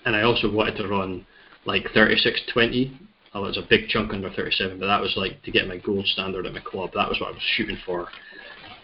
[0.05, 1.25] And I also wanted to run
[1.65, 2.97] like 36.20.
[3.33, 5.77] Oh, it was a big chunk under 37, but that was like to get my
[5.77, 6.91] gold standard at my club.
[6.95, 8.07] That was what I was shooting for.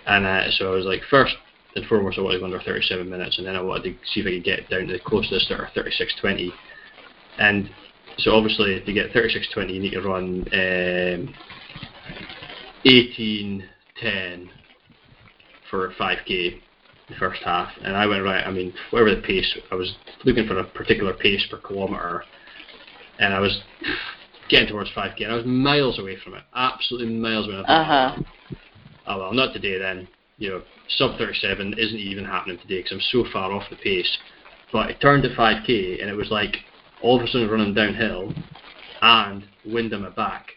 [0.06, 1.36] And uh, so I was like, first
[1.76, 4.22] and foremost, I wanted to go under 37 minutes, and then I wanted to see
[4.22, 6.50] if I could get down to the closest or 36.20.
[7.38, 7.70] And
[8.18, 11.36] so obviously, to get 36.20, you need to run um,
[12.86, 14.50] 18.10
[15.70, 16.62] for 5k
[17.08, 18.46] the first half, and I went right.
[18.46, 22.24] I mean, whatever the pace, I was looking for a particular pace per kilometre,
[23.20, 23.62] and I was
[24.50, 27.58] getting towards 5k, and I was miles away from it, absolutely miles away.
[27.58, 28.24] Thought, Uh-huh.
[29.08, 30.08] Oh well, not today then.
[30.38, 30.62] You know,
[30.98, 34.18] sub 37 isn't even happening today because I'm so far off the pace.
[34.72, 36.58] But it turned to 5k, and it was like
[37.02, 38.34] all of a sudden running downhill,
[39.02, 40.48] and wind on my back,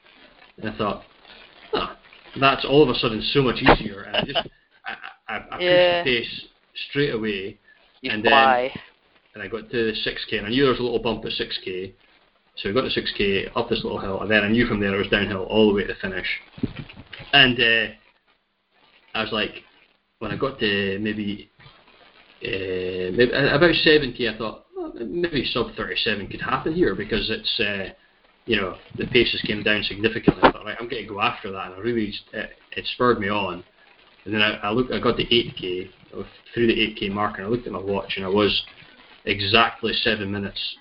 [0.57, 1.05] and I thought,
[1.75, 1.97] oh,
[2.41, 4.49] that's all of a sudden so much easier, and I just
[4.87, 4.95] I,
[5.29, 6.03] I, I pushed Yeah.
[6.03, 6.45] the pace
[6.89, 7.59] straight away,
[8.01, 8.71] You And then-
[9.35, 11.93] and I got to 6k, and I knew there was a little bump at 6k,
[12.57, 14.95] so I got to 6k up this little hill, and then I knew from there
[14.95, 16.27] it was downhill all the way to the finish.
[17.33, 17.93] And uh,
[19.15, 19.63] I was like,
[20.19, 21.51] when I got to maybe,
[22.43, 27.61] uh, maybe about 70, I thought oh, maybe sub 37 could happen here because it's,
[27.61, 27.93] uh,
[28.47, 30.43] you know, the paces came down significantly.
[30.43, 33.21] I thought, right, I'm going to go after that, and I really, it, it spurred
[33.21, 33.63] me on.
[34.25, 35.91] And then I, I looked, I got to 8k
[36.55, 38.63] through the 8k mark, and I looked at my watch, and I was
[39.25, 40.77] exactly seven minutes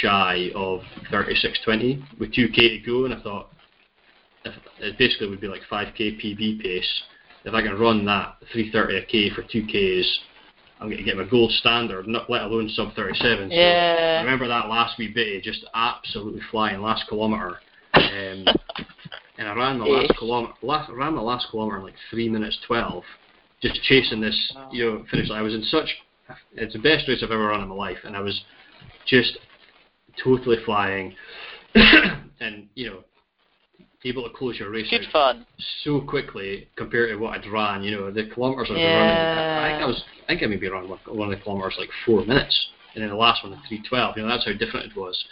[0.00, 0.80] shy of
[1.12, 3.50] 36.20 with 2k to go, and I thought
[4.80, 7.02] it basically would be like 5k PB pace.
[7.44, 10.04] If I can run that 330 a k for 2ks,
[10.80, 13.50] I'm going to get my gold standard, not let alone sub 37.
[13.50, 17.58] So I remember that last wee bit, just absolutely flying last kilometre.
[17.94, 18.44] Um,
[19.38, 20.54] and I ran the last kilometre.
[20.62, 23.04] Last, ran my last kilometre in like three minutes twelve,
[23.62, 24.68] just chasing this, Wow.
[24.72, 25.28] you know, finish.
[25.28, 25.38] line.
[25.38, 25.88] I was in such
[26.54, 28.40] it's the best race I've ever run in my life, and I was
[29.06, 29.38] just
[30.22, 31.14] totally flying,
[31.74, 33.04] and you know,
[34.04, 35.46] able to close your race Good fun.
[35.82, 37.82] so quickly compared to what I'd ran.
[37.82, 38.98] You know, the kilometers I've been Yeah.
[38.98, 39.16] running.
[39.16, 41.90] I think I was, I think I maybe ran one, one of the kilometers like
[42.04, 44.16] four minutes, and then the last one at three twelve.
[44.16, 45.22] You know, that's how different it was.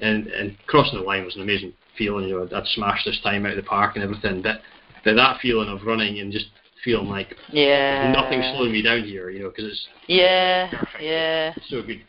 [0.00, 2.28] And and crossing the line was an amazing feeling.
[2.28, 4.40] You know, I'd smashed this time out of the park and everything.
[4.42, 4.62] But
[5.04, 6.46] but that feeling of running and just
[6.84, 8.12] feeling like Yeah.
[8.12, 9.30] nothing's slowing me down here.
[9.30, 10.68] You know, because it's Yeah.
[10.70, 11.02] Perfect.
[11.02, 11.54] Yeah.
[11.68, 12.00] so good.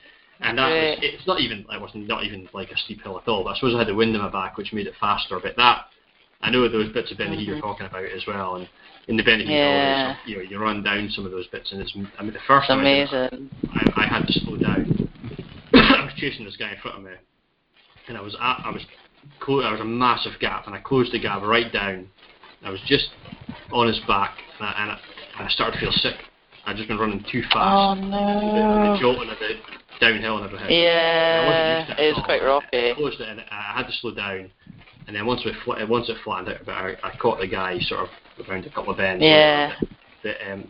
[0.42, 3.28] And that was, it's not even it wasn't not even like a steep hill at
[3.30, 3.44] all.
[3.44, 5.40] But I suppose I had the wind in my back, which made it faster.
[5.40, 5.86] But that
[6.44, 7.62] I know those bits of Benny you're Mhm.
[7.62, 8.68] talking about as well, and
[9.08, 10.16] in the Benny Yeah.
[10.26, 12.66] you know, you run down some of those bits, and it's I mean the first
[12.66, 13.34] It's time I, it.
[13.96, 15.10] I, I had to slow down.
[15.74, 17.12] I was chasing this guy in front of me,
[18.10, 18.84] and I was at, I was
[19.40, 22.10] clo- there was a massive gap, and I closed the gap right down.
[22.66, 23.10] I was just
[23.72, 25.00] on his back, and I, and I,
[25.40, 26.16] and I started to feel sick.
[26.66, 27.56] I'd just been running too fast.
[27.60, 28.98] Oh The, the no.
[29.00, 29.58] jolting of the
[30.00, 30.68] downhill and everything.
[30.68, 31.46] I Yeah.
[31.46, 32.92] wasn't used to it was quite rocky.
[32.92, 34.50] I closed it and I had to slow down.
[35.08, 37.48] And then once we fl- once it flattened out a bit, I, I caught the
[37.48, 39.24] guy sort of around a couple of bends.
[39.24, 39.74] Yeah.
[40.24, 40.68] But, um,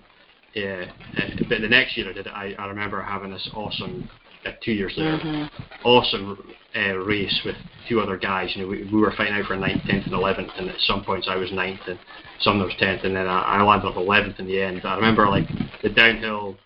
[0.54, 0.86] yeah.
[1.18, 4.10] uh, But the next year I did it, I, I remember having this awesome,
[4.46, 5.50] uh, two years later, Mhm.
[5.84, 7.56] awesome uh, race with
[7.88, 8.52] two other guys.
[8.56, 11.04] You know, we, we were fighting out for ninth, tenth, and eleventh, and at some
[11.04, 12.00] points I was ninth, and
[12.42, 14.82] some was tenth, and then I, I landed up eleventh in the end.
[14.82, 15.48] But I remember like
[15.82, 16.58] the downhill.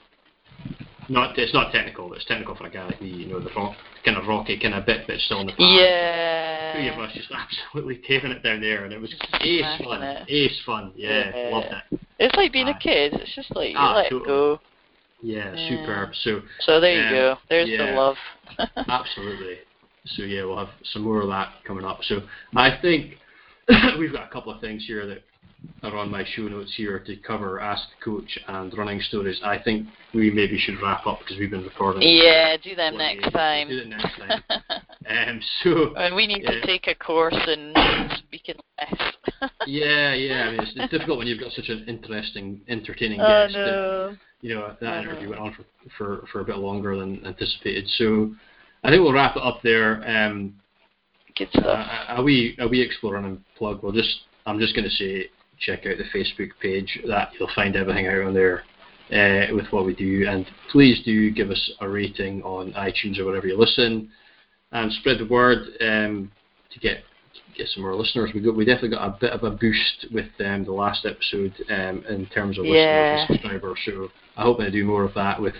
[1.09, 2.13] Not it's not technical.
[2.13, 3.09] It's technical for a guy like me.
[3.09, 5.61] You know, the rock, kind of rocky, kind of bit, but still in the path.
[6.73, 7.03] Two of Yeah.
[7.03, 10.03] us just absolutely taping it down there, and it was Just ace fun.
[10.03, 10.25] it.
[10.29, 10.91] Ace fun.
[10.95, 11.49] Yeah, Yeah.
[11.49, 11.99] loved it.
[12.19, 12.79] It's like being a Ah.
[12.79, 13.13] kid.
[13.13, 14.27] It's just like you Ah, let totally.
[14.27, 14.59] go.
[15.21, 15.67] Yeah, Yeah.
[15.69, 16.15] superb.
[16.15, 17.37] So So there you Um, go.
[17.49, 17.77] There's yeah.
[17.77, 18.17] the love.
[18.87, 19.59] Absolutely.
[20.05, 22.03] So yeah, we'll have some more of that coming up.
[22.03, 22.21] So
[22.55, 23.17] I think
[23.97, 25.23] we've got a couple of things here that
[25.83, 29.39] are on my show notes here to cover Ask the Coach and running stories.
[29.43, 32.01] I think we maybe should wrap up because we've been recording.
[32.03, 33.33] yeah, do them next days.
[33.33, 33.69] time.
[33.69, 34.43] Do it next time.
[35.29, 37.73] um, so and we need to take a course in
[38.17, 39.13] speaking less.
[39.65, 40.43] yeah, yeah.
[40.43, 43.53] I mean, it's, it's difficult when you've got such an interesting, entertaining oh guest.
[43.53, 44.15] that, no.
[44.41, 45.29] you know that interview know.
[45.29, 45.63] went on for,
[45.97, 47.87] for for a bit longer than anticipated.
[47.97, 48.33] So
[48.83, 50.03] I think we'll wrap it up there.
[50.07, 50.55] Um,
[51.35, 51.87] Good Uh, stuff.
[52.17, 53.83] a wee a wee exploring and plug.
[53.83, 55.29] We'll just I'm just going to say
[55.59, 56.99] check out the Facebook page.
[57.07, 58.63] That you'll find everything out on there
[59.11, 60.27] uh, with what we do.
[60.27, 64.09] And please do give us a rating on iTunes or wherever you listen,
[64.71, 66.31] and spread the word um,
[66.71, 67.03] to get
[67.55, 68.31] get some more listeners.
[68.33, 71.53] We got we definitely got a bit of a boost with um, the last episode
[71.69, 72.71] um, in terms of Yeah.
[72.71, 73.79] listeners and subscribers.
[73.85, 75.55] So I hope I do more of that with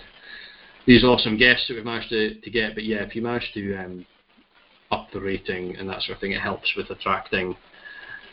[0.86, 2.74] these awesome guests that we've managed to, to get.
[2.74, 4.06] But yeah, if you manage to um,
[4.90, 6.32] up the rating and that sort of thing.
[6.32, 7.54] It helps with attracting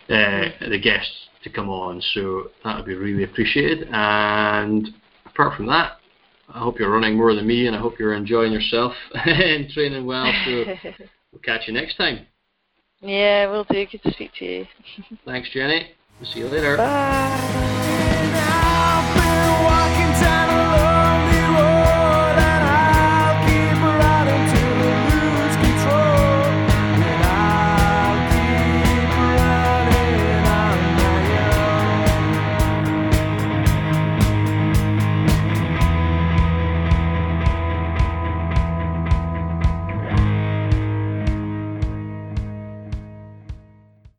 [0.10, 2.02] uh, the guests to come on.
[2.14, 3.88] So that would be really appreciated.
[3.92, 4.90] And
[5.26, 5.94] apart from that,
[6.54, 10.06] I hope you're running more than me, and I hope you're enjoying yourself and training
[10.06, 10.32] well.
[10.46, 10.52] So
[11.32, 12.28] we'll catch you next time.
[13.02, 13.86] yeah, we'll do.
[13.86, 14.66] Good to speak to you.
[15.26, 15.92] Thanks, Jenny.
[16.20, 16.78] We'll see you later.
[16.78, 17.95] Bye.